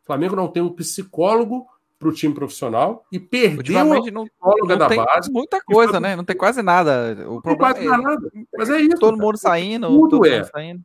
O 0.00 0.06
Flamengo 0.06 0.36
não 0.36 0.46
tem 0.46 0.62
um 0.62 0.72
psicólogo 0.72 1.66
para 1.98 2.08
o 2.08 2.12
time 2.12 2.32
profissional 2.32 3.04
e 3.10 3.18
perdeu 3.18 3.92
a 3.92 4.00
psicóloga 4.00 4.76
da 4.76 4.88
base. 4.88 5.32
Muita 5.32 5.60
coisa, 5.60 5.94
foi... 5.94 6.00
né? 6.00 6.14
Não 6.14 6.22
tem 6.22 6.36
quase 6.36 6.62
nada. 6.62 7.16
O 7.28 7.42
problema 7.42 7.74
não 7.74 7.74
quase 7.74 7.84
é... 7.84 7.90
nada. 7.90 8.32
Mas 8.56 8.70
é 8.70 8.80
isso. 8.80 9.00
Todo 9.00 9.16
cara. 9.16 9.26
mundo 9.26 9.36
saindo. 9.36 9.88
Tudo 9.88 10.24
é. 10.24 10.44
Saindo. 10.44 10.84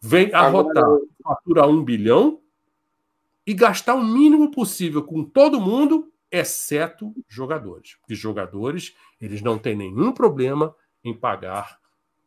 Vem 0.00 0.34
arrotar, 0.34 0.84
fatura 1.22 1.68
um 1.68 1.84
bilhão 1.84 2.40
e 3.46 3.54
gastar 3.54 3.94
o 3.94 4.02
mínimo 4.02 4.50
possível 4.50 5.04
com 5.04 5.22
todo 5.22 5.60
mundo, 5.60 6.10
exceto 6.32 7.14
jogadores. 7.28 7.94
Porque 8.00 8.16
jogadores, 8.16 8.92
eles 9.20 9.40
não 9.40 9.56
têm 9.56 9.76
nenhum 9.76 10.10
problema 10.10 10.74
em 11.04 11.14
pagar 11.14 11.78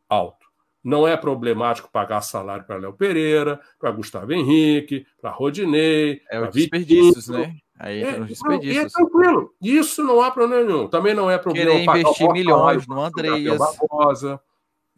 alto. 0.08 0.51
Não 0.82 1.06
é 1.06 1.16
problemático 1.16 1.90
pagar 1.92 2.20
salário 2.22 2.64
para 2.64 2.76
Léo 2.76 2.92
Pereira, 2.92 3.60
para 3.78 3.90
Gustavo 3.90 4.32
Henrique, 4.32 5.06
para 5.20 5.30
Rodinei, 5.30 6.20
é 6.30 6.40
para 6.40 6.50
desperdícios, 6.50 7.28
né? 7.28 7.54
Aí 7.78 8.02
é, 8.02 8.20
desperdícios. 8.20 8.86
é 8.86 8.88
tranquilo. 8.88 9.54
Isso 9.60 10.02
não 10.02 10.20
há 10.20 10.30
problema 10.30 10.64
nenhum. 10.64 10.88
Também 10.88 11.14
não 11.14 11.30
é 11.30 11.38
problema 11.38 11.70
Querer 11.70 11.84
investir 11.84 12.32
milhões 12.32 12.86
no 12.86 13.00
Andreas. 13.00 13.58
Barbosa, 13.58 14.40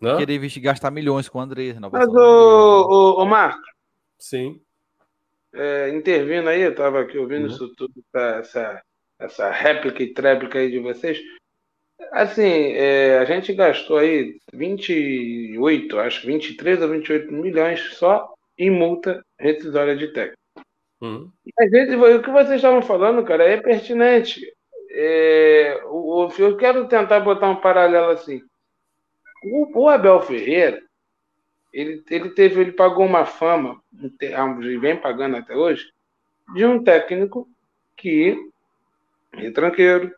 né? 0.01 0.17
Querer 0.17 0.37
investir, 0.37 0.63
gastar 0.63 0.91
milhões 0.91 1.29
com 1.29 1.39
o 1.39 1.43
Andreas. 1.43 1.79
Mas, 1.79 2.09
o, 2.09 2.19
o, 2.19 3.23
o 3.23 3.27
Marco. 3.27 3.63
Sim 4.19 4.61
é, 5.55 5.89
intervindo 5.91 6.49
aí, 6.49 6.63
eu 6.63 6.73
estava 6.73 7.01
aqui 7.01 7.17
ouvindo 7.17 7.47
uhum. 7.47 7.55
isso 7.55 7.75
tudo, 7.77 7.95
essa, 8.13 8.83
essa 9.19 9.51
réplica 9.51 10.03
e 10.03 10.13
tréplica 10.13 10.59
aí 10.59 10.71
de 10.71 10.81
vocês. 10.81 11.19
Assim, 12.13 12.73
é, 12.73 13.19
a 13.19 13.25
gente 13.25 13.53
gastou 13.53 13.99
aí 13.99 14.39
28, 14.53 15.99
acho 15.99 16.27
23 16.27 16.83
ou 16.83 16.89
28 16.89 17.33
milhões 17.33 17.81
só 17.95 18.33
em 18.59 18.71
multa 18.71 19.25
rescisória 19.39 19.97
de 19.97 20.09
técnico. 20.09 20.39
Uhum. 21.01 21.31
Gente, 21.71 21.97
o 21.97 22.23
que 22.23 22.31
vocês 22.31 22.57
estavam 22.57 22.81
falando, 22.81 23.25
cara, 23.25 23.45
é 23.45 23.61
pertinente. 23.61 24.41
É, 24.91 25.83
o, 25.87 26.29
eu 26.39 26.57
quero 26.57 26.87
tentar 26.87 27.21
botar 27.21 27.51
um 27.51 27.57
paralelo 27.57 28.11
assim. 28.11 28.43
O, 29.45 29.83
o 29.83 29.89
Abel 29.89 30.23
Ferreira, 30.23 30.81
ele, 31.73 32.03
ele 32.09 32.31
teve, 32.31 32.61
ele 32.61 32.73
pagou 32.73 33.05
uma 33.05 33.27
fama, 33.27 33.83
e 33.93 34.79
vem 34.79 34.97
pagando 34.97 35.37
até 35.37 35.55
hoje, 35.55 35.85
de 36.55 36.65
um 36.65 36.83
técnico 36.83 37.49
que 37.97 38.37
é 39.33 39.51
tranqueiro, 39.51 40.13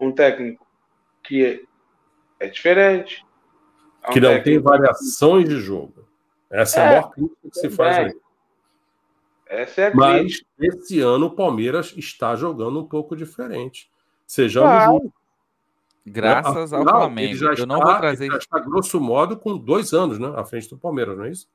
um 0.00 0.10
técnico 0.10 0.65
que 1.26 1.44
é, 1.44 1.60
é 2.46 2.48
diferente. 2.48 3.24
É 4.02 4.10
um 4.10 4.12
que 4.12 4.20
não 4.20 4.42
tem 4.42 4.58
variações 4.58 5.48
de 5.48 5.58
jogo. 5.60 6.06
Essa 6.50 6.80
é, 6.80 6.82
é 6.82 6.86
a 6.86 6.90
maior 6.90 7.10
crítica 7.10 7.50
que 7.50 7.58
se 7.58 7.70
faz 7.70 7.96
aí. 7.98 8.14
Essa 9.48 9.80
é 9.82 9.86
a 9.88 9.94
Mas 9.94 10.42
esse 10.58 11.00
ano 11.00 11.26
o 11.26 11.34
Palmeiras 11.34 11.94
está 11.96 12.34
jogando 12.34 12.80
um 12.80 12.86
pouco 12.86 13.16
diferente. 13.16 13.90
Sejamos 14.26 14.68
claro. 14.68 15.12
Graças 16.04 16.72
ao 16.72 16.84
Flamengo. 16.84 17.34
já 17.34 17.50
está, 17.50 17.62
eu 17.62 17.66
não 17.66 17.80
vou 17.80 17.96
trazer. 17.96 18.30
já 18.30 18.38
está, 18.38 18.60
grosso 18.60 19.00
modo, 19.00 19.36
com 19.36 19.58
dois 19.58 19.92
anos, 19.92 20.20
né? 20.20 20.32
À 20.36 20.44
frente 20.44 20.68
do 20.70 20.78
Palmeiras, 20.78 21.18
não 21.18 21.24
é 21.24 21.30
isso? 21.30 21.48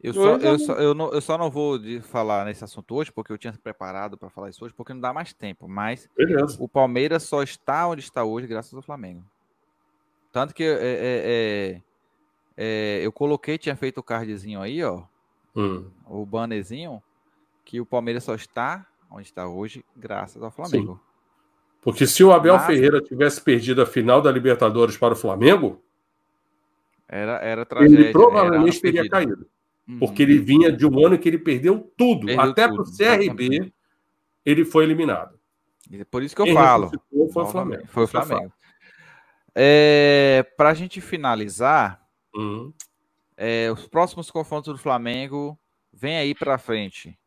Eu 0.00 0.14
só, 0.14 0.36
eu, 0.36 0.58
só, 0.60 0.72
eu, 0.74 0.94
não, 0.94 1.12
eu 1.12 1.20
só 1.20 1.36
não 1.36 1.50
vou 1.50 1.80
falar 2.02 2.44
nesse 2.44 2.62
assunto 2.62 2.94
hoje, 2.94 3.10
porque 3.10 3.32
eu 3.32 3.38
tinha 3.38 3.52
preparado 3.52 4.16
para 4.16 4.30
falar 4.30 4.48
isso 4.48 4.64
hoje, 4.64 4.72
porque 4.72 4.94
não 4.94 5.00
dá 5.00 5.12
mais 5.12 5.32
tempo. 5.32 5.66
Mas 5.66 6.08
Beleza. 6.16 6.56
o 6.60 6.68
Palmeiras 6.68 7.24
só 7.24 7.42
está 7.42 7.88
onde 7.88 8.02
está 8.02 8.22
hoje, 8.22 8.46
graças 8.46 8.72
ao 8.72 8.82
Flamengo. 8.82 9.24
Tanto 10.30 10.54
que 10.54 10.62
é, 10.62 10.68
é, 10.68 11.82
é, 11.82 11.82
é 12.56 13.00
eu 13.04 13.10
coloquei, 13.10 13.58
tinha 13.58 13.74
feito 13.74 13.98
o 13.98 14.02
cardzinho 14.02 14.60
aí, 14.60 14.84
ó. 14.84 15.02
Hum. 15.56 15.90
O 16.06 16.24
bannerzinho, 16.24 17.02
que 17.64 17.80
o 17.80 17.86
Palmeiras 17.86 18.22
só 18.22 18.36
está 18.36 18.86
onde 19.10 19.24
está 19.24 19.48
hoje, 19.48 19.84
graças 19.96 20.40
ao 20.40 20.50
Flamengo. 20.50 20.94
Sim. 20.94 21.00
Porque 21.80 22.06
se 22.06 22.22
o 22.22 22.32
Abel 22.32 22.54
Mas... 22.54 22.66
Ferreira 22.66 23.00
tivesse 23.00 23.40
perdido 23.40 23.82
a 23.82 23.86
final 23.86 24.22
da 24.22 24.30
Libertadores 24.30 24.96
para 24.96 25.14
o 25.14 25.16
Flamengo, 25.16 25.82
era, 27.08 27.38
era 27.38 27.64
tragédia. 27.64 27.98
Ele 27.98 28.12
provavelmente 28.12 28.80
teria 28.80 29.08
caído. 29.08 29.48
Uhum. 29.88 29.98
Porque 29.98 30.22
ele 30.22 30.38
vinha 30.38 30.70
de 30.70 30.86
um 30.86 31.06
ano 31.06 31.18
que 31.18 31.28
ele 31.28 31.38
perdeu 31.38 31.90
tudo. 31.96 32.26
Perdeu 32.26 32.44
Até 32.44 32.68
para 32.68 32.82
o 32.82 32.84
CRB, 32.84 33.44
exatamente. 33.44 33.74
ele 34.44 34.64
foi 34.64 34.84
eliminado. 34.84 35.38
Por 36.10 36.22
isso 36.22 36.36
que 36.36 36.42
eu 36.42 36.46
Quem 36.46 36.54
falo. 36.54 36.90
Foi 37.32 37.42
o 37.42 37.46
Flamengo. 37.46 37.86
Foi 37.88 38.04
o 38.04 38.08
Flamengo. 38.08 38.52
É, 39.54 40.46
para 40.56 40.68
a 40.68 40.74
gente 40.74 41.00
finalizar, 41.00 42.06
uhum. 42.34 42.72
é, 43.36 43.70
os 43.72 43.88
próximos 43.88 44.30
confrontos 44.30 44.72
do 44.72 44.78
Flamengo 44.78 45.58
vem 45.92 46.18
aí 46.18 46.34
para 46.34 46.58
frente. 46.58 47.18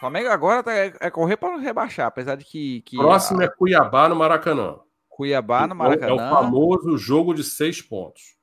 Flamengo 0.00 0.28
agora 0.28 0.62
tá, 0.62 0.72
é, 0.72 0.92
é 1.00 1.10
correr 1.10 1.36
para 1.36 1.56
rebaixar, 1.56 2.06
apesar 2.06 2.36
de 2.36 2.44
que. 2.44 2.82
que 2.82 2.96
Próximo 2.96 3.40
a... 3.40 3.44
é 3.44 3.48
Cuiabá 3.48 4.08
no 4.08 4.16
Maracanã. 4.16 4.78
Cuiabá 5.08 5.66
no 5.66 5.74
Maracanã. 5.74 6.10
É 6.10 6.14
o 6.14 6.18
famoso 6.18 6.98
jogo 6.98 7.32
de 7.32 7.44
seis 7.44 7.80
pontos. 7.80 8.33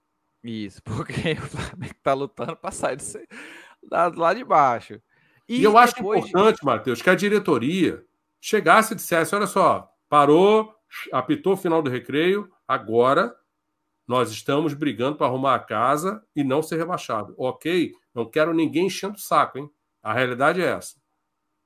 Isso, 0.43 0.81
porque 0.83 1.33
o 1.33 1.41
Flamengo 1.41 1.95
tá 2.01 2.13
lutando 2.13 2.55
para 2.55 2.71
sair 2.71 2.97
do 2.97 4.19
lá 4.19 4.33
de 4.33 4.43
baixo. 4.43 5.01
E, 5.47 5.59
e 5.59 5.63
eu 5.63 5.77
acho 5.77 5.99
importante. 5.99 6.63
Matheus, 6.63 7.01
que 7.01 7.09
a 7.09 7.15
diretoria 7.15 8.03
chegasse 8.39 8.93
e 8.93 8.95
dissesse: 8.95 9.35
olha 9.35 9.47
só, 9.47 9.91
parou, 10.07 10.73
apitou 11.11 11.53
o 11.53 11.57
final 11.57 11.81
do 11.81 11.89
recreio, 11.89 12.51
agora 12.67 13.35
nós 14.07 14.31
estamos 14.31 14.73
brigando 14.73 15.15
para 15.15 15.27
arrumar 15.27 15.55
a 15.55 15.59
casa 15.59 16.23
e 16.35 16.43
não 16.43 16.61
ser 16.61 16.77
rebaixado. 16.77 17.33
Ok? 17.37 17.93
Não 18.13 18.25
quero 18.25 18.53
ninguém 18.53 18.87
enchendo 18.87 19.15
o 19.15 19.21
saco, 19.21 19.57
hein? 19.57 19.69
A 20.03 20.13
realidade 20.13 20.61
é 20.61 20.65
essa. 20.65 20.99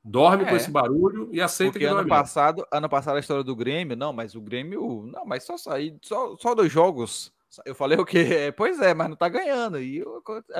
Dorme 0.03 0.43
é. 0.43 0.49
com 0.49 0.55
esse 0.55 0.69
barulho 0.69 1.29
e 1.31 1.41
aceita 1.41 1.73
Porque 1.73 1.85
que 1.85 1.91
ano 1.91 2.07
passado, 2.07 2.63
ano 2.71 2.87
passado 2.87 3.15
a 3.15 3.19
história 3.19 3.43
do 3.43 3.55
Grêmio, 3.55 3.95
não, 3.95 4.13
mas 4.13 4.35
o 4.35 4.41
Grêmio, 4.41 5.09
não, 5.11 5.25
mas 5.25 5.43
só 5.43 5.57
sair, 5.57 5.97
só, 6.03 6.37
só 6.37 6.53
dois 6.53 6.71
jogos, 6.71 7.33
Eu 7.65 7.75
falei 7.75 7.97
o 7.97 8.05
quê? 8.05 8.53
Pois 8.57 8.79
é, 8.79 8.93
mas 8.93 9.09
não 9.09 9.15
tá 9.15 9.29
ganhando. 9.29 9.79
E 9.79 9.99
é 9.99 10.03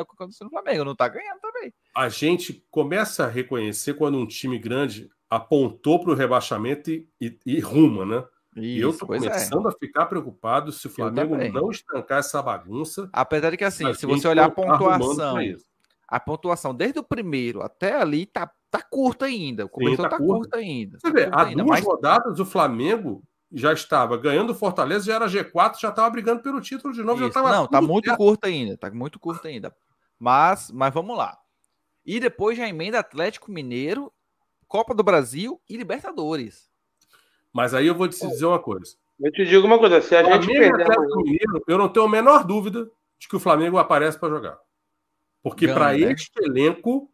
o 0.02 0.06
que 0.06 0.14
aconteceu 0.14 0.46
no 0.46 0.52
Flamengo, 0.52 0.86
não 0.86 0.96
tá 0.96 1.08
ganhando 1.08 1.40
também. 1.40 1.74
A 1.96 2.10
gente 2.10 2.66
começa 2.70 3.26
a 3.26 3.30
reconhecer 3.30 3.96
quando 3.96 4.18
um 4.18 4.28
time 4.28 4.58
grande 4.58 5.10
apontou 5.30 6.00
para 6.00 6.12
o 6.12 6.16
rebaixamento 6.16 6.90
e, 6.92 7.08
e, 7.20 7.40
e, 7.46 7.60
ruma, 7.60 8.06
né? 8.06 8.24
Isso, 8.56 8.66
e 8.66 8.80
eu 8.80 8.98
tô 8.98 9.06
é. 9.06 9.20
começando 9.20 9.68
é. 9.68 9.70
a 9.70 9.76
ficar 9.78 10.06
preocupado 10.06 10.72
se 10.72 10.88
o 10.88 10.90
Flamengo 10.90 11.36
não 11.36 11.70
estancar 11.70 12.20
essa 12.20 12.42
bagunça. 12.42 13.10
Apesar 13.12 13.50
de 13.50 13.58
que, 13.58 13.64
assim, 13.64 13.94
se 13.94 14.06
você 14.06 14.28
olhar 14.28 14.46
a 14.46 14.52
pontuação, 14.52 15.38
a 16.08 16.20
pontuação 16.20 16.74
desde 16.74 17.00
o 17.00 17.04
primeiro 17.04 17.62
até 17.62 17.96
ali 17.96 18.26
tá, 18.26 18.50
tá 18.70 18.82
curta 18.82 19.26
ainda. 19.26 19.66
O 19.66 19.70
começo 19.70 20.02
tá, 20.02 20.10
tá 20.10 20.18
curta. 20.18 20.34
curta 20.34 20.58
ainda. 20.58 21.00
Você 21.00 21.08
tá 21.08 21.14
vê, 21.14 21.30
há 21.32 21.44
ainda, 21.44 21.64
duas 21.64 21.80
mas... 21.80 21.86
rodadas 21.86 22.40
o 22.40 22.46
Flamengo 22.46 23.24
já 23.52 23.74
estava 23.74 24.18
ganhando 24.18 24.52
o 24.52 24.56
Fortaleza, 24.56 25.06
já 25.06 25.16
era 25.16 25.28
G4, 25.28 25.80
já 25.80 25.90
estava 25.90 26.10
brigando 26.10 26.42
pelo 26.42 26.62
título 26.62 26.94
de 26.94 27.04
novo. 27.04 27.20
Já 27.20 27.30
tava 27.30 27.52
Não, 27.52 27.68
tá 27.68 27.82
muito 27.82 28.06
certo. 28.06 28.18
curto 28.18 28.46
ainda, 28.46 28.78
tá 28.78 28.92
muito 28.92 29.20
curto 29.20 29.48
ainda. 29.48 29.76
Mas, 30.20 30.72
mas 30.72 30.94
vamos 30.94 31.18
lá. 31.18 31.38
E 32.06 32.20
depois 32.20 32.58
já 32.58 32.68
emenda 32.68 33.00
Atlético 33.00 33.52
Mineiro, 33.52 34.12
Copa 34.68 34.94
do 34.94 35.04
Brasil 35.04 35.62
e 35.70 35.78
Libertadores. 35.78 36.70
Mas 37.54 37.74
aí 37.74 37.88
eu 37.88 37.96
vou 37.96 38.08
te 38.08 38.28
dizer 38.28 38.46
uma 38.46 38.60
coisa. 38.60 38.96
Eu 39.20 39.32
te 39.32 39.46
digo 39.46 39.66
uma 39.66 39.80
coisa, 39.80 40.02
se 40.02 40.16
a 40.16 40.24
gente 40.24 40.48
perder 40.48 40.88
Mineiro, 41.24 41.64
eu 41.68 41.78
não 41.78 41.88
tenho 41.88 42.06
a 42.06 42.10
menor 42.10 42.44
dúvida 42.44 42.90
de 43.18 43.28
que 43.28 43.36
o 43.36 43.40
Flamengo 43.40 43.78
aparece 43.78 44.20
para 44.20 44.30
jogar. 44.30 44.60
Porque 45.42 45.68
para 45.68 45.94
né? 45.94 46.12
este 46.12 46.32
elenco, 46.44 47.10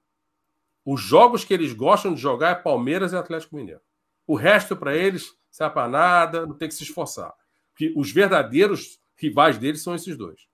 os 0.86 0.99
jogos 0.99 1.44
que 1.44 1.53
eles 1.53 1.74
gostam 1.74 2.14
de 2.14 2.20
jogar 2.20 2.49
é 2.49 2.56
Palmeiras 2.56 3.14
e 3.14 3.18
Atlético 3.18 3.56
Mineiro. 3.56 3.82
O 4.26 4.36
resto 4.36 4.76
para 4.76 4.95
eles 4.95 5.36
serve 5.52 5.73
para 5.73 5.90
nada, 5.90 6.45
não 6.45 6.57
tem 6.57 6.68
que 6.68 6.73
se 6.73 6.84
esforçar. 6.84 7.34
Porque 7.72 7.94
os 7.95 8.11
verdadeiros 8.11 8.99
rivais 9.15 9.57
deles 9.57 9.84
são 9.84 9.94
esses 9.94 10.18
dois. 10.18 10.48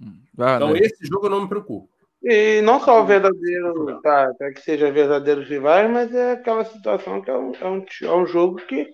Hum, 0.00 0.20
então, 0.34 0.76
esse 0.76 1.06
jogo 1.06 1.26
eu 1.26 1.30
não 1.30 1.42
me 1.42 1.48
preocupo. 1.48 1.88
E 2.22 2.60
não 2.62 2.80
só 2.80 3.02
o 3.02 3.06
verdadeiro, 3.06 3.98
tá, 4.02 4.24
até 4.24 4.52
que 4.52 4.60
seja 4.60 4.92
verdadeiros 4.92 5.48
rivais, 5.48 5.90
mas 5.90 6.14
é 6.14 6.32
aquela 6.32 6.64
situação 6.64 7.22
que 7.22 7.30
é 7.30 7.36
um, 7.36 7.54
é 7.54 7.66
um, 7.66 7.86
é 8.02 8.12
um 8.14 8.26
jogo 8.26 8.56
que 8.56 8.92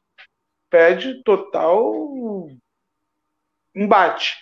pede 0.70 1.22
total 1.24 2.48
embate. 3.74 4.36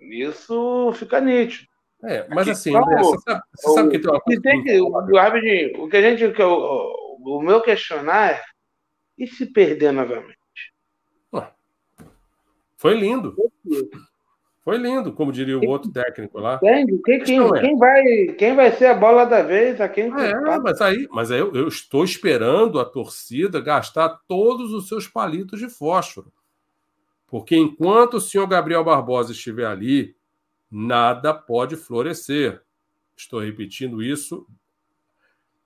Isso 0.00 0.92
fica 0.94 1.20
nítido. 1.20 1.68
É, 2.04 2.26
mas 2.28 2.48
assim, 2.48 2.76
André, 2.76 2.98
você 2.98 3.20
sabe, 3.22 3.42
você 3.54 3.74
sabe 3.74 3.90
que 3.90 3.98
tem 3.98 4.10
uma 4.10 4.20
coisa. 4.20 4.42
Tem 4.42 4.62
que, 4.62 4.80
o, 4.80 5.84
o 5.84 5.88
que 5.88 5.96
a 5.96 6.02
gente. 6.02 6.32
Que 6.32 6.42
eu, 6.42 6.94
o 7.20 7.42
meu 7.42 7.60
questionar 7.60 8.32
é: 8.32 8.42
e 9.18 9.26
se 9.26 9.46
perder 9.46 9.92
novamente? 9.92 10.36
Foi 12.76 12.94
lindo. 12.94 13.34
Foi 14.62 14.76
lindo, 14.78 15.12
como 15.12 15.32
diria 15.32 15.58
o 15.58 15.66
outro 15.66 15.90
técnico 15.90 16.38
lá. 16.40 16.56
Entende? 16.56 17.00
Quem, 17.04 17.20
quem, 17.20 17.38
é. 17.40 17.60
quem, 17.60 17.76
vai, 17.78 18.02
quem 18.36 18.54
vai 18.54 18.72
ser 18.72 18.86
a 18.86 18.94
bola 18.94 19.24
da 19.24 19.42
vez? 19.42 19.80
A 19.80 19.88
quem 19.88 20.06
é, 20.06 20.58
mas 20.58 20.80
aí, 20.80 21.08
mas 21.10 21.30
aí 21.30 21.38
eu, 21.38 21.54
eu 21.54 21.68
estou 21.68 22.04
esperando 22.04 22.80
a 22.80 22.84
torcida 22.84 23.60
gastar 23.60 24.08
todos 24.26 24.72
os 24.72 24.88
seus 24.88 25.06
palitos 25.06 25.60
de 25.60 25.68
fósforo. 25.68 26.32
Porque 27.28 27.56
enquanto 27.56 28.14
o 28.14 28.20
senhor 28.20 28.46
Gabriel 28.46 28.84
Barbosa 28.84 29.32
estiver 29.32 29.66
ali, 29.66 30.16
nada 30.70 31.32
pode 31.32 31.76
florescer. 31.76 32.60
Estou 33.16 33.40
repetindo 33.40 34.02
isso 34.02 34.46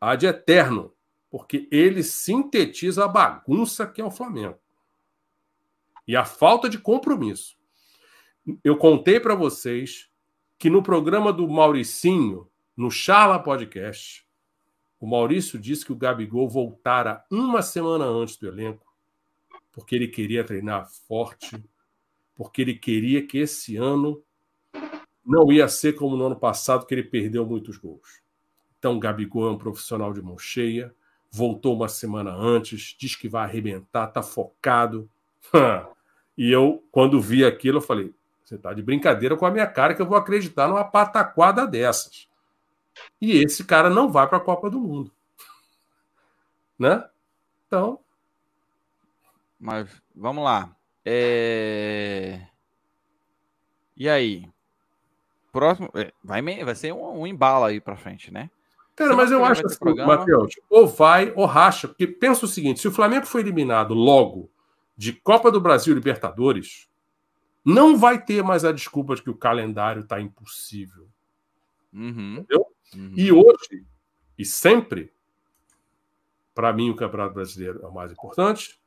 ad 0.01 0.27
eterno, 0.27 0.93
porque 1.31 1.69
ele 1.71 2.03
sintetiza 2.03 3.05
a 3.05 3.09
bagunça 3.09 3.87
que 3.87 4.01
é 4.01 4.05
o 4.05 4.11
Flamengo 4.11 4.59
e 6.07 6.17
a 6.17 6.25
falta 6.25 6.69
de 6.69 6.77
compromisso. 6.77 7.57
Eu 8.65 8.77
contei 8.77 9.21
para 9.21 9.35
vocês 9.35 10.11
que 10.59 10.69
no 10.69 10.83
programa 10.83 11.33
do 11.33 11.49
Mauricinho, 11.49 12.51
no 12.77 12.91
Charla 12.91 13.39
Podcast, 13.39 14.27
o 14.99 15.07
Maurício 15.07 15.59
disse 15.59 15.85
que 15.87 15.93
o 15.93 15.97
Gabigol 15.97 16.49
voltara 16.49 17.25
uma 17.31 17.63
semana 17.63 18.05
antes 18.05 18.37
do 18.37 18.49
elenco, 18.49 18.93
porque 19.71 19.95
ele 19.95 20.09
queria 20.09 20.43
treinar 20.43 20.91
forte, 21.07 21.63
porque 22.35 22.61
ele 22.61 22.75
queria 22.75 23.25
que 23.25 23.39
esse 23.39 23.77
ano 23.77 24.23
não 25.25 25.53
ia 25.53 25.69
ser 25.69 25.93
como 25.95 26.17
no 26.17 26.27
ano 26.27 26.37
passado, 26.37 26.87
que 26.87 26.95
ele 26.95 27.05
perdeu 27.05 27.47
muitos 27.47 27.77
gols. 27.77 28.21
Então, 28.79 28.97
o 28.97 29.01
Gabigol 29.01 29.49
é 29.49 29.53
um 29.53 29.59
profissional 29.59 30.13
de 30.13 30.21
mão 30.21 30.37
cheia, 30.37 30.95
voltou 31.31 31.75
uma 31.75 31.89
semana 31.89 32.33
antes, 32.33 32.97
diz 32.99 33.15
que 33.15 33.29
vai 33.29 33.45
arrebentar, 33.45 34.09
tá 34.09 34.23
focado. 34.23 35.09
e 36.37 36.51
eu, 36.51 36.85
quando 36.91 37.21
vi 37.21 37.45
aquilo, 37.45 37.79
eu 37.79 37.83
falei: 37.83 38.15
você 38.45 38.59
tá 38.59 38.73
de 38.75 38.83
brincadeira 38.83 39.37
com 39.37 39.47
a 39.47 39.51
minha 39.51 39.67
cara 39.67 39.95
que 39.95 40.03
eu 40.03 40.07
vou 40.07 40.19
acreditar 40.19 40.69
numa 40.69 40.85
pataquada 40.85 41.67
dessas. 41.67 42.29
E 43.21 43.33
esse 43.33 43.65
cara 43.65 43.89
não 43.89 44.11
vai 44.11 44.29
para 44.29 44.39
a 44.39 44.43
Copa 44.43 44.69
do 44.71 44.81
Mundo. 44.81 45.13
Né? 46.79 47.07
Então. 47.67 48.01
Mas 49.59 49.87
vamos 50.17 50.43
lá. 50.43 50.75
É... 51.05 52.41
E 53.95 54.09
aí? 54.09 54.49
próximo. 55.53 55.91
É, 55.95 56.13
vai, 56.23 56.43
vai 56.43 56.75
ser 56.75 56.93
um, 56.93 57.21
um 57.21 57.27
embalo 57.27 57.65
aí 57.65 57.81
pra 57.81 57.97
frente, 57.97 58.33
né? 58.33 58.51
Cara, 59.01 59.17
mas 59.17 59.31
eu 59.31 59.43
acho 59.43 59.65
assim, 59.65 59.95
Matheus, 60.07 60.53
ou 60.69 60.87
vai 60.87 61.33
ou 61.35 61.47
racha. 61.47 61.89
Porque 61.89 62.07
pensa 62.07 62.45
o 62.45 62.49
seguinte: 62.49 62.81
se 62.81 62.89
o 62.89 62.93
Flamengo 62.93 63.25
foi 63.25 63.41
eliminado 63.41 63.95
logo 63.95 64.51
de 64.95 65.15
Copa 65.15 65.51
do 65.51 65.59
Brasil 65.59 65.93
e 65.93 65.95
Libertadores, 65.95 66.87
não 67.65 67.97
vai 67.97 68.23
ter 68.23 68.45
mais 68.45 68.63
a 68.63 68.73
desculpa 68.73 69.15
de 69.15 69.23
que 69.23 69.31
o 69.31 69.37
calendário 69.37 70.03
está 70.03 70.21
impossível. 70.21 71.09
Uhum. 71.91 72.41
Entendeu? 72.41 72.67
Uhum. 72.95 73.15
E 73.17 73.33
hoje, 73.33 73.87
e 74.39 74.45
sempre, 74.45 75.11
para 76.55 76.71
mim, 76.71 76.91
o 76.91 76.95
Campeonato 76.97 77.33
Brasileiro 77.33 77.81
é 77.83 77.87
o 77.87 77.95
mais 77.95 78.13
importante. 78.13 78.79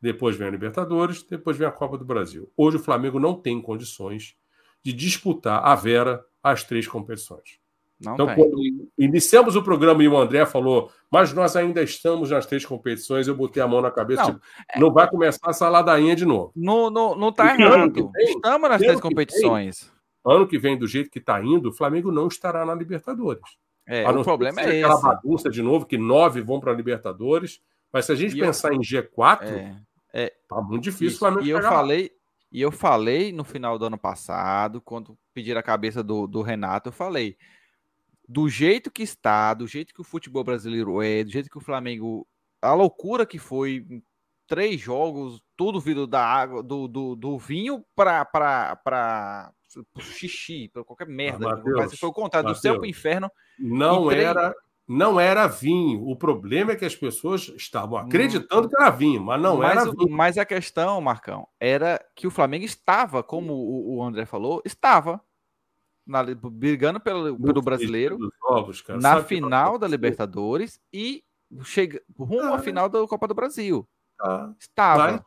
Depois 0.00 0.34
vem 0.34 0.48
a 0.48 0.50
Libertadores, 0.50 1.22
depois 1.22 1.56
vem 1.56 1.68
a 1.68 1.70
Copa 1.70 1.96
do 1.96 2.04
Brasil. 2.04 2.50
Hoje 2.56 2.76
o 2.76 2.80
Flamengo 2.82 3.20
não 3.20 3.40
tem 3.40 3.62
condições 3.62 4.36
de 4.82 4.92
disputar 4.92 5.64
a 5.64 5.76
Vera 5.76 6.26
as 6.42 6.64
três 6.64 6.88
competições. 6.88 7.62
Não 8.00 8.14
então, 8.14 8.26
tem. 8.26 8.36
quando 8.36 8.58
iniciamos 8.98 9.56
o 9.56 9.62
programa 9.62 10.02
e 10.02 10.08
o 10.08 10.16
André 10.16 10.44
falou, 10.44 10.90
mas 11.10 11.32
nós 11.32 11.56
ainda 11.56 11.82
estamos 11.82 12.30
nas 12.30 12.44
três 12.44 12.66
competições, 12.66 13.28
eu 13.28 13.34
botei 13.34 13.62
a 13.62 13.68
mão 13.68 13.80
na 13.80 13.90
cabeça, 13.90 14.22
não, 14.22 14.34
tipo, 14.34 14.44
é... 14.74 14.80
não 14.80 14.92
vai 14.92 15.08
começar 15.08 15.50
essa 15.50 15.68
ladainha 15.68 16.16
de 16.16 16.26
novo. 16.26 16.52
Não, 16.56 16.90
não, 16.90 17.14
não 17.14 17.32
tá 17.32 17.54
errado. 17.54 18.10
Vem, 18.12 18.24
estamos 18.24 18.68
nas 18.68 18.80
três 18.80 19.00
competições. 19.00 19.92
Vem, 20.24 20.36
ano 20.36 20.46
que 20.46 20.58
vem, 20.58 20.78
do 20.78 20.86
jeito 20.86 21.10
que 21.10 21.18
está 21.18 21.42
indo, 21.42 21.68
o 21.68 21.72
Flamengo 21.72 22.10
não 22.10 22.26
estará 22.26 22.64
na 22.66 22.74
Libertadores. 22.74 23.42
É, 23.86 24.08
o 24.08 24.24
problema 24.24 24.62
é 24.62 24.78
aquela 24.78 24.94
esse. 24.94 25.02
bagunça 25.02 25.50
de 25.50 25.62
novo, 25.62 25.86
que 25.86 25.98
nove 25.98 26.40
vão 26.40 26.58
para 26.58 26.72
a 26.72 26.74
Libertadores. 26.74 27.60
Mas 27.92 28.06
se 28.06 28.12
a 28.12 28.14
gente 28.14 28.36
e 28.36 28.40
pensar 28.40 28.72
eu... 28.72 28.76
em 28.76 28.80
G4, 28.80 29.42
é, 29.42 29.76
é, 30.12 30.32
tá 30.48 30.60
muito 30.60 30.84
difícil 30.84 31.16
o 31.16 31.18
Flamengo 31.18 31.46
E 31.46 31.50
eu 31.50 31.62
falei, 31.62 32.10
e 32.50 32.60
eu 32.60 32.72
falei 32.72 33.32
no 33.32 33.44
final 33.44 33.78
do 33.78 33.84
ano 33.84 33.98
passado, 33.98 34.80
quando 34.80 35.18
pediram 35.34 35.60
a 35.60 35.62
cabeça 35.62 36.02
do, 36.02 36.26
do 36.26 36.40
Renato, 36.40 36.88
eu 36.88 36.92
falei: 36.92 37.36
do 38.28 38.48
jeito 38.48 38.90
que 38.90 39.02
está, 39.02 39.54
do 39.54 39.66
jeito 39.66 39.94
que 39.94 40.00
o 40.00 40.04
futebol 40.04 40.44
brasileiro 40.44 41.02
é, 41.02 41.24
do 41.24 41.30
jeito 41.30 41.50
que 41.50 41.58
o 41.58 41.62
Flamengo. 41.62 42.26
A 42.62 42.72
loucura 42.72 43.26
que 43.26 43.38
foi 43.38 43.86
três 44.46 44.80
jogos, 44.80 45.42
tudo 45.56 45.80
vindo 45.80 46.06
da 46.06 46.24
água, 46.24 46.62
do, 46.62 46.88
do, 46.88 47.14
do 47.14 47.38
vinho 47.38 47.84
para 47.94 49.52
xixi, 49.98 50.68
para 50.68 50.84
qualquer 50.84 51.06
merda. 51.06 51.46
Ah, 51.46 51.56
Mateus, 51.56 51.98
foi 51.98 52.08
o 52.08 52.12
contrário, 52.12 52.48
Mateus, 52.48 52.60
do 52.60 52.62
céu 52.62 52.74
para 52.74 52.82
o 52.82 52.86
inferno. 52.86 53.30
Não 53.58 54.10
era 54.10 54.54
não 54.86 55.18
era 55.18 55.46
vinho. 55.46 56.06
O 56.06 56.14
problema 56.14 56.72
é 56.72 56.76
que 56.76 56.84
as 56.84 56.94
pessoas 56.94 57.50
estavam 57.56 57.96
acreditando 57.96 58.68
que 58.68 58.76
era 58.76 58.90
vinho, 58.90 59.22
mas 59.22 59.40
não 59.40 59.58
mas, 59.58 59.70
era 59.70 59.90
vinho. 59.90 60.10
Mas 60.10 60.38
a 60.38 60.44
questão, 60.44 61.00
Marcão, 61.00 61.48
era 61.58 62.04
que 62.14 62.26
o 62.26 62.30
Flamengo 62.30 62.64
estava, 62.64 63.22
como 63.22 63.54
o, 63.54 64.02
André 64.02 64.26
falou, 64.26 64.60
estava 64.64 65.20
na, 66.06 66.22
brigando 66.22 67.00
pelo, 67.00 67.38
pelo 67.38 67.62
brasileiro 67.62 68.18
ovos, 68.42 68.82
na 69.00 69.14
Sabe 69.14 69.28
final 69.28 69.78
da 69.78 69.88
Libertadores 69.88 70.80
e 70.92 71.24
chega 71.62 72.02
rumo 72.18 72.52
ah, 72.52 72.56
à 72.56 72.58
final 72.58 72.88
da 72.88 73.06
Copa 73.06 73.28
do 73.28 73.34
Brasil. 73.34 73.88
Ah, 74.20 74.52
estava. 74.58 75.12
Mas, 75.12 75.22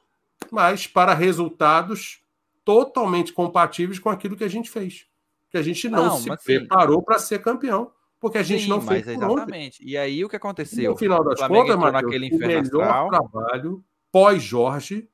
mas 0.51 0.87
para 0.87 1.13
resultados 1.13 2.21
totalmente 2.63 3.33
compatíveis 3.33 3.99
com 3.99 4.09
aquilo 4.09 4.35
que 4.35 4.43
a 4.43 4.49
gente 4.49 4.69
fez. 4.69 5.07
Que 5.49 5.57
a 5.57 5.63
gente 5.63 5.87
não, 5.87 6.05
não 6.05 6.17
se 6.17 6.43
preparou 6.43 7.01
para 7.01 7.17
ser 7.17 7.41
campeão 7.41 7.91
porque 8.19 8.37
a 8.37 8.43
gente 8.43 8.63
Sim, 8.63 8.69
não 8.69 8.81
fez 8.81 9.05
mas 9.05 9.15
exatamente. 9.15 9.83
E 9.85 9.95
aí 9.95 10.23
o 10.25 10.29
que 10.29 10.35
aconteceu? 10.35 10.91
No 10.91 10.97
final 10.97 11.23
das 11.23 11.39
contas, 11.39 11.75
Mateus, 11.75 12.03
naquele 12.03 12.35
o 12.35 12.39
melhor 12.39 12.61
astral... 12.61 13.09
trabalho 13.09 13.85
pós-Jorge 14.11 15.09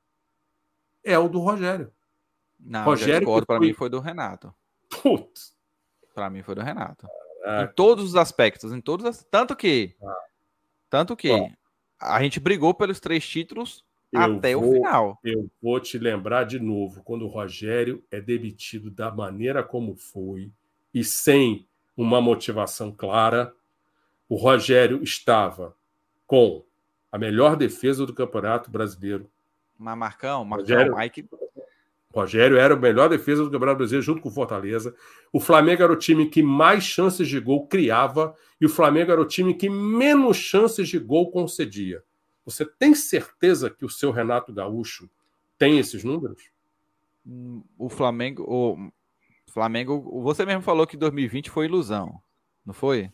é 1.03 1.17
o 1.19 1.27
do 1.27 1.39
Rogério. 1.39 1.91
Não, 2.59 2.85
Rogério 2.85 3.45
para 3.45 3.59
mim 3.59 3.73
foi 3.73 3.89
do 3.89 3.99
Renato. 3.99 4.53
Putz. 5.01 5.52
Para 6.13 6.29
mim 6.29 6.41
foi 6.43 6.55
do 6.55 6.61
Renato. 6.61 7.07
Caraca. 7.41 7.71
Em 7.71 7.75
todos 7.75 8.05
os 8.05 8.15
aspectos, 8.15 8.71
em 8.71 8.79
todos 8.79 9.05
as... 9.05 9.23
tanto 9.29 9.55
que 9.55 9.95
ah. 10.01 10.15
tanto 10.89 11.15
que 11.15 11.31
ah. 11.31 12.15
a 12.15 12.23
gente 12.23 12.39
brigou 12.39 12.73
pelos 12.73 12.99
três 12.99 13.27
títulos 13.27 13.83
até 14.15 14.55
vou, 14.55 14.69
o 14.69 14.73
final. 14.73 15.19
Eu 15.23 15.49
vou 15.61 15.79
te 15.79 15.97
lembrar 15.97 16.43
de 16.43 16.59
novo, 16.59 17.01
quando 17.03 17.25
o 17.25 17.27
Rogério 17.27 18.03
é 18.11 18.21
demitido 18.21 18.91
da 18.91 19.11
maneira 19.11 19.63
como 19.63 19.95
foi 19.95 20.51
e 20.93 21.03
sem 21.03 21.67
uma 21.97 22.21
motivação 22.21 22.91
clara, 22.91 23.53
o 24.29 24.35
Rogério 24.35 25.01
estava 25.03 25.75
com 26.27 26.63
a 27.11 27.17
melhor 27.17 27.55
defesa 27.55 28.05
do 28.05 28.13
Campeonato 28.13 28.69
Brasileiro. 28.69 29.29
Mas 29.77 29.97
Marcão, 29.97 30.45
Marcão, 30.45 30.63
Rogério, 30.63 30.95
Mike... 30.95 31.27
Rogério 32.13 32.57
era 32.57 32.75
a 32.75 32.77
melhor 32.77 33.09
defesa 33.09 33.43
do 33.43 33.49
Campeonato 33.49 33.77
Brasileiro 33.77 34.05
junto 34.05 34.21
com 34.21 34.29
o 34.29 34.31
Fortaleza. 34.31 34.95
O 35.31 35.39
Flamengo 35.39 35.81
era 35.81 35.91
o 35.91 35.97
time 35.97 36.29
que 36.29 36.43
mais 36.43 36.83
chances 36.83 37.27
de 37.27 37.39
gol 37.39 37.67
criava 37.67 38.35
e 38.61 38.67
o 38.67 38.69
Flamengo 38.69 39.11
era 39.11 39.19
o 39.19 39.25
time 39.25 39.55
que 39.55 39.67
menos 39.67 40.37
chances 40.37 40.87
de 40.87 40.99
gol 40.99 41.31
concedia. 41.31 42.03
Você 42.45 42.65
tem 42.65 42.93
certeza 42.93 43.69
que 43.69 43.83
o 43.83 43.89
seu 43.89 44.11
Renato 44.11 44.53
Gaúcho 44.53 45.09
tem 45.57 45.79
esses 45.79 46.03
números? 46.03 46.51
O 47.79 47.89
Flamengo, 47.89 48.43
o 48.47 48.91
Flamengo, 49.51 50.21
você 50.21 50.45
mesmo 50.45 50.61
falou 50.61 50.85
que 50.85 50.95
2020 50.95 51.49
foi 51.49 51.65
ilusão, 51.65 52.21
não 52.63 52.73
foi? 52.73 53.09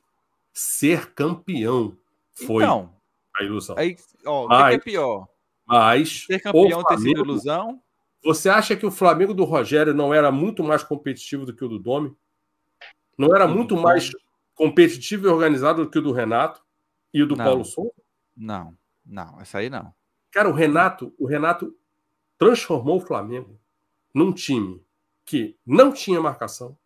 Ser 0.52 1.14
campeão 1.14 1.96
foi 2.34 2.64
então, 2.64 2.94
a 3.40 3.44
ilusão. 3.44 3.78
Aí, 3.78 3.96
ó, 4.26 4.48
mas, 4.48 4.66
o 4.66 4.70
que 4.70 4.76
é 4.76 4.80
pior? 4.80 5.28
Mas 5.66 6.26
ser 6.26 6.42
campeão 6.42 6.82
Flamengo, 6.82 6.88
ter 6.90 6.98
sido 6.98 7.22
ilusão? 7.22 7.82
Você 8.24 8.50
acha 8.50 8.76
que 8.76 8.86
o 8.86 8.92
Flamengo 8.92 9.34
do 9.34 9.44
Rogério 9.46 9.94
não 9.94 10.14
era 10.14 10.32
muito 10.32 10.64
mais 10.64 10.84
competitivo 10.84 11.46
do 11.46 11.56
que 11.56 11.64
o 11.64 11.70
do 11.70 11.80
Domi? 11.80 12.16
Não 13.18 13.36
era 13.36 13.48
muito 13.48 13.76
mais 13.78 14.12
competitivo 14.54 15.28
e 15.28 15.30
organizado 15.30 15.84
do 15.84 15.90
que 15.90 16.00
o 16.00 16.02
do 16.02 16.12
Renato 16.12 16.62
e 17.14 17.24
o 17.24 17.28
do 17.28 17.36
não, 17.36 17.46
Paulo 17.46 17.66
Souza? 17.66 17.94
Não. 18.36 18.78
Não, 19.06 19.40
essa 19.42 19.58
aí 19.58 19.70
não. 19.70 19.94
Cara, 20.32 20.48
o 20.48 20.54
Renato, 20.54 21.14
o 21.18 21.26
Renato 21.26 21.76
transformou 22.38 22.98
o 22.98 23.02
Flamengo 23.02 23.60
num 24.14 24.32
time 24.32 24.84
que 25.26 25.58
não 25.66 25.92
tinha 25.92 26.22
marcação, 26.22 26.78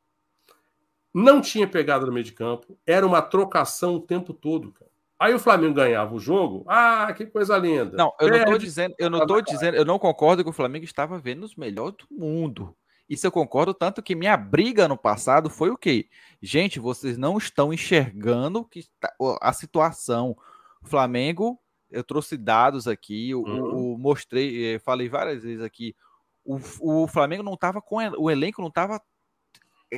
não 1.14 1.42
tinha 1.42 1.68
pegada 1.68 2.06
no 2.06 2.12
meio 2.12 2.24
de 2.24 2.32
campo, 2.32 2.78
era 2.86 3.06
uma 3.06 3.22
trocação 3.22 3.96
o 3.96 4.02
tempo 4.02 4.34
todo, 4.34 4.72
cara. 4.72 4.92
Aí 5.24 5.34
o 5.34 5.40
Flamengo 5.40 5.76
ganhava 5.76 6.14
o 6.14 6.20
jogo, 6.20 6.66
ah, 6.68 7.14
que 7.16 7.26
coisa 7.26 7.58
linda. 7.58 7.96
Não, 7.96 8.14
eu 8.20 8.28
Perde, 8.28 8.40
não 8.40 8.52
tô 8.52 8.58
dizendo, 8.58 8.96
eu 9.00 9.10
não 9.10 9.26
tô 9.26 9.40
dizendo, 9.40 9.78
eu 9.78 9.86
não 9.86 9.98
concordo 9.98 10.44
que 10.44 10.50
o 10.50 10.54
Flamengo 10.54 10.84
estava 10.84 11.18
vendo 11.18 11.46
os 11.46 11.56
melhores 11.56 11.96
do 11.96 12.14
mundo. 12.14 12.76
Isso 13.08 13.26
eu 13.26 13.32
concordo 13.32 13.74
tanto 13.74 14.04
que 14.04 14.16
minha 14.16 14.36
briga 14.36 14.86
no 14.86 14.98
passado 14.98 15.50
foi 15.50 15.70
o 15.70 15.78
quê? 15.78 16.10
Gente, 16.42 16.78
vocês 16.78 17.18
não 17.18 17.38
estão 17.38 17.72
enxergando 17.72 18.66
que 18.66 18.84
tá, 19.00 19.14
a 19.42 19.54
situação. 19.54 20.36
O 20.82 20.90
Flamengo 20.90 21.58
eu 21.90 22.04
trouxe 22.04 22.36
dados 22.36 22.86
aqui, 22.86 23.34
o, 23.34 23.44
uhum. 23.44 23.94
o 23.94 23.98
mostrei, 23.98 24.76
eh, 24.76 24.80
falei 24.80 25.08
várias 25.08 25.44
vezes 25.44 25.64
aqui, 25.64 25.96
o, 26.44 26.60
o 26.82 27.08
Flamengo 27.08 27.44
não 27.44 27.54
estava 27.54 27.82
com 27.82 27.96
o 27.96 28.30
elenco 28.30 28.62
não 28.62 28.68
estava 28.68 29.02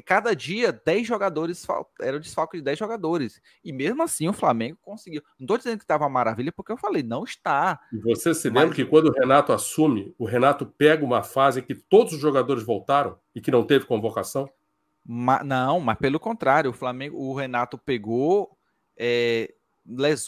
cada 0.02 0.36
dia 0.36 0.72
10 0.72 1.08
jogadores 1.08 1.66
era 2.00 2.18
o 2.18 2.20
desfalque 2.20 2.58
de 2.58 2.64
10 2.64 2.80
jogadores. 2.80 3.42
E 3.64 3.72
mesmo 3.72 4.04
assim 4.04 4.28
o 4.28 4.34
Flamengo 4.34 4.78
conseguiu. 4.82 5.22
Não 5.40 5.46
estou 5.46 5.58
dizendo 5.58 5.78
que 5.78 5.84
estava 5.84 6.08
maravilha, 6.10 6.52
porque 6.52 6.72
eu 6.72 6.78
falei, 6.78 7.04
não 7.04 7.24
está. 7.24 7.80
E 7.92 7.98
você 7.98 8.34
se 8.34 8.48
lembra 8.48 8.68
Mas... 8.68 8.76
que 8.76 8.86
quando 8.86 9.08
o 9.08 9.14
Renato 9.14 9.54
assume, 9.54 10.14
o 10.18 10.26
Renato 10.26 10.66
pega 10.66 11.04
uma 11.06 11.24
fase 11.24 11.62
que 11.62 11.76
todos 11.76 12.14
os 12.14 12.20
jogadores 12.20 12.64
voltaram 12.64 13.18
e 13.34 13.42
que 13.42 13.52
não 13.52 13.64
teve 13.64 13.86
convocação? 13.86 14.50
Ma... 15.06 15.44
não, 15.44 15.80
mas 15.80 15.98
pelo 15.98 16.20
contrário, 16.20 16.72
o 16.72 16.74
Flamengo, 16.74 17.18
o 17.18 17.34
Renato 17.34 17.78
pegou. 17.78 18.58
É, 18.98 19.54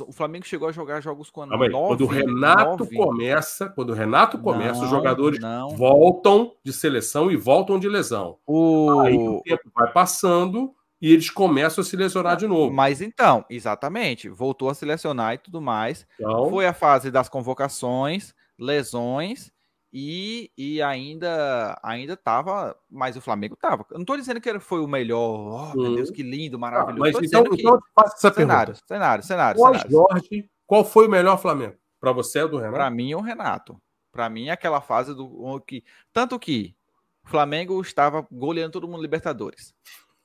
o 0.07 0.11
Flamengo 0.11 0.45
chegou 0.45 0.69
a 0.69 0.71
jogar 0.71 1.01
jogos 1.01 1.29
com 1.29 1.41
a 1.41 1.47
Quando 1.47 2.01
o 2.01 2.07
Renato 2.07 2.83
nove. 2.83 2.95
começa, 2.95 3.69
quando 3.69 3.89
o 3.89 3.93
Renato 3.93 4.37
começa, 4.37 4.79
não, 4.79 4.83
os 4.83 4.89
jogadores 4.89 5.39
não. 5.39 5.69
voltam 5.69 6.53
de 6.63 6.71
seleção 6.71 7.31
e 7.31 7.35
voltam 7.35 7.79
de 7.79 7.89
lesão. 7.89 8.37
O... 8.45 9.01
Aí 9.01 9.17
o 9.17 9.41
tempo 9.43 9.63
vai 9.73 9.91
passando 9.91 10.73
e 11.01 11.11
eles 11.11 11.29
começam 11.29 11.81
a 11.81 11.85
se 11.85 11.95
lesionar 11.95 12.37
de 12.37 12.47
novo. 12.47 12.71
Mas 12.71 13.01
então, 13.01 13.43
exatamente, 13.49 14.29
voltou 14.29 14.69
a 14.69 14.75
selecionar 14.75 15.33
e 15.33 15.37
tudo 15.39 15.59
mais. 15.59 16.05
Então... 16.19 16.49
Foi 16.49 16.67
a 16.67 16.73
fase 16.73 17.09
das 17.09 17.27
convocações, 17.27 18.35
lesões 18.59 19.51
e, 19.91 20.51
e 20.57 20.81
ainda 20.81 21.79
ainda 21.81 22.17
tava, 22.17 22.77
mas 22.89 23.15
o 23.15 23.21
Flamengo 23.21 23.55
tava. 23.55 23.85
Eu 23.89 23.95
não 23.95 24.01
estou 24.01 24.17
dizendo 24.17 24.41
que 24.41 24.49
ele 24.49 24.59
foi 24.59 24.79
o 24.81 24.87
melhor, 24.87 25.73
oh, 25.73 25.81
meu 25.81 25.95
Deus, 25.95 26.11
que 26.11 26.21
lindo, 26.21 26.59
maravilhoso. 26.59 27.17
Ah, 27.17 27.19
mas 27.19 27.27
então, 27.27 27.45
então 27.51 27.73
eu 27.73 27.81
te 27.81 27.91
faço 27.95 28.15
essa 28.15 28.33
cenário, 28.33 28.73
pergunta. 28.73 28.87
Cenário, 28.87 29.23
cenário, 29.23 29.59
Pós 29.59 29.81
cenário. 29.81 29.91
Jorge, 29.91 30.49
qual 30.65 30.83
foi 30.83 31.07
o 31.07 31.11
melhor 31.11 31.37
Flamengo? 31.37 31.75
Para 31.99 32.11
você 32.11 32.39
é 32.39 32.47
do 32.47 32.57
Renato? 32.57 32.75
Para 32.75 32.89
mim 32.89 33.11
é 33.11 33.17
o 33.17 33.21
Renato. 33.21 33.81
Para 34.11 34.29
mim 34.29 34.47
é 34.47 34.51
aquela 34.51 34.81
fase 34.81 35.13
do 35.13 35.61
que 35.61 35.83
tanto 36.11 36.37
que 36.37 36.75
o 37.23 37.29
Flamengo 37.29 37.79
estava 37.81 38.27
goleando 38.31 38.73
todo 38.73 38.87
mundo 38.87 39.01
Libertadores. 39.01 39.73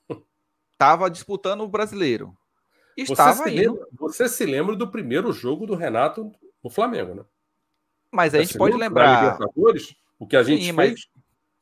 Estava 0.72 1.10
disputando 1.10 1.60
o 1.60 1.68
Brasileiro. 1.68 2.36
Estava 2.96 3.34
você, 3.34 3.44
se 3.44 3.50
lembra, 3.50 3.86
você 3.92 4.28
se 4.28 4.46
lembra 4.46 4.76
do 4.76 4.90
primeiro 4.90 5.32
jogo 5.32 5.66
do 5.66 5.74
Renato 5.74 6.30
no 6.62 6.68
Flamengo, 6.68 7.14
né? 7.14 7.24
Mas 8.12 8.34
a 8.34 8.40
gente 8.40 8.58
pode 8.58 8.76
lembrar. 8.76 9.38
O 10.18 10.26
que 10.26 10.36
a 10.36 10.42
gente 10.42 10.66
Sim, 10.66 10.74
fez 10.74 10.90
mas... 10.90 11.08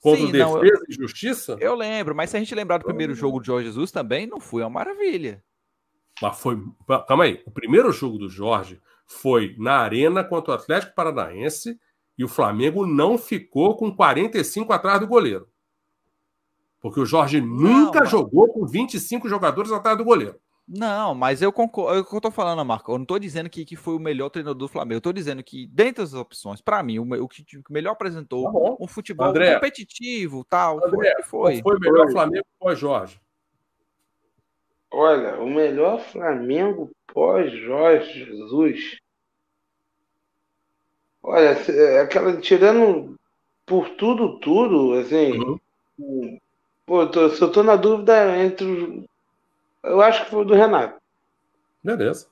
contra 0.00 0.26
Sim, 0.26 0.32
defesa 0.32 0.50
não, 0.50 0.64
eu... 0.64 0.78
e 0.88 0.92
justiça? 0.92 1.56
Eu 1.60 1.74
lembro, 1.74 2.14
mas 2.14 2.28
se 2.28 2.36
a 2.36 2.40
gente 2.40 2.54
lembrar 2.54 2.78
do 2.78 2.84
primeiro 2.84 3.14
jogo 3.14 3.38
do 3.38 3.46
Jorge 3.46 3.68
Jesus 3.68 3.92
também, 3.92 4.26
não 4.26 4.40
foi 4.40 4.62
uma 4.62 4.68
maravilha. 4.68 5.42
Mas 6.20 6.38
foi. 6.38 6.62
Calma 7.06 7.24
aí. 7.24 7.42
O 7.46 7.50
primeiro 7.50 7.90
jogo 7.92 8.18
do 8.18 8.28
Jorge 8.28 8.80
foi 9.06 9.54
na 9.58 9.78
Arena 9.78 10.22
contra 10.22 10.52
o 10.52 10.54
Atlético 10.54 10.94
Paranaense 10.94 11.78
e 12.18 12.24
o 12.24 12.28
Flamengo 12.28 12.86
não 12.86 13.16
ficou 13.16 13.76
com 13.76 13.94
45 13.94 14.72
atrás 14.72 15.00
do 15.00 15.06
goleiro. 15.06 15.48
Porque 16.80 17.00
o 17.00 17.06
Jorge 17.06 17.40
nunca 17.40 18.04
jogou 18.04 18.48
com 18.52 18.66
25 18.66 19.28
jogadores 19.28 19.70
atrás 19.70 19.96
do 19.96 20.04
goleiro. 20.04 20.38
Não, 20.72 21.16
mas 21.16 21.42
eu 21.42 21.52
concordo. 21.52 21.98
É 21.98 22.00
o 22.00 22.04
que 22.04 22.14
eu 22.14 22.20
tô 22.20 22.30
falando, 22.30 22.64
Marco. 22.64 22.92
Eu 22.92 22.98
não 22.98 23.04
tô 23.04 23.18
dizendo 23.18 23.50
que, 23.50 23.64
que 23.64 23.74
foi 23.74 23.96
o 23.96 23.98
melhor 23.98 24.28
treinador 24.28 24.56
do 24.56 24.68
Flamengo. 24.68 24.98
Eu 24.98 25.00
tô 25.00 25.12
dizendo 25.12 25.42
que, 25.42 25.66
dentre 25.66 26.04
as 26.04 26.14
opções, 26.14 26.60
para 26.60 26.80
mim, 26.80 27.00
o, 27.00 27.24
o, 27.24 27.28
que 27.28 27.44
melhor 27.68 27.90
apresentou 27.90 28.44
tá 28.44 28.76
um 28.78 28.86
futebol 28.86 29.26
André, 29.26 29.54
competitivo, 29.54 30.44
tal. 30.48 30.76
André, 30.86 31.16
foi, 31.24 31.60
foi. 31.60 31.62
foi 31.62 31.76
o 31.76 31.80
melhor 31.80 32.12
Flamengo 32.12 32.46
pós-Jorge? 32.60 33.20
Olha, 34.92 35.40
o 35.40 35.50
melhor 35.50 35.98
Flamengo 35.98 36.88
pós-Jorge 37.12 38.26
Jesus. 38.26 38.98
Olha, 41.20 41.48
é 41.48 42.00
aquela 42.00 42.40
tirando 42.40 43.18
por 43.66 43.90
tudo, 43.96 44.38
tudo, 44.38 44.94
assim. 45.00 45.58
Uhum. 45.98 46.38
Pô, 46.86 47.08
tô, 47.08 47.28
se 47.30 47.42
eu 47.42 47.50
tô 47.50 47.64
na 47.64 47.74
dúvida 47.74 48.38
entre 48.38 49.04
eu 49.82 50.00
acho 50.00 50.24
que 50.24 50.30
foi 50.30 50.44
do 50.44 50.54
Renato. 50.54 51.00
Beleza. 51.82 52.26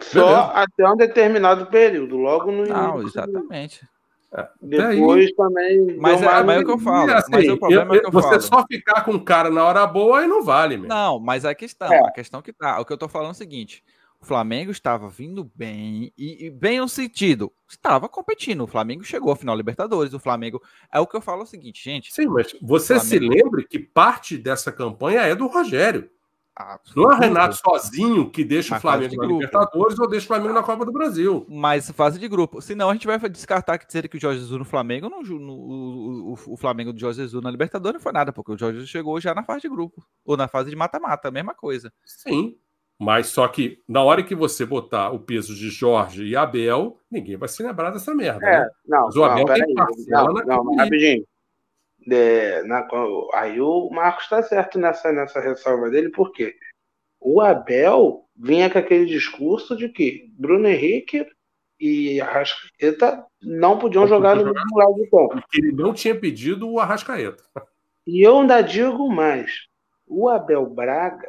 Só 0.00 0.24
Beleza. 0.24 0.52
até 0.54 0.88
um 0.88 0.96
determinado 0.96 1.66
período, 1.66 2.16
logo 2.16 2.50
no 2.50 2.64
Não, 2.64 3.02
exatamente. 3.02 3.86
É, 4.32 4.48
Depois 4.62 5.32
também. 5.32 5.96
Mas 5.98 6.22
é, 6.22 6.42
mas 6.42 6.56
é 6.56 6.60
o 6.60 6.64
que 6.64 6.70
eu 6.70 6.78
falo. 6.78 7.12
Assim, 7.12 7.32
mas 7.32 7.48
o 7.48 7.58
problema 7.58 7.94
eu, 7.94 7.98
é 7.98 8.00
que 8.00 8.06
eu 8.06 8.12
você 8.12 8.28
falo. 8.28 8.40
só 8.40 8.66
ficar 8.66 9.04
com 9.04 9.12
o 9.12 9.24
cara 9.24 9.50
na 9.50 9.64
hora 9.64 9.84
boa 9.86 10.20
aí 10.20 10.28
não 10.28 10.42
vale, 10.42 10.76
mesmo. 10.76 10.88
Não, 10.88 11.18
mas 11.18 11.44
a 11.44 11.54
questão, 11.54 11.92
é. 11.92 11.98
a 11.98 12.12
questão 12.12 12.40
que 12.40 12.52
tá. 12.52 12.78
O 12.78 12.84
que 12.84 12.92
eu 12.92 12.98
tô 12.98 13.08
falando 13.08 13.30
é 13.30 13.32
o 13.32 13.34
seguinte: 13.34 13.82
o 14.20 14.26
Flamengo 14.26 14.70
estava 14.70 15.08
vindo 15.08 15.50
bem, 15.54 16.12
e, 16.16 16.46
e, 16.46 16.50
bem 16.50 16.78
no 16.78 16.88
sentido, 16.88 17.50
estava 17.66 18.08
competindo. 18.08 18.62
O 18.62 18.66
Flamengo 18.66 19.02
chegou 19.02 19.32
à 19.32 19.36
final 19.36 19.56
Libertadores. 19.56 20.12
O 20.12 20.18
Flamengo. 20.18 20.62
É 20.92 21.00
o 21.00 21.06
que 21.06 21.16
eu 21.16 21.22
falo 21.22 21.40
é 21.40 21.44
o 21.44 21.46
seguinte, 21.46 21.82
gente. 21.82 22.12
Sim, 22.12 22.26
mas 22.26 22.54
você 22.60 23.00
Flamengo... 23.00 23.08
se 23.08 23.18
lembre 23.18 23.66
que 23.66 23.78
parte 23.78 24.36
dessa 24.36 24.70
campanha 24.70 25.20
é 25.22 25.34
do 25.34 25.46
Rogério. 25.46 26.10
Não 26.94 27.10
é 27.10 27.14
o 27.14 27.18
Renato 27.18 27.56
sozinho 27.56 28.28
que 28.28 28.44
deixa 28.44 28.74
mas 28.74 28.80
o 28.80 28.82
Flamengo 28.82 29.16
na 29.16 29.26
Libertadores 29.26 29.98
ou 29.98 30.06
deixa 30.06 30.24
o 30.24 30.28
Flamengo 30.28 30.52
na 30.52 30.62
Copa 30.62 30.84
do 30.84 30.92
Brasil. 30.92 31.46
Mas 31.48 31.90
fase 31.90 32.18
de 32.18 32.28
grupo. 32.28 32.60
Senão 32.60 32.90
a 32.90 32.92
gente 32.92 33.06
vai 33.06 33.18
descartar 33.30 33.78
que 33.78 33.86
dizer 33.86 34.06
que 34.08 34.18
o 34.18 34.20
Jorge 34.20 34.40
Jesus 34.40 34.58
no 34.58 34.64
Flamengo, 34.66 35.08
no, 35.08 35.22
no 35.22 35.52
o, 35.54 36.32
o, 36.32 36.38
o, 36.48 36.56
Flamengo 36.58 36.92
do 36.92 37.00
Jorge 37.00 37.22
Jesus 37.22 37.42
na 37.42 37.50
Libertadores 37.50 37.94
não 37.94 38.02
foi 38.02 38.12
nada, 38.12 38.32
porque 38.32 38.52
o 38.52 38.58
Jorge 38.58 38.74
Jesus 38.74 38.90
chegou 38.90 39.18
já 39.18 39.34
na 39.34 39.42
fase 39.42 39.62
de 39.62 39.70
grupo. 39.70 40.04
Ou 40.24 40.36
na 40.36 40.48
fase 40.48 40.68
de 40.68 40.76
mata-mata, 40.76 41.30
mesma 41.30 41.54
coisa. 41.54 41.90
Sim, 42.04 42.58
mas 43.00 43.28
só 43.28 43.48
que 43.48 43.82
na 43.88 44.02
hora 44.02 44.22
que 44.22 44.34
você 44.34 44.66
botar 44.66 45.10
o 45.10 45.18
peso 45.18 45.54
de 45.54 45.70
Jorge 45.70 46.22
e 46.22 46.36
Abel, 46.36 46.98
ninguém 47.10 47.34
vai 47.34 47.48
se 47.48 47.62
lembrar 47.62 47.90
dessa 47.90 48.14
merda. 48.14 48.46
É, 48.46 48.60
né? 48.60 48.68
não, 48.86 49.06
mas 49.06 49.16
o 49.16 49.24
Abel 49.24 49.46
não, 49.46 49.54
tem 49.54 49.74
parcela 49.74 50.32
não, 50.34 50.44
não, 50.44 50.64
mas 50.64 50.76
rapidinho. 50.76 51.24
É, 52.10 52.62
na, 52.64 52.86
aí 53.32 53.58
o 53.58 53.88
Marcos 53.88 54.24
está 54.24 54.42
certo 54.42 54.78
nessa, 54.78 55.10
nessa 55.12 55.40
ressalva 55.40 55.88
dele, 55.88 56.10
porque 56.10 56.54
o 57.18 57.40
Abel 57.40 58.26
vinha 58.36 58.68
com 58.68 58.78
aquele 58.78 59.06
discurso 59.06 59.74
de 59.74 59.88
que 59.88 60.30
Bruno 60.38 60.68
Henrique 60.68 61.26
e 61.80 62.20
Arrascaeta 62.20 63.24
não 63.40 63.78
podiam 63.78 64.02
não 64.02 64.08
jogar 64.08 64.36
no 64.36 64.44
mesmo 64.44 64.76
lado 64.76 64.92
do 64.92 65.08
campo. 65.08 65.42
Ele 65.54 65.72
não 65.72 65.94
tinha 65.94 66.14
pedido 66.14 66.68
o 66.68 66.78
Arrascaeta. 66.78 67.42
E 68.06 68.26
eu 68.26 68.40
ainda 68.40 68.60
digo 68.60 69.10
mais: 69.10 69.50
o 70.06 70.28
Abel 70.28 70.66
Braga 70.66 71.26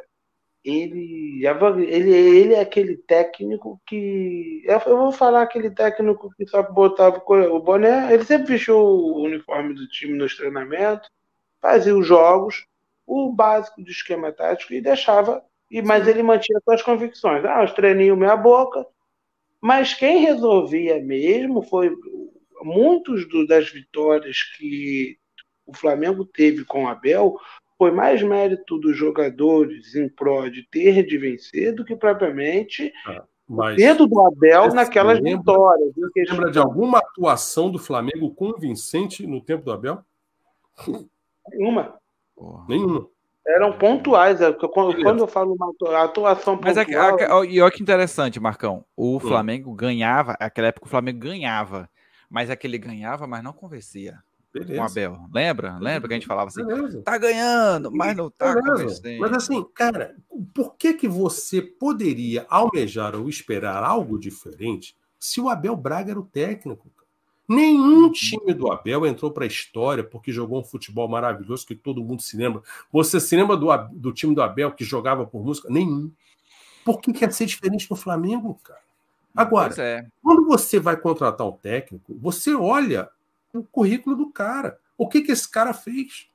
ele, 0.64 1.44
ele, 1.88 2.10
ele 2.10 2.54
é 2.54 2.60
aquele 2.60 2.96
técnico 2.96 3.80
que. 3.86 4.62
Eu 4.64 4.96
vou 4.96 5.12
falar 5.12 5.42
aquele 5.42 5.70
técnico 5.70 6.30
que 6.36 6.46
só 6.46 6.62
botava 6.62 7.22
o 7.26 7.60
boné. 7.60 8.12
Ele 8.12 8.24
sempre 8.24 8.52
vestiu 8.52 8.76
o 8.76 9.22
uniforme 9.22 9.74
do 9.74 9.88
time 9.88 10.16
nos 10.16 10.36
treinamentos, 10.36 11.10
fazia 11.60 11.96
os 11.96 12.06
jogos, 12.06 12.64
o 13.06 13.32
básico 13.32 13.82
do 13.82 13.90
esquema 13.90 14.32
tático 14.32 14.72
e 14.72 14.80
deixava. 14.80 15.44
E, 15.70 15.82
mas 15.82 16.06
ele 16.06 16.22
mantinha 16.22 16.60
suas 16.64 16.82
convicções. 16.82 17.44
Ah, 17.44 17.64
os 17.64 17.72
treininhos 17.72 18.18
meia 18.18 18.36
boca. 18.36 18.86
Mas 19.60 19.94
quem 19.94 20.18
resolvia 20.18 21.00
mesmo 21.02 21.62
foi 21.62 21.92
muitos 22.62 23.28
do, 23.28 23.46
das 23.46 23.68
vitórias 23.70 24.42
que 24.56 25.18
o 25.66 25.74
Flamengo 25.74 26.24
teve 26.24 26.64
com 26.64 26.84
o 26.84 26.88
Abel 26.88 27.36
foi 27.78 27.90
mais 27.90 28.22
mérito 28.22 28.78
dos 28.78 28.96
jogadores 28.96 29.94
em 29.94 30.08
prol 30.08 30.50
de 30.50 30.62
ter 30.70 31.04
de 31.04 31.18
vencer 31.18 31.74
do 31.74 31.84
que 31.84 31.96
propriamente 31.96 32.92
ah, 33.06 33.24
mas 33.48 33.76
dedo 33.76 34.06
do 34.06 34.20
Abel 34.20 34.72
naquelas 34.72 35.20
lembra, 35.20 35.38
vitórias. 35.38 35.92
Você 35.94 36.24
lembra 36.24 36.50
de 36.50 36.58
alguma 36.58 36.98
atuação 36.98 37.70
do 37.70 37.78
Flamengo 37.78 38.34
convincente 38.34 39.26
no 39.26 39.42
tempo 39.42 39.64
do 39.64 39.72
Abel? 39.72 39.98
Nenhuma. 41.50 41.94
Nenhuma. 42.66 43.06
Eram 43.46 43.72
pontuais. 43.72 44.40
É, 44.40 44.52
quando, 44.52 45.02
quando 45.02 45.18
eu 45.20 45.26
falo 45.26 45.54
uma 45.54 45.74
atuação 46.04 46.56
pontual... 46.56 46.74
Mas 46.74 46.76
é, 46.78 47.24
é, 47.24 47.44
e 47.46 47.60
olha 47.60 47.70
que 47.70 47.82
interessante, 47.82 48.40
Marcão. 48.40 48.84
O 48.96 49.16
hum. 49.16 49.20
Flamengo 49.20 49.74
ganhava, 49.74 50.36
naquela 50.40 50.68
época 50.68 50.86
o 50.86 50.90
Flamengo 50.90 51.18
ganhava, 51.18 51.90
mas 52.30 52.48
aquele 52.48 52.78
ganhava, 52.78 53.26
mas 53.26 53.42
não 53.42 53.52
convencia. 53.52 54.18
Beleza. 54.52 54.74
com 54.74 54.84
Abel. 54.84 55.18
Lembra? 55.32 55.78
Lembra 55.78 56.08
que 56.08 56.14
a 56.14 56.16
gente 56.16 56.26
falava 56.26 56.48
assim? 56.48 56.64
Beleza. 56.64 57.02
Tá 57.02 57.16
ganhando, 57.16 57.90
mas 57.90 58.16
não 58.16 58.30
tá 58.30 58.54
Mas 59.18 59.32
assim, 59.32 59.64
cara, 59.74 60.14
por 60.54 60.76
que 60.76 60.92
que 60.92 61.08
você 61.08 61.62
poderia 61.62 62.46
almejar 62.50 63.14
ou 63.14 63.28
esperar 63.28 63.82
algo 63.82 64.18
diferente 64.18 64.94
se 65.18 65.40
o 65.40 65.48
Abel 65.48 65.74
Braga 65.74 66.10
era 66.10 66.20
o 66.20 66.24
técnico? 66.24 66.90
Nenhum 67.48 68.04
uhum. 68.04 68.12
time 68.12 68.54
do 68.54 68.70
Abel 68.70 69.04
entrou 69.06 69.30
para 69.30 69.44
a 69.44 69.48
história 69.48 70.04
porque 70.04 70.30
jogou 70.30 70.60
um 70.60 70.64
futebol 70.64 71.08
maravilhoso 71.08 71.66
que 71.66 71.74
todo 71.74 72.02
mundo 72.02 72.22
se 72.22 72.36
lembra. 72.36 72.62
Você 72.92 73.20
se 73.20 73.36
lembra 73.36 73.56
do, 73.56 73.68
do 73.92 74.12
time 74.12 74.34
do 74.34 74.42
Abel 74.42 74.70
que 74.72 74.84
jogava 74.84 75.26
por 75.26 75.44
música? 75.44 75.68
Nenhum. 75.70 76.10
Por 76.84 77.00
que 77.00 77.12
quer 77.12 77.32
ser 77.32 77.46
diferente 77.46 77.90
no 77.90 77.96
Flamengo, 77.96 78.58
cara? 78.62 78.80
Agora, 79.34 79.74
é. 79.80 80.06
quando 80.22 80.46
você 80.46 80.78
vai 80.78 80.96
contratar 80.96 81.46
um 81.46 81.52
técnico, 81.52 82.16
você 82.20 82.54
olha 82.54 83.08
o 83.52 83.62
currículo 83.62 84.16
do 84.16 84.30
cara. 84.30 84.78
O 84.96 85.08
que, 85.08 85.22
que 85.22 85.32
esse 85.32 85.50
cara 85.50 85.72
fez? 85.74 86.28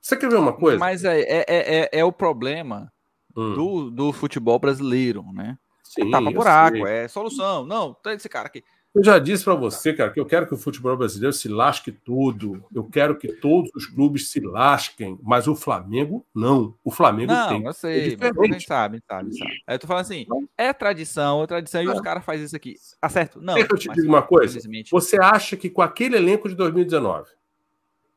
Você 0.00 0.16
quer 0.16 0.30
ver 0.30 0.36
uma 0.36 0.52
coisa? 0.52 0.78
Mas 0.78 1.04
é, 1.04 1.20
é, 1.20 1.44
é, 1.48 1.88
é 1.92 2.04
o 2.04 2.12
problema 2.12 2.92
hum. 3.36 3.54
do, 3.54 3.90
do 3.90 4.12
futebol 4.12 4.58
brasileiro, 4.58 5.24
né? 5.32 5.58
Sim, 5.82 6.10
Tapa 6.10 6.30
buraco, 6.30 6.76
sei. 6.76 6.86
é 6.86 7.08
solução. 7.08 7.64
Não, 7.64 7.94
tem 7.94 8.14
esse 8.14 8.28
cara 8.28 8.48
aqui. 8.48 8.62
Eu 8.96 9.04
já 9.04 9.18
disse 9.18 9.44
para 9.44 9.54
você, 9.54 9.92
cara, 9.92 10.10
que 10.10 10.18
eu 10.18 10.24
quero 10.24 10.46
que 10.46 10.54
o 10.54 10.56
futebol 10.56 10.96
brasileiro 10.96 11.30
se 11.34 11.48
lasque 11.48 11.92
tudo. 11.92 12.64
Eu 12.74 12.82
quero 12.82 13.18
que 13.18 13.28
todos 13.28 13.70
os 13.74 13.84
clubes 13.84 14.30
se 14.30 14.40
lasquem, 14.40 15.18
mas 15.22 15.46
o 15.46 15.54
Flamengo 15.54 16.24
não. 16.34 16.74
O 16.82 16.90
Flamengo 16.90 17.30
não, 17.30 17.48
tem. 17.48 17.60
Não, 17.60 17.66
eu 17.66 17.74
sei, 17.74 18.14
é 18.14 18.16
mas 18.18 18.38
a 18.38 18.44
gente 18.46 18.66
sabe, 18.66 19.02
sabe, 19.06 19.36
sabe. 19.36 19.50
Aí 19.66 19.74
eu 19.74 19.78
tô 19.78 19.86
falando 19.86 20.00
assim, 20.00 20.24
é 20.56 20.72
tradição, 20.72 21.42
é 21.42 21.46
tradição, 21.46 21.82
e 21.82 21.88
os 21.88 22.00
caras 22.00 22.24
fazem 22.24 22.46
isso 22.46 22.56
aqui. 22.56 22.74
Acerto? 23.02 23.38
Não. 23.38 23.52
Deixa 23.52 23.68
eu 23.70 23.76
te 23.76 23.88
dizer 23.90 24.08
uma 24.08 24.22
coisa. 24.22 24.58
Você 24.90 25.20
acha 25.20 25.58
que 25.58 25.68
com 25.68 25.82
aquele 25.82 26.16
elenco 26.16 26.48
de 26.48 26.54
2019, 26.54 27.32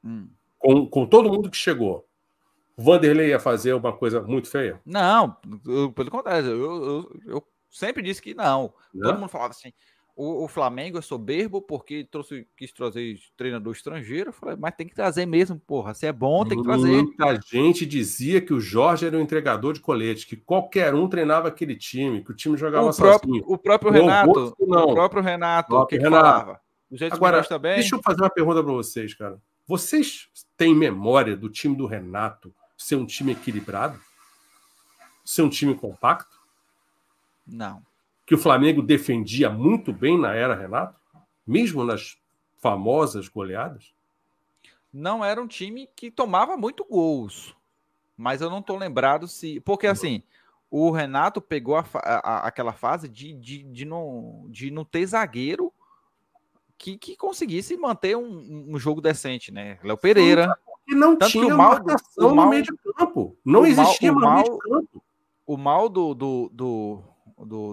hum. 0.01 0.29
com, 0.57 0.87
com 0.87 1.05
todo 1.05 1.29
mundo 1.29 1.49
que 1.49 1.57
chegou, 1.57 2.07
o 2.77 2.81
Vanderlei 2.81 3.31
ia 3.31 3.39
fazer 3.39 3.73
uma 3.73 3.91
coisa 3.91 4.21
muito 4.21 4.49
feia? 4.49 4.79
Não, 4.85 5.35
eu, 5.67 5.91
pelo 5.91 6.09
contrário, 6.09 6.47
eu, 6.47 6.85
eu, 6.85 7.21
eu, 7.25 7.47
sempre 7.69 8.01
disse 8.01 8.21
que 8.21 8.33
não. 8.33 8.73
não. 8.93 9.09
Todo 9.09 9.19
mundo 9.19 9.29
falava 9.29 9.51
assim 9.51 9.73
o, 10.19 10.43
o, 10.43 10.47
Flamengo 10.49 10.97
é 10.97 11.01
soberbo 11.01 11.61
porque 11.61 12.03
trouxe, 12.03 12.45
quis 12.57 12.73
trazer 12.73 13.17
treinador 13.37 13.71
estrangeiro. 13.71 14.29
Eu 14.29 14.33
falei, 14.33 14.57
mas 14.59 14.75
tem 14.75 14.85
que 14.85 14.93
trazer 14.93 15.25
mesmo, 15.25 15.57
porra. 15.57 15.93
Se 15.93 16.05
é 16.05 16.11
bom, 16.11 16.43
tem 16.43 16.57
que 16.57 16.63
trazer. 16.65 16.87
Muita 16.87 17.39
gente 17.49 17.85
dizia 17.85 18.41
que 18.41 18.53
o 18.53 18.59
Jorge 18.59 19.05
era 19.05 19.17
um 19.17 19.21
entregador 19.21 19.71
de 19.71 19.79
colete, 19.79 20.27
que 20.27 20.35
qualquer 20.35 20.93
um 20.93 21.07
treinava 21.07 21.47
aquele 21.47 21.73
time, 21.73 22.21
que 22.21 22.31
o 22.31 22.35
time 22.35 22.57
jogava 22.57 22.89
o 22.89 22.93
próprio, 22.93 23.29
sozinho. 23.29 23.45
O 23.47 23.57
próprio 23.57 23.91
Renato, 23.93 24.55
não. 24.59 24.89
o 24.89 24.93
próprio 24.93 25.23
Renato, 25.23 25.73
o 25.73 25.85
que, 25.85 25.97
Renato. 25.97 26.25
falava. 26.25 26.61
Do 26.91 26.97
jeito 26.97 27.15
Agora, 27.15 27.41
que 27.41 27.57
bem. 27.57 27.75
deixa 27.75 27.95
eu 27.95 28.01
fazer 28.03 28.21
uma 28.21 28.29
pergunta 28.29 28.61
para 28.61 28.73
vocês, 28.73 29.13
cara. 29.13 29.41
Vocês 29.65 30.27
têm 30.57 30.75
memória 30.75 31.37
do 31.37 31.47
time 31.47 31.77
do 31.77 31.85
Renato 31.85 32.53
ser 32.77 32.97
um 32.97 33.05
time 33.05 33.31
equilibrado? 33.31 33.97
Ser 35.23 35.43
um 35.43 35.49
time 35.49 35.73
compacto? 35.75 36.37
Não 37.47 37.88
que 38.29 38.35
o 38.35 38.37
Flamengo 38.37 38.83
defendia 38.83 39.49
muito 39.49 39.91
bem 39.91 40.15
na 40.15 40.35
era 40.35 40.53
Renato, 40.53 40.95
mesmo 41.47 41.83
nas 41.83 42.15
famosas 42.59 43.27
goleadas? 43.27 43.91
Não 44.93 45.25
era 45.25 45.41
um 45.41 45.47
time 45.47 45.89
que 45.95 46.11
tomava 46.11 46.55
muito 46.55 46.85
gols, 46.85 47.55
mas 48.15 48.39
eu 48.39 48.47
não 48.47 48.59
estou 48.59 48.77
lembrado 48.77 49.27
se. 49.27 49.59
Porque 49.61 49.87
assim, 49.87 50.21
o 50.69 50.91
Renato 50.91 51.41
pegou 51.41 51.75
a, 51.75 51.83
a, 51.95 52.47
aquela 52.47 52.71
fase 52.71 53.09
de, 53.09 53.33
de, 53.33 53.63
de, 53.63 53.83
não, 53.83 54.45
de 54.47 54.69
não 54.69 54.85
ter 54.85 55.07
zagueiro 55.07 55.73
que, 56.77 56.99
que 56.99 57.17
conseguisse 57.17 57.75
manter 57.77 58.15
um, 58.15 58.65
um 58.75 58.77
jogo 58.77 59.01
decente, 59.01 59.51
né? 59.51 59.79
Léo 59.83 59.97
Pereira. 59.97 60.55
E 60.87 60.93
não 60.93 61.15
Tanto 61.15 61.31
tinha 61.31 61.47
que 61.47 61.51
o 61.51 61.57
mal, 61.57 61.71
marcação 61.71 62.31
o 62.31 62.35
mal, 62.35 62.45
no 62.45 62.51
meio 62.51 62.61
de 62.61 62.77
campo. 62.95 63.35
Não 63.43 63.65
existia 63.65 64.13
mal, 64.13 64.21
o 64.21 64.23
mal, 64.23 64.35
meio 64.35 64.51
de 64.51 64.59
campo. 64.59 65.03
O 65.47 65.57
mal 65.57 65.89
do, 65.89 66.13
do, 66.13 66.51
do, 66.53 67.03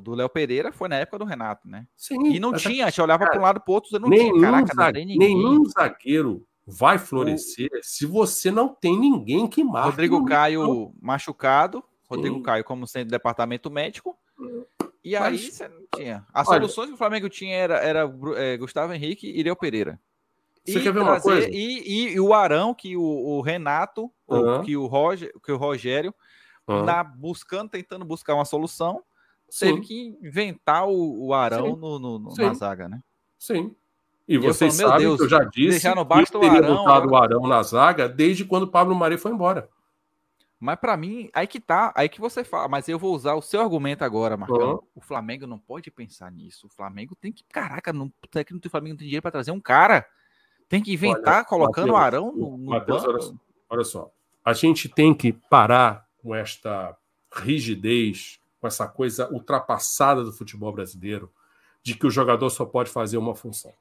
do 0.01 0.15
Léo 0.15 0.29
Pereira 0.29 0.73
foi 0.73 0.89
na 0.89 0.97
época 0.97 1.19
do 1.19 1.25
Renato, 1.25 1.69
né? 1.69 1.87
Sim. 1.97 2.33
E 2.33 2.41
não 2.41 2.53
tinha, 2.53 2.87
a 2.87 2.91
gente 2.91 3.01
olhava 3.01 3.27
para 3.27 3.39
um 3.39 3.43
lado 3.43 3.61
para 3.61 3.71
o 3.71 3.75
outro, 3.75 3.99
não 3.99 4.09
nenhum 4.09 4.35
tinha. 4.35 4.51
Caraca, 4.51 4.75
zague... 4.75 5.05
não 5.05 5.17
Nenhum 5.17 5.65
zagueiro 5.67 6.47
vai 6.67 6.99
florescer 6.99 7.71
o... 7.73 7.83
se 7.83 8.07
você 8.07 8.51
não 8.51 8.69
tem 8.69 8.99
ninguém 8.99 9.47
que 9.47 9.63
marque. 9.63 9.91
Rodrigo 9.91 10.25
Caio 10.25 10.93
machucado, 11.01 11.83
Rodrigo 12.09 12.37
Sim. 12.37 12.43
Caio 12.43 12.65
como 12.65 12.87
sendo 12.87 13.11
departamento 13.11 13.71
médico. 13.71 14.17
E 15.05 15.13
Mas... 15.13 15.23
aí 15.23 15.39
você 15.39 15.69
não 15.69 15.83
tinha. 15.95 16.27
As 16.33 16.49
Olha, 16.49 16.61
soluções 16.61 16.89
que 16.89 16.95
o 16.95 16.99
Flamengo 16.99 17.29
tinha 17.29 17.55
era, 17.55 17.77
era 17.77 18.13
é, 18.37 18.57
Gustavo 18.57 18.93
Henrique 18.93 19.29
e 19.29 19.43
Léo 19.43 19.57
Pereira. 19.57 20.01
Você 20.65 20.81
e 20.81 20.83
quer 20.83 20.93
ver 20.93 21.01
uma 21.01 21.21
coisa? 21.21 21.49
E, 21.49 21.55
e, 21.55 22.15
e, 22.15 22.21
o 22.21 22.35
Arão, 22.35 22.75
que 22.75 22.97
o, 22.97 23.03
o 23.03 23.41
Renato, 23.41 24.11
uhum. 24.27 24.63
que, 24.63 24.77
o 24.77 24.87
Roger, 24.87 25.33
que 25.45 25.53
o 25.53 25.57
Rogério, 25.57 26.13
uhum. 26.67 26.85
na, 26.85 27.05
buscando, 27.05 27.71
tentando 27.71 28.05
buscar 28.05 28.35
uma 28.35 28.45
solução, 28.45 29.01
teve 29.59 29.81
que 29.81 30.19
inventar 30.23 30.87
o, 30.87 31.27
o 31.27 31.35
Arão 31.35 31.77
no, 31.77 31.99
no, 31.99 32.19
no 32.19 32.35
na 32.35 32.55
zaga, 32.55 32.89
né? 32.89 33.01
Sim. 33.39 33.75
E, 34.29 34.39
vocês 34.39 34.75
sabem 34.75 35.07
Deus, 35.07 35.19
que 35.19 35.25
eu 35.25 35.29
já 35.29 35.45
disse 35.45 35.81
que 35.81 35.87
eu 35.89 36.41
teria 36.41 36.59
Arão, 36.59 36.77
botado 36.77 37.11
o 37.11 37.17
Arão 37.17 37.47
na 37.47 37.63
zaga 37.63 38.09
desde 38.09 38.45
quando 38.45 38.65
o 38.65 38.71
Pablo 38.71 38.95
Mari 38.95 39.17
foi 39.17 39.31
embora. 39.31 39.69
Mas 40.59 40.77
para 40.77 40.97
mim, 40.97 41.29
aí 41.33 41.47
que 41.47 41.61
tá, 41.61 41.93
aí 41.95 42.09
que 42.09 42.21
você 42.21 42.43
fala, 42.43 42.67
mas 42.67 42.89
eu 42.89 42.99
vou 42.99 43.15
usar 43.15 43.35
o 43.35 43.43
seu 43.43 43.61
argumento 43.61 44.03
agora, 44.03 44.37
Marcão. 44.37 44.73
Uhum. 44.73 44.83
O 44.97 45.01
Flamengo 45.01 45.47
não 45.47 45.59
pode 45.59 45.91
pensar 45.91 46.33
nisso. 46.33 46.67
O 46.67 46.71
Flamengo 46.71 47.15
tem 47.15 47.31
que, 47.31 47.45
caraca, 47.45 47.93
não, 47.93 48.13
técnico 48.31 48.63
do 48.63 48.71
Flamengo 48.71 48.95
não 48.95 48.99
tem 48.99 49.07
dinheiro 49.07 49.23
para 49.23 49.31
trazer 49.31 49.51
um 49.51 49.61
cara. 49.61 50.07
Tem 50.69 50.83
que 50.83 50.93
inventar 50.93 51.37
olha, 51.37 51.45
colocando 51.45 51.93
Mateus, 51.93 52.01
o 52.01 52.05
Arão 52.05 52.33
no, 52.33 52.59
no 52.59 52.71
Mateus, 52.71 53.05
olha, 53.05 53.39
olha 53.69 53.85
só. 53.85 54.11
A 54.45 54.53
gente 54.53 54.89
tem 54.89 55.15
que 55.15 55.33
parar 55.33 56.07
com 56.19 56.35
esta 56.35 56.97
rigidez 57.33 58.41
com 58.61 58.67
essa 58.67 58.87
coisa 58.87 59.29
ultrapassada 59.33 60.25
do 60.25 60.33
futebol 60.33 60.73
brasileiro, 60.73 61.31
de 61.83 61.95
que 61.95 62.07
o 62.07 62.11
jogador 62.11 62.51
só 62.51 62.65
pode 62.65 62.91
fazer 62.91 63.17
uma 63.17 63.35
função. 63.35 63.73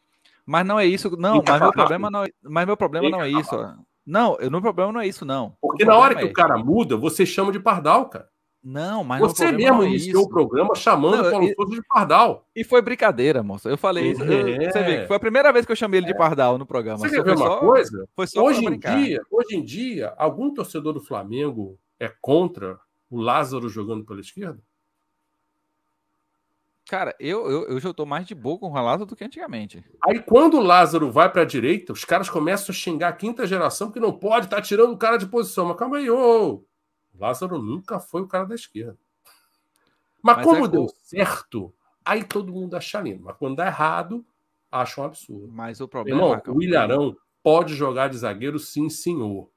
Mas 0.46 0.66
não 0.66 0.80
é 0.80 0.86
isso, 0.86 1.16
não, 1.18 1.44
mas 1.46 1.60
meu 1.60 1.72
problema 1.72 2.12
não, 2.12 2.24
é, 2.24 2.30
mas 2.44 2.66
meu 2.66 2.78
problema 2.78 3.10
não 3.10 3.22
é 3.22 3.30
isso. 3.30 3.56
Não, 4.06 4.36
o 4.36 4.52
meu 4.52 4.62
problema 4.62 4.92
não 4.92 5.02
é 5.02 5.08
isso, 5.08 5.26
não. 5.26 5.58
Porque 5.60 5.84
na 5.84 5.98
hora 5.98 6.14
que 6.14 6.24
é... 6.24 6.26
o 6.26 6.34
cara 6.34 6.58
muda, 6.58 6.96
você 6.96 7.26
chama 7.26 7.52
de 7.52 7.60
pardal, 7.60 8.08
cara. 8.08 8.30
Não, 8.66 9.04
mas 9.04 9.22
você 9.22 9.52
mesmo 9.52 9.84
é 9.84 9.88
iniciou 9.88 10.24
o 10.24 10.30
programa 10.30 10.74
chamando 10.74 11.18
não, 11.18 11.28
o 11.28 11.32
Paulo 11.32 11.54
Souza 11.56 11.76
de 11.76 11.84
Pardal. 11.88 12.48
E 12.56 12.64
foi 12.64 12.82
brincadeira, 12.82 13.44
moça. 13.44 13.70
Eu 13.70 13.78
falei 13.78 14.10
isso. 14.10 14.24
É. 14.24 14.72
Você 14.72 14.84
vê, 14.84 15.06
foi 15.06 15.16
a 15.16 15.20
primeira 15.20 15.54
vez 15.54 15.68
que 15.68 15.72
eu 15.72 15.76
chamei 15.76 16.00
ele 16.00 16.08
de 16.08 16.14
é. 16.14 16.18
Pardal 16.18 16.58
no 16.58 16.66
programa. 16.66 16.98
Você 16.98 17.12
quer 17.12 17.24
ver 17.24 17.38
uma 17.38 17.46
só, 17.46 17.60
coisa? 17.60 18.08
Hoje 18.38 18.66
em 18.66 18.80
dia, 18.80 19.22
hoje 19.30 19.56
em 19.56 19.64
dia, 19.64 20.16
algum 20.18 20.52
torcedor 20.52 20.94
do 20.94 21.00
Flamengo 21.00 21.78
é 22.00 22.12
contra 22.20 22.80
o 23.16 23.22
Lázaro 23.22 23.70
jogando 23.70 24.04
pela 24.04 24.20
esquerda? 24.20 24.62
Cara, 26.88 27.16
eu, 27.20 27.50
eu, 27.50 27.68
eu 27.70 27.80
já 27.80 27.94
tô 27.94 28.06
mais 28.06 28.28
de 28.28 28.36
boa 28.36 28.60
com 28.60 28.70
o 28.70 28.74
Lázaro 28.74 29.06
do 29.06 29.16
que 29.16 29.24
antigamente. 29.24 29.84
Aí 30.06 30.20
quando 30.20 30.58
o 30.58 30.62
Lázaro 30.62 31.10
vai 31.10 31.32
para 31.32 31.42
a 31.42 31.46
direita, 31.46 31.94
os 31.94 32.04
caras 32.06 32.30
começam 32.30 32.72
a 32.72 32.78
xingar 32.78 33.08
a 33.08 33.14
quinta 33.14 33.48
geração 33.48 33.92
que 33.92 34.00
não 34.00 34.12
pode 34.12 34.46
estar 34.46 34.58
tá 34.58 34.62
tirando 34.62 34.92
o 34.92 34.98
cara 34.98 35.18
de 35.18 35.26
posição. 35.26 35.66
Mas 35.66 35.78
calma 35.78 35.98
aí, 35.98 36.10
ô. 36.10 36.64
Lázaro 37.18 37.58
nunca 37.60 38.00
foi 38.00 38.22
o 38.22 38.28
cara 38.28 38.46
da 38.46 38.54
esquerda. 38.54 38.98
Mas, 40.22 40.38
Mas 40.38 40.46
como 40.46 40.66
é 40.66 40.68
deu 40.68 40.88
certo, 41.04 41.74
aí 42.04 42.24
todo 42.24 42.52
mundo 42.52 42.76
acha 42.76 43.00
lindo. 43.00 43.24
Mas 43.24 43.38
quando 43.38 43.56
dá 43.56 43.66
errado, 43.66 44.24
acha 44.70 45.02
um 45.02 45.06
absurdo. 45.06 45.48
Mas 45.48 45.80
o 45.80 45.88
problema 45.88 46.22
Irmão, 46.22 46.42
é 46.46 46.52
o 46.52 46.62
Ilharão 46.62 47.16
pode 47.42 47.74
jogar 47.74 48.10
de 48.10 48.18
zagueiro, 48.18 48.60
sim, 48.60 48.90
senhor. 48.90 49.50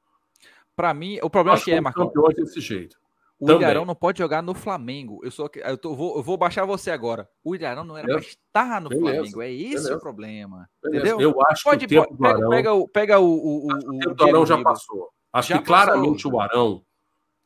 Para 0.76 0.94
mim, 0.94 1.18
o 1.22 1.28
problema 1.28 1.58
é 1.58 1.60
que 1.60 1.72
é, 1.72 1.80
Marcão. 1.80 2.06
campeões 2.06 2.36
desse 2.36 2.60
jeito. 2.60 2.96
O 3.40 3.46
Também. 3.46 3.62
Ilharão 3.62 3.84
não 3.84 3.94
pode 3.94 4.18
jogar 4.18 4.42
no 4.42 4.52
Flamengo. 4.52 5.20
Eu, 5.22 5.30
sou, 5.30 5.48
eu, 5.54 5.78
tô, 5.78 5.94
vou, 5.94 6.16
eu 6.16 6.22
vou 6.22 6.36
baixar 6.36 6.64
você 6.64 6.90
agora. 6.90 7.28
O 7.44 7.54
Ilharão 7.54 7.84
não 7.84 7.96
era 7.96 8.08
para 8.08 8.18
estar 8.18 8.80
no 8.80 8.88
Beleza. 8.88 9.12
Flamengo. 9.12 9.42
É 9.42 9.52
esse 9.52 9.68
Beleza. 9.68 9.96
o 9.96 10.00
problema. 10.00 10.70
Beleza. 10.82 11.06
Entendeu? 11.06 11.20
Eu 11.20 11.46
acho 11.46 11.62
pode, 11.62 11.86
que 11.86 11.96
o 11.96 12.02
tempo 12.02 12.16
pode, 12.16 12.18
do 12.18 12.26
Arão... 12.26 12.50
Pega, 12.50 12.72
o, 12.72 12.88
pega 12.88 13.18
o, 13.20 13.26
o, 13.28 13.66
o, 13.68 13.98
tempo 13.98 14.14
do 14.14 14.24
Arão 14.24 14.44
já 14.44 14.60
passou. 14.60 15.08
Acho 15.32 15.50
já 15.50 15.58
que 15.58 15.64
claramente 15.64 16.26
o 16.26 16.40
Arão 16.40 16.82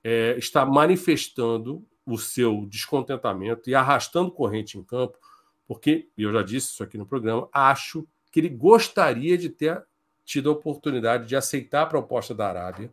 é, 0.02 0.34
está 0.38 0.64
manifestando 0.64 1.86
o 2.06 2.16
seu 2.16 2.66
descontentamento 2.66 3.68
e 3.68 3.74
arrastando 3.74 4.30
corrente 4.30 4.78
em 4.78 4.82
campo, 4.82 5.18
porque, 5.66 6.08
e 6.16 6.22
eu 6.22 6.32
já 6.32 6.42
disse 6.42 6.72
isso 6.72 6.82
aqui 6.82 6.98
no 6.98 7.06
programa, 7.06 7.48
acho 7.52 8.06
que 8.30 8.40
ele 8.40 8.48
gostaria 8.48 9.36
de 9.38 9.48
ter 9.50 9.84
tido 10.24 10.48
a 10.48 10.52
oportunidade 10.52 11.26
de 11.26 11.36
aceitar 11.36 11.82
a 11.82 11.86
proposta 11.86 12.34
da 12.34 12.48
Arábia, 12.48 12.92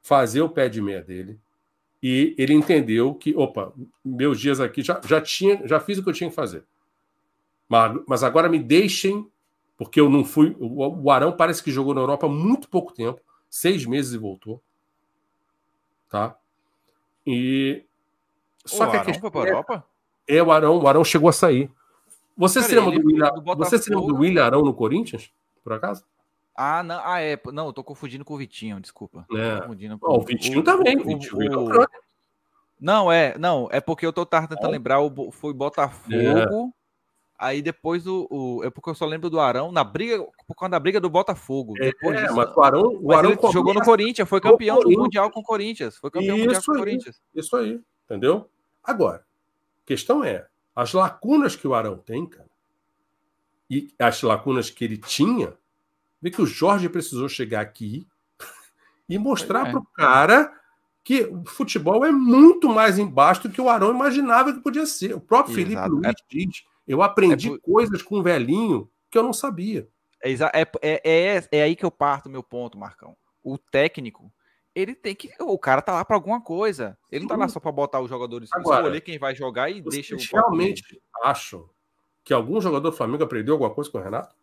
fazer 0.00 0.40
o 0.40 0.48
pé 0.48 0.68
de 0.68 0.80
meia 0.80 1.02
dele, 1.02 1.38
e 2.02 2.34
ele 2.38 2.54
entendeu 2.54 3.14
que, 3.14 3.34
opa, 3.36 3.72
meus 4.04 4.40
dias 4.40 4.60
aqui 4.60 4.82
já, 4.82 5.00
já 5.04 5.20
tinha, 5.20 5.66
já 5.66 5.80
fiz 5.80 5.98
o 5.98 6.02
que 6.02 6.08
eu 6.08 6.14
tinha 6.14 6.30
que 6.30 6.36
fazer. 6.36 6.64
Mas, 7.68 8.00
mas 8.06 8.22
agora 8.22 8.48
me 8.48 8.58
deixem, 8.58 9.28
porque 9.76 10.00
eu 10.00 10.08
não 10.08 10.24
fui. 10.24 10.56
O, 10.58 11.04
o 11.04 11.10
Arão 11.10 11.36
parece 11.36 11.62
que 11.62 11.70
jogou 11.70 11.94
na 11.94 12.00
Europa 12.00 12.26
há 12.26 12.30
muito 12.30 12.68
pouco 12.68 12.92
tempo, 12.92 13.20
seis 13.50 13.84
meses 13.84 14.12
e 14.12 14.18
voltou. 14.18 14.62
Tá? 16.08 16.36
E. 17.26 17.84
Só 18.64 18.84
o 18.84 18.90
que 18.90 18.96
Arão 18.96 19.02
a 19.02 19.04
questão 19.04 19.20
foi 19.20 19.30
para 19.30 19.42
a 19.42 19.52
Europa? 19.52 19.84
É, 20.26 20.42
o 20.42 20.52
Arão, 20.52 20.78
o 20.78 20.88
Arão 20.88 21.04
chegou 21.04 21.28
a 21.28 21.32
sair. 21.32 21.70
Você 22.36 22.60
Cara, 22.60 22.70
se 22.70 22.76
lembra 22.76 22.98
do, 23.00 23.06
William, 23.06 23.30
você 23.56 23.78
se 23.78 23.90
lembra 23.90 24.06
do 24.06 24.16
William 24.16 24.44
Arão 24.44 24.62
no 24.62 24.72
Corinthians, 24.72 25.32
por 25.64 25.72
acaso? 25.72 26.04
Ah, 26.60 26.82
não, 26.82 27.00
ah, 27.04 27.20
é. 27.20 27.38
Não, 27.52 27.66
eu 27.66 27.72
tô 27.72 27.84
confundindo 27.84 28.24
com 28.24 28.34
o 28.34 28.36
Vitinho, 28.36 28.80
desculpa. 28.80 29.24
É. 29.32 29.60
Confundindo 29.60 29.96
com... 29.96 30.10
Oh, 30.10 30.16
o 30.16 30.24
Vitinho 30.24 30.58
o, 30.58 30.64
também. 30.64 30.98
O, 30.98 31.04
Vitinho, 31.04 31.68
o, 31.68 31.86
Não, 32.80 33.12
é, 33.12 33.38
não, 33.38 33.68
é 33.70 33.80
porque 33.80 34.04
eu 34.04 34.12
tô 34.12 34.26
tentando 34.26 34.66
é. 34.66 34.68
lembrar, 34.68 35.00
o, 35.00 35.30
foi 35.30 35.54
Botafogo. 35.54 36.12
É. 36.12 36.78
Aí 37.38 37.62
depois 37.62 38.08
o, 38.08 38.26
o, 38.28 38.64
É 38.64 38.70
porque 38.70 38.90
eu 38.90 38.94
só 38.96 39.06
lembro 39.06 39.30
do 39.30 39.38
Arão 39.38 39.70
na 39.70 39.84
briga, 39.84 40.18
por 40.48 40.56
causa 40.56 40.72
da 40.72 40.80
briga 40.80 41.00
do 41.00 41.08
Botafogo. 41.08 41.74
É, 41.78 41.92
depois 41.92 42.20
disso, 42.20 42.34
mas 42.34 42.56
o 42.56 42.60
Arão, 42.60 42.98
o 43.00 43.12
Arão 43.12 43.52
jogou 43.52 43.72
no 43.72 43.82
Corinthians, 43.82 44.28
foi 44.28 44.40
campeão 44.40 44.80
do 44.80 44.90
Mundial 44.90 45.30
com 45.30 45.38
o 45.38 45.44
Corinthians. 45.44 45.96
Foi 45.96 46.10
campeão 46.10 46.36
isso 46.36 46.44
mundial 46.44 46.62
com 46.66 46.72
o 46.72 46.78
Corinthians. 46.78 47.22
Isso 47.32 47.56
aí, 47.56 47.80
entendeu? 48.04 48.50
Agora, 48.82 49.18
a 49.18 49.86
questão 49.86 50.24
é: 50.24 50.48
as 50.74 50.92
lacunas 50.92 51.54
que 51.54 51.68
o 51.68 51.74
Arão 51.74 51.96
tem, 51.98 52.26
cara, 52.26 52.50
e 53.70 53.94
as 53.96 54.20
lacunas 54.22 54.70
que 54.70 54.84
ele 54.84 54.96
tinha, 54.96 55.56
vê 56.20 56.30
que 56.30 56.42
o 56.42 56.46
Jorge 56.46 56.88
precisou 56.88 57.28
chegar 57.28 57.60
aqui 57.60 58.06
e 59.08 59.18
mostrar 59.18 59.68
é. 59.68 59.70
para 59.70 59.80
o 59.80 59.86
cara 59.86 60.52
que 61.04 61.22
o 61.22 61.44
futebol 61.46 62.04
é 62.04 62.12
muito 62.12 62.68
mais 62.68 62.98
embaixo 62.98 63.44
do 63.44 63.50
que 63.50 63.60
o 63.60 63.68
Arão 63.68 63.90
imaginava 63.90 64.52
que 64.52 64.60
podia 64.60 64.84
ser. 64.84 65.14
O 65.14 65.20
próprio 65.20 65.58
Exato. 65.58 65.88
Felipe 65.88 65.88
Luiz 65.88 66.06
é... 66.06 66.12
diz 66.28 66.64
eu 66.88 67.02
aprendi 67.02 67.52
é 67.52 67.58
coisas 67.58 68.02
com 68.02 68.18
um 68.18 68.22
velhinho 68.22 68.90
que 69.10 69.18
eu 69.18 69.22
não 69.22 69.32
sabia. 69.34 69.86
É, 70.22 70.32
é, 70.32 70.66
é, 70.82 71.00
é, 71.04 71.48
é 71.52 71.62
aí 71.62 71.76
que 71.76 71.84
eu 71.84 71.90
parto 71.90 72.30
meu 72.30 72.42
ponto, 72.42 72.78
Marcão. 72.78 73.14
O 73.44 73.58
técnico, 73.58 74.32
ele 74.74 74.94
tem 74.94 75.14
que. 75.14 75.30
O 75.38 75.58
cara 75.58 75.82
tá 75.82 75.92
lá 75.92 76.04
para 76.04 76.16
alguma 76.16 76.40
coisa. 76.40 76.98
Ele 77.12 77.20
Sim. 77.20 77.28
não 77.28 77.36
tá 77.36 77.36
lá 77.36 77.48
só 77.48 77.60
para 77.60 77.70
botar 77.70 78.00
os 78.00 78.08
jogadores, 78.08 78.48
Agora, 78.52 78.80
escolher 78.80 79.00
quem 79.02 79.18
vai 79.18 79.34
jogar 79.34 79.70
e 79.70 79.82
deixa 79.82 80.16
o. 80.16 80.18
realmente 80.32 81.00
acham 81.22 81.68
que 82.24 82.32
algum 82.32 82.60
jogador 82.60 82.90
do 82.90 82.96
Flamengo 82.96 83.24
aprendeu 83.24 83.54
alguma 83.54 83.70
coisa 83.70 83.90
com 83.90 83.98
o 83.98 84.02
Renato? 84.02 84.34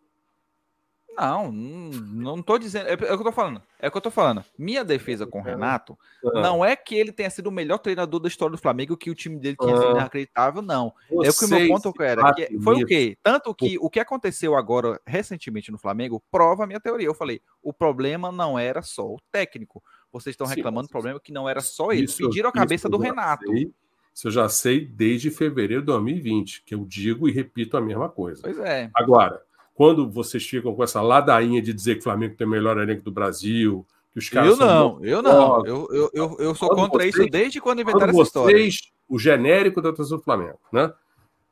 Não, 1.16 1.50
não 1.50 2.42
tô 2.42 2.58
dizendo. 2.58 2.88
É, 2.88 2.92
é, 2.92 2.94
o 2.94 2.98
que 2.98 3.12
eu 3.12 3.24
tô 3.24 3.32
falando. 3.32 3.62
É 3.78 3.88
o 3.88 3.90
que 3.90 3.96
eu 3.96 4.02
tô 4.02 4.10
falando. 4.10 4.44
Minha 4.58 4.84
defesa 4.84 5.26
com 5.26 5.40
o 5.40 5.42
Renato 5.42 5.98
ah. 6.24 6.40
não 6.40 6.64
é 6.64 6.76
que 6.76 6.94
ele 6.94 7.10
tenha 7.10 7.30
sido 7.30 7.46
o 7.46 7.52
melhor 7.52 7.78
treinador 7.78 8.20
da 8.20 8.28
história 8.28 8.52
do 8.52 8.60
Flamengo, 8.60 8.96
que 8.96 9.10
o 9.10 9.14
time 9.14 9.38
dele 9.38 9.56
tinha 9.56 9.76
sido 9.76 9.88
ah. 9.88 9.92
inacreditável, 9.92 10.60
não. 10.60 10.92
é 11.10 11.28
o 11.28 11.32
que 11.32 11.44
o 11.44 11.48
meu 11.48 11.68
ponto 11.68 12.02
era. 12.02 12.34
Que 12.34 12.60
foi 12.60 12.82
o 12.82 12.86
quê? 12.86 13.16
Tanto 13.22 13.54
que 13.54 13.78
o 13.80 13.88
que 13.88 13.98
aconteceu 13.98 14.54
agora 14.54 15.00
recentemente 15.06 15.72
no 15.72 15.78
Flamengo 15.78 16.22
prova 16.30 16.64
a 16.64 16.66
minha 16.66 16.80
teoria. 16.80 17.06
Eu 17.06 17.14
falei: 17.14 17.40
o 17.62 17.72
problema 17.72 18.30
não 18.30 18.58
era 18.58 18.82
só 18.82 19.06
o 19.06 19.20
técnico. 19.32 19.82
Vocês 20.12 20.34
estão 20.34 20.46
reclamando 20.46 20.88
do 20.88 20.90
problema 20.90 21.18
que 21.18 21.32
não 21.32 21.48
era 21.48 21.60
só 21.60 21.92
ele. 21.92 22.04
Isso, 22.04 22.18
Pediram 22.18 22.50
a 22.50 22.52
cabeça 22.52 22.88
do 22.88 22.98
Renato. 22.98 23.46
Sei, 23.46 23.72
isso 24.14 24.28
eu 24.28 24.30
já 24.30 24.48
sei 24.48 24.84
desde 24.84 25.30
fevereiro 25.30 25.82
de 25.82 25.86
2020, 25.86 26.62
que 26.64 26.74
eu 26.74 26.84
digo 26.86 27.28
e 27.28 27.32
repito 27.32 27.76
a 27.76 27.80
mesma 27.82 28.08
coisa. 28.08 28.42
Pois 28.42 28.58
é. 28.58 28.90
Agora 28.94 29.45
quando 29.76 30.10
vocês 30.10 30.44
ficam 30.44 30.74
com 30.74 30.82
essa 30.82 31.02
ladainha 31.02 31.60
de 31.60 31.72
dizer 31.72 31.94
que 31.94 32.00
o 32.00 32.04
Flamengo 32.04 32.34
tem 32.34 32.46
o 32.46 32.50
melhor 32.50 32.78
elenco 32.78 33.02
do 33.02 33.12
Brasil, 33.12 33.86
que 34.10 34.18
os 34.18 34.28
caras. 34.30 34.50
Eu 34.50 34.56
não, 34.56 35.04
eu 35.04 35.22
não. 35.22 35.66
Eu, 35.66 35.88
eu, 35.92 36.10
eu, 36.14 36.36
eu 36.40 36.54
sou 36.54 36.70
contra 36.70 37.02
vocês, 37.02 37.14
isso 37.14 37.28
desde 37.30 37.60
quando 37.60 37.82
inventaram 37.82 38.12
quando 38.12 38.22
essa 38.22 38.40
vocês, 38.40 38.74
história. 38.74 38.96
O 39.06 39.18
genérico 39.18 39.82
da 39.82 39.92
torcida 39.92 40.16
do 40.16 40.22
Flamengo, 40.22 40.58
né? 40.72 40.92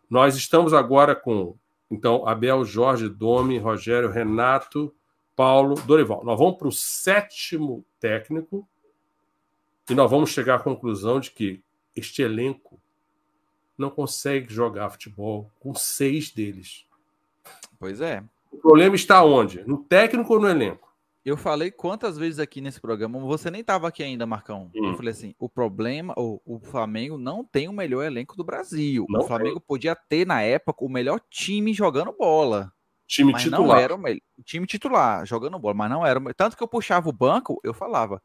Nós 0.08 0.36
estamos 0.36 0.72
agora 0.72 1.14
com 1.14 1.54
então 1.90 2.26
Abel, 2.26 2.64
Jorge, 2.64 3.10
Domi, 3.10 3.58
Rogério, 3.58 4.10
Renato, 4.10 4.92
Paulo, 5.36 5.74
Dorival. 5.86 6.24
Nós 6.24 6.38
vamos 6.38 6.56
para 6.56 6.68
o 6.68 6.72
sétimo 6.72 7.84
técnico 8.00 8.66
e 9.88 9.94
nós 9.94 10.10
vamos 10.10 10.30
chegar 10.30 10.54
à 10.56 10.58
conclusão 10.58 11.20
de 11.20 11.30
que 11.30 11.62
este 11.94 12.22
elenco 12.22 12.80
não 13.76 13.90
consegue 13.90 14.52
jogar 14.52 14.88
futebol 14.88 15.50
com 15.60 15.74
seis 15.74 16.30
deles. 16.30 16.83
Pois 17.78 18.00
é. 18.00 18.22
O 18.50 18.58
problema 18.58 18.94
está 18.94 19.24
onde? 19.24 19.62
No 19.66 19.78
técnico 19.78 20.34
ou 20.34 20.40
no 20.40 20.48
elenco? 20.48 20.94
Eu 21.24 21.38
falei 21.38 21.70
quantas 21.70 22.18
vezes 22.18 22.38
aqui 22.38 22.60
nesse 22.60 22.78
programa, 22.78 23.18
você 23.18 23.50
nem 23.50 23.62
estava 23.62 23.88
aqui 23.88 24.02
ainda, 24.02 24.26
Marcão. 24.26 24.70
Hum. 24.74 24.90
Eu 24.90 24.94
falei 24.94 25.10
assim: 25.12 25.34
o 25.38 25.48
problema, 25.48 26.12
o, 26.18 26.40
o 26.44 26.60
Flamengo 26.60 27.16
não 27.16 27.42
tem 27.42 27.66
o 27.66 27.72
melhor 27.72 28.04
elenco 28.04 28.36
do 28.36 28.44
Brasil. 28.44 29.06
Não 29.08 29.20
o 29.20 29.26
Flamengo 29.26 29.58
tem. 29.58 29.66
podia 29.66 29.96
ter, 29.96 30.26
na 30.26 30.42
época, 30.42 30.84
o 30.84 30.88
melhor 30.88 31.20
time 31.30 31.72
jogando 31.72 32.12
bola. 32.12 32.70
Time 33.06 33.32
mas 33.32 33.42
titular. 33.42 33.66
Não 33.66 33.76
era 33.76 33.94
o 33.94 33.98
melhor. 33.98 34.20
Time 34.44 34.66
titular, 34.66 35.26
jogando 35.26 35.58
bola, 35.58 35.74
mas 35.74 35.90
não 35.90 36.04
era. 36.04 36.20
Tanto 36.34 36.56
que 36.58 36.62
eu 36.62 36.68
puxava 36.68 37.08
o 37.08 37.12
banco, 37.12 37.58
eu 37.64 37.72
falava. 37.72 38.22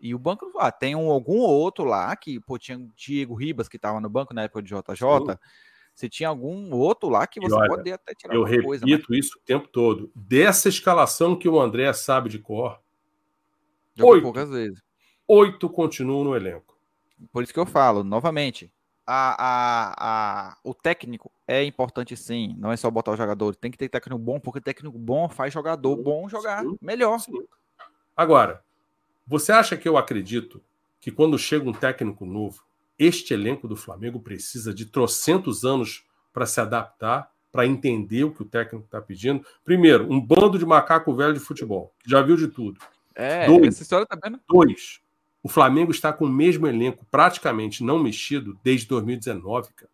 E 0.00 0.14
o 0.14 0.18
banco, 0.18 0.48
ah, 0.58 0.70
tem 0.70 0.94
um, 0.94 1.10
algum 1.10 1.38
outro 1.38 1.84
lá 1.84 2.14
que, 2.14 2.38
pô, 2.38 2.56
tinha 2.56 2.78
Diego 2.94 3.34
Ribas 3.34 3.68
que 3.68 3.76
estava 3.76 4.00
no 4.00 4.08
banco 4.08 4.32
na 4.32 4.42
época 4.42 4.62
de 4.62 4.68
JJ. 4.68 4.96
Sim. 4.96 5.38
Se 5.98 6.08
tinha 6.08 6.28
algum 6.28 6.72
outro 6.76 7.08
lá 7.08 7.26
que 7.26 7.40
você 7.40 7.56
olha, 7.56 7.68
pode 7.68 7.90
até 7.90 8.14
tirar 8.14 8.32
Eu 8.32 8.44
repito 8.44 8.66
coisa, 8.68 8.86
mas... 8.86 9.04
isso 9.18 9.36
o 9.36 9.40
tempo 9.44 9.66
todo. 9.66 10.12
Dessa 10.14 10.68
escalação 10.68 11.34
que 11.34 11.48
o 11.48 11.60
André 11.60 11.92
sabe 11.92 12.28
de 12.28 12.38
cor, 12.38 12.80
oito, 13.98 14.22
poucas 14.22 14.48
vezes. 14.48 14.80
Oito 15.26 15.68
continuam 15.68 16.22
no 16.22 16.36
elenco. 16.36 16.78
Por 17.32 17.42
isso 17.42 17.52
que 17.52 17.58
eu 17.58 17.66
falo, 17.66 18.04
novamente, 18.04 18.72
a, 19.04 19.34
a, 19.42 19.94
a, 20.50 20.58
o 20.62 20.72
técnico 20.72 21.32
é 21.48 21.64
importante 21.64 22.16
sim. 22.16 22.54
Não 22.58 22.70
é 22.70 22.76
só 22.76 22.88
botar 22.92 23.10
o 23.10 23.16
jogador. 23.16 23.56
Tem 23.56 23.68
que 23.68 23.76
ter 23.76 23.88
técnico 23.88 24.20
bom, 24.20 24.38
porque 24.38 24.60
técnico 24.60 24.96
bom 24.96 25.28
faz 25.28 25.52
jogador 25.52 25.96
bom 25.96 26.28
jogar 26.28 26.62
sim, 26.62 26.78
melhor. 26.80 27.18
Sim. 27.18 27.42
Agora, 28.16 28.62
você 29.26 29.50
acha 29.50 29.76
que 29.76 29.88
eu 29.88 29.96
acredito 29.96 30.62
que 31.00 31.10
quando 31.10 31.36
chega 31.36 31.68
um 31.68 31.72
técnico 31.72 32.24
novo, 32.24 32.67
este 32.98 33.34
elenco 33.34 33.68
do 33.68 33.76
Flamengo 33.76 34.20
precisa 34.20 34.74
de 34.74 34.86
trocentos 34.86 35.64
anos 35.64 36.04
para 36.32 36.46
se 36.46 36.60
adaptar, 36.60 37.30
para 37.50 37.66
entender 37.66 38.24
o 38.24 38.32
que 38.32 38.42
o 38.42 38.44
técnico 38.44 38.84
está 38.84 39.00
pedindo. 39.00 39.44
Primeiro, 39.64 40.10
um 40.12 40.20
bando 40.20 40.58
de 40.58 40.66
macaco 40.66 41.14
velho 41.14 41.34
de 41.34 41.40
futebol, 41.40 41.92
que 42.02 42.10
já 42.10 42.20
viu 42.22 42.36
de 42.36 42.48
tudo. 42.48 42.80
É, 43.14 43.46
dois, 43.46 43.68
essa 43.68 43.82
história 43.82 44.06
tá 44.06 44.18
vendo? 44.22 44.40
Dois, 44.48 45.00
o 45.42 45.48
Flamengo 45.48 45.90
está 45.90 46.12
com 46.12 46.24
o 46.24 46.28
mesmo 46.28 46.66
elenco 46.66 47.06
praticamente 47.10 47.82
não 47.82 47.98
mexido 47.98 48.58
desde 48.62 48.86
2019, 48.88 49.72
cara. 49.74 49.90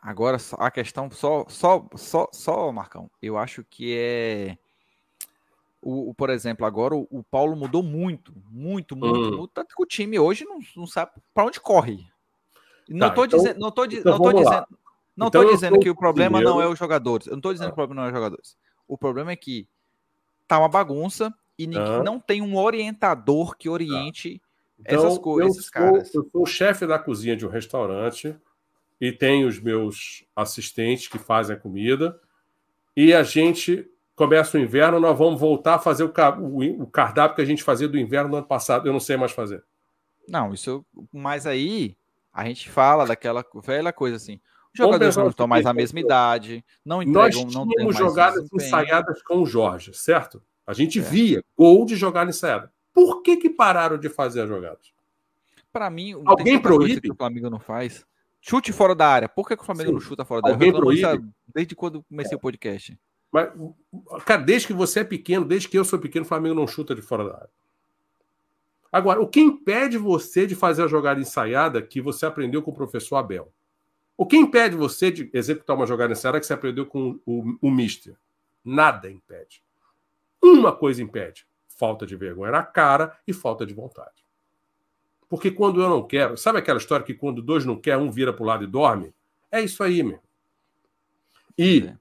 Agora, 0.00 0.38
a 0.58 0.70
questão 0.70 1.10
só, 1.10 1.44
só, 1.48 1.84
só, 1.96 2.28
só, 2.32 2.70
Marcão, 2.70 3.10
eu 3.20 3.36
acho 3.36 3.64
que 3.64 3.92
é. 3.98 4.56
O, 5.82 6.10
o 6.10 6.14
por 6.14 6.30
exemplo, 6.30 6.64
agora 6.64 6.94
o, 6.94 7.08
o, 7.10 7.24
Paulo 7.24 7.56
mudou 7.56 7.82
muito, 7.82 8.32
muito, 8.50 8.96
muito, 8.96 9.18
hum. 9.18 9.36
muito, 9.36 9.48
tanto 9.48 9.74
que 9.74 9.82
o 9.82 9.86
time 9.86 10.18
hoje 10.18 10.44
não, 10.44 10.58
não 10.76 10.86
sabe 10.86 11.10
para 11.34 11.46
onde 11.46 11.60
corre. 11.60 12.06
Não 12.88 13.08
estou 13.08 13.26
tá, 13.26 13.36
então, 13.36 13.38
dizendo, 13.38 13.60
não 13.60 13.70
tô, 13.70 13.84
então 13.84 14.12
não 14.12 14.18
tô 14.18 14.32
dizendo, 14.32 14.66
não 15.16 15.26
então 15.28 15.44
dizendo 15.44 15.78
que 15.78 15.90
o 15.90 15.96
problema 15.96 16.38
primeiro... 16.38 16.50
não 16.50 16.62
é 16.62 16.68
os 16.68 16.78
jogadores. 16.78 17.26
Eu 17.26 17.32
não 17.32 17.38
estou 17.38 17.52
dizendo 17.52 17.68
ah. 17.68 17.70
que 17.70 17.74
o 17.74 17.76
problema 17.76 18.00
não 18.02 18.06
é 18.06 18.12
os 18.12 18.14
jogadores. 18.14 18.56
O 18.86 18.98
problema 18.98 19.32
é 19.32 19.36
que 19.36 19.66
tá 20.46 20.58
uma 20.58 20.68
bagunça 20.68 21.34
e 21.58 21.68
ah. 21.76 22.02
não 22.02 22.20
tem 22.20 22.42
um 22.42 22.56
orientador 22.56 23.56
que 23.56 23.68
oriente 23.68 24.40
ah. 24.40 24.80
então, 24.80 25.06
essas 25.06 25.18
coisas, 25.18 25.56
esses 25.56 25.70
caras. 25.70 26.14
Eu 26.14 26.28
sou 26.30 26.42
o 26.42 26.46
chefe 26.46 26.86
da 26.86 26.98
cozinha 26.98 27.36
de 27.36 27.46
um 27.46 27.50
restaurante 27.50 28.36
e 29.00 29.10
tenho 29.10 29.48
os 29.48 29.58
meus 29.58 30.24
assistentes 30.34 31.08
que 31.08 31.18
fazem 31.18 31.56
a 31.56 31.58
comida 31.58 32.20
e 32.96 33.12
a 33.12 33.22
gente 33.22 33.90
começa 34.14 34.56
o 34.56 34.60
inverno, 34.60 34.98
nós 34.98 35.16
vamos 35.16 35.38
voltar 35.38 35.74
a 35.74 35.78
fazer 35.78 36.02
o, 36.02 36.86
cardápio 36.86 37.36
que 37.36 37.42
a 37.42 37.44
gente 37.44 37.62
fazia 37.62 37.86
do 37.86 37.98
inverno 37.98 38.30
no 38.30 38.36
ano 38.36 38.46
passado. 38.46 38.88
Eu 38.88 38.92
não 38.92 39.00
sei 39.00 39.18
mais 39.18 39.32
fazer. 39.32 39.62
Não, 40.26 40.54
isso. 40.54 40.84
Mas 41.12 41.46
aí 41.46 41.94
a 42.36 42.44
gente 42.44 42.70
fala 42.70 43.06
daquela 43.06 43.44
velha 43.64 43.92
coisa 43.92 44.16
assim. 44.16 44.40
Os 44.72 44.78
jogadores 44.78 45.16
não 45.16 45.28
estão 45.28 45.46
mais 45.46 45.64
à 45.64 45.72
mesma 45.72 46.00
idade, 46.00 46.64
não 46.84 47.02
entregam, 47.02 47.44
Nós 47.44 47.54
não 47.54 47.66
temos 47.66 47.96
jogadas 47.96 48.46
ensaiadas 48.52 49.22
com 49.22 49.42
o 49.42 49.46
Jorge, 49.46 49.94
certo? 49.94 50.42
A 50.66 50.74
gente 50.74 50.98
é. 50.98 51.02
via 51.02 51.44
gol 51.56 51.86
de 51.86 51.96
jogada 51.96 52.28
ensaiada. 52.28 52.72
Por 52.92 53.22
que 53.22 53.36
que 53.36 53.48
pararam 53.48 53.98
de 53.98 54.08
fazer 54.08 54.42
as 54.42 54.48
jogadas? 54.48 54.96
para 55.76 55.90
mim, 55.90 56.14
alguém 56.24 56.58
proíbe 56.58 57.02
que 57.02 57.12
o 57.12 57.14
Flamengo 57.14 57.50
não 57.50 57.60
faz. 57.60 58.02
Chute 58.40 58.72
fora 58.72 58.94
da 58.94 59.06
área. 59.06 59.28
Por 59.28 59.46
que, 59.46 59.54
que 59.54 59.62
o 59.62 59.66
Flamengo 59.66 59.90
Sim. 59.90 59.94
não 59.94 60.00
chuta 60.00 60.24
fora 60.24 60.40
da 60.40 60.48
alguém 60.48 60.70
área? 60.70 60.80
Proíbe? 60.80 61.28
Desde 61.54 61.74
quando 61.74 62.02
comecei 62.04 62.34
o 62.34 62.40
podcast. 62.40 62.98
Mas, 63.30 63.50
cara, 64.24 64.40
desde 64.40 64.68
que 64.68 64.72
você 64.72 65.00
é 65.00 65.04
pequeno, 65.04 65.44
desde 65.44 65.68
que 65.68 65.78
eu 65.78 65.84
sou 65.84 65.98
pequeno, 65.98 66.24
o 66.24 66.28
Flamengo 66.28 66.54
não 66.54 66.66
chuta 66.66 66.94
de 66.94 67.02
fora 67.02 67.24
da 67.28 67.34
área. 67.34 67.50
Agora, 68.96 69.20
o 69.20 69.28
que 69.28 69.40
impede 69.40 69.98
você 69.98 70.46
de 70.46 70.54
fazer 70.54 70.82
a 70.82 70.86
jogada 70.86 71.20
ensaiada 71.20 71.82
que 71.82 72.00
você 72.00 72.24
aprendeu 72.24 72.62
com 72.62 72.70
o 72.70 72.74
professor 72.74 73.16
Abel? 73.16 73.52
O 74.16 74.24
que 74.24 74.38
impede 74.38 74.74
você 74.74 75.10
de 75.10 75.28
executar 75.34 75.76
uma 75.76 75.86
jogada 75.86 76.14
ensaiada 76.14 76.40
que 76.40 76.46
você 76.46 76.54
aprendeu 76.54 76.86
com 76.86 77.20
o, 77.26 77.40
o, 77.40 77.58
o 77.60 77.70
Mister? 77.70 78.16
Nada 78.64 79.10
impede. 79.10 79.62
Uma 80.42 80.74
coisa 80.74 81.02
impede: 81.02 81.46
falta 81.68 82.06
de 82.06 82.16
vergonha 82.16 82.52
na 82.52 82.62
cara 82.62 83.14
e 83.26 83.34
falta 83.34 83.66
de 83.66 83.74
vontade. 83.74 84.24
Porque 85.28 85.50
quando 85.50 85.82
eu 85.82 85.90
não 85.90 86.02
quero, 86.02 86.38
sabe 86.38 86.58
aquela 86.58 86.78
história 86.78 87.04
que 87.04 87.12
quando 87.12 87.42
dois 87.42 87.66
não 87.66 87.76
quer, 87.76 87.98
um 87.98 88.10
vira 88.10 88.32
para 88.32 88.44
o 88.44 88.46
lado 88.46 88.64
e 88.64 88.66
dorme? 88.66 89.12
É 89.52 89.60
isso 89.60 89.82
aí, 89.82 90.02
meu. 90.02 90.20
E 91.58 91.92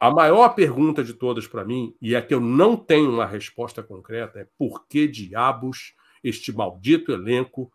a 0.00 0.10
maior 0.10 0.48
pergunta 0.48 1.04
de 1.04 1.14
todas 1.14 1.46
para 1.46 1.64
mim, 1.64 1.94
e 2.02 2.16
é 2.16 2.20
que 2.20 2.34
eu 2.34 2.40
não 2.40 2.76
tenho 2.76 3.08
uma 3.08 3.24
resposta 3.24 3.84
concreta, 3.84 4.40
é 4.40 4.48
por 4.58 4.84
que 4.88 5.06
diabos 5.06 5.94
este 6.22 6.52
maldito 6.52 7.12
elenco 7.12 7.72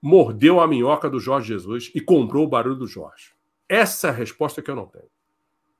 mordeu 0.00 0.60
a 0.60 0.66
minhoca 0.66 1.08
do 1.08 1.18
Jorge 1.18 1.48
Jesus 1.48 1.90
e 1.94 2.00
comprou 2.00 2.44
o 2.44 2.48
barulho 2.48 2.76
do 2.76 2.86
Jorge? 2.86 3.32
Essa 3.68 4.08
é 4.08 4.10
a 4.10 4.14
resposta 4.14 4.60
que 4.60 4.70
eu 4.70 4.76
não 4.76 4.86
tenho. 4.86 5.08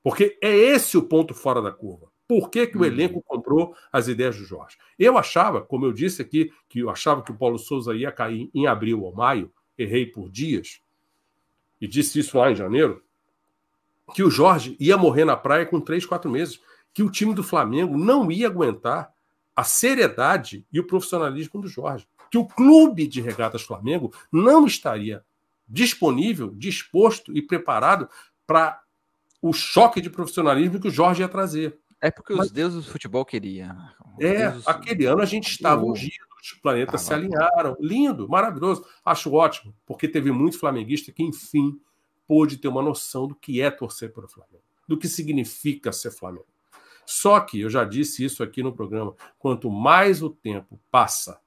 Porque 0.03 0.39
é 0.43 0.55
esse 0.55 0.97
o 0.97 1.03
ponto 1.03 1.35
fora 1.35 1.63
da 1.63 1.71
curva. 1.71 2.09
Por 2.27 2.51
que, 2.51 2.67
que 2.67 2.77
o 2.77 2.81
uhum. 2.81 2.87
elenco 2.87 3.23
comprou 3.23 3.75
as 3.93 4.09
ideias 4.09 4.37
do 4.37 4.45
Jorge? 4.45 4.79
Eu 4.99 5.19
achava, 5.19 5.61
como 5.61 5.85
eu 5.85 5.93
disse 5.93 6.23
aqui, 6.23 6.51
que 6.69 6.81
eu 6.81 6.91
achava 6.91 7.23
que 7.23 7.31
o 7.31 7.37
Paulo 7.37 7.59
Souza 7.59 7.95
ia 7.95 8.11
cair 8.11 8.51
em 8.55 8.67
abril 8.67 9.03
ou 9.03 9.15
maio, 9.15 9.53
errei 9.77 10.07
por 10.07 10.31
dias, 10.31 10.81
e 11.81 11.87
disse 11.87 12.19
isso 12.19 12.39
lá 12.39 12.51
em 12.51 12.55
janeiro, 12.55 13.03
que 14.15 14.23
o 14.23 14.31
Jorge 14.31 14.77
ia 14.81 14.97
morrer 14.97 15.25
na 15.25 15.37
praia 15.37 15.67
com 15.67 15.81
três, 15.81 16.07
quatro 16.07 16.31
meses, 16.31 16.61
que 16.93 17.03
o 17.03 17.11
time 17.11 17.35
do 17.35 17.43
Flamengo 17.43 17.97
não 17.97 18.31
ia 18.31 18.47
aguentar 18.47 19.14
a 19.55 19.65
seriedade 19.65 20.67
e 20.73 20.81
o 20.81 20.87
profissionalismo 20.87 21.61
do 21.61 21.69
Jorge, 21.69 22.07
que 22.31 22.39
o 22.39 22.47
clube 22.47 23.07
de 23.07 23.21
regatas 23.21 23.63
Flamengo 23.63 24.13
não 24.33 24.67
estaria 24.67 25.25
disponível, 25.69 26.53
disposto 26.55 27.37
e 27.37 27.41
preparado 27.41 28.09
para 28.47 28.81
o 29.41 29.53
choque 29.53 30.01
de 30.01 30.11
profissionalismo 30.11 30.81
que 30.81 30.89
o 30.89 30.91
Jorge 30.91 31.23
ia 31.23 31.29
trazer. 31.29 31.79
É 32.01 32.11
porque 32.11 32.35
Mas, 32.35 32.47
os 32.47 32.53
deuses 32.53 32.85
do 32.85 32.91
futebol 32.91 33.25
queriam. 33.25 33.77
É, 34.21 34.47
aquele 34.67 35.07
ano 35.07 35.23
a 35.23 35.27
gente 35.27 35.51
estava 35.51 35.85
ungido, 35.85 36.25
os 36.43 36.53
planetas 36.53 37.01
se 37.01 37.15
alinharam. 37.15 37.77
Lindo, 37.81 38.29
maravilhoso. 38.29 38.85
Acho 39.05 39.33
ótimo, 39.33 39.75
porque 39.87 40.07
teve 40.07 40.31
muito 40.31 40.59
flamenguista 40.59 41.13
que, 41.13 41.23
enfim, 41.23 41.81
pôde 42.27 42.59
ter 42.59 42.69
uma 42.69 42.83
noção 42.83 43.27
do 43.27 43.35
que 43.35 43.61
é 43.61 43.71
torcer 43.71 44.13
para 44.13 44.27
o 44.27 44.29
Flamengo, 44.29 44.65
do 44.87 44.99
que 44.99 45.09
significa 45.09 45.93
ser 45.93 46.11
Flamengo. 46.11 46.47
Só 47.07 47.41
que, 47.41 47.61
eu 47.61 47.71
já 47.71 47.85
disse 47.85 48.25
isso 48.25 48.43
aqui 48.43 48.63
no 48.63 48.73
programa, 48.73 49.15
quanto 49.39 49.71
mais 49.71 50.23
o 50.23 50.31
tempo 50.31 50.81
passa, 50.91 51.41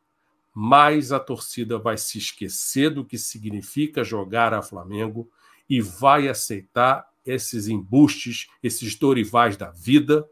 mais 0.54 1.12
a 1.12 1.20
torcida 1.20 1.78
vai 1.78 1.98
se 1.98 2.18
esquecer 2.18 2.90
do 2.90 3.06
que 3.06 3.18
significa 3.18 4.04
jogar 4.04 4.54
a 4.54 4.62
Flamengo 4.62 5.30
e 5.70 5.82
vai 5.82 6.28
aceitar 6.28 7.08
esses 7.26 7.68
embustes, 7.68 8.48
esses 8.64 8.96
dorivais 8.96 9.58
da 9.58 9.70
vida, 9.70 10.28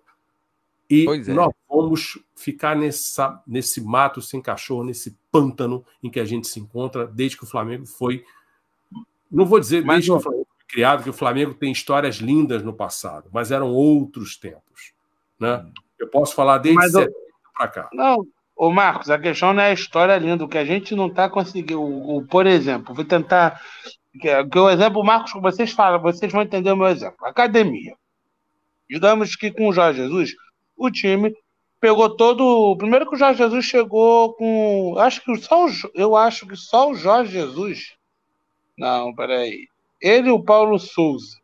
e 0.90 1.06
é. 1.08 1.34
nós 1.34 1.54
vamos 1.68 2.20
ficar 2.36 2.76
nessa, 2.76 3.42
nesse 3.46 3.82
mato 3.82 4.22
sem 4.22 4.42
cachorro, 4.42 4.84
nesse 4.84 5.18
pântano 5.32 5.84
em 6.02 6.10
que 6.10 6.20
a 6.20 6.26
gente 6.26 6.48
se 6.48 6.60
encontra 6.60 7.08
desde 7.08 7.38
que 7.38 7.44
o 7.44 7.48
Flamengo 7.48 7.86
foi. 7.86 8.24
Não 9.32 9.46
vou 9.46 9.60
dizer 9.60 9.84
mas, 9.84 9.98
desde 9.98 10.12
que 10.12 10.18
o 10.18 10.20
Flamengo 10.20 10.48
foi 10.58 10.66
criado, 10.68 11.04
que 11.04 11.10
o 11.10 11.14
Flamengo 11.14 11.54
tem 11.54 11.72
histórias 11.72 12.18
lindas 12.18 12.64
no 12.64 12.74
passado, 12.74 13.30
mas 13.34 13.52
eram 13.52 13.72
outros 13.72 14.38
tempos. 14.38 14.94
Né? 15.40 15.58
Hum. 15.58 15.72
Eu 16.00 16.10
posso 16.10 16.36
falar 16.36 16.58
desde 16.58 16.90
setembro 16.90 17.14
para 17.54 17.68
cá. 17.68 17.90
Não, 17.94 18.26
Ô 18.56 18.72
Marcos, 18.72 19.10
a 19.10 19.20
questão 19.20 19.54
não 19.54 19.62
é 19.62 19.72
a 19.72 19.74
história 19.74 20.18
linda, 20.18 20.46
o 20.46 20.48
que 20.48 20.58
a 20.58 20.64
gente 20.64 20.96
não 20.96 21.08
está 21.08 21.30
conseguindo. 21.30 21.82
O, 21.82 22.18
o, 22.18 22.28
por 22.28 22.48
exemplo, 22.48 22.96
vou 22.96 23.04
tentar. 23.04 23.62
Que, 24.20 24.46
que 24.46 24.58
o 24.58 24.70
exemplo, 24.70 25.04
Marcos, 25.04 25.34
que 25.34 25.42
vocês 25.42 25.74
falam, 25.74 26.02
vocês 26.02 26.32
vão 26.32 26.42
entender 26.42 26.72
o 26.72 26.78
meu 26.78 26.88
exemplo. 26.88 27.26
Academia. 27.26 27.94
Digamos 28.90 29.36
que 29.36 29.52
com 29.52 29.68
o 29.68 29.74
Jorge 29.74 30.02
Jesus, 30.02 30.34
o 30.78 30.90
time 30.90 31.36
pegou 31.82 32.16
todo. 32.16 32.78
Primeiro 32.78 33.10
que 33.10 33.16
o 33.16 33.20
Jorge 33.20 33.40
Jesus 33.40 33.66
chegou 33.66 34.34
com. 34.36 34.96
Acho 35.00 35.22
que 35.22 35.36
só 35.36 35.66
o... 35.66 35.70
Eu 35.94 36.16
acho 36.16 36.48
que 36.48 36.56
só 36.56 36.92
o 36.92 36.96
Jorge 36.96 37.34
Jesus. 37.34 37.94
Não, 38.78 39.14
peraí. 39.14 39.68
Ele 40.02 40.30
e 40.30 40.32
o 40.32 40.42
Paulo 40.42 40.80
Souza. 40.80 41.36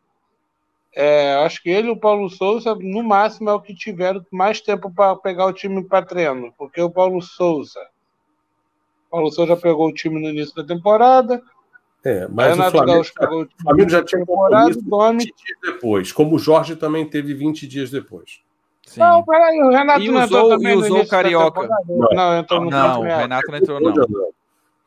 É, 0.94 1.34
acho 1.36 1.62
que 1.62 1.70
ele 1.70 1.88
e 1.88 1.90
o 1.90 1.96
Paulo 1.96 2.28
Souza, 2.28 2.74
no 2.74 3.02
máximo, 3.02 3.48
é 3.48 3.54
o 3.54 3.60
que 3.60 3.74
tiveram 3.74 4.24
mais 4.30 4.60
tempo 4.60 4.90
para 4.90 5.16
pegar 5.16 5.46
o 5.46 5.52
time 5.52 5.82
para 5.82 6.04
treino. 6.04 6.52
Porque 6.58 6.80
o 6.80 6.90
Paulo 6.90 7.20
Souza. 7.22 7.80
O 9.08 9.10
Paulo 9.10 9.32
Souza 9.32 9.56
pegou 9.56 9.88
o 9.88 9.94
time 9.94 10.20
no 10.20 10.28
início 10.28 10.54
da 10.54 10.64
temporada. 10.64 11.42
É, 12.04 12.26
mas 12.28 12.58
o 12.58 12.70
Flamengo, 12.70 13.00
o 13.00 13.62
Flamengo 13.62 13.90
já 13.90 14.04
tinha 14.04 14.20
temporada, 14.20 14.74
20 14.74 15.24
dias 15.24 15.58
depois, 15.62 16.10
como 16.10 16.34
o 16.34 16.38
Jorge 16.38 16.74
também 16.74 17.08
teve 17.08 17.32
20 17.32 17.66
dias 17.66 17.90
depois. 17.90 18.40
Sim. 18.84 18.98
Não, 18.98 19.24
peraí, 19.24 19.62
o 19.62 19.70
Renato 19.70 20.02
e 20.02 20.10
não 20.10 20.24
usou, 20.24 20.48
também 20.48 20.72
e 20.72 20.76
usou 20.76 21.00
o 21.00 21.08
Carioca. 21.08 21.68
Não, 21.86 22.08
não, 22.10 22.38
entrou 22.38 22.60
no 22.60 22.70
não 22.70 23.00
o 23.00 23.02
Renato 23.04 23.50
não 23.50 23.58
entrou, 23.58 23.80
não. 23.80 23.94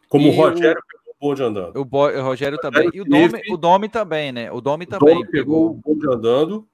Como 0.09 0.27
e 0.27 0.29
o 0.29 0.33
Rogério 0.33 0.83
bonde 1.19 1.43
andando. 1.43 1.79
O, 1.79 1.85
Bo... 1.85 2.07
o 2.07 2.21
Rogério 2.21 2.57
também. 2.57 2.89
E 2.93 3.01
o 3.01 3.05
Domi, 3.05 3.41
o 3.49 3.57
Domi 3.57 3.89
também, 3.89 4.31
né? 4.31 4.51
O 4.51 4.61
Domi 4.61 4.85
também. 4.85 5.15
O 5.15 5.19
Domi 5.19 5.31
pegou, 5.31 5.71
o 5.71 5.73
bonde 5.73 6.07
andando. 6.07 6.67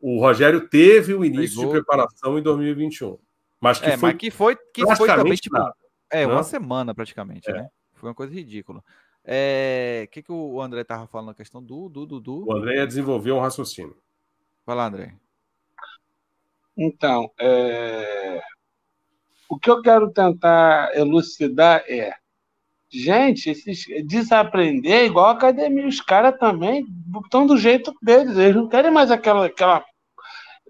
O 0.00 0.20
Rogério 0.20 0.68
teve 0.68 1.14
o 1.14 1.24
início 1.24 1.58
pegou. 1.58 1.74
de 1.74 1.80
preparação 1.80 2.38
em 2.38 2.42
2021. 2.42 3.18
Mas 3.60 3.80
que 3.80 3.86
é, 3.86 3.96
foi, 3.96 4.10
mas 4.10 4.18
que 4.18 4.30
foi, 4.30 4.56
que 4.72 4.96
foi 4.96 5.08
também, 5.08 5.34
tipo, 5.34 5.58
nada, 5.58 5.74
é, 6.10 6.26
uma 6.26 6.42
semana 6.42 6.94
praticamente, 6.94 7.50
é. 7.50 7.54
né? 7.54 7.68
Foi 7.94 8.08
uma 8.08 8.14
coisa 8.14 8.32
ridícula. 8.32 8.78
O 8.78 8.82
é, 9.24 10.08
que, 10.10 10.22
que 10.22 10.32
o 10.32 10.60
André 10.62 10.84
tava 10.84 11.06
falando 11.06 11.28
na 11.28 11.34
questão 11.34 11.62
do, 11.62 11.88
do, 11.88 12.06
do, 12.06 12.20
do... 12.20 12.46
O 12.46 12.56
André 12.56 12.76
ia 12.76 12.86
desenvolver 12.86 13.32
um 13.32 13.40
raciocínio. 13.40 13.96
Vai 14.64 14.76
lá, 14.76 14.86
André. 14.86 15.14
Então, 16.76 17.30
é... 17.38 18.40
o 19.48 19.58
que 19.58 19.68
eu 19.68 19.82
quero 19.82 20.10
tentar 20.12 20.96
elucidar 20.96 21.82
é, 21.88 22.14
gente, 22.90 23.50
esses... 23.50 23.84
desaprender 24.06 24.92
é 24.92 25.06
igual 25.06 25.26
a 25.26 25.32
academia, 25.32 25.86
os 25.86 26.00
caras 26.00 26.38
também 26.38 26.86
estão 27.24 27.46
do 27.46 27.56
jeito 27.56 27.92
deles, 28.02 28.36
eles 28.36 28.56
não 28.56 28.68
querem 28.68 28.90
mais 28.90 29.10
aquela. 29.10 29.46
aquela... 29.46 29.84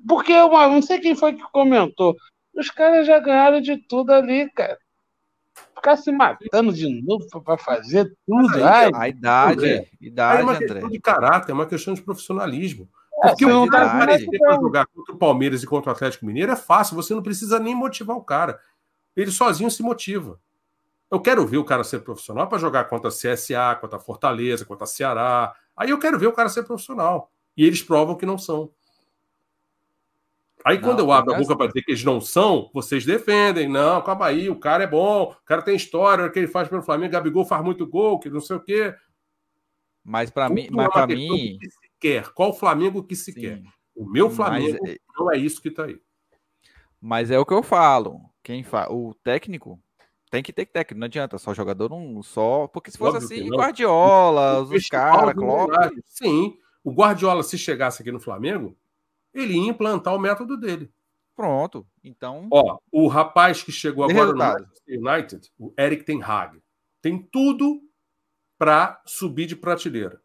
Porque 0.07 0.33
eu 0.33 0.49
não 0.51 0.83
sei 0.83 1.01
quem 1.01 1.15
foi 1.15 1.35
que 1.35 1.43
comentou, 1.53 2.17
os 2.55 2.71
caras 2.71 3.07
já 3.07 3.19
ganharam 3.19 3.61
de 3.61 3.77
tudo 3.77 4.13
ali, 4.13 4.51
cara. 4.51 4.79
Ficar 5.75 5.97
se 5.97 6.11
matando 6.11 6.73
de 6.73 6.89
novo 7.03 7.25
para 7.45 7.57
fazer 7.57 8.13
tudo. 8.27 8.65
Ai, 8.65 8.91
a 8.93 9.09
idade, 9.09 9.89
idade, 10.01 10.41
é 10.41 10.45
uma 10.45 10.55
André. 10.55 10.67
questão 10.67 10.89
de 10.89 11.01
caráter, 11.01 11.53
é 11.53 11.55
uma 11.55 11.67
questão 11.67 11.95
de 11.95 12.03
profissionalismo. 12.03 12.89
Porque 13.21 13.45
é, 13.45 13.55
o 13.55 13.67
cara 13.69 13.99
para 13.99 14.57
jogar 14.57 14.87
contra 14.87 15.15
o 15.15 15.19
Palmeiras 15.19 15.63
e 15.63 15.67
contra 15.67 15.91
o 15.91 15.95
Atlético 15.95 16.27
Mineiro 16.27 16.53
é 16.53 16.57
fácil, 16.57 16.95
você 16.95 17.15
não 17.15 17.23
precisa 17.23 17.59
nem 17.59 17.75
motivar 17.75 18.17
o 18.17 18.23
cara. 18.23 18.61
Ele 19.17 19.31
sozinho 19.31 19.71
se 19.71 19.83
motiva. 19.83 20.41
Eu 21.11 21.21
quero 21.21 21.47
ver 21.47 21.57
o 21.57 21.65
cara 21.65 21.83
ser 21.85 22.01
profissional 22.01 22.47
para 22.49 22.59
jogar 22.59 22.85
contra 22.85 23.09
a 23.09 23.13
CSA, 23.13 23.77
contra 23.81 23.97
a 23.97 24.01
Fortaleza, 24.01 24.65
contra 24.65 24.85
a 24.85 24.87
Ceará. 24.87 25.55
Aí 25.77 25.91
eu 25.91 25.99
quero 25.99 26.19
ver 26.19 26.27
o 26.27 26.33
cara 26.33 26.49
ser 26.49 26.65
profissional. 26.65 27.31
E 27.57 27.65
eles 27.65 27.83
provam 27.83 28.15
que 28.15 28.27
não 28.27 28.37
são. 28.37 28.71
Aí 30.65 30.77
não, 30.77 30.85
quando 30.85 30.99
eu 31.01 31.11
abro 31.11 31.35
a 31.35 31.39
boca 31.39 31.57
para 31.57 31.69
dizer 31.69 31.83
que 31.83 31.93
eles 31.93 32.05
não 32.05 32.21
são, 32.21 32.71
vocês 32.75 33.07
defendem. 33.07 33.69
Não, 33.69 34.03
calma 34.03 34.27
aí, 34.27 34.51
o 34.51 34.59
cara 34.59 34.85
é 34.85 34.87
bom, 34.87 35.33
o 35.33 35.45
cara 35.45 35.63
tem 35.63 35.75
história, 35.75 36.27
o 36.27 36.31
que 36.31 36.39
ele 36.39 36.49
faz 36.49 36.69
pelo 36.69 36.83
Flamengo, 36.83 37.13
Gabigol 37.13 37.45
faz 37.45 37.65
muito 37.65 37.87
gol, 37.87 38.19
que 38.19 38.29
não 38.29 38.41
sei 38.41 38.57
o 38.57 38.61
quê. 38.61 38.95
Mas 40.05 40.31
para 40.31 40.49
mim, 40.49 40.69
mas 40.71 40.89
para 40.89 41.07
mim, 41.07 41.59
quer, 41.99 42.29
qual 42.33 42.53
Flamengo 42.53 43.03
que 43.03 43.17
se 43.17 43.33
Sim. 43.33 43.41
quer. 43.41 43.63
O 43.95 44.09
meu 44.09 44.31
Flamengo 44.31 44.79
mas, 44.83 44.95
é 44.95 44.97
não 45.17 45.33
é 45.33 45.37
isso 45.37 45.61
que 45.61 45.69
está 45.69 45.85
aí. 45.85 45.99
Mas 47.01 47.31
é 47.31 47.39
o 47.39 47.47
que 47.47 47.55
eu 47.55 47.63
falo. 47.63 48.21
Quem 48.43 48.63
fa... 48.63 48.91
O 48.91 49.15
técnico 49.23 49.81
tem 50.31 50.43
que 50.43 50.53
ter 50.53 50.67
técnico, 50.67 51.01
não 51.01 51.07
adianta 51.07 51.39
só 51.39 51.55
jogador 51.55 51.93
um 51.93 52.23
só, 52.23 52.67
porque 52.67 52.91
se 52.91 52.99
fosse 52.99 53.17
Óbvio 53.19 53.39
assim, 53.39 53.49
Guardiola, 53.51 54.63
os 54.63 54.87
caras, 54.87 55.35
Klopp. 55.35 55.71
Sim, 56.05 56.59
o 56.85 56.93
Guardiola 56.93 57.43
se 57.43 57.57
chegasse 57.57 58.03
aqui 58.03 58.13
no 58.13 58.21
Flamengo, 58.21 58.77
ele 59.33 59.55
ia 59.55 59.69
implantar 59.69 60.15
o 60.15 60.19
método 60.19 60.57
dele. 60.57 60.91
Pronto. 61.35 61.87
Então, 62.03 62.49
ó, 62.51 62.79
o 62.91 63.07
rapaz 63.07 63.63
que 63.63 63.71
chegou 63.71 64.05
agora 64.05 64.19
resultado. 64.19 64.69
no 64.89 65.11
United, 65.11 65.53
o 65.59 65.73
Eric 65.79 66.05
Ten 66.05 66.23
Hag, 66.23 66.61
tem 67.01 67.23
tudo 67.31 67.81
para 68.59 69.01
subir 69.07 69.47
de 69.47 69.55
prateleira. 69.55 70.21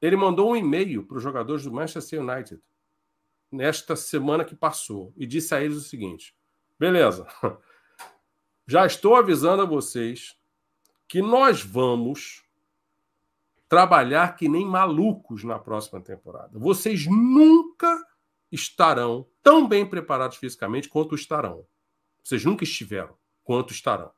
Ele 0.00 0.16
mandou 0.16 0.50
um 0.50 0.56
e-mail 0.56 1.04
para 1.04 1.16
os 1.16 1.22
jogadores 1.22 1.64
do 1.64 1.72
Manchester 1.72 2.20
United 2.22 2.60
nesta 3.50 3.96
semana 3.96 4.44
que 4.44 4.54
passou 4.54 5.12
e 5.16 5.26
disse 5.26 5.54
a 5.54 5.62
eles 5.62 5.78
o 5.78 5.80
seguinte: 5.80 6.36
beleza, 6.78 7.26
já 8.68 8.84
estou 8.84 9.16
avisando 9.16 9.62
a 9.62 9.64
vocês 9.64 10.36
que 11.08 11.22
nós 11.22 11.62
vamos 11.62 12.44
trabalhar 13.66 14.36
que 14.36 14.46
nem 14.46 14.66
malucos 14.66 15.42
na 15.42 15.58
próxima 15.58 16.02
temporada. 16.02 16.58
Vocês 16.58 17.06
nunca 17.06 18.06
estarão 18.52 19.26
tão 19.42 19.66
bem 19.66 19.88
preparados 19.88 20.36
fisicamente 20.36 20.86
quanto 20.86 21.14
estarão. 21.14 21.66
Vocês 22.22 22.44
nunca 22.44 22.62
estiveram 22.62 23.16
quanto 23.42 23.72
estarão. 23.72 24.12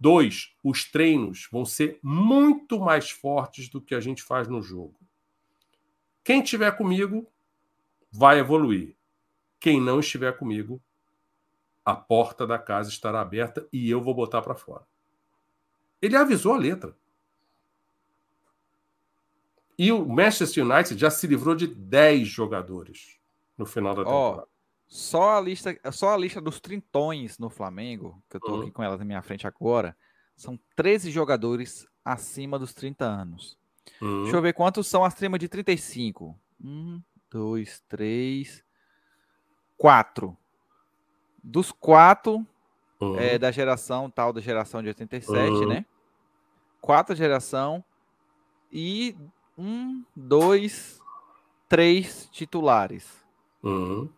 Dois, 0.00 0.56
os 0.62 0.90
treinos 0.90 1.46
vão 1.52 1.66
ser 1.66 1.98
muito 2.02 2.80
mais 2.80 3.10
fortes 3.10 3.68
do 3.68 3.82
que 3.82 3.94
a 3.94 4.00
gente 4.00 4.22
faz 4.22 4.48
no 4.48 4.62
jogo. 4.62 4.98
Quem 6.24 6.42
estiver 6.42 6.74
comigo 6.74 7.30
vai 8.10 8.38
evoluir. 8.38 8.96
Quem 9.60 9.78
não 9.78 10.00
estiver 10.00 10.36
comigo, 10.38 10.82
a 11.84 11.94
porta 11.94 12.46
da 12.46 12.58
casa 12.58 12.88
estará 12.88 13.20
aberta 13.20 13.68
e 13.72 13.90
eu 13.90 14.00
vou 14.00 14.14
botar 14.14 14.42
para 14.42 14.54
fora. 14.54 14.84
Ele 16.00 16.16
avisou 16.16 16.54
a 16.54 16.58
letra. 16.58 16.96
E 19.78 19.90
o 19.90 20.06
Manchester 20.06 20.64
United 20.64 20.98
já 20.98 21.10
se 21.10 21.26
livrou 21.26 21.54
de 21.54 21.66
10 21.66 22.28
jogadores 22.28 23.18
no 23.58 23.66
final 23.66 23.94
da 23.94 24.04
temporada. 24.04 24.42
Oh, 24.42 24.54
só 24.86 25.36
a 25.36 25.40
lista, 25.40 25.76
só 25.92 26.14
a 26.14 26.16
lista 26.16 26.40
dos 26.40 26.60
trintões 26.60 27.38
no 27.38 27.50
Flamengo, 27.50 28.22
que 28.30 28.36
eu 28.36 28.40
tô 28.40 28.54
uhum. 28.54 28.62
aqui 28.62 28.70
com 28.70 28.82
elas 28.82 28.98
na 28.98 29.04
minha 29.04 29.22
frente 29.22 29.46
agora, 29.46 29.96
são 30.36 30.58
13 30.76 31.10
jogadores 31.10 31.86
acima 32.04 32.58
dos 32.58 32.72
30 32.72 33.04
anos. 33.04 33.58
Uhum. 34.00 34.22
Deixa 34.22 34.36
eu 34.36 34.42
ver 34.42 34.52
quantos 34.52 34.86
são 34.86 35.04
acima 35.04 35.38
de 35.38 35.48
35. 35.48 36.38
Um, 36.62 37.02
dois, 37.30 37.82
três, 37.88 38.64
quatro. 39.76 40.36
Dos 41.46 41.70
quatro 41.70 42.44
uhum. 42.98 43.18
é, 43.18 43.38
da 43.38 43.50
geração 43.50 44.10
tal, 44.10 44.32
da 44.32 44.40
geração 44.40 44.82
de 44.82 44.88
87, 44.88 45.36
uhum. 45.36 45.68
né? 45.68 45.84
Quatro 46.80 47.14
geração 47.14 47.84
e 48.72 49.14
um, 49.56 50.02
dois, 50.16 51.00
três 51.68 52.28
titulares. 52.32 53.06
Uhum. 53.62 54.08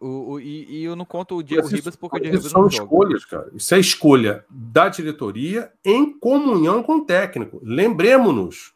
O, 0.00 0.32
o, 0.32 0.40
e, 0.40 0.64
e, 0.64 0.84
eu 0.84 0.96
não 0.96 1.04
conto 1.04 1.36
o 1.36 1.42
Diego 1.42 1.68
Ribas 1.68 1.94
porque 1.94 2.16
o 2.16 2.20
Diego 2.20 2.36
Ribas 2.38 2.50
são 2.50 2.66
escolhas, 2.66 3.24
cara. 3.26 3.50
Isso 3.52 3.74
é 3.74 3.78
escolha 3.78 4.46
da 4.48 4.88
diretoria 4.88 5.70
em 5.84 6.18
comunhão 6.18 6.82
com 6.82 6.96
o 6.96 7.04
técnico. 7.04 7.60
Lembremos-nos. 7.62 8.72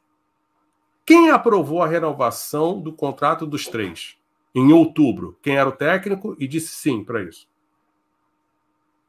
Quem 1.06 1.30
aprovou 1.30 1.82
a 1.82 1.86
renovação 1.86 2.80
do 2.80 2.92
contrato 2.92 3.46
dos 3.46 3.66
três? 3.66 4.16
Em 4.54 4.72
outubro. 4.72 5.38
Quem 5.42 5.56
era 5.56 5.68
o 5.68 5.72
técnico 5.72 6.36
e 6.38 6.46
disse 6.46 6.68
sim 6.68 7.02
para 7.02 7.22
isso? 7.22 7.48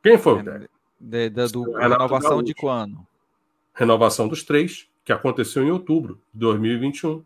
Quem 0.01 0.17
foi 0.17 0.33
o 0.33 0.43
técnico? 0.43 0.73
De, 0.99 1.29
de, 1.29 1.47
do, 1.47 1.73
renovação 1.73 2.41
de 2.41 2.53
quando? 2.53 3.05
Renovação 3.73 4.27
dos 4.27 4.43
três, 4.43 4.89
que 5.03 5.11
aconteceu 5.11 5.63
em 5.63 5.71
outubro 5.71 6.19
de 6.33 6.39
2021. 6.39 7.23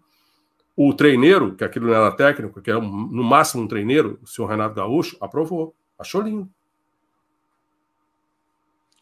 O 0.75 0.93
treineiro, 0.93 1.55
que 1.55 1.63
aquilo 1.63 1.87
não 1.87 1.93
era 1.93 2.11
técnico, 2.11 2.61
que 2.61 2.69
era 2.69 2.79
no 2.79 3.23
máximo 3.23 3.63
um 3.63 3.67
treineiro, 3.67 4.19
o 4.23 4.27
senhor 4.27 4.47
Renato 4.47 4.75
Gaúcho, 4.75 5.17
aprovou. 5.21 5.75
Achou 5.97 6.21
lindo. 6.21 6.49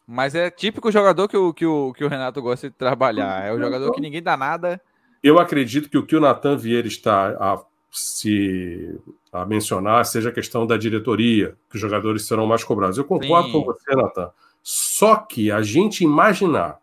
Mas 0.06 0.34
é 0.34 0.50
típico 0.50 0.90
jogador 0.90 1.28
que 1.28 1.36
o, 1.36 1.52
que 1.52 1.66
o, 1.66 1.92
que 1.92 2.02
o 2.02 2.08
Renato 2.08 2.40
gosta 2.40 2.70
de 2.70 2.74
trabalhar. 2.74 3.44
É 3.44 3.52
o 3.52 3.58
jogador 3.58 3.92
que 3.92 4.00
ninguém 4.00 4.22
dá 4.22 4.36
nada. 4.36 4.80
Eu 5.22 5.38
acredito 5.38 5.90
que 5.90 5.98
o 5.98 6.06
que 6.06 6.16
o 6.16 6.20
Natan 6.20 6.56
Vieira 6.56 6.88
está 6.88 7.36
a 7.38 7.62
se 7.90 8.98
a 9.32 9.44
mencionar 9.44 10.04
seja 10.04 10.28
a 10.28 10.32
questão 10.32 10.66
da 10.66 10.76
diretoria, 10.76 11.56
que 11.68 11.76
os 11.76 11.80
jogadores 11.80 12.26
serão 12.26 12.46
mais 12.46 12.64
cobrados. 12.64 12.98
Eu 12.98 13.04
concordo 13.04 13.48
Sim. 13.48 13.52
com 13.52 13.64
você, 13.64 13.94
Natan. 13.94 14.30
Só 14.62 15.16
que 15.16 15.50
a 15.50 15.62
gente 15.62 16.04
imaginar 16.04 16.78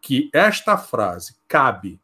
que 0.00 0.30
esta 0.32 0.76
frase 0.76 1.36
cabe 1.46 2.00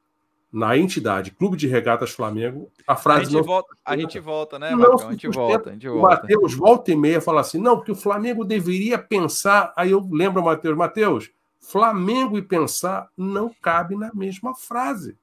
na 0.53 0.77
entidade 0.77 1.33
Clube 1.33 1.57
de 1.57 1.67
Regatas 1.67 2.13
Flamengo, 2.13 2.71
a 2.87 2.97
frase. 2.97 3.21
A 3.21 3.25
gente, 3.25 3.35
não... 3.35 3.43
volta, 3.43 3.77
a 3.85 3.97
gente 3.97 4.19
volta, 4.19 4.59
né, 4.59 4.75
Marcão? 4.75 5.09
A 5.09 5.13
gente 5.13 5.29
volta, 5.29 5.71
a 5.71 5.73
gente 5.73 5.89
volta. 5.89 6.07
O 6.07 6.11
Matheus 6.11 6.55
volta 6.55 6.93
e 6.93 6.97
meia 6.97 7.21
fala 7.21 7.41
assim: 7.43 7.59
não, 7.59 7.77
porque 7.77 7.93
o 7.93 7.97
Flamengo 7.97 8.45
deveria 8.45 8.99
pensar. 8.99 9.73
Aí 9.77 9.91
eu 9.91 10.09
lembro, 10.11 10.43
Matheus, 10.43 10.77
Matheus, 10.77 11.31
Flamengo 11.61 12.39
e 12.39 12.43
pensar 12.43 13.11
não 13.17 13.51
cabe 13.61 13.97
na 13.97 14.11
mesma 14.15 14.55
frase. 14.55 15.19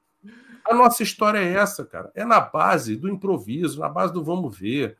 A 0.64 0.74
nossa 0.74 1.02
história 1.02 1.38
é 1.38 1.52
essa, 1.52 1.84
cara. 1.84 2.10
É 2.14 2.24
na 2.24 2.40
base 2.40 2.96
do 2.96 3.08
improviso, 3.08 3.80
na 3.80 3.88
base 3.88 4.12
do 4.12 4.24
vamos 4.24 4.56
ver. 4.56 4.96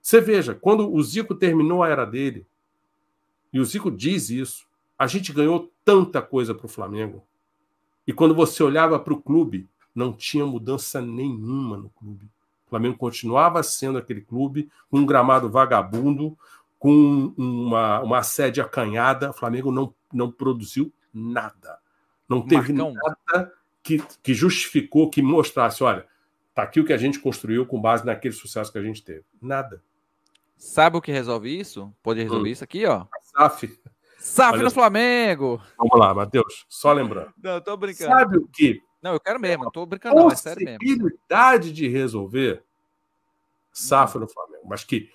Você 0.00 0.20
veja, 0.20 0.54
quando 0.54 0.92
o 0.92 1.02
Zico 1.02 1.34
terminou 1.34 1.82
a 1.82 1.88
era 1.88 2.04
dele, 2.04 2.46
e 3.52 3.60
o 3.60 3.64
Zico 3.64 3.90
diz 3.90 4.30
isso, 4.30 4.66
a 4.98 5.06
gente 5.06 5.32
ganhou 5.32 5.70
tanta 5.84 6.22
coisa 6.22 6.54
para 6.54 6.66
o 6.66 6.68
Flamengo 6.68 7.22
e 8.06 8.12
quando 8.12 8.34
você 8.34 8.62
olhava 8.62 8.98
para 8.98 9.12
o 9.12 9.20
clube, 9.20 9.68
não 9.94 10.12
tinha 10.12 10.44
mudança 10.44 11.00
nenhuma 11.00 11.76
no 11.76 11.90
clube. 11.90 12.26
O 12.66 12.70
Flamengo 12.70 12.96
continuava 12.96 13.62
sendo 13.62 13.98
aquele 13.98 14.22
clube 14.22 14.70
com 14.90 14.98
um 14.98 15.06
gramado 15.06 15.48
vagabundo, 15.48 16.36
com 16.78 17.32
uma, 17.36 18.00
uma 18.00 18.22
sede 18.22 18.60
acanhada. 18.60 19.30
O 19.30 19.34
Flamengo 19.34 19.70
não, 19.70 19.94
não 20.12 20.30
produziu 20.30 20.92
nada. 21.12 21.78
Não 22.28 22.40
teve 22.40 22.72
Marcão. 22.72 22.94
nada 22.94 23.52
que, 23.82 24.02
que 24.22 24.34
justificou, 24.34 25.10
que 25.10 25.22
mostrasse: 25.22 25.82
olha, 25.82 26.06
tá 26.54 26.62
aqui 26.62 26.80
o 26.80 26.84
que 26.84 26.92
a 26.92 26.98
gente 26.98 27.18
construiu 27.18 27.66
com 27.66 27.80
base 27.80 28.04
naquele 28.04 28.34
sucesso 28.34 28.70
que 28.70 28.78
a 28.78 28.82
gente 28.82 29.02
teve. 29.02 29.24
Nada. 29.40 29.82
Sabe 30.56 30.96
o 30.96 31.02
que 31.02 31.10
resolve 31.10 31.58
isso? 31.58 31.92
Pode 32.02 32.22
resolver 32.22 32.48
hum. 32.48 32.52
isso 32.52 32.64
aqui, 32.64 32.86
ó. 32.86 33.06
SAF. 33.22 33.80
SAF 34.18 34.62
no 34.62 34.70
Flamengo! 34.70 35.60
Vamos 35.76 35.98
lá, 35.98 36.14
Matheus, 36.14 36.64
só 36.68 36.92
lembrando. 36.92 37.32
Não, 37.42 37.60
tô 37.60 37.76
brincando. 37.76 38.10
Sabe 38.10 38.38
o 38.38 38.46
que? 38.46 38.80
Não, 39.02 39.14
eu 39.14 39.20
quero 39.20 39.40
mesmo, 39.40 39.64
não 39.64 39.70
tô 39.72 39.84
brincando, 39.84 40.14
não, 40.14 40.30
é 40.30 40.36
sério 40.36 40.64
mesmo. 40.64 40.78
Possibilidade 40.78 41.72
de 41.72 41.88
resolver 41.88 42.62
SAF 43.72 44.16
no 44.16 44.28
Flamengo, 44.28 44.62
mas 44.64 44.84
que 44.84 45.10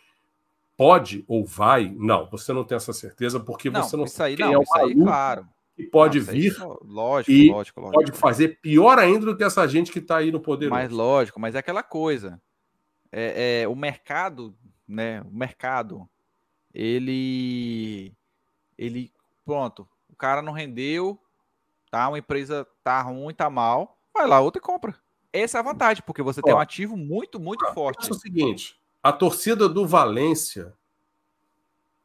pode 0.75 1.23
ou 1.25 1.45
vai, 1.45 1.89
não, 1.97 2.29
você 2.29 2.51
não 2.51 2.65
tem 2.65 2.75
essa 2.75 2.91
certeza 2.91 3.39
porque 3.39 3.69
não, 3.69 3.81
você 3.81 3.95
não 3.95 4.03
isso 4.03 4.21
aí, 4.21 4.35
não, 4.37 4.59
é 4.59 4.63
isso 4.63 4.77
aí, 4.77 4.93
claro. 4.93 5.47
Que 5.77 5.83
pode 5.83 6.19
não, 6.19 6.25
vir 6.25 6.53
só, 6.53 6.77
lógico, 6.83 7.31
e 7.31 7.49
lógico, 7.51 7.79
lógico, 7.79 8.03
pode 8.03 8.11
fazer 8.11 8.59
pior 8.59 8.97
ainda 8.97 9.27
do 9.27 9.37
que 9.37 9.43
essa 9.43 9.65
gente 9.67 9.91
que 9.91 9.99
está 9.99 10.17
aí 10.17 10.31
no 10.31 10.39
poder. 10.39 10.69
Mas 10.69 10.91
lógico, 10.91 11.39
mas 11.39 11.53
é 11.55 11.59
aquela 11.59 11.83
coisa. 11.83 12.41
É, 13.11 13.61
é, 13.61 13.67
o 13.67 13.75
mercado, 13.75 14.57
né? 14.87 15.21
O 15.21 15.31
mercado, 15.31 16.09
ele 16.73 18.11
ele, 18.77 19.11
pronto, 19.45 19.87
o 20.09 20.15
cara 20.15 20.41
não 20.41 20.51
rendeu, 20.51 21.19
tá? 21.89 22.07
Uma 22.07 22.19
empresa 22.19 22.67
tá 22.83 23.01
ruim, 23.01 23.33
tá 23.33 23.49
mal, 23.49 23.99
vai 24.13 24.27
lá, 24.27 24.39
outra 24.39 24.59
e 24.59 24.63
compra. 24.63 24.95
Essa 25.31 25.57
é 25.57 25.59
a 25.59 25.63
vantagem, 25.63 26.03
porque 26.05 26.21
você 26.21 26.39
Ó, 26.39 26.43
tem 26.43 26.53
um 26.53 26.59
ativo 26.59 26.97
muito, 26.97 27.39
muito 27.39 27.65
forte. 27.73 28.07
É 28.07 28.11
o 28.11 28.15
seguinte, 28.15 28.79
a 29.03 29.11
torcida 29.11 29.69
do 29.69 29.85
Valência, 29.85 30.73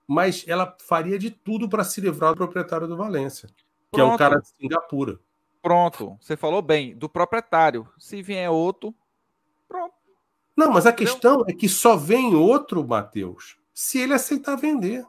mas 0.06 0.44
ela 0.46 0.76
faria 0.80 1.18
de 1.18 1.30
tudo 1.30 1.68
para 1.68 1.84
se 1.84 2.00
livrar 2.00 2.32
do 2.32 2.36
proprietário 2.36 2.86
do 2.86 2.96
Valência, 2.96 3.48
que 3.48 3.64
Pronto. 3.92 4.10
é 4.10 4.14
um 4.14 4.16
cara 4.16 4.40
de 4.40 4.48
Singapura. 4.48 5.18
Pronto, 5.62 6.18
você 6.20 6.36
falou 6.36 6.60
bem, 6.60 6.96
do 6.96 7.08
proprietário. 7.08 7.88
Se 7.98 8.20
vier 8.20 8.50
outro, 8.50 8.94
pronto. 9.68 9.94
Não, 10.56 10.72
mas 10.72 10.86
a 10.86 10.92
questão 10.92 11.44
é 11.48 11.52
que 11.52 11.68
só 11.68 11.96
vem 11.96 12.34
outro, 12.34 12.86
Matheus, 12.86 13.56
se 13.72 13.98
ele 13.98 14.12
aceitar 14.12 14.56
vender. 14.56 15.06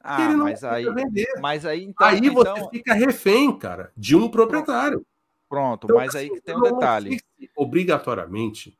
Ah, 0.00 0.22
ele 0.22 0.36
não 0.36 0.44
mas 0.44 0.62
aí, 0.62 0.84
vender. 0.92 1.32
mas 1.40 1.64
aí 1.64 1.84
então, 1.84 2.06
aí 2.06 2.28
você 2.28 2.50
então... 2.50 2.70
fica 2.70 2.92
refém, 2.92 3.56
cara, 3.56 3.90
de 3.96 4.14
um 4.14 4.28
proprietário. 4.28 5.06
Pronto, 5.48 5.84
então, 5.84 5.96
mas 5.96 6.14
aí 6.14 6.28
assim, 6.30 6.40
tem 6.40 6.56
um 6.56 6.60
detalhe. 6.60 7.20
Obrigatoriamente 7.56 8.76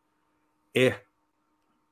é 0.75 1.01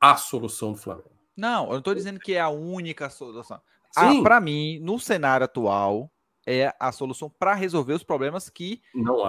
a 0.01 0.16
solução 0.16 0.72
do 0.72 0.78
Flamengo. 0.78 1.11
Não, 1.36 1.64
eu 1.66 1.70
não 1.70 1.78
estou 1.78 1.94
dizendo 1.94 2.20
que 2.20 2.34
é 2.34 2.40
a 2.40 2.48
única 2.48 3.09
solução. 3.09 3.60
Ah, 3.96 4.12
para 4.22 4.40
mim, 4.40 4.78
no 4.80 4.98
cenário 4.98 5.44
atual, 5.44 6.10
é 6.46 6.74
a 6.78 6.92
solução 6.92 7.30
para 7.30 7.54
resolver 7.54 7.94
os 7.94 8.02
problemas 8.02 8.48
que, 8.48 8.80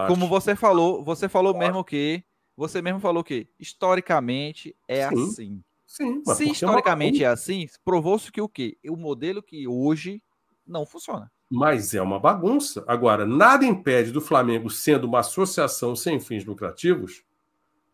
como 0.07 0.27
você 0.27 0.55
falou, 0.55 1.03
você 1.03 1.27
falou 1.29 1.53
não 1.53 1.59
mesmo 1.59 1.79
acho. 1.79 1.85
que 1.85 2.23
você 2.55 2.81
mesmo 2.81 2.99
falou 2.99 3.23
que 3.23 3.49
historicamente 3.59 4.75
é 4.87 5.07
Sim. 5.09 5.23
assim. 5.23 5.63
Sim, 5.85 6.23
Se 6.25 6.49
historicamente 6.49 7.23
é, 7.23 7.27
é 7.27 7.29
assim, 7.29 7.67
provou-se 7.85 8.31
que 8.31 8.41
o 8.41 8.49
quê? 8.49 8.77
O 8.89 8.95
modelo 8.95 9.43
que 9.43 9.67
hoje 9.67 10.23
não 10.65 10.87
funciona. 10.87 11.31
Mas 11.51 11.93
é 11.93 12.01
uma 12.01 12.19
bagunça. 12.19 12.83
Agora, 12.87 13.27
nada 13.27 13.63
impede 13.63 14.11
do 14.11 14.19
Flamengo, 14.19 14.71
sendo 14.71 15.05
uma 15.05 15.19
associação 15.19 15.95
sem 15.95 16.19
fins 16.19 16.43
lucrativos, 16.45 17.23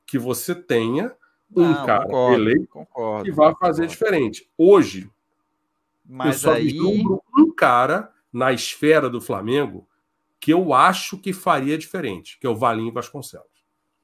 que 0.05 0.17
você 0.17 0.55
tenha 0.55 1.13
um 1.55 1.69
não, 1.69 1.85
cara 1.85 2.05
concordo, 2.05 2.35
eleito 2.41 2.67
concordo, 2.67 3.23
que 3.25 3.31
vai 3.31 3.53
fazer 3.55 3.83
concordo. 3.83 3.87
diferente. 3.87 4.49
Hoje, 4.57 5.09
Mas 6.05 6.43
eu 6.43 6.51
só 6.51 6.53
aí... 6.55 6.65
vislumbro 6.67 7.21
um 7.37 7.53
cara 7.53 8.11
na 8.31 8.51
esfera 8.53 9.09
do 9.09 9.19
Flamengo 9.19 9.87
que 10.39 10.53
eu 10.53 10.73
acho 10.73 11.17
que 11.17 11.33
faria 11.33 11.77
diferente, 11.77 12.37
que 12.39 12.47
é 12.47 12.49
o 12.49 12.55
Valinho 12.55 12.93
Vasconcelos. 12.93 13.47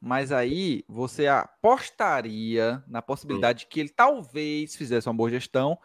Mas 0.01 0.31
aí 0.31 0.83
você 0.87 1.27
apostaria 1.27 2.83
na 2.87 3.01
possibilidade 3.01 3.59
de 3.59 3.67
que 3.67 3.79
ele 3.79 3.89
talvez 3.89 4.75
fizesse 4.75 5.07
uma 5.07 5.15
boa 5.15 5.29
gestão, 5.29 5.77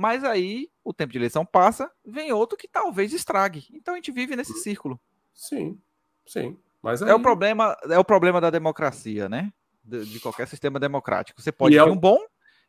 Mas 0.00 0.22
aí 0.22 0.70
o 0.84 0.94
tempo 0.94 1.10
de 1.12 1.18
eleição 1.18 1.44
passa, 1.44 1.90
vem 2.06 2.30
outro 2.32 2.56
que 2.56 2.68
talvez 2.68 3.12
estrague. 3.12 3.66
Então 3.72 3.94
a 3.94 3.96
gente 3.96 4.12
vive 4.12 4.36
nesse 4.36 4.52
Uhum. 4.52 4.58
círculo. 4.58 5.00
Sim, 5.34 5.76
sim. 6.24 6.56
Mas 6.80 7.02
aí, 7.02 7.10
É 7.10 7.14
o 7.14 7.20
problema, 7.20 7.76
é 7.90 7.98
o 7.98 8.04
problema 8.04 8.40
da 8.40 8.48
democracia, 8.48 9.28
né? 9.28 9.52
De, 9.88 10.04
de 10.04 10.20
qualquer 10.20 10.46
sistema 10.46 10.78
democrático. 10.78 11.40
Você 11.40 11.50
pode 11.50 11.74
E 11.74 11.78
é 11.78 11.82
vir 11.84 11.90
o- 11.90 11.94
um 11.94 11.96
bom 11.96 12.18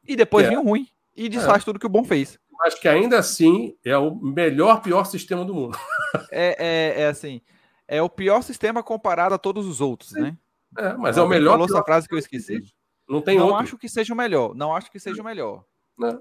e 0.07 0.15
depois 0.15 0.45
É. 0.45 0.49
vir 0.49 0.57
um 0.57 0.63
ruim. 0.63 0.87
E 1.15 1.27
desfaz 1.27 1.65
tudo 1.65 1.77
que 1.79 1.85
o 1.85 1.89
bom 1.89 2.03
fez. 2.05 2.39
acho 2.65 2.79
que 2.81 2.87
ainda 2.87 3.17
assim 3.19 3.75
é 3.85 3.97
o 3.97 4.13
melhor, 4.15 4.81
pior 4.81 5.03
sistema 5.05 5.43
do 5.45 5.53
mundo. 5.53 5.77
É, 6.31 6.55
é, 6.97 7.01
é 7.03 7.07
assim, 7.07 7.41
é 7.87 8.01
o 8.01 8.09
pior 8.09 8.41
sistema 8.41 8.81
comparado 8.83 9.33
a 9.35 9.37
todos 9.37 9.65
os 9.67 9.79
outros, 9.81 10.11
né? 10.13 10.35
É, 10.77 10.93
mas 10.93 11.17
é 11.17 11.19
o 11.19 11.23
Alguém 11.23 11.39
melhor. 11.39 11.51
falou 11.51 11.65
essa 11.65 11.73
pior 11.75 11.85
frase 11.85 12.07
que 12.07 12.13
eu 12.15 12.19
esqueci. 12.19 12.61
Não 13.07 13.21
tem 13.21 13.37
não 13.37 13.47
outro. 13.47 13.61
acho 13.61 13.77
que 13.77 13.89
seja 13.89 14.13
o 14.13 14.17
melhor. 14.17 14.53
Não 14.55 14.75
acho 14.75 14.89
que 14.91 14.99
seja 14.99 15.21
o 15.21 15.25
melhor. 15.25 15.63
Né? 15.97 16.17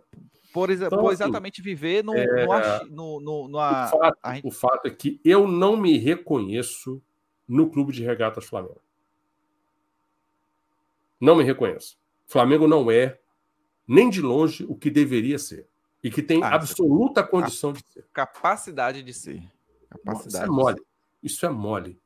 Por, 0.52 0.70
exa- 0.70 0.86
Então, 0.86 0.98
por 0.98 1.12
assim, 1.12 1.22
exatamente 1.22 1.60
viver 1.62 2.02
no, 2.02 2.14
é, 2.16 2.46
no, 2.86 2.90
no, 2.90 3.20
no, 3.20 3.48
no 3.48 3.58
O 3.58 3.60
a- 3.60 3.86
fato, 3.88 4.18
a 4.22 4.34
gente- 4.34 4.46
o 4.46 4.50
fato 4.50 4.86
é 4.88 4.90
que 4.90 5.20
eu 5.24 5.46
não 5.46 5.76
me 5.76 5.96
reconheço 5.98 7.02
no 7.46 7.68
clube 7.70 7.92
de 7.92 8.02
regatas 8.04 8.44
Flamengo. 8.44 8.80
Não 11.20 11.36
me 11.36 11.44
reconheço. 11.44 11.96
Flamengo 12.26 12.68
não 12.68 12.90
é, 12.90 13.18
nem 13.86 14.10
de 14.10 14.20
longe, 14.20 14.64
o 14.68 14.74
que 14.74 14.90
deveria 14.90 15.38
ser. 15.38 15.66
E 16.02 16.10
que 16.10 16.22
tem 16.22 16.42
Ah, 16.42 16.54
absoluta 16.54 17.22
condição 17.22 17.72
de 17.72 17.82
ser. 17.86 18.06
capacidade 18.12 19.02
de 19.02 19.12
ser. 19.12 19.36
Isso 19.38 19.50
Capacidade 20.04 20.44
é 20.44 20.48
de 20.48 20.52
mole. 20.52 20.82
Isso 21.22 21.46
é 21.46 21.48
mole. 21.48 22.00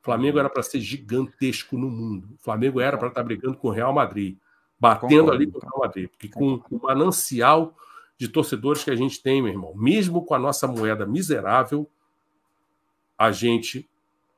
O 0.00 0.04
Flamengo 0.04 0.38
era 0.38 0.48
para 0.48 0.62
ser 0.62 0.80
gigantesco 0.80 1.76
no 1.76 1.90
mundo. 1.90 2.30
O 2.34 2.42
Flamengo 2.42 2.80
era 2.80 2.96
para 2.96 3.08
estar 3.08 3.22
brigando 3.22 3.56
com 3.56 3.68
o 3.68 3.70
Real 3.70 3.92
Madrid, 3.92 4.38
batendo 4.78 5.24
Concordo, 5.26 5.32
ali 5.32 5.46
com 5.46 5.58
o 5.58 5.60
Real 5.60 5.78
Madrid. 5.78 6.08
Porque 6.08 6.28
com 6.28 6.62
o 6.70 6.82
manancial 6.82 7.76
de 8.16 8.28
torcedores 8.28 8.82
que 8.82 8.90
a 8.90 8.96
gente 8.96 9.22
tem, 9.22 9.42
meu 9.42 9.52
irmão, 9.52 9.74
mesmo 9.74 10.24
com 10.24 10.34
a 10.34 10.38
nossa 10.38 10.66
moeda 10.66 11.06
miserável, 11.06 11.88
a 13.16 13.30
gente 13.30 13.88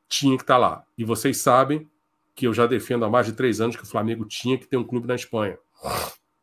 tinha 0.09 0.36
que 0.36 0.43
estar 0.43 0.59
lá. 0.59 0.84
E 0.98 1.05
vocês 1.05 1.39
sabem 1.39 1.89
que 2.34 2.46
eu 2.46 2.54
já 2.54 2.66
defendo 2.66 3.04
há 3.04 3.10
mais 3.10 3.26
de 3.26 3.32
três 3.32 3.60
anos 3.60 3.76
que 3.76 3.82
o 3.82 3.86
Flamengo 3.86 4.24
tinha 4.24 4.59
que 4.59 4.66
ter 4.66 4.76
um 4.76 4.84
clube 4.84 5.06
na 5.06 5.14
Espanha. 5.14 5.59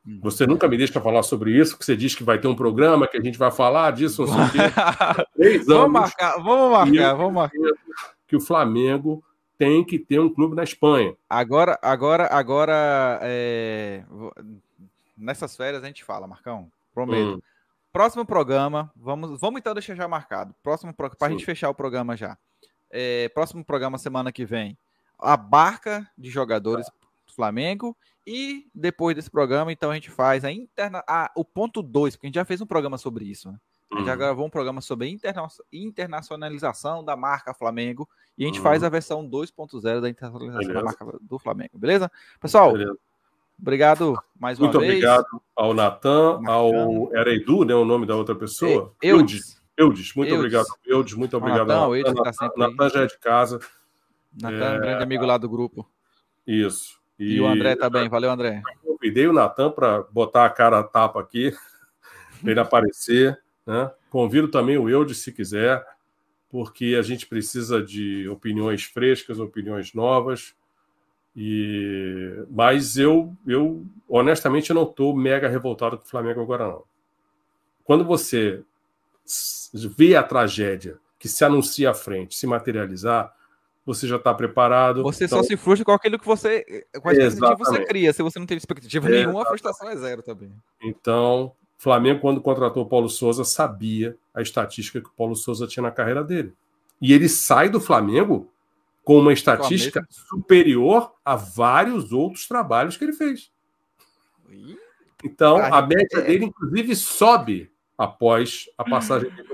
Hum. 0.05 0.19
Você 0.21 0.45
nunca 0.45 0.67
me 0.67 0.77
deixa 0.77 1.01
falar 1.01 1.23
sobre 1.23 1.51
isso, 1.57 1.77
que 1.77 1.85
você 1.85 1.95
diz 1.95 2.15
que 2.15 2.23
vai 2.23 2.39
ter 2.39 2.47
um 2.47 2.55
programa 2.55 3.07
que 3.07 3.17
a 3.17 3.21
gente 3.21 3.37
vai 3.37 3.51
falar 3.51 3.91
disso, 3.91 4.25
não 4.25 4.33
sei 4.33 4.43
o 4.45 4.51
quê. 4.51 5.59
Vamos 5.65 5.91
marcar, 5.91 6.37
vamos 6.41 6.71
marcar, 6.71 7.13
vamos 7.13 7.33
marcar. 7.33 7.57
que 8.27 8.35
o 8.35 8.41
Flamengo 8.41 9.23
tem 9.57 9.83
que 9.83 9.97
ter 9.97 10.19
um 10.19 10.33
clube 10.33 10.55
na 10.55 10.63
Espanha. 10.63 11.15
Agora, 11.29 11.77
agora, 11.81 12.27
agora, 12.27 13.19
é, 13.21 14.03
nessas 15.17 15.55
férias 15.55 15.83
a 15.83 15.87
gente 15.87 16.03
fala, 16.03 16.27
Marcão. 16.27 16.71
Prometo. 16.93 17.35
Hum, 17.35 17.41
Próximo 17.91 18.23
programa, 18.23 18.91
vamos, 18.95 19.39
vamos 19.39 19.59
então 19.59 19.73
deixar 19.73 19.95
já 19.95 20.07
marcado. 20.07 20.53
Próximo 20.61 20.93
para 20.93 21.09
a 21.21 21.29
gente 21.29 21.43
fechar 21.43 21.69
o 21.69 21.73
programa 21.73 22.15
já. 22.15 22.37
É, 22.91 23.29
próximo 23.29 23.65
programa 23.65 23.97
semana 23.97 24.31
que 24.31 24.45
vem, 24.45 24.77
a 25.19 25.35
barca 25.37 26.09
de 26.17 26.29
jogadores 26.29 26.85
do 27.27 27.33
Flamengo 27.33 27.95
e 28.25 28.67
depois 28.73 29.15
desse 29.15 29.29
programa, 29.29 29.71
então 29.71 29.91
a 29.91 29.95
gente 29.95 30.09
faz 30.09 30.45
a 30.45 30.51
interna, 30.51 31.03
a- 31.07 31.31
o 31.35 31.43
ponto 31.43 31.81
2, 31.81 32.15
porque 32.15 32.27
a 32.27 32.29
gente 32.29 32.35
já 32.35 32.45
fez 32.45 32.61
um 32.61 32.65
programa 32.65 32.97
sobre 32.97 33.25
isso, 33.25 33.51
né? 33.51 33.57
A 33.91 33.97
gente 33.97 34.05
já 34.05 34.13
hum. 34.13 34.17
gravou 34.17 34.45
um 34.45 34.49
programa 34.51 34.81
sobre 34.81 35.07
a 35.07 35.09
interna- 35.09 35.47
internacionalização 35.73 37.03
da 37.03 37.15
marca 37.15 37.53
Flamengo 37.53 38.07
e 38.37 38.43
a 38.43 38.47
gente 38.47 38.57
Uhum. 38.59 38.63
faz 38.63 38.83
a 38.83 38.89
versão 38.89 39.25
2.0 39.27 40.01
da 40.01 40.09
internacionalização 40.09 40.67
da 40.73 40.79
Beleza. 40.81 40.97
marca 41.03 41.17
do 41.21 41.39
Flamengo, 41.39 41.77
beleza? 41.77 42.11
Pessoal, 42.39 42.71
Beleza. 42.73 42.95
obrigado 43.59 44.15
mais 44.39 44.59
uma 44.59 44.65
Muito 44.67 44.79
vez. 44.79 44.91
obrigado 44.91 45.25
ao 45.55 45.73
Natan, 45.73 46.39
ao. 46.47 47.15
Era 47.15 47.33
Edu, 47.33 47.65
né? 47.65 47.73
O 47.73 47.83
nome 47.85 48.05
da 48.05 48.15
outra 48.15 48.35
pessoa? 48.35 48.93
Eudes. 49.01 49.59
Eudes, 49.75 50.13
muito 50.13 50.29
Eudes. 50.29 50.39
obrigado, 50.45 50.67
Eudes. 50.85 51.13
Muito 51.15 51.37
obrigado. 51.37 51.67
Natan, 51.67 52.75
tá 52.75 52.89
já 52.89 53.03
é 53.03 53.07
de 53.07 53.17
casa. 53.17 53.59
Natan, 54.41 54.77
um 54.77 54.81
grande 54.81 55.03
amigo 55.03 55.25
lá 55.25 55.37
do 55.37 55.49
grupo. 55.49 55.89
Isso. 56.45 56.99
E, 57.17 57.39
o 57.39 57.47
André 57.47 57.75
também. 57.75 58.07
Valeu, 58.07 58.31
André. 58.31 58.61
Convidei 58.83 59.27
o 59.27 59.33
Natan 59.33 59.71
para 59.71 60.03
botar 60.03 60.45
a 60.45 60.49
cara 60.49 60.79
a 60.79 60.83
tapa 60.83 61.19
aqui, 61.19 61.51
para 62.41 62.51
ele 62.51 62.59
aparecer. 62.59 63.39
Né? 63.65 63.91
Convido 64.09 64.47
também 64.47 64.77
o 64.77 64.89
Eudes, 64.89 65.19
se 65.19 65.31
quiser, 65.31 65.85
porque 66.49 66.95
a 66.97 67.01
gente 67.01 67.27
precisa 67.27 67.83
de 67.83 68.27
opiniões 68.29 68.83
frescas, 68.83 69.39
opiniões 69.39 69.93
novas. 69.93 70.55
E 71.35 72.43
mas 72.49 72.97
eu, 72.97 73.35
eu 73.45 73.85
honestamente 74.07 74.71
eu 74.71 74.75
não 74.75 74.83
estou 74.83 75.15
mega 75.15 75.47
revoltado 75.47 75.97
com 75.97 76.03
o 76.03 76.07
Flamengo 76.07 76.41
agora 76.41 76.67
não. 76.67 76.83
Quando 77.83 78.03
você 78.03 78.63
vê 79.73 80.15
a 80.15 80.23
tragédia 80.23 80.97
que 81.19 81.27
se 81.27 81.45
anuncia 81.45 81.91
à 81.91 81.93
frente 81.93 82.35
se 82.35 82.47
materializar, 82.47 83.33
você 83.89 84.07
já 84.07 84.17
está 84.17 84.33
preparado. 84.35 85.01
Você 85.01 85.25
Então, 85.25 85.39
só 85.39 85.43
se 85.43 85.57
frustra 85.57 85.83
com 85.83 85.91
aquilo 85.91 86.19
que 86.19 86.25
você. 86.25 86.85
Com 87.01 87.09
a 87.09 87.11
expectativa 87.11 87.55
que 87.55 87.63
você 87.63 87.85
cria. 87.85 88.13
Se 88.13 88.21
você 88.21 88.37
não 88.37 88.45
tem 88.45 88.55
expectativa 88.55 89.09
nenhuma, 89.09 89.41
a 89.41 89.45
frustração 89.45 89.89
é 89.89 89.95
zero 89.95 90.21
também. 90.21 90.51
Então, 90.83 91.53
Flamengo, 91.75 92.19
quando 92.19 92.39
contratou 92.39 92.83
o 92.83 92.85
Paulo 92.87 93.09
Souza, 93.09 93.43
sabia 93.43 94.15
a 94.31 94.43
estatística 94.43 95.01
que 95.01 95.07
o 95.07 95.13
Paulo 95.13 95.35
Souza 95.35 95.65
tinha 95.65 95.81
na 95.81 95.91
carreira 95.91 96.23
dele. 96.23 96.53
E 97.01 97.13
ele 97.13 97.27
sai 97.27 97.67
do 97.67 97.81
Flamengo 97.81 98.51
com 99.03 99.17
uma 99.17 99.33
estatística 99.33 100.05
superior 100.09 101.11
a 101.25 101.35
vários 101.35 102.13
outros 102.13 102.47
trabalhos 102.47 102.95
que 102.95 103.05
ele 103.05 103.13
fez. 103.13 103.51
Então, 105.23 105.57
a 105.57 105.81
média 105.81 106.19
é. 106.19 106.21
dele, 106.21 106.45
inclusive, 106.45 106.95
sobe 106.95 107.71
após 107.97 108.69
a 108.77 108.83
passagem 108.83 109.31
dele. 109.31 109.49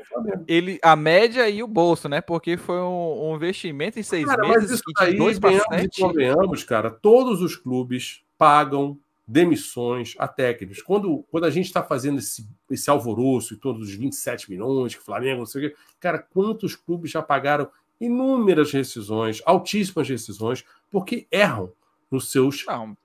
Ele, 0.48 0.80
a 0.84 0.96
média 0.96 1.50
e 1.50 1.62
o 1.64 1.68
bolso, 1.68 2.08
né? 2.10 2.22
Porque 2.22 2.58
foi 2.58 2.80
um, 2.80 3.32
um 3.32 3.36
investimento 3.36 4.00
em 4.00 4.04
seis 4.04 4.26
Cara, 4.26 4.48
mas 4.48 4.62
meses 4.64 4.80
isso 4.80 4.84
e 4.90 4.94
de 4.94 5.06
aí, 5.06 5.18
dois 5.18 5.38
e 5.38 5.60
sete. 5.70 6.02
convenhamos, 6.02 6.64
cara, 6.64 6.90
todos 6.90 7.42
os 7.42 7.56
clubes 7.56 8.24
pagam 8.38 8.98
demissões 9.28 10.14
a 10.20 10.28
técnicos. 10.28 10.82
Quando, 10.82 11.26
quando 11.32 11.46
a 11.46 11.50
gente 11.50 11.66
está 11.66 11.82
fazendo 11.82 12.20
esse, 12.20 12.48
esse 12.70 12.90
alvoroço 12.90 13.54
e 13.56 13.58
todos 13.58 13.88
os 13.88 13.94
27 13.96 14.50
milhões 14.52 14.94
que 14.94 15.02
o 15.02 15.04
Flamengo, 15.06 15.40
não 15.40 15.46
sei 15.46 15.66
o 15.66 15.70
quê, 15.70 15.76
cara, 16.00 16.20
quantos 16.20 16.76
clubes 16.76 17.12
já 17.12 17.22
pagaram 17.22 17.68
inúmeras 18.00 18.72
rescisões, 18.72 19.42
altíssimas 19.46 20.08
rescisões, 20.08 20.64
porque 20.92 21.28
erram 21.32 21.72
nos 22.12 22.30
seus 22.32 22.66
Não, 22.68 22.96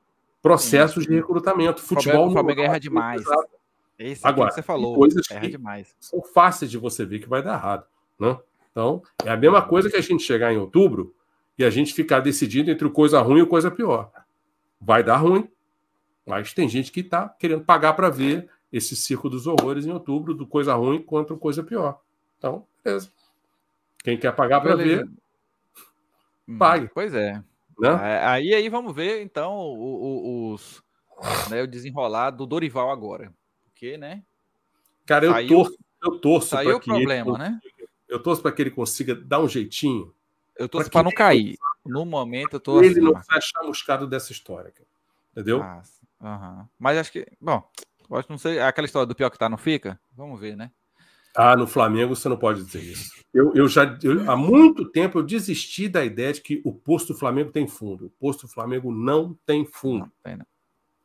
processos 0.43 1.07
de 1.07 1.15
recrutamento. 1.15 1.81
o 1.81 1.85
Futebol 1.87 2.13
Flamengo, 2.13 2.29
o 2.29 2.33
Flamengo 2.33 2.57
não 2.59 2.65
é 2.65 2.67
erra 2.67 2.81
demais. 2.81 3.25
coisa 3.25 3.49
Esse 4.03 4.25
é 4.27 4.29
Agora, 4.29 4.49
que 4.49 4.55
você 4.55 4.63
falou. 4.63 4.95
coisas 4.95 5.27
que- 5.27 5.49
demais. 5.49 5.95
são 6.01 6.23
fáceis 6.23 6.71
de 6.71 6.79
você 6.79 7.05
ver 7.05 7.19
que 7.19 7.29
vai 7.29 7.43
dar 7.43 7.55
errado. 7.55 7.87
Né? 8.19 8.39
Então, 8.71 9.03
é 9.25 9.31
a 9.31 9.37
mesma 9.37 9.61
coisa 9.61 9.91
que 9.91 9.97
a 9.97 10.01
gente 10.01 10.23
chegar 10.23 10.53
em 10.53 10.57
outubro 10.57 11.15
e 11.59 11.65
a 11.65 11.69
gente 11.71 11.93
ficar 11.93 12.21
decidindo 12.21 12.71
entre 12.71 12.89
coisa 12.89 13.21
ruim 13.21 13.43
e 13.43 13.47
coisa 13.47 13.71
pior. 13.71 14.11
Vai 14.81 15.03
dar 15.05 15.19
ruim, 15.19 15.47
mas 16.25 16.55
tem 16.55 16.67
gente 16.69 16.91
que 16.91 17.01
está 17.01 17.29
querendo 17.29 17.63
pagar 17.65 17.93
para 17.93 18.09
ver 18.09 18.49
esse 18.73 18.97
circo 18.97 19.29
dos 19.29 19.47
horrores 19.47 19.85
em 19.85 19.91
outubro, 19.93 20.33
do 20.33 20.47
coisa 20.47 20.73
ruim 20.75 21.03
contra 21.03 21.37
coisa 21.37 21.63
pior. 21.63 22.01
Então, 22.39 22.67
beleza. 22.83 23.11
Quem 24.03 24.17
quer 24.17 24.35
pagar 24.35 24.63
para 24.63 24.77
ver, 24.77 25.07
Hum, 26.49 26.57
pague. 26.57 26.89
Pois 26.95 27.13
é. 27.15 27.35
né? 27.79 27.89
É, 28.03 28.25
Aí, 28.27 28.55
aí 28.55 28.69
vamos 28.71 28.95
ver, 28.95 29.23
então, 29.23 29.55
o, 29.59 30.53
o- 30.53 30.53
os, 30.55 30.83
né, 31.51 31.63
o 31.63 31.67
desenrolar 31.67 32.31
do 32.31 32.47
Dorival 32.47 32.91
agora. 32.91 33.33
Porque, 33.81 33.97
né? 33.97 34.23
Cara, 35.07 35.25
eu 35.25 35.33
Saiu- 35.33 35.49
torço, 35.49 35.79
eu 36.05 36.19
torço 36.21 36.51
para 36.51 36.77
o 36.77 36.81
que 36.81 36.91
ele, 36.91 36.99
problema, 36.99 37.39
né? 37.39 37.59
eu 38.07 38.23
torço 38.23 38.43
para 38.43 38.53
que 38.53 38.61
ele 38.61 38.71
consiga 38.71 39.15
dar 39.15 39.41
um 39.41 39.49
jeitinho. 39.49 40.13
Eu 40.55 40.69
Pra 40.69 40.85
para 40.91 41.03
não 41.03 41.09
ele- 41.09 41.17
cair. 41.17 41.57
No 41.87 42.05
momento 42.05 42.53
eu 42.57 42.61
tô 42.61 42.79
ele 42.83 42.91
assim. 42.91 43.01
não 43.01 43.13
Marcos. 43.13 43.27
sai 43.33 43.41
chamuscado 43.41 44.07
dessa 44.07 44.33
história, 44.33 44.71
cara. 44.71 44.87
entendeu? 45.33 45.63
Ah, 45.63 45.83
aham. 46.21 46.69
Mas 46.79 46.99
acho 46.99 47.11
que, 47.11 47.27
bom, 47.41 47.67
acho 48.13 48.25
que 48.27 48.31
não 48.31 48.37
sei, 48.39 48.61
aquela 48.61 48.85
história 48.85 49.07
do 49.07 49.15
pior 49.15 49.31
que 49.31 49.39
tá 49.39 49.49
não 49.49 49.57
fica? 49.57 49.99
Vamos 50.15 50.39
ver, 50.39 50.55
né? 50.57 50.71
Ah, 51.35 51.57
no 51.57 51.67
Flamengo 51.67 52.15
você 52.15 52.29
não 52.29 52.37
pode 52.37 52.63
dizer 52.63 52.83
isso. 52.83 53.11
Eu, 53.33 53.55
eu 53.55 53.67
já 53.67 53.97
eu- 54.03 54.31
há 54.31 54.37
muito 54.37 54.85
tempo 54.91 55.19
eu 55.19 55.23
desisti 55.23 55.89
da 55.89 56.05
ideia 56.05 56.33
de 56.35 56.43
que 56.43 56.61
o 56.67 56.75
posto 56.75 57.15
do 57.15 57.19
Flamengo 57.19 57.51
tem 57.51 57.67
fundo. 57.67 58.07
O 58.07 58.11
posto 58.11 58.43
do 58.47 58.53
Flamengo 58.53 58.93
não 58.93 59.35
tem 59.47 59.65
fundo. 59.65 60.01
Não, 60.01 60.13
tem 60.23 60.37
não. 60.37 60.45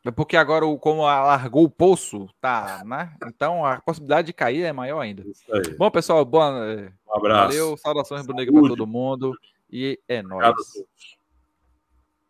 É 0.05 0.11
porque 0.11 0.37
agora, 0.37 0.63
como 0.77 1.01
largou 1.01 1.63
o 1.63 1.69
poço, 1.69 2.29
tá, 2.39 2.83
né? 2.85 3.11
Então 3.25 3.65
a 3.65 3.81
possibilidade 3.81 4.27
de 4.27 4.33
cair 4.33 4.61
é 4.63 4.71
maior 4.71 4.99
ainda. 4.99 5.23
Isso 5.27 5.43
aí. 5.51 5.75
Bom, 5.77 5.89
pessoal, 5.89 6.23
boa, 6.23 6.51
Um 7.07 7.13
abraço. 7.17 7.57
valeu, 7.57 7.77
saudações 7.77 8.21
rubro-negras 8.21 8.59
para 8.59 8.69
todo 8.69 8.85
mundo 8.85 9.35
e 9.71 9.99
é 10.07 10.21
nóis. 10.21 10.53